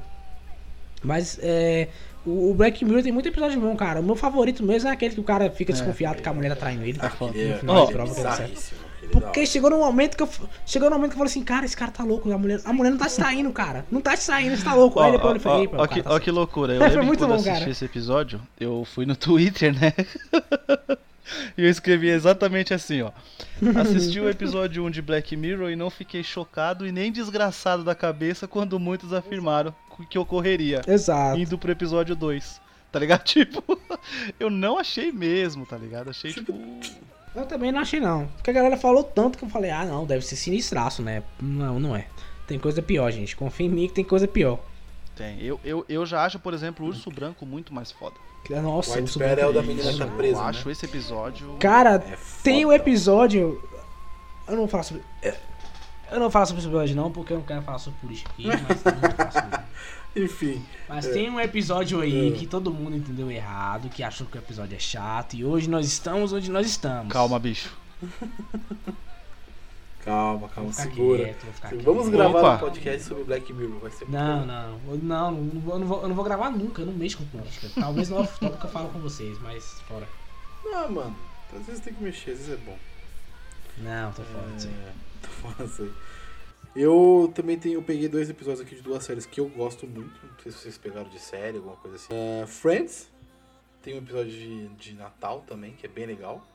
Mas 1.04 1.40
é, 1.42 1.88
o 2.26 2.54
Black 2.54 2.84
Mirror 2.84 3.04
tem 3.04 3.12
muito 3.12 3.30
episódio 3.30 3.60
bom, 3.62 3.76
cara. 3.76 4.02
O 4.02 4.04
meu 4.04 4.16
favorito 4.16 4.64
mesmo 4.64 4.90
é 4.90 4.92
aquele 4.92 5.14
que 5.14 5.22
o 5.22 5.24
cara 5.24 5.50
fica 5.50 5.72
desconfiado 5.72 6.22
que 6.22 6.28
a 6.28 6.34
mulher 6.34 6.50
tá 6.50 6.56
traindo 6.56 6.84
ele. 6.84 7.00
É, 7.02 7.54
No 7.54 7.58
final, 7.60 7.76
Ó, 7.76 7.88
prova 7.88 8.14
que 8.14 8.20
Porque 9.12 9.46
chegou 9.46 9.70
no 9.70 9.80
momento 9.80 10.16
que 10.18 10.24
eu 10.24 10.30
chegou 10.66 10.90
no 10.90 10.96
momento 10.96 11.12
que 11.12 11.16
eu 11.16 11.20
falei 11.20 11.32
assim, 11.32 11.44
cara, 11.44 11.66
esse 11.66 11.76
cara 11.76 11.92
tá 11.92 12.04
louco, 12.04 12.32
a 12.32 12.38
mulher, 12.38 12.60
a 12.66 12.74
mulher 12.74 12.90
não 12.92 12.98
tá 12.98 13.08
te 13.08 13.16
traindo, 13.16 13.52
cara. 13.52 13.86
Não 13.92 14.02
tá 14.02 14.16
te 14.16 14.26
traindo, 14.26 14.56
você 14.58 14.64
tá 14.64 14.74
louco. 14.74 15.00
Aí 15.00 15.10
Ó, 15.10 15.12
depois 15.14 15.32
ó, 15.34 15.36
eu 15.36 15.40
falei, 15.40 15.60
ó, 15.60 15.64
"Epa, 15.64 15.78
ó 15.78 15.84
o 15.84 15.88
que, 15.88 16.04
tá 16.04 16.14
ó 16.14 16.20
que 16.20 16.32
loucura. 16.32 16.74
Eu 16.74 16.80
Foi 16.80 16.88
lembro 16.90 17.02
que 17.02 17.08
muito 17.08 17.20
quando 17.20 17.32
eu 17.32 17.36
bom, 17.38 17.42
assisti 17.42 17.60
cara. 17.60 17.72
esse 17.72 17.86
episódio, 17.86 18.42
eu 18.60 18.86
fui 18.86 19.06
no 19.06 19.16
Twitter, 19.18 19.74
né? 19.74 19.94
e 21.58 21.64
eu 21.64 21.70
escrevi 21.70 22.10
exatamente 22.10 22.74
assim, 22.74 23.02
ó. 23.02 23.12
Assisti 23.80 24.20
o 24.20 24.28
episódio 24.30 24.84
1 24.86 24.90
de 24.92 25.02
Black 25.02 25.36
Mirror 25.36 25.70
e 25.70 25.76
não 25.76 25.90
fiquei 25.90 26.24
chocado 26.24 26.86
e 26.88 26.92
nem 26.92 27.12
desgraçado 27.12 27.84
da 27.84 27.96
cabeça 27.96 28.48
quando 28.48 28.80
muitos 28.80 29.14
afirmaram 29.14 29.74
que 30.10 30.18
ocorreria. 30.18 30.82
Exato. 30.88 31.38
Indo 31.40 31.58
pro 31.58 31.72
episódio 31.72 32.16
2. 32.16 32.62
Tá 32.92 32.98
ligado? 33.00 33.24
Tipo, 33.24 33.64
eu 34.40 34.50
não 34.50 34.80
achei 34.80 35.12
mesmo, 35.12 35.66
tá 35.66 35.78
ligado? 35.78 36.10
Achei 36.10 36.34
tipo. 36.34 36.54
Eu 37.40 37.46
também 37.46 37.72
não 37.72 37.80
achei 37.80 38.00
não. 38.00 38.28
Porque 38.28 38.50
a 38.50 38.54
galera 38.54 38.76
falou 38.76 39.04
tanto 39.04 39.38
que 39.38 39.46
eu 39.46 39.50
falei, 39.50 39.72
ah 39.72 39.86
não, 39.86 40.06
deve 40.06 40.26
ser 40.26 40.36
sinistraço, 40.36 41.02
né? 41.02 41.24
Não, 41.42 41.80
não 41.80 41.96
é. 41.96 42.06
Tem 42.46 42.60
coisa 42.60 42.82
pior, 42.82 43.10
gente. 43.12 43.36
Confia 43.36 43.66
em 43.66 43.70
mim 43.70 43.88
que 43.88 43.94
tem 43.94 44.04
coisa 44.04 44.28
pior. 44.28 44.60
Tem. 45.16 45.42
Eu, 45.42 45.60
eu, 45.64 45.86
eu 45.88 46.06
já 46.06 46.26
acho, 46.26 46.40
por 46.40 46.54
exemplo, 46.54 46.86
o 46.86 46.90
Urso 46.90 47.10
Branco 47.12 47.46
muito 47.46 47.74
mais 47.74 47.92
foda. 47.92 48.16
Nossa, 48.50 48.92
White 48.92 49.02
eu 49.02 49.08
sou 49.08 49.20
Bear 49.20 49.38
é 49.38 49.46
o 49.46 49.54
da 49.54 49.62
muito 49.62 49.78
menina 49.78 49.92
que 49.94 50.00
tá 50.00 50.08
presa, 50.08 50.38
eu 50.38 50.42
né? 50.42 50.50
acho 50.50 50.70
esse 50.70 50.86
episódio. 50.86 51.56
Cara, 51.60 51.96
É 51.96 52.18
tem 52.42 52.66
o 52.66 52.74
episódio. 52.74 53.62
Eu 54.48 54.56
não 54.56 54.68
sobre. 54.68 55.04
Eu 56.12 56.20
não 56.20 56.32
falar 56.32 56.48
sobre 56.48 56.60
esse 56.60 56.68
episódio 56.68 56.96
não, 56.96 57.12
porque 57.12 57.34
eu 57.34 57.38
não 57.38 57.46
quero 57.46 57.62
falar 57.62 57.78
sobre 57.78 58.00
política 58.00 58.32
aqui, 58.32 58.48
mas 58.48 58.84
não 58.84 59.00
vou 59.00 59.12
falar 59.12 59.32
sobre. 59.32 59.60
Enfim, 60.16 60.66
Mas 60.88 61.08
tem 61.08 61.30
um 61.30 61.40
episódio 61.40 62.02
aí 62.02 62.32
que 62.38 62.48
todo 62.48 62.74
mundo 62.74 62.96
entendeu 62.96 63.30
errado, 63.32 63.90
que 63.90 64.02
achou 64.04 64.26
que 64.28 64.38
o 64.38 64.40
episódio 64.40 64.76
é 64.76 64.80
chato, 64.80 65.36
e 65.36 65.46
hoje 65.46 65.70
nós 65.70 65.86
estamos 65.86 66.34
onde 66.34 66.50
nós 66.52 66.66
estamos. 66.68 67.14
Calma, 67.14 67.38
bicho. 67.40 67.72
calma, 70.04 70.50
calma, 70.50 70.74
segura. 70.74 71.26
quieto, 71.26 71.46
Vamos 71.84 72.04
quieto. 72.08 72.12
gravar 72.18 72.40
Opa. 72.40 72.56
um 72.56 72.60
podcast 72.60 73.04
sobre 73.08 73.24
Black 73.24 73.52
Mirror, 73.54 73.80
vai 73.80 73.92
ser 73.92 74.10
Não, 74.10 74.40
bom. 74.40 74.46
não, 74.46 74.80
não, 74.98 75.32
não 75.32 75.80
não 75.80 75.88
vou, 75.88 76.02
eu 76.02 76.08
não 76.08 76.16
vou 76.16 76.24
gravar 76.26 76.50
nunca, 76.52 76.82
eu 76.82 76.86
não 76.88 76.94
mexo 76.94 77.18
com 77.18 77.26
política. 77.26 77.70
Talvez 77.80 78.10
no 78.10 78.18
off-topic 78.22 78.64
eu 78.64 78.70
falo 78.70 78.90
com 78.90 79.00
vocês, 79.00 79.38
mas 79.42 79.64
fora. 79.88 80.08
Não, 80.66 80.92
mano, 80.92 81.16
às 81.56 81.66
vezes 81.66 81.82
tem 81.82 81.94
que 81.94 82.04
mexer, 82.04 82.32
às 82.32 82.38
vezes 82.40 82.54
é 82.54 82.58
bom. 82.58 82.78
Não, 83.78 84.12
tô 84.12 84.24
fora 84.24 84.48
disso 84.56 84.68
aí. 84.68 84.74
É, 84.74 84.92
tô 85.22 85.28
falando 85.30 85.72
isso 85.72 85.82
aí. 85.84 85.92
Eu 86.76 87.32
também 87.34 87.58
tenho, 87.58 87.76
eu 87.76 87.82
peguei 87.82 88.08
dois 88.08 88.30
episódios 88.30 88.62
aqui 88.62 88.76
de 88.76 88.82
duas 88.82 89.04
séries 89.04 89.26
que 89.26 89.40
eu 89.40 89.50
gosto 89.50 89.88
muito. 89.88 90.20
Não 90.26 90.40
sei 90.44 90.52
se 90.52 90.60
vocês 90.60 90.78
pegaram 90.78 91.10
de 91.10 91.20
série, 91.20 91.58
alguma 91.58 91.76
coisa 91.78 91.98
assim. 91.98 92.08
É, 92.12 92.46
Friends, 92.46 93.10
tem 93.82 93.96
um 93.96 93.98
episódio 93.98 94.32
de, 94.32 94.68
de 94.70 94.94
Natal 94.94 95.44
também, 95.48 95.74
que 95.74 95.86
é 95.86 95.90
bem 95.90 96.06
legal. 96.06 96.46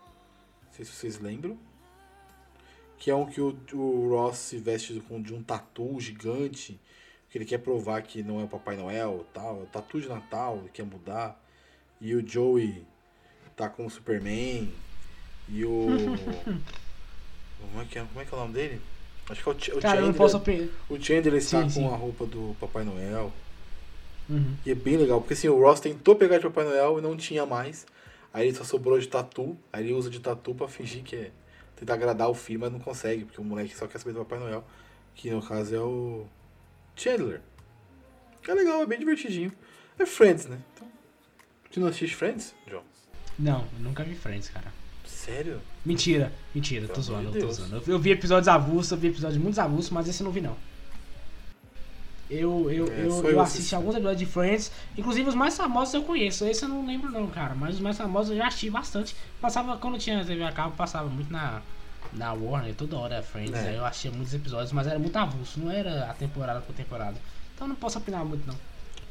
Não 0.66 0.72
sei 0.72 0.84
se 0.84 0.92
vocês 0.92 1.18
lembram. 1.18 1.58
Que 2.96 3.10
é 3.10 3.14
um 3.14 3.26
que 3.26 3.40
o, 3.40 3.58
o 3.72 4.10
Ross 4.10 4.38
se 4.38 4.58
veste 4.58 4.98
com, 5.00 5.20
de 5.20 5.34
um 5.34 5.42
tatu 5.42 5.98
gigante. 5.98 6.80
Que 7.28 7.38
ele 7.38 7.44
quer 7.44 7.58
provar 7.58 8.02
que 8.02 8.22
não 8.22 8.40
é 8.40 8.44
o 8.44 8.48
Papai 8.48 8.76
Noel 8.76 9.26
tal. 9.34 9.60
É 9.60 9.62
o 9.64 9.66
tatu 9.66 10.00
de 10.00 10.08
Natal, 10.08 10.58
ele 10.58 10.68
quer 10.68 10.84
mudar. 10.84 11.40
E 12.00 12.14
o 12.14 12.26
Joey 12.26 12.86
tá 13.56 13.68
com 13.68 13.84
o 13.84 13.90
Superman. 13.90 14.72
E 15.48 15.64
o. 15.64 15.86
como, 17.60 17.82
é 17.82 17.84
que 17.84 17.98
é, 17.98 18.04
como 18.04 18.20
é 18.20 18.24
que 18.24 18.32
é 18.32 18.36
o 18.36 18.40
nome 18.40 18.54
dele? 18.54 18.93
Acho 19.28 19.42
que 19.42 19.48
é 19.48 19.52
o, 19.52 19.58
Ch- 19.58 19.80
Cara, 19.80 19.96
Chandler. 20.00 20.14
posso. 20.14 20.42
O 20.88 21.00
Chandler 21.02 21.34
está 21.34 21.58
Sim, 21.60 21.64
com 21.64 21.88
sim. 21.88 21.94
a 21.94 21.96
roupa 21.96 22.26
do 22.26 22.54
Papai 22.60 22.84
Noel. 22.84 23.32
Uhum. 24.28 24.54
E 24.64 24.70
é 24.70 24.74
bem 24.74 24.96
legal, 24.96 25.20
porque 25.20 25.34
assim, 25.34 25.48
o 25.48 25.58
Ross 25.60 25.80
tentou 25.80 26.14
pegar 26.16 26.38
de 26.38 26.44
Papai 26.44 26.64
Noel 26.64 26.98
e 26.98 27.02
não 27.02 27.16
tinha 27.16 27.44
mais. 27.46 27.86
Aí 28.32 28.48
ele 28.48 28.56
só 28.56 28.64
sobrou 28.64 28.98
de 28.98 29.06
tatu. 29.08 29.56
Aí 29.72 29.84
ele 29.84 29.92
usa 29.94 30.10
de 30.10 30.20
tatu 30.20 30.54
pra 30.54 30.68
fingir 30.68 31.02
que 31.02 31.16
é. 31.16 31.30
Tentar 31.76 31.94
agradar 31.94 32.28
o 32.30 32.34
filho, 32.34 32.60
mas 32.60 32.70
não 32.72 32.78
consegue, 32.78 33.24
porque 33.24 33.40
o 33.40 33.44
moleque 33.44 33.74
só 33.76 33.86
quer 33.86 33.98
saber 33.98 34.12
do 34.12 34.20
Papai 34.20 34.38
Noel. 34.38 34.64
Que 35.14 35.30
no 35.30 35.42
caso 35.42 35.74
é 35.74 35.80
o. 35.80 36.26
Chandler. 36.96 37.40
Que 38.42 38.50
é 38.50 38.54
legal, 38.54 38.82
é 38.82 38.86
bem 38.86 38.98
divertidinho. 38.98 39.52
É 39.98 40.04
Friends, 40.06 40.46
né? 40.46 40.58
Então. 40.74 40.88
Você 41.70 41.80
não 41.80 41.88
assiste 41.88 42.14
Friends, 42.14 42.54
João? 42.68 42.82
Não, 43.38 43.60
eu 43.76 43.80
nunca 43.80 44.04
vi 44.04 44.14
Friends, 44.14 44.48
cara. 44.48 44.72
Sério? 45.04 45.60
Mentira, 45.84 46.32
mentira, 46.54 46.82
Pelo 46.86 46.94
tô 46.94 47.00
zoando, 47.02 47.26
tô 47.32 47.38
Deus. 47.38 47.56
zoando. 47.56 47.82
Eu, 47.86 47.98
vi 47.98 48.10
episódios 48.10 48.48
avulsos, 48.48 48.90
eu 48.92 48.98
vi 48.98 49.08
episódios 49.08 49.40
muito 49.42 49.58
avulsos, 49.60 49.90
mas 49.90 50.08
esse 50.08 50.22
eu 50.22 50.24
não 50.24 50.32
vi 50.32 50.40
não. 50.40 50.56
Eu, 52.30 52.70
eu, 52.70 52.86
É, 52.88 53.04
eu, 53.06 53.30
eu 53.30 53.40
assisti 53.40 53.74
alguns 53.74 53.94
episódios 53.94 54.18
de 54.18 54.26
Friends, 54.26 54.72
inclusive 54.96 55.28
os 55.28 55.34
mais 55.34 55.56
famosos 55.56 55.92
eu 55.92 56.02
conheço, 56.04 56.46
esse 56.46 56.64
eu 56.64 56.68
não 56.70 56.86
lembro 56.86 57.10
não, 57.10 57.26
cara, 57.26 57.54
mas 57.54 57.74
os 57.74 57.80
mais 57.80 57.98
famosos 57.98 58.30
eu 58.32 58.38
já 58.38 58.46
assisti 58.48 58.70
bastante. 58.70 59.14
Passava, 59.40 59.76
quando 59.76 59.98
tinha 59.98 60.24
TV 60.24 60.42
a 60.42 60.50
cabo, 60.50 60.74
passava 60.74 61.08
muito 61.08 61.30
na, 61.30 61.60
na 62.14 62.32
Warner, 62.32 62.74
toda 62.74 62.96
hora 62.96 63.22
Friends, 63.22 63.52
É. 63.54 63.68
aí 63.68 63.76
eu 63.76 63.84
achei 63.84 64.10
muitos 64.10 64.32
episódios, 64.32 64.72
mas 64.72 64.86
era 64.86 64.98
muito 64.98 65.14
avulso, 65.16 65.60
não 65.60 65.70
era 65.70 66.10
a 66.10 66.14
temporada 66.14 66.60
por 66.62 66.74
temporada. 66.74 67.16
Então 67.54 67.66
eu 67.66 67.68
não 67.68 67.76
posso 67.76 67.98
opinar 67.98 68.24
muito 68.24 68.46
não. 68.46 68.56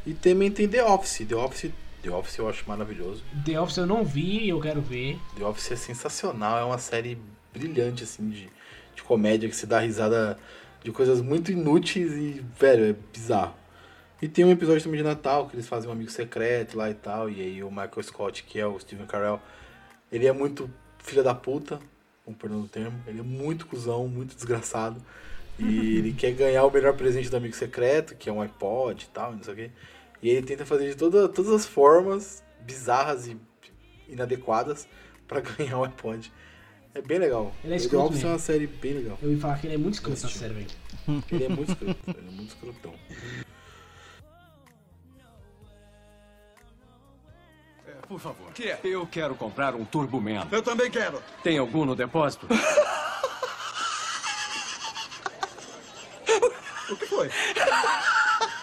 E 0.06 0.14
também 0.16 0.50
tem 0.52 0.68
The 0.68 0.84
Office. 0.84 1.26
The 1.26 1.36
Office, 1.36 1.72
The 2.04 2.12
Office 2.12 2.38
eu 2.38 2.50
acho 2.50 2.68
maravilhoso. 2.68 3.24
The 3.46 3.60
Office 3.60 3.78
eu 3.78 3.88
não 3.88 4.04
vi, 4.04 4.50
eu 4.50 4.60
quero 4.60 4.82
ver. 4.82 5.18
The 5.38 5.46
Office 5.46 5.72
é 5.72 5.76
sensacional, 5.78 6.60
é 6.60 6.64
uma 6.64 6.78
série 6.78 7.18
brilhante, 7.54 8.04
assim, 8.04 8.30
de, 8.30 8.50
de 8.94 9.04
comédia 9.04 9.48
que 9.48 9.56
se 9.56 9.66
dá 9.66 9.80
risada 9.80 10.38
de 10.84 10.92
coisas 10.92 11.22
muito 11.22 11.52
inúteis 11.52 12.12
e, 12.12 12.44
velho, 12.60 12.86
é 12.86 12.96
bizarro. 13.14 13.56
E 14.22 14.28
tem 14.28 14.44
um 14.44 14.52
episódio 14.52 14.84
também 14.84 14.98
de 14.98 15.04
Natal, 15.04 15.48
que 15.48 15.56
eles 15.56 15.68
fazem 15.68 15.90
um 15.90 15.94
amigo 15.94 16.12
secreto 16.12 16.78
lá 16.78 16.90
e 16.90 16.94
tal, 16.94 17.30
e 17.30 17.42
aí 17.42 17.64
o 17.64 17.70
Michael 17.70 18.04
Scott, 18.04 18.44
que 18.44 18.60
é 18.60 18.68
o 18.68 18.78
Steven 18.80 19.06
Carell, 19.06 19.42
ele 20.12 20.28
é 20.28 20.32
muito 20.34 20.70
filha 21.00 21.24
da 21.24 21.34
puta, 21.34 21.80
com 22.26 22.34
perdão 22.34 22.62
do 22.62 22.68
termo, 22.68 23.02
ele 23.08 23.20
é 23.20 23.24
muito 23.24 23.66
cuzão, 23.66 24.08
muito 24.08 24.36
desgraçado, 24.36 25.02
e 25.58 25.98
ele 26.00 26.14
quer 26.14 26.32
ganhar 26.32 26.66
o 26.66 26.72
melhor 26.72 26.96
presente 26.96 27.30
do 27.30 27.38
amigo 27.38 27.56
secreto, 27.56 28.16
que 28.16 28.30
é 28.30 28.32
um 28.32 28.42
iPod 28.42 29.04
e 29.04 29.08
tal, 29.14 29.34
não 29.34 29.44
sei 29.44 29.54
o 29.54 29.56
quê. 29.56 29.72
E 30.24 30.30
ele 30.30 30.48
tenta 30.48 30.66
fazer 30.66 30.90
de 30.90 30.96
toda, 30.96 31.28
todas 31.28 31.52
as 31.52 31.66
formas 31.66 32.42
bizarras 32.62 33.28
e 33.28 33.38
inadequadas 34.08 34.88
pra 35.28 35.42
ganhar 35.42 35.78
o 35.78 35.84
iPod. 35.84 36.32
É 36.96 37.02
bem 37.02 37.20
legal. 37.20 37.54
Ele 37.64 37.74
é 37.74 37.78
escroto 37.78 38.08
Office 38.10 38.24
é 38.24 38.28
uma 38.28 38.40
série 38.40 38.68
bem 38.68 38.94
legal. 38.94 39.18
Eu 39.22 39.30
ouvi 39.30 39.42
falar 39.42 39.60
que 39.60 39.68
ele 39.68 39.76
é 39.76 39.78
muito 39.78 39.96
escroto 39.96 40.14
Assistiu. 40.14 40.40
série, 40.40 40.54
velho. 40.54 41.24
Ele 41.32 41.44
é 41.44 41.50
muito 41.50 41.72
escroto, 41.74 42.00
ele 42.08 42.28
é 42.28 42.32
muito 42.32 42.50
escrotão. 42.50 42.94
Por 48.08 48.20
favor. 48.20 48.52
Que 48.54 48.70
é? 48.70 48.80
Eu 48.84 49.08
quero 49.08 49.34
comprar 49.36 49.76
um 49.76 49.84
Turbo 49.84 50.22
Man. 50.22 50.48
Eu 50.52 50.62
também 50.62 50.92
quero. 50.92 51.22
Tem 51.42 51.58
algum 51.58 51.84
no 51.84 51.96
depósito? 51.96 52.48
O 56.90 56.96
que 56.98 57.06
foi? 57.08 57.30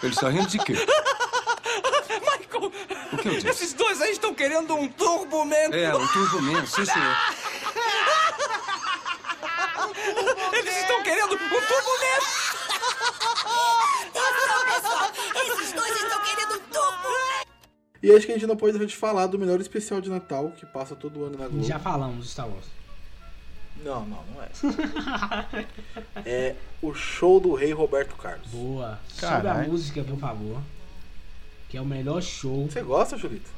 Ele 0.03 0.13
está 0.13 0.29
rindo 0.29 0.47
de 0.47 0.57
quê? 0.59 0.73
Michael! 2.51 2.71
O 3.13 3.17
que 3.17 3.27
eu 3.27 3.33
disse? 3.33 3.47
Esses 3.47 3.73
dois 3.73 4.01
aí 4.01 4.11
estão 4.11 4.33
querendo 4.33 4.75
um 4.75 4.87
Turbo 4.87 5.45
Man. 5.45 5.55
É, 5.55 5.95
um 5.95 6.07
Turbo 6.07 6.41
Man, 6.41 6.65
sim, 6.65 6.85
senhor. 6.85 7.17
Eles 10.53 10.77
estão 10.77 11.03
querendo 11.03 11.35
um 11.35 11.37
Turbo 11.37 11.91
Man. 12.01 12.19
Esses 15.35 15.73
dois 15.73 15.95
estão 15.95 16.19
querendo 16.23 16.55
um! 16.55 16.61
E 18.03 18.11
acho 18.11 18.25
que 18.25 18.31
a 18.31 18.35
gente 18.35 18.47
não 18.47 18.57
pode 18.57 18.73
deixar 18.73 18.87
de 18.87 18.95
falar 18.95 19.27
do 19.27 19.37
melhor 19.37 19.61
especial 19.61 20.01
de 20.01 20.09
Natal 20.09 20.51
que 20.57 20.65
passa 20.65 20.95
todo 20.95 21.23
ano 21.23 21.37
na 21.37 21.47
Globo. 21.47 21.63
Já 21.63 21.79
falamos 21.79 22.25
de 22.25 22.31
Star 22.31 22.47
Wars. 22.47 22.65
Não, 23.83 24.05
não, 24.05 24.23
não 24.33 24.43
é. 24.43 24.49
é 26.25 26.55
o 26.81 26.93
show 26.93 27.39
do 27.39 27.53
rei 27.55 27.71
Roberto 27.73 28.15
Carlos. 28.15 28.47
Boa. 28.49 28.99
Sobe 29.07 29.25
a 29.25 29.41
Caralho. 29.41 29.71
música, 29.71 30.03
por 30.03 30.19
favor. 30.19 30.61
Que 31.71 31.77
é 31.77 31.81
o 31.81 31.85
melhor 31.85 32.21
show. 32.21 32.67
Você 32.69 32.81
gosta, 32.83 33.17
Julito? 33.17 33.49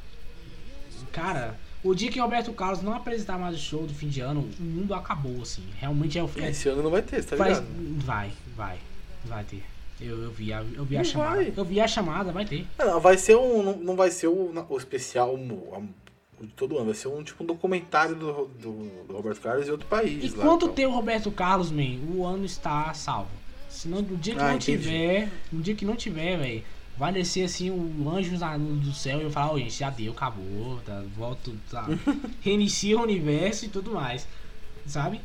Cara, 1.12 1.58
o 1.84 1.94
dia 1.94 2.10
que 2.12 2.20
Roberto 2.20 2.52
Carlos 2.54 2.82
não 2.82 2.94
apresentar 2.94 3.38
mais 3.38 3.56
o 3.56 3.60
show 3.60 3.86
do 3.86 3.94
fim 3.94 4.08
de 4.08 4.22
ano, 4.22 4.48
o 4.60 4.64
mundo 4.64 4.94
acabou, 4.94 5.42
assim. 5.42 5.64
Realmente 5.80 6.18
é 6.18 6.24
o 6.24 6.30
é, 6.38 6.50
Esse 6.50 6.70
ano 6.70 6.84
não 6.84 6.90
vai 6.92 7.02
ter, 7.02 7.22
você 7.22 7.30
tá 7.30 7.38
faz- 7.38 7.58
ligado? 7.60 8.06
Vai, 8.06 8.32
vai. 8.56 8.78
Vai 9.26 9.44
ter. 9.44 9.64
Eu, 10.02 10.22
eu 10.24 10.32
vi 10.32 10.52
a, 10.52 10.62
eu 10.76 10.84
vi 10.86 10.96
a 10.96 11.00
Não 11.00 11.06
chamada. 11.06 11.36
vai. 11.36 11.54
Eu 11.56 11.66
vi 11.66 11.80
a 11.80 11.88
chamada, 11.88 12.32
vai 12.32 12.46
ter. 12.46 12.66
Não, 12.78 13.00
vai 13.00 13.18
ser 13.18 13.36
um. 13.36 13.64
Não, 13.64 13.78
não 13.78 13.96
vai 13.96 14.12
ser 14.12 14.28
o, 14.28 14.52
o 14.70 14.78
especial 14.78 15.34
o, 15.36 15.84
de 16.42 16.48
todo 16.50 16.76
ano, 16.78 16.86
vai 16.88 16.96
ser 16.96 17.08
um 17.08 17.24
tipo 17.24 17.44
um 17.44 17.48
documentário 17.48 18.16
do, 18.16 18.46
do, 18.60 19.06
do 19.08 19.14
Roberto 19.14 19.40
Carlos 19.42 19.68
em 19.68 19.72
outro 19.72 19.88
país. 19.88 20.34
lá, 20.34 20.44
Enquanto 20.44 20.64
então. 20.66 20.76
tem 20.76 20.86
o 20.86 20.92
Roberto 20.92 21.32
Carlos, 21.32 21.72
man, 21.72 22.00
o 22.14 22.26
ano 22.26 22.44
está 22.46 22.94
salvo. 22.94 23.30
Senão, 23.70 24.02
no 24.02 24.18
dia 24.18 24.36
que 24.36 24.42
Ah, 24.42 24.50
não 24.50 24.56
entendi. 24.56 24.78
tiver, 24.84 25.32
no 25.52 25.62
dia 25.62 25.74
que 25.76 25.86
não 25.86 25.96
tiver, 25.96 26.38
velho, 26.38 26.64
vai 26.98 27.12
descer 27.12 27.44
assim 27.46 27.72
um 27.72 28.10
anjo 28.10 28.38
do 28.38 28.94
céu 28.94 29.20
e 29.20 29.24
eu 29.24 29.32
falar, 29.32 29.52
ó, 29.54 29.58
gente, 29.58 29.72
já 29.74 29.90
deu, 29.90 30.12
acabou, 30.14 30.80
tá, 30.86 31.04
volta, 31.16 31.52
tá, 31.70 31.88
reinicia 32.42 32.98
o 32.98 33.04
universo 33.04 33.66
e 33.66 33.70
tudo 33.70 33.92
mais, 33.92 34.28
sabe? 34.86 35.20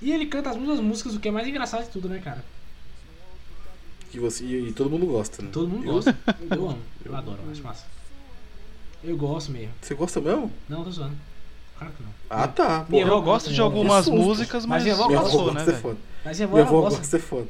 E 0.00 0.12
ele 0.12 0.26
canta 0.26 0.50
as 0.50 0.56
mesmas 0.56 0.80
músicas, 0.80 1.14
o 1.14 1.20
que 1.20 1.28
é 1.28 1.30
mais 1.30 1.46
engraçado 1.48 1.84
de 1.84 1.90
tudo, 1.90 2.08
né, 2.08 2.18
cara? 2.18 2.44
Que 4.10 4.18
você, 4.18 4.44
e, 4.44 4.68
e 4.68 4.72
todo 4.72 4.88
mundo 4.90 5.06
gosta, 5.06 5.42
né? 5.42 5.50
Todo 5.52 5.68
mundo 5.68 5.86
Eu- 5.86 5.94
gosta. 5.94 6.16
Eu 6.50 6.68
amo, 6.70 6.78
eu 7.04 7.14
adoro, 7.16 7.38
eu 7.44 7.50
acho 7.52 7.62
massa. 7.62 7.84
Eu 9.04 9.16
gosto 9.16 9.52
mesmo. 9.52 9.72
Você 9.82 9.94
gosta 9.94 10.20
mesmo? 10.20 10.50
Não, 10.68 10.82
tô 10.82 10.90
zoando. 10.90 11.16
Claro 11.78 11.92
que 11.94 12.02
não. 12.02 12.10
Ah, 12.30 12.48
tá. 12.48 12.86
Minha 12.88 13.04
avó 13.04 13.14
Eu 13.16 13.22
gosto 13.22 13.44
de 13.50 13.56
gosta, 13.56 13.62
algumas 13.62 14.04
que 14.04 14.10
susto. 14.10 14.24
músicas, 14.26 14.66
Mas 14.66 14.82
mas, 14.82 14.82
minha 14.84 14.94
avó 14.94 15.08
gosta 15.08 15.52
né, 15.52 15.58
de 15.60 15.64
ser 15.64 15.70
velho? 15.72 15.82
foda. 15.82 15.98
Mas 16.24 16.36
minha 16.38 16.46
avó 16.46 16.56
Minha 16.56 16.66
avó 16.68 16.80
gosta 16.80 17.00
de 17.00 17.06
ser 17.06 17.18
foda. 17.20 17.48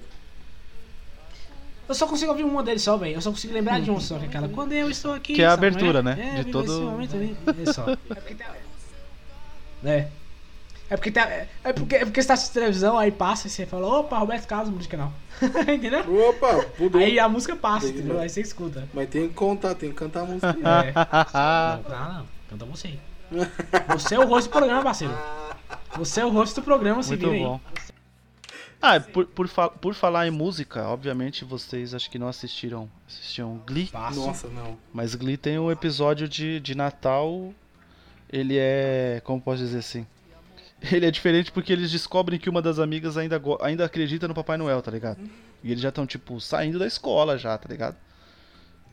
Eu 1.88 1.94
só 1.94 2.06
consigo 2.06 2.30
ouvir 2.30 2.44
uma 2.44 2.62
deles 2.62 2.82
só, 2.82 2.96
velho. 2.96 3.14
Eu 3.14 3.20
só 3.20 3.30
consigo 3.30 3.54
lembrar 3.54 3.80
de 3.80 3.90
um 3.90 3.98
só, 3.98 4.18
que 4.18 4.24
é 4.24 4.28
aquela. 4.28 4.48
Quando 4.48 4.72
eu 4.72 4.90
estou 4.90 5.14
aqui. 5.14 5.32
Que 5.34 5.42
é 5.42 5.46
a 5.46 5.54
abertura, 5.54 6.02
né? 6.02 6.34
É, 6.40 6.42
De 6.44 6.50
todo- 6.52 6.70
esse 6.70 6.80
momento. 6.82 7.16
É 7.68 7.72
só. 7.72 7.86
É. 9.84 9.90
É. 9.96 10.08
É 10.90 10.96
porque, 10.96 11.10
tá, 11.10 11.22
é, 11.64 11.72
porque, 11.74 11.96
é 11.96 12.04
porque 12.06 12.22
você 12.22 12.28
tá 12.28 12.32
assistindo 12.34 12.54
televisão, 12.54 12.96
aí 12.96 13.10
passa 13.12 13.46
e 13.46 13.50
você 13.50 13.66
fala, 13.66 13.86
opa, 13.86 14.16
Roberto 14.16 14.46
Carlos, 14.46 14.70
música 14.70 14.96
canal. 14.96 15.12
Entendeu? 15.68 16.00
Opa, 16.30 16.64
mudou. 16.78 16.98
Aí 17.00 17.18
a 17.20 17.28
música 17.28 17.54
passa, 17.54 17.86
Entendi, 17.86 17.98
entendeu? 17.98 18.16
né? 18.16 18.22
Aí 18.22 18.28
você 18.30 18.40
escuta. 18.40 18.88
Mas 18.94 19.08
tem 19.10 19.28
que 19.28 19.34
contar, 19.34 19.74
tem 19.74 19.90
que 19.90 19.94
cantar 19.96 20.20
a 20.20 20.24
música. 20.24 20.48
É. 20.48 20.92
Não, 21.90 21.98
não, 21.98 22.14
não. 22.14 22.26
Canta 22.48 22.64
você. 22.64 22.98
Você 23.88 24.14
é 24.14 24.18
o 24.18 24.26
rosto 24.26 24.48
do 24.48 24.52
programa, 24.52 24.82
parceiro. 24.82 25.14
Você 25.98 26.20
é 26.22 26.24
o 26.24 26.30
rosto 26.30 26.60
do 26.60 26.64
programa, 26.64 27.02
se 27.02 27.10
Muito 27.10 27.30
vira 27.30 27.50
aí. 27.52 27.60
Ah, 28.80 29.00
por, 29.00 29.26
por, 29.26 29.48
fa- 29.48 29.68
por 29.70 29.92
falar 29.94 30.26
em 30.28 30.30
música, 30.30 30.86
obviamente 30.86 31.44
vocês 31.44 31.94
acho 31.94 32.08
que 32.10 32.18
não 32.18 32.28
assistiram, 32.28 32.88
assistiram 33.08 33.60
Glee, 33.66 33.86
Passo. 33.86 34.20
Nossa, 34.20 34.48
não. 34.48 34.78
mas 34.92 35.14
Glee 35.16 35.36
tem 35.36 35.58
um 35.58 35.70
episódio 35.70 36.28
de, 36.28 36.60
de 36.60 36.76
Natal, 36.76 37.52
ele 38.32 38.56
é, 38.56 39.20
como 39.24 39.40
posso 39.40 39.58
dizer 39.58 39.78
assim, 39.78 40.06
ele 40.92 41.06
é 41.06 41.10
diferente 41.10 41.50
porque 41.50 41.72
eles 41.72 41.90
descobrem 41.90 42.38
que 42.38 42.48
uma 42.48 42.62
das 42.62 42.78
amigas 42.78 43.16
ainda, 43.16 43.42
ainda 43.60 43.84
acredita 43.84 44.28
no 44.28 44.34
Papai 44.34 44.56
Noel, 44.56 44.80
tá 44.80 44.92
ligado? 44.92 45.18
E 45.64 45.72
eles 45.72 45.82
já 45.82 45.88
estão, 45.88 46.06
tipo, 46.06 46.40
saindo 46.40 46.78
da 46.78 46.86
escola 46.86 47.36
já, 47.36 47.58
tá 47.58 47.68
ligado? 47.68 47.96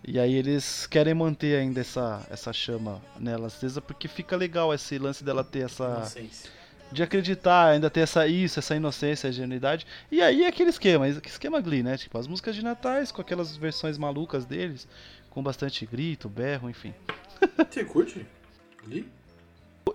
E 0.07 0.19
aí 0.19 0.33
eles 0.33 0.87
querem 0.87 1.13
manter 1.13 1.59
ainda 1.59 1.81
essa, 1.81 2.25
essa 2.29 2.51
chama 2.53 3.01
nela 3.19 3.47
acesa 3.47 3.81
porque 3.81 4.07
fica 4.07 4.35
legal 4.35 4.73
esse 4.73 4.97
lance 4.97 5.23
dela 5.23 5.43
ter 5.43 5.65
essa 5.65 5.83
Inocência. 5.97 6.49
De 6.91 7.03
acreditar, 7.03 7.67
ainda 7.71 7.89
ter 7.89 8.01
essa 8.01 8.27
isso, 8.27 8.59
essa 8.59 8.75
inocência, 8.75 9.27
ingenuidade. 9.27 9.85
E 10.11 10.21
aí 10.21 10.43
é 10.43 10.47
aquele 10.47 10.69
esquema, 10.69 11.09
que 11.11 11.29
esquema 11.29 11.59
Glee, 11.61 11.83
né? 11.83 11.97
Tipo, 11.97 12.17
as 12.17 12.27
músicas 12.27 12.55
de 12.55 12.63
natais 12.63 13.11
com 13.11 13.21
aquelas 13.21 13.55
versões 13.57 13.97
malucas 13.97 14.45
deles, 14.45 14.87
com 15.29 15.43
bastante 15.43 15.85
grito, 15.85 16.29
berro, 16.29 16.69
enfim. 16.69 16.93
Você 17.69 17.83
curte? 17.83 18.25
Glee? 18.85 19.05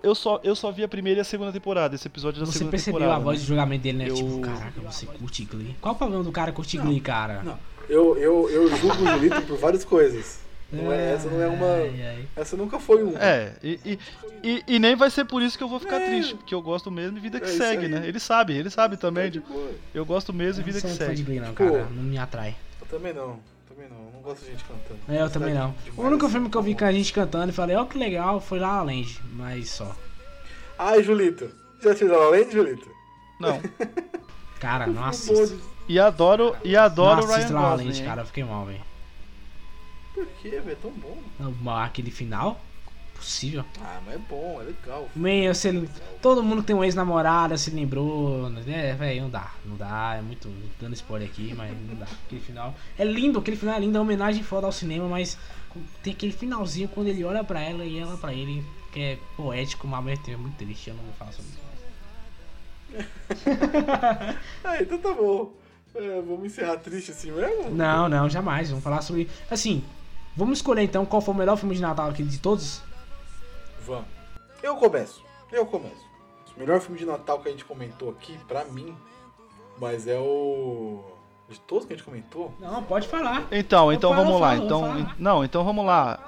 Eu 0.03 0.15
só, 0.15 0.39
eu 0.43 0.55
só 0.55 0.71
vi 0.71 0.83
a 0.83 0.87
primeira 0.87 1.19
e 1.19 1.21
a 1.21 1.25
segunda 1.25 1.51
temporada, 1.51 1.95
esse 1.95 2.07
episódio 2.07 2.39
da 2.39 2.45
Você 2.45 2.53
segunda 2.59 2.71
percebeu 2.71 2.99
temporada. 2.99 3.21
a 3.21 3.23
voz 3.23 3.37
né? 3.39 3.41
de 3.41 3.47
julgamento 3.47 3.83
dele, 3.83 3.97
né? 3.97 4.09
Eu- 4.09 4.15
Tipo, 4.15 4.39
caraca, 4.41 4.81
você 4.81 5.05
curte 5.05 5.43
Glee. 5.45 5.75
Qual 5.81 5.93
o 5.93 5.97
problema 5.97 6.23
do 6.23 6.31
cara 6.31 6.51
curtir 6.51 6.77
Glee, 6.77 6.99
cara? 7.01 7.43
Não. 7.43 7.59
Eu, 7.89 8.17
eu, 8.17 8.49
eu 8.49 8.75
julgo 8.77 9.03
o 9.03 9.07
Julito 9.07 9.41
por 9.41 9.57
várias 9.57 9.83
coisas. 9.83 10.39
Não 10.71 10.91
é, 10.91 11.13
essa 11.13 11.29
não 11.29 11.41
é 11.41 11.47
uma. 11.47 11.65
Ai, 11.65 12.01
ai. 12.01 12.27
Essa 12.35 12.55
nunca 12.55 12.79
foi 12.79 13.03
um. 13.03 13.17
É, 13.17 13.53
e, 13.61 13.79
e, 13.85 13.99
e, 14.43 14.63
e 14.67 14.79
nem 14.79 14.95
vai 14.95 15.09
ser 15.09 15.25
por 15.25 15.41
isso 15.41 15.57
que 15.57 15.63
eu 15.63 15.67
vou 15.67 15.79
ficar 15.79 15.99
triste, 15.99 16.35
porque 16.35 16.55
eu 16.55 16.61
gosto 16.61 16.89
mesmo 16.89 17.17
e 17.17 17.21
vida 17.21 17.39
que 17.39 17.49
É 17.49 17.53
segue, 17.53 17.87
né? 17.87 18.07
Ele 18.07 18.19
sabe, 18.19 18.53
ele 18.55 18.69
sabe 18.69 18.95
também. 18.95 19.29
de 19.29 19.39
tipo, 19.41 19.53
eu 19.93 20.05
gosto 20.05 20.31
mesmo 20.31 20.61
e 20.61 20.65
vida 20.65 20.77
não 20.77 20.81
que 20.81 20.87
de 20.87 20.97
segue. 20.97 21.23
Glee, 21.23 21.39
não, 21.39 21.49
Tipo, 21.49 21.71
cara. 21.71 21.87
Não 21.91 22.03
me 22.03 22.17
atrai. 22.17 22.55
Eu 22.79 22.87
também 22.87 23.13
não. 23.13 23.39
Também 23.67 23.89
não. 23.89 23.97
Eu 23.97 24.11
não 24.13 24.21
gosto 24.21 24.43
de 24.45 24.51
gente 24.51 24.63
cantando. 24.63 24.99
É, 25.09 25.21
eu 25.21 25.29
também 25.29 25.53
não. 25.53 25.75
O 25.97 26.03
único 26.03 26.29
filme 26.29 26.49
que 26.49 26.57
eu 26.57 26.61
vi 26.61 26.73
com 26.75 26.85
a 26.85 26.91
gente 26.91 27.11
cantando 27.11 27.49
e 27.49 27.53
falei, 27.55 27.75
ó, 27.75 27.83
que 27.85 27.97
legal, 27.97 28.39
foi 28.39 28.59
La 28.59 28.77
La 28.77 28.83
Land, 28.83 29.19
mas 29.33 29.69
só. 29.69 29.93
Ai, 30.79 31.03
Julito. 31.03 31.49
Já 31.83 31.89
assistiu 31.91 32.11
La 32.11 32.17
La 32.17 32.29
Land, 32.29 32.51
Julito? 32.51 32.89
Não. 33.39 33.59
Cara, 34.59 34.87
não 34.87 35.03
assisto. 35.03 35.59
E 35.87 35.99
adoro, 35.99 36.55
e 36.63 36.73
Não 36.73 36.81
adoro 36.83 37.23
o 37.23 37.25
Ryan 37.25 37.35
assisto 37.35 37.53
La 37.53 37.61
La 37.61 37.69
Gosling. 37.71 37.87
Land, 37.87 38.03
cara, 38.03 38.21
eu 38.21 38.25
fiquei 38.27 38.43
mal, 38.43 38.65
velho. 38.65 38.90
Por 40.13 40.25
quê, 40.41 40.49
velho? 40.49 40.71
É 40.71 40.75
tão 40.75 40.91
bom. 40.91 41.17
Não, 41.39 41.77
Aquele 41.77 42.11
final, 42.11 42.59
possível. 43.15 43.63
Ah, 43.81 44.01
mas 44.05 44.15
é 44.15 44.17
bom, 44.17 44.59
é 44.61 44.65
legal. 44.65 45.09
Meio, 45.15 45.53
você, 45.53 45.87
todo 46.21 46.43
mundo 46.43 46.61
que 46.61 46.67
tem 46.67 46.75
um 46.75 46.83
ex-namorada 46.83 47.57
se 47.57 47.69
lembrou, 47.69 48.49
né? 48.49 48.93
Velho, 48.95 49.23
não 49.23 49.29
dá, 49.29 49.51
não 49.63 49.77
dá, 49.77 50.15
é 50.17 50.21
muito 50.21 50.49
dando 50.79 50.93
spoiler 50.93 51.29
aqui, 51.29 51.53
mas 51.53 51.71
não 51.87 51.95
dá. 51.95 52.07
Aquele 52.25 52.41
final 52.41 52.75
é 52.97 53.05
lindo, 53.05 53.39
aquele 53.39 53.57
final 53.57 53.75
é 53.75 53.79
lindo, 53.79 53.97
é 53.97 53.99
uma 53.99 54.05
homenagem 54.05 54.43
foda 54.43 54.65
ao 54.65 54.71
cinema, 54.71 55.07
mas 55.07 55.37
tem 56.03 56.13
aquele 56.13 56.33
finalzinho 56.33 56.87
quando 56.89 57.07
ele 57.07 57.23
olha 57.23 57.43
pra 57.43 57.61
ela 57.61 57.85
e 57.85 57.97
ela 57.97 58.17
pra 58.17 58.33
ele, 58.33 58.63
que 58.91 58.99
é 58.99 59.19
poético, 59.37 59.87
mas 59.87 60.19
é 60.27 60.35
muito 60.35 60.57
triste. 60.57 60.89
Eu 60.89 60.95
não 60.95 61.03
vou 61.03 61.13
falar 61.13 61.31
sobre 61.31 61.51
isso. 61.51 61.71
Ah, 64.63 64.81
então 64.81 64.97
tá 64.97 65.13
bom. 65.13 65.53
É, 65.95 66.21
vamos 66.21 66.45
encerrar 66.45 66.77
triste 66.77 67.11
assim 67.11 67.31
mesmo? 67.31 67.69
Não, 67.71 68.07
não, 68.09 68.29
jamais. 68.29 68.69
Vamos 68.69 68.83
falar 68.83 69.01
sobre. 69.01 69.29
Assim, 69.49 69.83
vamos 70.35 70.59
escolher 70.59 70.83
então 70.83 71.05
qual 71.05 71.21
foi 71.21 71.33
o 71.33 71.37
melhor 71.37 71.57
filme 71.57 71.75
de 71.75 71.81
Natal 71.81 72.09
aqui 72.09 72.23
de 72.23 72.37
todos? 72.39 72.81
Vamos. 73.85 74.05
Eu 74.61 74.75
começo. 74.75 75.23
Eu 75.51 75.65
começo. 75.65 76.09
O 76.55 76.59
melhor 76.59 76.79
filme 76.81 76.99
de 76.99 77.05
Natal 77.05 77.39
que 77.39 77.47
a 77.47 77.51
gente 77.51 77.65
comentou 77.65 78.09
aqui, 78.11 78.37
pra 78.47 78.65
mim, 78.65 78.95
mas 79.79 80.05
é 80.07 80.19
o. 80.19 81.03
De 81.49 81.59
todos 81.61 81.85
que 81.85 81.93
a 81.93 81.95
gente 81.95 82.05
comentou? 82.05 82.53
Não, 82.59 82.83
pode 82.83 83.07
falar. 83.07 83.45
Então, 83.51 83.91
Eu 83.91 83.97
então 83.97 84.11
falo, 84.13 84.23
vamos 84.23 84.39
lá. 84.41 84.49
falo, 84.51 84.65
Então, 84.65 84.81
falo. 84.81 85.09
não, 85.17 85.43
então 85.43 85.63
vamos 85.63 85.85
lá. 85.85 86.19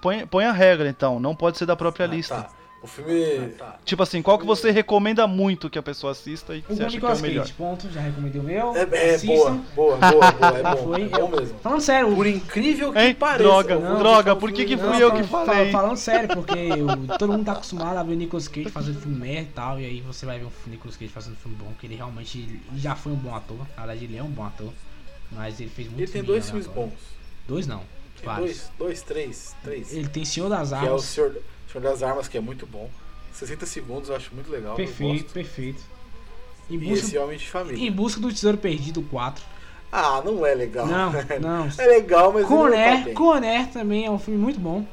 Põe, 0.00 0.26
põe 0.26 0.44
a 0.44 0.52
regra 0.52 0.88
então, 0.88 1.18
não 1.18 1.34
pode 1.34 1.56
ser 1.58 1.64
da 1.66 1.74
própria 1.74 2.04
Ah, 2.04 2.08
lista. 2.08 2.42
Tá. 2.42 2.50
O 2.82 2.86
filme. 2.88 3.50
Tá. 3.56 3.78
Tipo 3.84 4.02
assim, 4.02 4.20
qual 4.20 4.36
que 4.38 4.44
você 4.44 4.72
recomenda 4.72 5.24
muito 5.28 5.70
que 5.70 5.78
a 5.78 5.82
pessoa 5.82 6.10
assista 6.10 6.56
e 6.56 6.62
que 6.62 6.72
O 6.72 6.76
você 6.76 6.82
acha 6.82 6.90
que 6.90 6.96
é 6.96 6.98
Nicolas 6.98 7.18
o 7.20 7.22
melhor? 7.22 7.42
Cage, 7.42 7.52
ponto, 7.52 7.88
já 7.90 8.00
recomendei 8.00 8.40
o 8.40 8.44
meu. 8.44 8.74
É, 8.76 8.80
é 9.14 9.18
boa, 9.18 9.50
boa, 9.76 9.96
boa, 9.98 10.32
boa. 10.32 10.58
É 10.58 10.62
Já 10.62 10.74
bom. 10.74 10.82
foi. 10.84 11.02
É 11.02 11.08
bom 11.08 11.18
Eu- 11.18 11.28
mesmo. 11.40 11.58
Falando 11.60 11.80
sério, 11.80 12.14
Por 12.16 12.26
incrível 12.26 12.92
que 12.92 12.98
Hein? 12.98 13.14
pareça. 13.14 13.42
Droga, 13.44 13.74
eu 13.74 13.80
vou 13.80 13.98
droga, 13.98 14.22
deixar 14.24 14.32
o 14.32 14.36
por 14.40 14.52
que 14.52 14.64
que 14.64 14.74
Não, 14.76 14.92
fui 14.94 15.02
eu 15.02 15.12
que 15.12 15.22
fal- 15.22 15.46
falei? 15.46 15.70
Falando 15.70 15.96
sério, 15.96 16.28
porque 16.28 16.52
o- 16.52 17.18
todo 17.18 17.32
mundo 17.32 17.44
tá 17.44 17.52
acostumado 17.52 17.96
a 17.98 18.02
ver 18.02 18.12
o 18.14 18.16
Nicolas 18.16 18.48
Cage 18.48 18.68
fazendo 18.68 19.00
filme 19.00 19.16
merda 19.16 19.40
e 19.42 19.52
tal, 19.52 19.80
e 19.80 19.84
aí 19.84 20.00
você 20.00 20.26
vai 20.26 20.40
ver 20.40 20.46
o 20.46 20.52
Nicolas 20.66 20.96
Cage 20.96 21.12
fazendo 21.12 21.36
filme 21.36 21.56
bom, 21.56 21.72
que 21.78 21.86
ele 21.86 21.94
realmente 21.94 22.60
já 22.76 22.96
foi 22.96 23.12
um 23.12 23.16
bom 23.16 23.32
ator. 23.34 23.58
Na 23.76 23.86
verdade, 23.86 24.04
ele 24.06 24.16
é 24.16 24.22
um 24.24 24.28
bom 24.30 24.44
ator, 24.44 24.72
mas 25.30 25.60
ele 25.60 25.70
fez 25.70 25.86
muito 25.86 26.00
Ele 26.02 26.10
tem 26.10 26.22
dois 26.24 26.46
filmes 26.50 26.66
bons. 26.66 26.92
Dois 27.46 27.64
não, 27.66 27.82
vários. 28.24 28.46
dois, 28.46 28.72
dois, 28.78 29.02
três, 29.02 29.54
três. 29.62 29.92
Ele 29.92 30.08
tem 30.08 30.24
Senhor 30.24 30.48
das 30.48 30.70
Que 30.70 30.74
é 30.74 30.78
o 30.78 30.84
Armas. 30.86 31.04
Senhor, 31.04 31.36
Senhor 31.72 31.82
das 31.82 32.02
Armas, 32.02 32.28
que 32.28 32.36
é 32.36 32.40
muito 32.40 32.66
bom. 32.66 32.90
60 33.32 33.64
segundos 33.66 34.08
eu 34.10 34.16
acho 34.16 34.34
muito 34.34 34.50
legal. 34.50 34.74
perfeito, 34.76 35.22
gosto. 35.22 35.32
perfeito. 35.32 35.82
Em 36.70 36.74
E 36.74 36.78
busca, 36.78 37.06
esse 37.06 37.18
Homem 37.18 37.38
de 37.38 37.48
Família. 37.48 37.86
em 37.88 37.90
busca 37.90 38.20
do 38.20 38.32
Tesouro 38.32 38.58
Perdido 38.58 39.02
4. 39.02 39.42
Ah, 39.90 40.22
não 40.24 40.44
é 40.46 40.54
legal. 40.54 40.86
Não, 40.86 41.12
não. 41.40 41.68
É 41.78 41.86
legal, 41.86 42.32
mas 42.32 42.48
não 42.48 42.70
tá. 42.70 43.12
Conner 43.14 43.66
também 43.68 44.04
é 44.06 44.10
um 44.10 44.18
filme 44.18 44.38
muito 44.38 44.60
bom. 44.60 44.86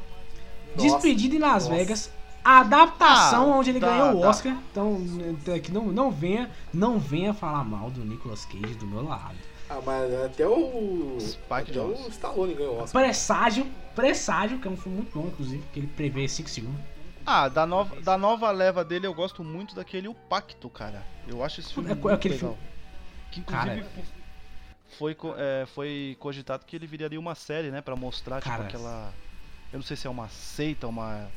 Nossa, 0.75 0.89
Despedida 0.89 1.35
em 1.35 1.39
Las 1.39 1.63
nossa. 1.65 1.75
Vegas. 1.75 2.11
A 2.43 2.59
adaptação 2.61 3.53
Ah, 3.53 3.57
onde 3.57 3.69
ele 3.69 3.79
tá, 3.79 3.87
ganhou 3.89 4.17
o 4.17 4.21
tá. 4.21 4.29
Oscar. 4.29 4.57
Então, 4.71 4.97
é 5.47 5.59
que 5.59 5.71
não, 5.71 5.85
não 5.87 6.09
venha, 6.09 6.49
não 6.73 6.97
venha 6.97 7.33
falar 7.33 7.63
mal 7.65 7.89
do 7.91 8.03
Nicolas 8.03 8.45
Cage 8.45 8.75
do 8.75 8.87
meu 8.87 9.03
lado. 9.03 9.35
Ah, 9.69 9.81
mas 9.85 10.13
até 10.25 10.47
o. 10.47 11.17
Spike 11.19 11.47
até 11.53 11.73
Jonze. 11.73 12.03
o 12.03 12.07
Stallone 12.09 12.53
ganhou 12.55 12.75
o 12.75 12.81
Oscar. 12.83 13.01
Presságio, 13.03 13.67
Presságio, 13.95 14.59
que 14.59 14.67
é 14.67 14.71
um 14.71 14.77
filme 14.77 14.97
muito 14.97 15.13
bom, 15.17 15.27
inclusive, 15.27 15.63
que 15.71 15.79
ele 15.79 15.87
prevê 15.87 16.27
5 16.27 16.49
segundos. 16.49 16.81
Ah, 17.25 17.47
da 17.47 17.65
nova, 17.67 18.01
da 18.01 18.17
nova 18.17 18.49
leva 18.49 18.83
dele 18.83 19.05
eu 19.05 19.13
gosto 19.13 19.43
muito 19.43 19.75
daquele 19.75 20.07
O 20.07 20.15
Pacto, 20.15 20.67
cara. 20.69 21.05
Eu 21.27 21.43
acho 21.43 21.59
esse 21.59 21.71
filme 21.73 21.91
É, 21.91 21.93
muito 21.93 22.09
aquele 22.09 22.33
legal. 22.35 22.57
Que 23.29 23.41
inclusive 23.41 23.81
Cara, 23.81 23.87
foi, 24.97 25.15
é, 25.37 25.65
foi 25.67 26.17
cogitado 26.19 26.65
que 26.65 26.75
ele 26.75 26.87
viraria 26.87 27.19
uma 27.19 27.35
série, 27.35 27.69
né? 27.69 27.81
Pra 27.81 27.95
mostrar, 27.95 28.41
Cara. 28.41 28.63
tipo, 28.63 28.77
aquela... 28.77 29.13
Eu 29.71 29.77
não 29.77 29.85
sei 29.85 29.95
se 29.95 30.07
é 30.07 30.09
uma 30.09 30.27
seita, 30.29 30.87
uma 30.87 31.27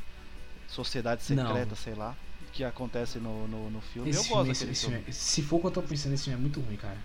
sociedade 0.67 1.23
Não. 1.35 1.47
secreta, 1.47 1.75
sei 1.75 1.95
lá. 1.95 2.17
Que 2.55 2.65
acontece 2.65 3.19
no, 3.19 3.47
no, 3.47 3.71
no 3.71 3.81
filme. 3.83 4.09
Esse 4.09 4.21
eu 4.21 4.25
filme, 4.25 4.39
gosto 4.39 4.51
esse- 4.53 4.61
daquele 4.61 4.73
esse 4.73 4.81
filme. 4.87 4.97
filme- 4.99 5.13
se 5.13 5.43
for 5.43 5.57
o 5.57 5.61
que 5.61 5.67
eu 5.67 5.71
tô 5.71 5.83
pensando, 5.83 6.15
esse 6.15 6.25
filme 6.25 6.39
é 6.39 6.41
muito 6.41 6.61
ruim, 6.61 6.77
cara. 6.77 6.97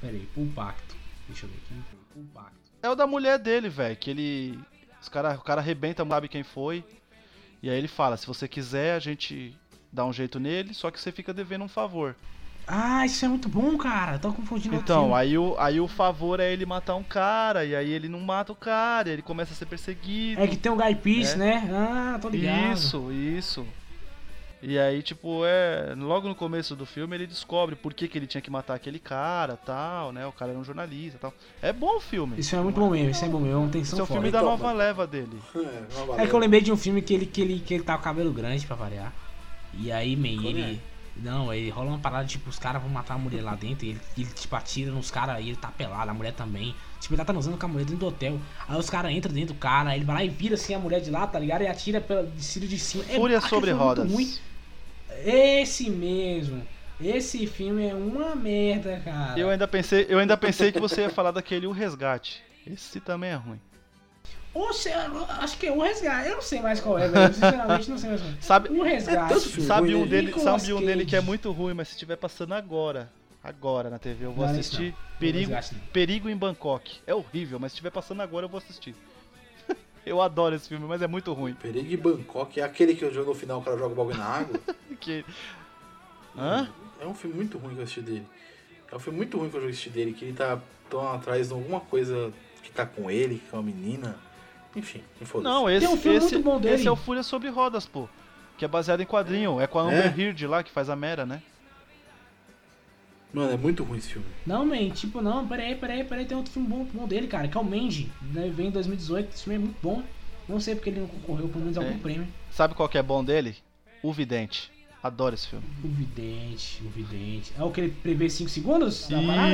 Pera 0.00 0.12
aí, 0.12 0.28
o 0.36 0.46
Pacto. 0.46 0.94
Deixa 1.28 1.46
eu 1.46 1.50
ver 1.50 1.56
aqui. 1.56 1.74
O 2.16 2.24
Pacto. 2.34 2.56
É 2.82 2.88
o 2.90 2.94
da 2.94 3.06
mulher 3.06 3.38
dele, 3.38 3.68
velho. 3.68 3.96
Que 3.96 4.10
ele. 4.10 4.58
Os 5.00 5.08
cara, 5.08 5.34
o 5.34 5.42
cara 5.42 5.60
arrebenta, 5.60 6.04
não 6.04 6.10
sabe 6.10 6.28
quem 6.28 6.42
foi. 6.42 6.84
E 7.62 7.70
aí 7.70 7.76
ele 7.76 7.88
fala: 7.88 8.16
se 8.16 8.26
você 8.26 8.46
quiser, 8.46 8.94
a 8.94 8.98
gente 8.98 9.56
dá 9.92 10.04
um 10.04 10.12
jeito 10.12 10.38
nele, 10.38 10.74
só 10.74 10.90
que 10.90 11.00
você 11.00 11.10
fica 11.10 11.32
devendo 11.32 11.64
um 11.64 11.68
favor. 11.68 12.14
Ah, 12.68 13.06
isso 13.06 13.24
é 13.24 13.28
muito 13.28 13.48
bom, 13.48 13.76
cara. 13.78 14.18
Tô 14.18 14.32
confundindo 14.32 14.74
Então, 14.74 15.14
aí 15.14 15.38
o, 15.38 15.54
aí 15.56 15.78
o 15.80 15.86
favor 15.86 16.40
é 16.40 16.52
ele 16.52 16.66
matar 16.66 16.96
um 16.96 17.02
cara, 17.02 17.64
e 17.64 17.76
aí 17.76 17.88
ele 17.88 18.08
não 18.08 18.18
mata 18.18 18.50
o 18.52 18.56
cara, 18.56 19.08
e 19.08 19.12
ele 19.12 19.22
começa 19.22 19.52
a 19.52 19.56
ser 19.56 19.66
perseguido. 19.66 20.40
É 20.42 20.48
que 20.48 20.56
tem 20.56 20.72
o 20.72 20.76
Guy 20.76 20.96
Pearce, 20.96 21.34
É. 21.34 21.36
né? 21.36 21.70
Ah, 21.72 22.18
tô 22.20 22.28
ligado. 22.28 22.74
Isso, 22.74 23.12
isso. 23.12 23.66
E 24.62 24.78
aí, 24.78 25.02
tipo, 25.02 25.42
é. 25.44 25.94
Logo 25.96 26.28
no 26.28 26.34
começo 26.34 26.74
do 26.74 26.86
filme 26.86 27.14
ele 27.14 27.26
descobre 27.26 27.76
por 27.76 27.92
que, 27.92 28.08
que 28.08 28.18
ele 28.18 28.26
tinha 28.26 28.40
que 28.40 28.50
matar 28.50 28.74
aquele 28.74 28.98
cara 28.98 29.56
tal, 29.56 30.12
né? 30.12 30.26
O 30.26 30.32
cara 30.32 30.50
era 30.52 30.58
um 30.58 30.64
jornalista 30.64 31.18
tal. 31.20 31.34
É 31.60 31.72
bom 31.72 31.96
o 31.96 32.00
filme. 32.00 32.38
Esse 32.38 32.50
filme 32.50 32.62
é 32.62 32.64
muito 32.64 32.80
bom 32.80 32.90
mesmo, 32.90 33.10
esse 33.10 33.24
é 33.24 33.28
bom 33.28 33.38
mesmo, 33.38 33.54
é 33.54 33.56
uma 33.58 33.64
Esse 33.66 33.72
tensão 33.78 33.98
é 34.00 34.02
o 34.02 34.06
filme 34.06 34.30
da 34.30 34.38
Então, 34.38 34.50
nova 34.50 34.64
mano. 34.64 34.78
leva 34.78 35.06
dele. 35.06 35.38
É, 35.54 36.02
uma 36.02 36.22
É 36.22 36.26
que 36.26 36.32
eu 36.34 36.38
lembrei 36.38 36.60
de 36.62 36.72
um 36.72 36.76
filme 36.76 37.02
que 37.02 37.12
ele, 37.14 37.26
que 37.26 37.40
ele, 37.40 37.60
que 37.60 37.74
ele 37.74 37.84
tá 37.84 37.94
com 37.94 38.00
o 38.00 38.04
cabelo 38.04 38.32
grande 38.32 38.66
pra 38.66 38.74
variar. 38.76 39.12
E 39.74 39.92
aí, 39.92 40.16
man, 40.16 40.28
ele. 40.46 40.80
Não, 41.22 41.50
aí 41.50 41.70
rola 41.70 41.90
uma 41.90 41.98
parada, 41.98 42.26
tipo, 42.26 42.50
os 42.50 42.58
caras 42.58 42.82
vão 42.82 42.90
matar 42.90 43.14
a 43.14 43.18
mulher 43.18 43.42
lá 43.42 43.54
dentro 43.54 43.86
e 43.86 43.90
ele, 43.90 44.00
ele 44.18 44.28
tipo, 44.30 44.54
atira 44.54 44.90
nos 44.90 45.10
caras 45.10 45.42
e 45.42 45.48
ele 45.48 45.56
tá 45.56 45.68
pelado, 45.68 46.10
a 46.10 46.14
mulher 46.14 46.32
também. 46.32 46.74
Tipo, 47.00 47.14
ele 47.14 47.18
tá 47.18 47.24
transando 47.24 47.56
com 47.56 47.66
a 47.66 47.68
mulher 47.68 47.84
dentro 47.84 48.00
do 48.00 48.06
hotel. 48.06 48.38
Aí 48.68 48.78
os 48.78 48.90
caras 48.90 49.12
entram 49.12 49.32
dentro 49.32 49.54
do 49.54 49.58
cara, 49.58 49.96
ele 49.96 50.04
vai 50.04 50.16
lá 50.16 50.24
e 50.24 50.28
vira 50.28 50.54
assim 50.54 50.74
a 50.74 50.78
mulher 50.78 51.00
de 51.00 51.10
lá, 51.10 51.26
tá 51.26 51.38
ligado? 51.38 51.62
E 51.62 51.66
atira 51.66 52.00
pela 52.00 52.24
de 52.26 52.42
ciro 52.42 52.66
de 52.66 52.78
cima. 52.78 53.04
É- 53.08 53.16
Fúria 53.16 53.40
sobre 53.40 53.70
é 53.70 53.74
muito 53.74 53.84
rodas. 53.84 54.40
Esse 55.24 55.88
mesmo. 55.88 56.62
Esse 57.00 57.46
filme 57.46 57.86
é 57.86 57.94
uma 57.94 58.34
merda, 58.34 59.00
cara. 59.04 59.38
Eu 59.38 59.50
ainda 59.50 59.68
pensei, 59.68 60.06
eu 60.08 60.18
ainda 60.18 60.36
pensei 60.36 60.72
que 60.72 60.80
você 60.80 61.02
ia 61.02 61.10
falar 61.10 61.30
daquele 61.30 61.66
O 61.66 61.72
Resgate. 61.72 62.42
Esse 62.66 63.00
também 63.00 63.30
é 63.30 63.34
ruim. 63.34 63.60
Ou 64.56 64.72
se, 64.72 64.88
acho 64.88 65.58
que 65.58 65.66
é 65.66 65.70
o 65.70 65.80
resgate. 65.82 66.30
Eu 66.30 66.36
não 66.36 66.42
sei 66.42 66.60
mais 66.62 66.80
qual 66.80 66.98
é, 66.98 67.08
velho. 67.08 67.34
Sinceramente, 67.34 67.90
não 67.90 67.98
sei 67.98 68.08
mais 68.08 68.22
qual 68.22 68.32
é. 68.32 68.36
Sabe, 68.40 68.68
O 68.70 68.82
resgate. 68.82 69.34
tanto 69.34 69.48
filme 69.50 69.66
sabe 69.66 69.94
um 69.94 70.00
né? 70.00 70.06
dele, 70.06 70.26
Nicolas 70.28 70.62
sabe 70.62 70.72
um 70.72 70.80
dele 70.80 71.04
que 71.04 71.14
é 71.14 71.20
muito 71.20 71.52
ruim, 71.52 71.74
mas 71.74 71.88
se 71.88 71.94
estiver 71.94 72.16
passando 72.16 72.54
agora, 72.54 73.12
agora 73.44 73.90
na 73.90 73.98
TV, 73.98 74.24
eu 74.24 74.32
vou 74.32 74.46
Não, 74.46 74.52
esse 74.52 74.60
assistir 74.60 74.92
não. 74.92 75.18
Perigo, 75.18 75.52
O 75.52 75.54
Resgate 75.54 75.74
não. 75.74 75.92
Perigo 75.92 76.28
em 76.30 76.36
Bangkok. 76.36 77.00
É 77.06 77.14
horrível, 77.14 77.58
mas 77.58 77.72
se 77.72 77.74
estiver 77.76 77.90
passando 77.90 78.22
agora 78.22 78.46
eu 78.46 78.48
vou 78.48 78.56
assistir. 78.56 78.94
eu 80.06 80.22
adoro 80.22 80.54
esse 80.54 80.68
filme, 80.68 80.86
mas 80.86 81.02
é 81.02 81.06
muito 81.06 81.34
ruim. 81.34 81.52
Perigo 81.52 81.92
em 81.92 81.96
Bangkok 81.98 82.58
é 82.58 82.64
aquele 82.64 82.94
que 82.94 83.04
eu 83.04 83.12
jogo 83.12 83.30
no 83.30 83.36
final 83.36 83.60
o 83.60 83.62
cara 83.62 83.76
joga 83.76 83.92
o 83.92 83.96
bagulho 83.96 84.16
na 84.16 84.24
água. 84.24 84.58
Que... 84.98 85.22
Hã? 86.34 86.70
É 86.98 87.06
um 87.06 87.14
filme 87.14 87.36
muito 87.36 87.58
ruim 87.58 87.74
que 87.74 87.80
eu 87.80 87.84
assisti 87.84 88.00
dele. 88.00 88.26
É 88.90 88.96
um 88.96 88.98
filme 88.98 89.18
muito 89.18 89.36
ruim 89.36 89.50
que 89.50 89.56
eu 89.58 89.64
assisti 89.66 89.90
dele, 89.90 90.14
que 90.14 90.24
ele 90.24 90.32
tá 90.32 90.58
tão 90.88 91.06
atrás 91.12 91.48
de 91.48 91.52
alguma 91.52 91.80
coisa 91.80 92.32
que 92.62 92.70
tá 92.70 92.86
com 92.86 93.10
ele, 93.10 93.36
que 93.38 93.54
é 93.54 93.58
uma 93.58 93.62
menina. 93.62 94.16
Enfim, 94.76 95.02
foda 95.22 95.42
Não, 95.48 95.68
esse, 95.70 95.86
um 95.86 95.96
filme 95.96 96.18
esse, 96.18 96.34
muito 96.34 96.44
bom 96.44 96.60
dele. 96.60 96.74
esse 96.74 96.86
é 96.86 96.90
o 96.90 96.96
Fúria 96.96 97.22
sobre 97.22 97.48
Rodas, 97.48 97.86
pô. 97.86 98.06
Que 98.58 98.64
é 98.64 98.68
baseado 98.68 99.00
em 99.00 99.06
quadrinho. 99.06 99.58
É 99.60 99.66
com 99.66 99.78
a 99.78 99.82
Amber 99.82 100.12
É? 100.18 100.20
Heard 100.20 100.46
lá, 100.46 100.62
que 100.62 100.70
faz 100.70 100.90
a 100.90 100.94
Mera, 100.96 101.24
né? 101.26 101.42
Mano, 103.32 103.52
é 103.52 103.56
muito 103.56 103.82
ruim 103.84 103.98
esse 103.98 104.08
filme. 104.12 104.26
Não, 104.46 104.64
man, 104.64 104.88
tipo, 104.90 105.20
não, 105.20 105.46
peraí, 105.46 105.74
peraí, 105.74 106.04
peraí, 106.04 106.24
tem 106.24 106.36
outro 106.36 106.52
filme 106.52 106.68
bom, 106.68 106.84
bom 106.84 107.06
dele, 107.06 107.26
cara, 107.26 107.48
que 107.48 107.56
é 107.56 107.60
o 107.60 107.64
Mandy, 107.64 108.10
né? 108.32 108.50
Vem 108.54 108.68
em 108.68 108.70
2018, 108.70 109.34
esse 109.34 109.44
filme 109.44 109.56
é 109.56 109.58
muito 109.58 109.76
bom. 109.82 110.02
Não 110.48 110.60
sei 110.60 110.74
porque 110.74 110.90
ele 110.90 111.00
não 111.00 111.08
concorreu, 111.08 111.48
pelo 111.48 111.60
menos 111.64 111.76
a 111.76 111.80
algum 111.80 111.94
É. 111.96 111.98
prêmio. 111.98 112.28
Sabe 112.50 112.74
qual 112.74 112.88
que 112.88 112.96
é 112.96 113.02
bom 113.02 113.22
dele? 113.24 113.56
O 114.02 114.12
Vidente. 114.12 114.70
Adoro 115.02 115.34
esse 115.34 115.46
filme. 115.46 115.64
O 115.84 115.88
Vidente, 115.88 116.82
o 116.84 116.88
Vidente. 116.88 117.52
É 117.56 117.62
o 117.62 117.70
que 117.70 117.80
ele 117.80 117.90
prevê 118.02 118.28
5 118.28 118.50
segundos? 118.50 119.08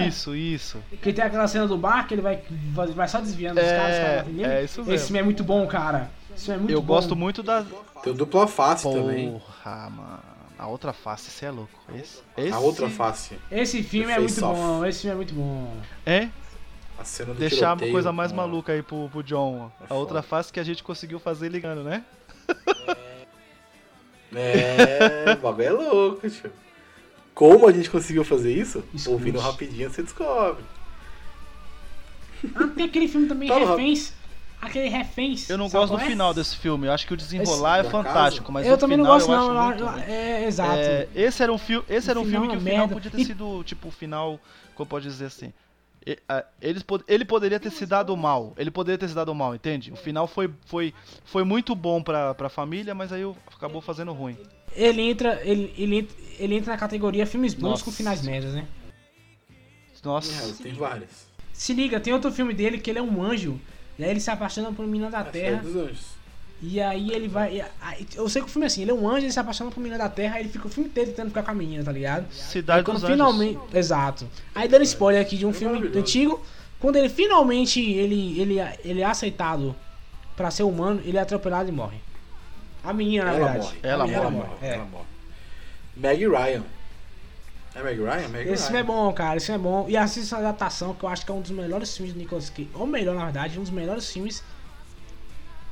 Isso, 0.09 0.35
isso. 0.35 0.78
Que 1.02 1.12
tem 1.12 1.23
aquela 1.24 1.47
cena 1.47 1.66
do 1.66 1.77
bar 1.77 2.06
que 2.09 2.14
ele 2.14 2.23
vai, 2.23 2.43
vai, 2.94 3.06
só 3.09 3.20
desviando 3.20 3.59
É, 3.59 3.77
caras, 3.77 3.94
os 3.94 4.01
caras 4.01 4.16
batem 4.23 4.32
nele. 4.35 4.52
é 4.52 4.64
isso 4.64 4.81
mesmo. 4.81 4.94
Esse 4.94 5.05
filme 5.06 5.19
é 5.19 5.23
muito 5.23 5.44
bom, 5.44 5.66
cara. 5.66 6.10
Esse 6.35 6.47
filme 6.47 6.56
é 6.56 6.59
muito 6.60 6.73
eu 6.73 6.81
bom. 6.81 6.94
gosto 6.94 7.14
muito 7.14 7.43
da. 7.43 7.64
Tem 8.02 8.12
o 8.12 8.16
dupla 8.16 8.47
face 8.47 8.85
também. 8.90 9.32
Porra, 9.32 9.90
mano. 9.90 10.19
A 10.59 10.66
outra 10.69 10.93
face, 10.93 11.28
você 11.31 11.47
é 11.47 11.51
louco. 11.51 11.73
Esse, 11.94 12.23
esse... 12.36 12.52
A 12.52 12.59
outra 12.60 12.89
face. 12.89 13.36
Esse 13.51 13.82
filme 13.82 14.12
é 14.12 14.19
muito 14.19 14.44
Off. 14.47 14.60
bom, 14.60 14.86
esse 14.86 15.01
filme 15.01 15.12
é 15.12 15.16
muito 15.16 15.35
bom. 15.35 15.77
É? 16.06 16.28
A 16.98 17.05
cena 17.05 17.35
do 17.35 17.40
Deixar 17.40 17.77
uma 17.77 17.90
coisa 17.90 18.12
mais 18.12 18.31
com- 18.31 18.36
maluca 18.36 18.73
aí 18.73 18.81
pro, 18.81 19.09
pro 19.10 19.23
John. 19.24 19.70
É 19.81 19.85
a 19.85 19.86
foda. 19.89 20.01
outra 20.01 20.23
face 20.23 20.52
que 20.52 20.60
a 20.60 20.64
gente 20.64 20.82
conseguiu 20.85 21.19
fazer 21.19 21.48
ligando, 21.48 21.82
né? 21.82 22.05
É, 22.86 23.11
o 24.32 25.36
bagulho 25.42 25.66
é 25.66 25.70
louco, 25.70 26.28
tio. 26.30 26.52
Como 27.34 27.66
a 27.68 27.72
gente 27.72 27.88
conseguiu 27.90 28.24
fazer 28.24 28.52
isso? 28.54 28.82
Escute. 28.94 29.09
Ouvindo 29.10 29.38
rapidinho 29.38 29.90
você 29.90 30.02
descobre. 30.02 30.64
Ah, 32.54 32.66
tem 32.68 32.86
aquele 32.86 33.09
filme 33.09 33.26
também, 33.26 33.48
Tá 33.48 33.59
Reféns. 33.59 34.12
Aquele 34.60 34.88
Reféns. 34.88 35.48
Eu 35.50 35.59
não 35.59 35.68
sabe 35.68 35.86
gosto 35.88 35.96
do 35.98 36.02
é? 36.02 36.06
final 36.06 36.32
desse 36.32 36.56
filme. 36.56 36.86
Eu 36.86 36.92
acho 36.92 37.06
que 37.06 37.14
o 37.14 37.16
desenrolar 37.16 37.80
Esse 37.80 37.88
é 37.88 37.90
fantástico, 37.90 38.52
mas 38.52 38.66
eu 38.66 38.74
o 38.74 38.78
também 38.78 38.96
final 38.98 39.18
não 39.18 39.26
gosto, 39.26 39.32
eu 39.32 39.36
não. 39.36 39.59
acho 39.60 39.68
muito 39.68 39.84
ruim. 39.86 40.02
é, 40.02 40.44
exato. 40.46 40.76
É, 40.78 41.09
esse 41.14 41.42
era 41.42 41.52
um, 41.52 41.59
fi 41.59 41.82
esse 41.88 42.10
era 42.10 42.20
um 42.20 42.24
filme 42.24 42.46
é 42.46 42.50
que 42.50 42.56
o 42.56 42.60
final 42.60 42.78
merda. 42.78 42.94
podia 42.94 43.10
ter 43.10 43.20
E- 43.20 43.24
sido, 43.24 43.64
tipo, 43.64 43.88
o 43.88 43.90
final, 43.90 44.38
como 44.74 44.86
pode 44.88 45.09
dizer 45.09 45.26
assim. 45.26 45.52
Eles, 46.60 46.82
pod- 46.82 47.04
ele 47.06 47.24
poderia 47.24 47.60
ter 47.60 47.70
se 47.70 47.86
dado 47.86 48.16
mal. 48.16 48.52
Ele 48.56 48.70
poderia 48.70 48.98
ter 48.98 49.08
se 49.08 49.14
dado 49.14 49.34
mal, 49.34 49.54
entende? 49.54 49.92
O 49.92 49.96
final 49.96 50.26
foi, 50.26 50.50
foi, 50.66 50.92
foi 51.24 51.44
muito 51.44 51.74
bom 51.74 52.02
pra, 52.02 52.34
pra 52.34 52.48
família, 52.48 52.94
mas 52.94 53.12
aí 53.12 53.22
acabou 53.54 53.80
fazendo 53.80 54.12
ruim. 54.12 54.36
Ele 54.74 55.02
entra, 55.02 55.40
ele, 55.44 55.72
ele, 55.76 55.96
entra- 55.98 56.16
ele 56.38 56.54
entra 56.56 56.72
na 56.72 56.78
categoria 56.78 57.26
filmes 57.26 57.54
bons 57.54 57.70
Nossa. 57.70 57.84
com 57.84 57.92
finais 57.92 58.22
merdas, 58.22 58.54
né? 58.54 58.66
Nossa. 60.04 60.50
É, 60.50 60.62
tem 60.62 60.72
várias. 60.72 61.28
Se 61.52 61.72
liga, 61.72 62.00
tem 62.00 62.12
outro 62.12 62.32
filme 62.32 62.52
dele 62.52 62.78
que 62.78 62.90
ele 62.90 62.98
é 62.98 63.02
um 63.02 63.22
anjo. 63.22 63.60
E 63.98 64.02
aí 64.04 64.10
ele 64.10 64.18
se 64.20 64.30
apaixona 64.30 64.72
por 64.72 64.82
uma 64.84 64.90
menina 64.90 65.10
da 65.10 65.18
A 65.18 65.24
Cidade 65.26 65.38
Terra. 65.38 65.62
dos 65.62 65.76
Anjos. 65.76 66.21
E 66.64 66.80
aí 66.80 67.10
ele 67.10 67.26
vai. 67.26 67.56
e 67.98 68.06
Eu 68.14 68.28
sei 68.28 68.40
que 68.40 68.48
o 68.48 68.51
filme 68.51 68.64
é 68.64 68.68
assim, 68.68 68.82
ele 68.82 68.93
é 68.93 68.94
um 68.94 69.09
anjo, 69.09 69.24
ele 69.26 69.32
se 69.32 69.40
apaixona 69.40 69.68
por 69.70 69.78
uma 69.78 69.82
menina 69.82 70.02
da 70.05 70.09
Terra, 70.09 70.36
aí 70.36 70.43
ele 70.43 70.48
fica 70.48 70.66
o 70.66 70.70
filme 70.70 70.89
inteiro 70.89 71.10
tentando 71.10 71.28
ficar 71.30 71.43
com 71.43 71.51
a 71.51 71.55
menina, 71.55 71.82
tá 71.82 71.90
ligado? 71.90 72.32
Cidade 72.32 72.84
quando 72.84 72.97
dos 73.01 73.05
Anjos. 73.05 73.16
finalmente. 73.16 73.59
Exato. 73.74 74.28
Aí 74.55 74.68
dando 74.68 74.82
spoiler 74.84 75.20
aqui 75.20 75.36
de 75.36 75.44
um 75.44 75.52
filme 75.52 75.74
maravilhoso. 75.74 75.98
antigo. 76.01 76.40
Quando 76.78 76.97
ele 76.97 77.09
finalmente 77.09 77.80
ele, 77.80 78.40
ele, 78.40 78.56
ele 78.84 79.01
é 79.01 79.05
aceitado 79.05 79.74
pra 80.36 80.51
ser 80.52 80.62
humano, 80.62 81.01
ele 81.05 81.16
é 81.16 81.20
atropelado 81.20 81.68
e 81.68 81.72
morre. 81.72 81.98
A 82.84 82.93
menina, 82.93 83.24
na 83.24 83.30
Ela 83.34 83.39
verdade. 83.39 83.64
morre. 83.66 83.78
Ela 83.82 84.05
A 84.05 84.06
menina 84.06 84.30
morre. 84.30 84.48
É. 84.62 84.74
Ela 84.74 84.84
morre. 84.84 85.05
Meg 85.97 86.26
Ryan. 86.28 86.62
É 87.74 87.82
Meg 87.82 87.98
Ryan? 88.01 88.28
Meg 88.28 88.48
Esse 88.48 88.51
Ryan. 88.51 88.56
filme 88.66 88.78
é 88.78 88.82
bom, 88.82 89.12
cara. 89.12 89.36
Esse 89.36 89.47
filme 89.47 89.60
é 89.60 89.62
bom. 89.62 89.86
E 89.89 89.97
assista 89.97 90.36
a 90.36 90.39
adaptação, 90.40 90.94
que 90.94 91.05
eu 91.05 91.09
acho 91.09 91.24
que 91.24 91.30
é 91.32 91.34
um 91.34 91.40
dos 91.40 91.51
melhores 91.51 91.97
filmes 91.97 92.12
do 92.14 92.18
Nicolas 92.18 92.51
Cage. 92.51 92.68
Ou 92.74 92.86
melhor, 92.86 93.14
na 93.14 93.24
verdade, 93.24 93.59
um 93.59 93.62
dos 93.62 93.70
melhores 93.70 94.10
filmes. 94.10 94.43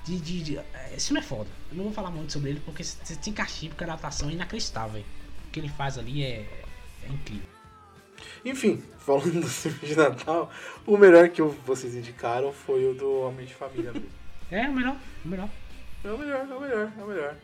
De, 0.04 0.18
de, 0.18 0.42
de- 0.42 0.60
Esse 0.94 1.08
filme 1.08 1.20
é 1.20 1.22
foda. 1.22 1.48
Eu 1.70 1.76
não 1.76 1.84
vou 1.84 1.92
falar 1.92 2.10
muito 2.10 2.32
sobre 2.32 2.50
ele 2.50 2.60
porque 2.64 2.82
você 2.82 3.14
tem 3.16 3.32
castigo, 3.32 3.70
porque 3.74 3.84
a 3.84 3.88
adaptação 3.88 4.28
é 4.30 4.32
inacreditável. 4.32 5.02
O 5.46 5.50
que 5.50 5.60
ele 5.60 5.68
faz 5.68 5.98
ali 5.98 6.22
é, 6.22 6.46
é 7.04 7.08
incrível. 7.08 7.48
Enfim, 8.44 8.82
falando 8.98 9.40
do 9.40 9.46
filme 9.48 9.78
de 9.82 9.96
Natal, 9.96 10.50
o 10.86 10.96
melhor 10.96 11.28
que 11.28 11.42
vocês 11.42 11.94
indicaram 11.94 12.52
foi 12.52 12.84
o 12.90 12.94
do 12.94 13.20
Homem 13.20 13.46
de 13.46 13.54
Família 13.54 13.92
mesmo. 13.92 14.08
É 14.52 14.68
o 14.68 14.72
melhor, 14.74 14.96
o 15.24 15.28
melhor. 15.28 15.48
É 16.04 16.10
o 16.10 16.18
melhor, 16.18 16.46
é 16.50 16.54
o 16.54 16.60
melhor, 16.60 16.92
é 16.98 17.02
o 17.04 17.06
melhor. 17.06 17.36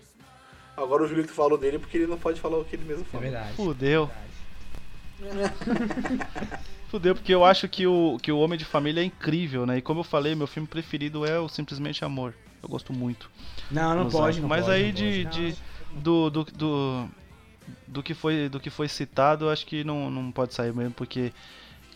Agora 0.77 1.05
o 1.05 1.07
Julito 1.07 1.33
falou 1.33 1.57
dele 1.57 1.79
porque 1.79 1.97
ele 1.99 2.09
não 2.09 2.19
pode 2.19 2.41
falar 2.41 2.59
o 2.59 2.65
que 2.65 2.75
ele 2.75 2.85
mesmo 2.85 3.03
É 3.05 3.07
fala. 3.07 3.23
verdade. 3.23 3.53
Fudeu. 3.55 4.11
Fudeu, 6.89 7.15
porque 7.15 7.33
eu 7.35 7.45
acho 7.45 7.69
que 7.69 7.87
o, 7.87 8.19
que 8.21 8.31
o 8.33 8.39
Homem 8.39 8.59
de 8.59 8.65
Família 8.65 9.01
é 9.01 9.05
incrível, 9.05 9.67
né? 9.67 9.79
E 9.79 9.83
como 9.83 10.01
eu 10.01 10.05
falei, 10.05 10.35
meu 10.35 10.47
filme 10.47 10.67
preferido 10.69 11.25
é 11.25 11.39
o 11.39 11.49
Simplesmente 11.49 12.05
Amor. 12.05 12.35
Eu 12.63 12.69
gosto 12.69 12.93
muito. 12.93 13.31
Não, 13.71 13.95
não 13.95 14.11
pode, 14.11 14.41
não 14.41 14.49
Mas 14.49 14.65
pode, 14.65 14.77
aí 14.77 14.87
não 14.87 14.93
de, 14.93 15.25
pode. 15.25 15.53
de 15.53 15.59
do, 16.01 16.31
do, 16.31 16.45
do, 16.45 17.09
do 17.87 18.03
que 18.03 18.15
foi 18.15 18.49
do 18.49 18.61
que 18.61 18.71
foi 18.71 18.89
citado, 18.89 19.47
eu 19.47 19.51
acho 19.51 19.67
que 19.67 19.85
não, 19.85 20.11
não 20.11 20.31
pode 20.31 20.55
sair 20.55 20.73
mesmo, 20.75 20.93
porque 20.93 21.33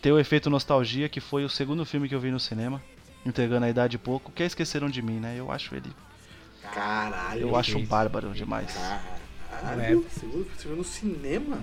tem 0.01 0.13
o 0.13 0.19
efeito 0.19 0.49
nostalgia, 0.49 1.09
que 1.09 1.21
foi 1.21 1.45
o 1.45 1.49
segundo 1.49 1.85
filme 1.85 2.09
que 2.09 2.15
eu 2.15 2.21
vi 2.21 2.31
no 2.31 2.41
cinema, 2.41 2.83
entregando 3.25 3.67
a 3.67 3.71
idade 3.71 3.99
pouco, 3.99 4.33
que 4.33 4.43
é 4.43 4.47
Esqueceram 4.47 4.89
de 4.89 5.03
Mim, 5.03 5.21
né? 5.21 5.35
Eu 5.37 5.51
acho 5.51 5.75
ele, 5.75 5.93
Caralho. 6.73 7.41
eu 7.41 7.57
acho 7.57 7.79
bárbaro 7.81 8.33
demais. 8.33 8.75
Caralho, 9.51 10.07
segundo 10.11 10.47
você 10.57 10.69
viu 10.69 10.77
no 10.77 10.85
cinema? 10.85 11.59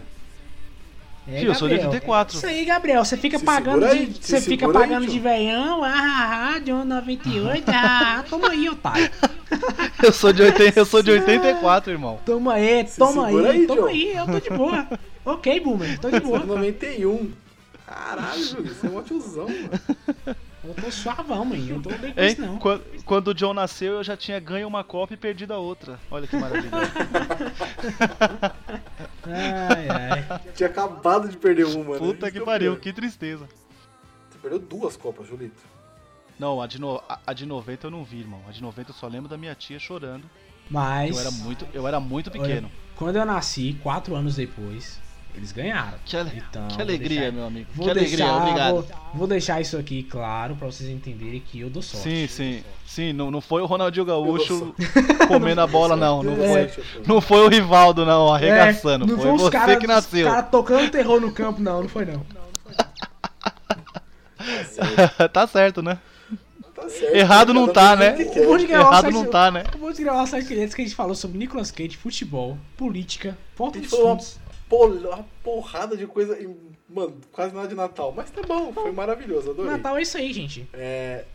É, 1.29 1.39
Fio, 1.41 1.49
eu 1.51 1.55
sou 1.55 1.67
de 1.67 1.75
Gabriel. 1.75 1.91
84. 1.91 2.37
Isso 2.37 2.47
aí, 2.47 2.65
Gabriel. 2.65 3.03
Você 3.05 3.17
fica 3.17 3.37
Se 3.37 3.43
pagando 3.45 3.85
aí, 3.85 4.05
de. 4.05 4.13
se 4.25 4.31
Você 4.31 4.41
fica 4.41 4.65
segura 4.65 4.79
aí, 4.79 4.87
pagando 4.87 5.03
tio. 5.03 5.13
de 5.13 5.19
veião. 5.19 5.83
Ah, 5.83 5.93
ah, 5.93 6.53
ah, 6.55 6.59
John 6.59 6.85
98. 6.85 7.63
Ah, 7.69 8.23
toma 8.29 8.49
aí, 8.49 8.69
otário. 8.69 9.09
Eu 10.01 10.13
sou 10.13 10.31
de 10.31 10.41
80, 10.43 10.79
eu 10.79 10.85
sou 10.85 11.01
de 11.01 11.09
84, 11.11 11.91
irmão. 11.91 12.19
Toma 12.25 12.53
aí, 12.53 12.85
toma 12.97 13.27
aí, 13.27 13.45
aí, 13.47 13.67
toma 13.67 13.81
John. 13.81 13.87
aí, 13.87 14.13
eu 14.15 14.25
tô 14.25 14.39
de 14.39 14.49
boa. 14.49 14.87
ok, 15.25 15.59
Boomer, 15.61 15.99
tô 15.99 16.11
de 16.11 16.19
boa. 16.19 16.39
91. 16.39 17.31
Caralho, 17.85 18.43
Júlio, 18.43 18.73
você 18.75 18.87
é 18.87 18.89
um 18.89 19.01
tiozão, 19.01 19.47
mano. 19.47 20.35
Eu 20.68 20.73
tô 20.73 20.91
suavão, 20.91 21.45
mãe. 21.45 21.68
Eu 21.69 21.81
tô 21.81 21.89
bem 21.89 22.14
com 22.14 22.19
Hein? 22.22 22.27
isso, 22.27 22.41
não. 22.41 22.57
Quando, 22.60 23.03
quando 23.06 23.27
o 23.30 23.34
John 23.34 23.53
nasceu, 23.53 23.94
eu 23.94 24.03
já 24.03 24.18
tinha 24.18 24.39
ganho 24.39 24.68
uma 24.68 24.84
Copa 24.84 25.14
e 25.14 25.18
perdido 25.18 25.53
a 25.53 25.57
outra. 25.57 25.98
Olha 26.11 26.27
que 26.27 26.35
maravilha. 26.35 26.72
Ai, 29.30 29.88
ai. 29.89 30.41
Tinha 30.56 30.69
acabado 30.69 31.27
de 31.27 31.35
perder 31.38 31.65
uma, 31.65 31.94
né? 31.94 31.99
Puta 31.99 32.31
que 32.31 32.38
é 32.38 32.41
pariu, 32.41 32.77
que 32.77 32.94
tristeza. 32.94 33.48
Você 34.30 34.38
perdeu 34.41 34.60
duas 34.60 34.95
copas, 34.95 35.27
Julito. 35.27 35.61
Não, 36.39 36.61
a 36.61 36.68
de, 36.68 36.80
no, 36.80 37.02
a, 37.10 37.19
a 37.27 37.34
de 37.34 37.45
90 37.45 37.88
eu 37.88 37.91
não 37.91 38.03
vi, 38.03 38.19
irmão. 38.19 38.41
A 38.48 38.52
de 38.52 38.61
90 38.61 38.91
eu 38.91 38.95
só 38.95 39.07
lembro 39.07 39.27
da 39.27 39.38
minha 39.38 39.53
tia 39.56 39.80
chorando. 39.80 40.30
Mas. 40.69 41.15
Eu 41.15 41.19
era 41.22 41.31
muito, 41.31 41.68
eu 41.73 41.88
era 41.88 41.99
muito 41.99 42.30
olha, 42.30 42.39
pequeno. 42.41 42.72
quando 42.95 43.15
eu 43.18 43.26
nasci, 43.26 43.77
quatro 43.84 44.15
anos 44.15 44.35
depois, 44.35 44.99
eles 45.39 45.51
ganharam. 45.51 45.97
Que, 46.05 46.18
ale- 46.18 46.31
Então, 46.49 46.68
que 46.68 46.81
alegria, 46.81 47.19
deixar- 47.19 47.31
meu 47.35 47.45
amigo. 47.45 47.68
Vou 47.73 47.85
que 47.85 47.91
alegria, 47.91 48.18
deixar, 48.18 48.38
obrigado. 48.38 48.72
Vou, 48.73 48.85
vou 49.14 49.27
deixar 49.27 49.61
isso 49.61 49.77
aqui 49.77 50.03
claro 50.03 50.55
pra 50.55 50.68
vocês 50.68 50.89
entenderem 50.89 51.39
que 51.39 51.59
eu 51.59 51.69
dou 51.69 51.81
sorte. 51.81 52.03
Sim, 52.03 52.27
sim. 52.27 52.64
Sim, 52.85 53.14
não, 53.14 53.30
não 53.30 53.41
foi 53.41 53.61
o 53.61 53.65
Ronaldinho 53.65 54.05
Gaúcho 54.05 54.73
comendo 55.27 55.61
a 55.61 55.68
bola, 55.68 55.95
não. 55.95 56.23
Não 56.23 56.34
É. 56.43 56.68
foi, 56.68 56.84
não 57.05 57.22
foi 57.22 57.45
o 57.45 57.47
Rivaldo, 57.49 58.05
não, 58.05 58.34
arregaçando. 58.34 59.05
É, 59.05 59.07
não 59.07 59.18
foi 59.19 59.31
os 59.31 59.41
você 59.41 59.51
cara- 59.51 59.76
que 59.77 59.85
nasceu. 59.88 60.26
Os 60.27 60.34
caras 60.34 60.49
tocando 60.49 60.89
terror 60.89 61.19
no 61.19 61.31
campo, 61.31 61.61
não, 61.61 61.81
não 61.84 61.89
foi 61.89 62.05
não. 62.05 62.26
tá 65.34 65.47
certo, 65.47 65.81
né? 65.81 65.97
Tá 66.76 66.88
certo. 66.89 67.15
Errado 67.15 67.53
não 67.53 67.68
tá, 67.68 67.95
né? 67.95 68.11
o 68.14 68.15
que 68.18 68.26
de 68.65 68.72
Errado 68.72 69.01
site- 69.01 69.14
não 69.14 69.26
tá, 69.26 69.49
né? 69.51 69.64
Vamos 69.80 69.97
gravar 69.99 70.26
site 70.27 70.45
clientes 70.47 70.76
que 70.76 70.81
a 70.81 70.85
gente 70.85 70.95
falou 70.95 71.15
sobre 71.15 71.38
Nicolas 71.38 71.72
Cage, 71.72 71.97
futebol, 71.97 72.57
política, 72.77 73.38
dos 73.57 73.89
falou- 73.89 74.09
fundos. 74.11 74.38
Uma 74.69 75.26
porrada 75.44 75.95
de 75.95 76.06
coisa. 76.07 76.38
e, 76.39 76.48
Mano, 76.89 77.18
quase 77.34 77.53
nada 77.53 77.68
de 77.68 77.76
Natal. 77.76 78.14
Mas 78.15 78.30
tá 78.31 78.41
bom, 78.48 78.72
foi 78.72 78.91
maravilhoso, 78.91 79.52
adorei. 79.52 79.72
Natal 79.72 79.98
é 79.98 80.02
isso 80.02 80.18
aí, 80.18 80.31
gente. 80.31 80.68
É. 80.73 81.26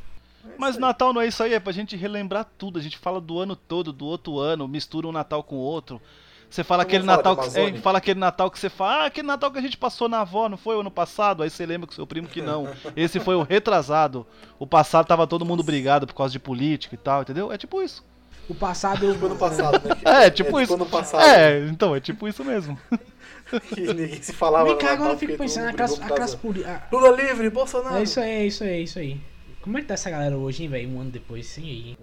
Mas 0.59 0.77
Natal 0.79 1.13
não 1.13 1.21
é 1.21 1.27
isso 1.27 1.43
aí, 1.43 1.55
é 1.55 1.61
pra 1.61 1.73
gente 1.73 1.95
relembrar 1.95 2.47
tudo. 2.59 2.79
A 2.79 2.83
gente 2.83 2.97
fala 2.99 3.21
do 3.21 3.39
ano 3.39 3.55
todo, 3.55 3.93
do 3.93 4.07
outro 4.07 4.39
ano, 4.39 4.67
mistura 4.67 5.07
um 5.07 5.13
Natal 5.13 5.43
com 5.43 5.57
o 5.57 5.61
outro. 5.61 6.01
Você 6.49 6.63
fala 6.63 6.83
aquele 6.83 7.05
Natal 7.05 7.35
que, 7.37 7.59
é, 7.59 7.75
fala 7.79 7.99
aquele 7.99 8.21
Natal 8.21 8.51
que 8.51 8.59
você 8.59 8.69
fala, 8.69 9.05
ah, 9.05 9.07
aquele 9.07 9.27
Natal 9.27 9.51
que 9.51 9.59
a 9.59 9.63
gente 9.63 9.77
passou 9.79 10.07
na 10.07 10.21
avó, 10.21 10.51
não 10.51 10.59
foi 10.59 10.77
o 10.77 10.81
ano 10.81 10.91
passado? 10.91 11.43
Aí 11.43 11.49
você 11.49 11.65
lembra 11.65 11.87
com 11.87 11.95
seu 11.95 12.07
primo 12.07 12.29
que 12.29 12.43
não. 12.43 12.69
Esse 12.95 13.19
foi 13.21 13.35
o 13.37 13.43
retrasado. 13.43 14.27
O 14.59 14.67
passado 14.67 15.07
tava 15.07 15.27
todo 15.27 15.47
mundo 15.47 15.63
brigado 15.63 16.07
por 16.07 16.15
causa 16.15 16.33
de 16.33 16.39
política 16.39 16.95
e 16.95 16.99
tal, 16.99 17.23
entendeu? 17.23 17.51
É 17.51 17.57
tipo 17.57 17.81
isso. 17.81 18.05
O 18.51 18.55
passado 18.55 19.05
eu. 19.07 19.15
Tipo 19.15 19.27
ano 19.27 19.37
passado, 19.37 19.89
né? 19.89 19.95
que- 19.95 20.05
É, 20.09 20.31
tipo 20.31 20.61
isso. 20.61 20.75
ano 20.75 20.85
passado. 20.85 21.23
É, 21.23 21.61
então, 21.69 21.97
é 21.97 22.01
tipo 22.01 22.29
isso 22.29 22.45
mesmo. 22.45 22.79
Ninguém 23.77 24.23
se 24.23 24.33
falava. 24.33 24.69
Vem 24.69 24.79
cá, 24.79 24.93
agora 24.93 25.13
eu 25.15 25.19
fico 25.19 25.37
pensando, 25.37 25.65
por 25.65 25.71
aquelas 25.83 25.99
causa- 25.99 26.37
poli- 26.39 26.65
ah, 26.65 26.83
Lula 26.91 27.11
livre, 27.11 27.51
Bolsonaro. 27.51 27.97
É 27.97 28.03
isso 28.03 28.21
aí, 28.21 28.31
é 28.31 28.47
isso 28.47 28.65
aí, 28.65 28.71
é 28.71 28.81
isso 28.81 28.99
aí. 28.99 29.21
Como 29.61 29.79
é 29.79 29.81
que 29.81 29.87
tá 29.87 29.95
essa 29.95 30.11
galera 30.11 30.37
hoje, 30.37 30.63
hein, 30.65 30.69
velho? 30.69 30.89
Um 30.91 31.01
ano 31.01 31.11
depois, 31.11 31.47
sim 31.47 31.63
aí, 31.63 31.91
hein? 31.91 31.97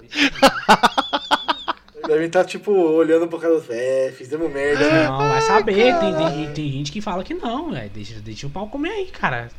Devem 2.07 2.27
estar, 2.27 2.45
tipo, 2.45 2.71
olhando 2.71 3.27
pro 3.27 3.39
cara. 3.39 3.61
É, 3.69 4.11
fizemos 4.17 4.51
merda. 4.51 4.89
né? 4.89 5.07
Não, 5.07 5.17
vai 5.17 5.41
saber. 5.41 5.95
Tem, 5.99 6.15
tem, 6.15 6.53
tem 6.53 6.71
gente 6.71 6.91
que 6.91 7.01
fala 7.01 7.23
que 7.23 7.33
não, 7.33 7.71
velho. 7.71 7.89
Deixa, 7.89 8.19
deixa 8.19 8.47
o 8.47 8.49
pau 8.49 8.67
comer 8.67 8.89
aí, 8.91 9.05
cara. 9.07 9.49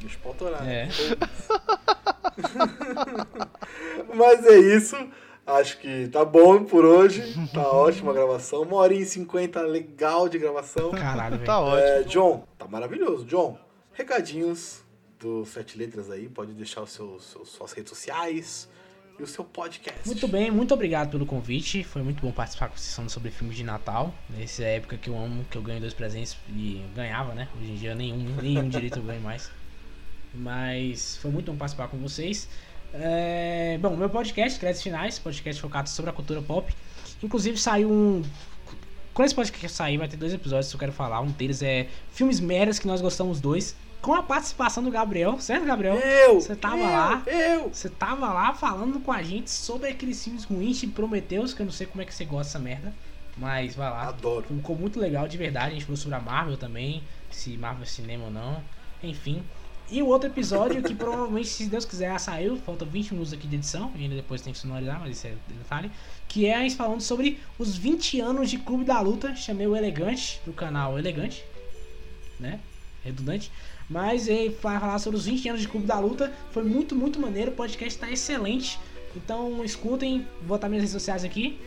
Deixa 0.00 0.16
o 0.16 0.20
pau 0.20 0.34
torar, 0.34 0.62
né? 0.62 0.88
É. 0.88 0.88
Mas 4.14 4.44
é 4.46 4.58
isso. 4.58 4.96
Acho 5.54 5.78
que 5.78 6.08
tá 6.08 6.24
bom 6.24 6.64
por 6.64 6.84
hoje. 6.84 7.34
Tá 7.52 7.66
ótima 7.70 8.10
a 8.10 8.14
gravação. 8.14 8.62
Uma 8.62 8.76
horinha 8.76 9.02
e 9.02 9.06
cinquenta, 9.06 9.60
legal 9.62 10.28
de 10.28 10.38
gravação. 10.38 10.90
Caralho, 10.90 11.36
velho. 11.36 11.46
Tá 11.46 11.60
ótimo. 11.60 11.78
É, 11.88 12.02
John, 12.04 12.44
tá 12.58 12.66
maravilhoso. 12.68 13.24
John, 13.24 13.58
recadinhos 13.92 14.82
do 15.18 15.44
Sete 15.44 15.76
Letras 15.78 16.10
aí. 16.10 16.28
Pode 16.28 16.52
deixar 16.52 16.82
os 16.82 16.90
seus, 16.92 17.24
seus- 17.24 17.48
suas 17.50 17.72
redes 17.72 17.90
sociais 17.90 18.68
e 19.18 19.22
o 19.22 19.26
seu 19.26 19.44
podcast. 19.44 20.00
Muito 20.06 20.26
bem, 20.26 20.50
muito 20.50 20.72
obrigado 20.72 21.10
pelo 21.10 21.26
convite. 21.26 21.84
Foi 21.84 22.02
muito 22.02 22.22
bom 22.22 22.32
participar 22.32 22.68
com 22.68 22.76
vocês 22.76 22.94
falando 22.94 23.10
sobre 23.10 23.30
filmes 23.30 23.56
de 23.56 23.64
Natal. 23.64 24.14
Nessa 24.30 24.62
época 24.64 24.96
que 24.96 25.10
eu 25.10 25.18
amo, 25.18 25.44
que 25.50 25.58
eu 25.58 25.62
ganho 25.62 25.80
dois 25.80 25.92
presentes 25.92 26.36
e 26.48 26.82
ganhava, 26.94 27.34
né? 27.34 27.48
Hoje 27.60 27.72
em 27.72 27.74
dia 27.74 27.94
nenhum, 27.94 28.18
nenhum 28.40 28.68
direito 28.68 28.98
eu 28.98 29.02
ganho 29.02 29.20
mais. 29.20 29.50
Mas 30.32 31.16
foi 31.16 31.30
muito 31.30 31.50
bom 31.50 31.58
participar 31.58 31.88
com 31.88 31.98
vocês. 31.98 32.48
É, 32.92 33.78
bom, 33.80 33.96
meu 33.96 34.10
podcast, 34.10 34.58
Créditos 34.58 34.82
Finais, 34.82 35.18
podcast 35.18 35.60
focado 35.60 35.88
sobre 35.88 36.10
a 36.10 36.14
cultura 36.14 36.42
pop. 36.42 36.72
Inclusive 37.22 37.56
saiu 37.56 37.90
um. 37.90 38.22
Quando 39.14 39.26
esse 39.26 39.34
podcast 39.34 39.76
sair, 39.76 39.96
vai 39.96 40.08
ter 40.08 40.16
dois 40.16 40.32
episódios 40.32 40.68
que 40.70 40.74
eu 40.74 40.80
quero 40.80 40.92
falar. 40.92 41.20
Um 41.20 41.30
deles 41.30 41.62
é 41.62 41.88
filmes 42.12 42.40
meras 42.40 42.78
que 42.78 42.86
nós 42.86 43.00
gostamos 43.00 43.40
dois. 43.40 43.76
Com 44.00 44.14
a 44.14 44.22
participação 44.22 44.82
do 44.82 44.90
Gabriel, 44.90 45.38
certo, 45.38 45.66
Gabriel? 45.66 45.96
Eu! 45.96 46.40
Você 46.40 46.56
tava 46.56 46.78
eu, 46.78 46.84
lá? 46.84 47.22
Eu! 47.26 47.68
Você 47.68 47.90
tava 47.90 48.32
lá 48.32 48.54
falando 48.54 48.98
com 49.00 49.12
a 49.12 49.22
gente 49.22 49.50
sobre 49.50 49.90
aqueles 49.90 50.24
filmes 50.24 50.44
ruins 50.44 50.78
de 50.78 50.86
Prometheus, 50.86 51.52
que 51.52 51.60
eu 51.60 51.66
não 51.66 51.72
sei 51.72 51.86
como 51.86 52.00
é 52.00 52.06
que 52.06 52.14
você 52.14 52.24
gosta 52.24 52.44
dessa 52.44 52.58
merda. 52.58 52.94
Mas 53.36 53.74
vai 53.74 53.90
lá. 53.90 54.08
Adoro. 54.08 54.46
Ficou 54.48 54.74
muito 54.74 54.98
legal, 54.98 55.28
de 55.28 55.36
verdade. 55.36 55.66
A 55.68 55.70
gente 55.74 55.84
falou 55.84 55.98
sobre 55.98 56.16
a 56.16 56.20
Marvel 56.20 56.56
também, 56.56 57.02
se 57.30 57.56
Marvel 57.58 57.82
é 57.82 57.86
cinema 57.86 58.24
ou 58.24 58.30
não. 58.30 58.62
Enfim. 59.02 59.42
E 59.90 60.00
o 60.02 60.06
outro 60.06 60.28
episódio, 60.28 60.80
que 60.82 60.94
provavelmente, 60.94 61.48
se 61.48 61.66
Deus 61.66 61.84
quiser, 61.84 62.16
saiu. 62.20 62.56
Falta 62.58 62.84
20 62.84 63.10
minutos 63.10 63.32
aqui 63.32 63.48
de 63.48 63.56
edição. 63.56 63.90
Ainda 63.96 64.14
depois 64.14 64.40
tem 64.40 64.52
que 64.52 64.58
sonorizar, 64.58 65.00
mas 65.00 65.16
isso 65.16 65.26
é 65.26 65.34
detalhe. 65.48 65.90
Que 66.28 66.46
é 66.46 66.54
a 66.54 66.60
gente 66.60 66.76
falando 66.76 67.00
sobre 67.00 67.40
os 67.58 67.76
20 67.76 68.20
anos 68.20 68.48
de 68.48 68.58
Clube 68.58 68.84
da 68.84 69.00
Luta. 69.00 69.34
Chamei 69.34 69.66
o 69.66 69.74
Elegante, 69.74 70.40
do 70.46 70.52
canal 70.52 70.96
Elegante. 70.96 71.44
Né? 72.38 72.60
Redundante. 73.02 73.50
Mas 73.88 74.28
ele 74.28 74.56
vai 74.62 74.78
falar 74.78 74.98
sobre 75.00 75.18
os 75.18 75.26
20 75.26 75.48
anos 75.48 75.60
de 75.60 75.66
Clube 75.66 75.86
da 75.86 75.98
Luta. 75.98 76.32
Foi 76.52 76.62
muito, 76.62 76.94
muito 76.94 77.18
maneiro. 77.18 77.50
O 77.50 77.54
podcast 77.54 77.98
tá 77.98 78.08
excelente. 78.08 78.78
Então 79.16 79.64
escutem. 79.64 80.24
Vou 80.38 80.50
botar 80.50 80.68
minhas 80.68 80.82
redes 80.82 80.92
sociais 80.92 81.24
aqui. 81.24 81.58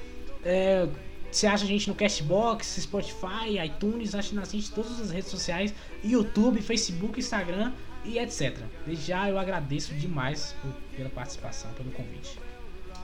É, 0.46 0.88
você 1.30 1.46
acha 1.46 1.66
a 1.66 1.68
gente 1.68 1.90
no 1.90 1.96
Castbox, 1.96 2.78
Spotify, 2.80 3.60
iTunes, 3.66 4.16
acha 4.16 4.34
na 4.34 4.46
gente 4.46 4.70
em 4.70 4.74
todas 4.74 5.02
as 5.02 5.12
redes 5.12 5.30
sociais, 5.30 5.74
YouTube, 6.04 6.62
Facebook, 6.62 7.20
Instagram 7.20 7.74
e 8.06 8.20
etc. 8.20 8.58
Desde 8.86 9.06
já 9.08 9.30
eu 9.30 9.38
agradeço 9.38 9.94
demais 9.94 10.56
por- 10.62 10.74
pela 10.96 11.10
participação, 11.10 11.72
pelo 11.74 11.92
convite. 11.92 12.40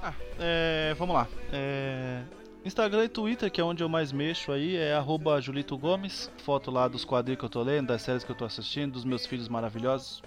Ah, 0.02 0.14
é, 0.40 0.94
vamos 0.98 1.14
lá. 1.16 1.28
É, 1.52 2.22
Instagram 2.64 3.06
e 3.06 3.10
Twitter, 3.10 3.50
que 3.52 3.60
é 3.60 3.64
onde 3.64 3.84
eu 3.84 3.90
mais 3.90 4.12
mexo 4.12 4.52
aí, 4.52 4.76
é 4.76 4.94
arroba 4.94 5.40
Julito 5.42 5.78
Gomes. 5.78 6.30
Foto 6.44 6.70
lá 6.72 6.88
dos 6.88 7.04
quadrinhos 7.06 7.40
que 7.40 7.46
eu 7.46 7.50
tô 7.50 7.62
lendo, 7.64 7.88
das 7.88 8.02
séries 8.02 8.24
que 8.24 8.32
eu 8.32 8.36
tô 8.36 8.46
assistindo, 8.46 8.94
dos 8.94 9.04
meus 9.06 9.26
filhos 9.26 9.48
maravilhosos. 9.48 10.22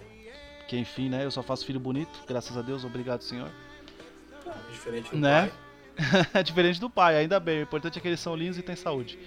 Que 0.68 0.76
enfim, 0.78 1.08
né? 1.08 1.24
Eu 1.24 1.30
só 1.30 1.42
faço 1.42 1.64
filho 1.66 1.80
bonito, 1.80 2.22
graças 2.26 2.56
a 2.56 2.62
Deus, 2.62 2.84
obrigado, 2.84 3.20
senhor. 3.22 3.50
Diferente 4.70 5.10
do 5.10 5.16
Né? 5.18 5.50
pai. 5.96 6.26
É 6.34 6.42
diferente 6.42 6.80
do 6.80 6.88
pai, 6.88 7.16
ainda 7.16 7.38
bem. 7.38 7.58
O 7.60 7.62
importante 7.62 7.98
é 7.98 8.00
que 8.02 8.08
eles 8.08 8.20
são 8.20 8.34
lindos 8.34 8.56
e 8.58 8.62
têm 8.62 8.74
saúde. 8.76 9.18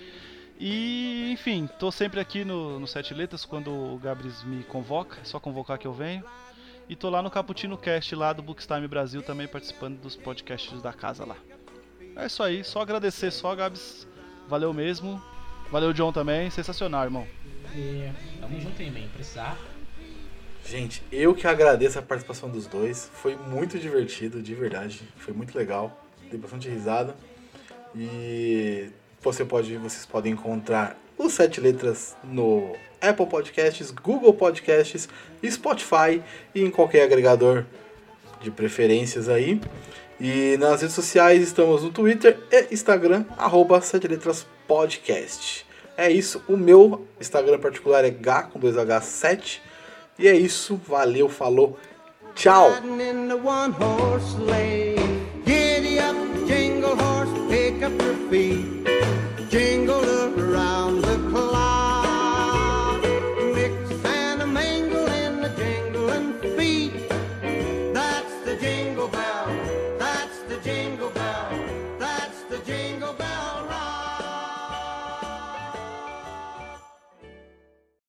E, 0.60 1.32
enfim, 1.32 1.70
tô 1.80 1.92
sempre 1.92 2.20
aqui 2.20 2.46
no, 2.46 2.80
no 2.80 2.88
Sete 2.88 3.14
Letras 3.14 3.44
quando 3.44 3.72
o 3.72 3.98
Gabris 3.98 4.44
me 4.44 4.64
convoca. 4.64 5.18
É 5.22 5.26
só 5.26 5.40
convocar 5.40 5.78
que 5.78 5.88
eu 5.88 5.94
venho. 5.94 6.24
E 6.88 6.96
tô 6.96 7.10
lá 7.10 7.22
no 7.22 7.32
Caputino 7.32 7.78
Cast, 7.78 8.16
lá 8.16 8.32
do 8.32 8.44
Bookstime 8.44 8.88
Brasil, 8.88 9.22
também 9.22 9.48
participando 9.48 10.00
dos 10.00 10.16
podcasts 10.16 10.82
da 10.82 10.94
casa 10.94 11.26
lá. 11.26 11.36
É 12.16 12.28
isso 12.28 12.42
aí, 12.44 12.64
só 12.64 12.82
agradecer 12.82 13.32
só, 13.32 13.54
Gabs. 13.56 14.08
Valeu 14.48 14.74
mesmo. 14.74 15.22
Valeu, 15.72 15.92
John, 15.92 16.14
também. 16.14 16.50
Sensacional, 16.50 17.04
irmão. 17.04 17.28
E 17.76 18.10
tamo 18.40 18.62
junto 18.62 18.82
aí, 18.82 18.92
man. 18.92 19.08
Precisar. 19.10 19.58
Gente, 20.64 21.04
eu 21.12 21.36
que 21.36 21.46
agradeço 21.46 22.00
a 22.00 22.02
participação 22.02 22.50
dos 22.50 22.68
dois. 22.68 23.10
Foi 23.14 23.36
muito 23.36 23.78
divertido, 23.78 24.42
de 24.42 24.54
verdade. 24.54 25.02
Foi 25.18 25.34
muito 25.34 25.58
legal. 25.58 26.06
Dei 26.30 26.40
bastante 26.40 26.70
risada. 26.70 27.16
E 27.96 28.90
você 29.26 29.44
pode, 29.44 29.76
vocês 29.78 30.06
podem 30.06 30.34
encontrar 30.34 30.96
os 31.18 31.34
Sete 31.34 31.60
Letras 31.60 32.16
no 32.24 32.76
Apple 33.02 33.26
Podcasts, 33.26 33.90
Google 33.90 34.34
Podcasts, 34.34 35.10
Spotify 35.44 36.22
e 36.54 36.62
em 36.62 36.70
qualquer 36.70 37.04
agregador 37.04 37.66
de 38.40 38.52
preferências 38.52 39.28
aí. 39.28 39.60
E 40.20 40.56
nas 40.60 40.82
redes 40.82 40.96
sociais 40.96 41.42
estamos 41.42 41.84
no 41.84 41.90
Twitter 41.90 42.38
e 42.52 42.74
Instagram, 42.74 43.26
arroba 43.38 43.82
Sete 43.82 44.08
Letras 44.08 44.46
Podcast. 44.68 45.66
É 45.98 46.10
isso, 46.12 46.44
o 46.48 46.56
meu 46.56 47.08
Instagram 47.20 47.60
particular 47.60 48.06
é 48.06 48.12
G 48.12 48.48
com 48.52 48.60
2H7. 48.60 49.60
E 50.20 50.28
é 50.28 50.36
isso, 50.36 50.80
valeu, 50.88 51.28
falou, 51.28 51.78
tchau! 52.36 52.72
Feet. 58.30 58.95
jingle 59.56 60.15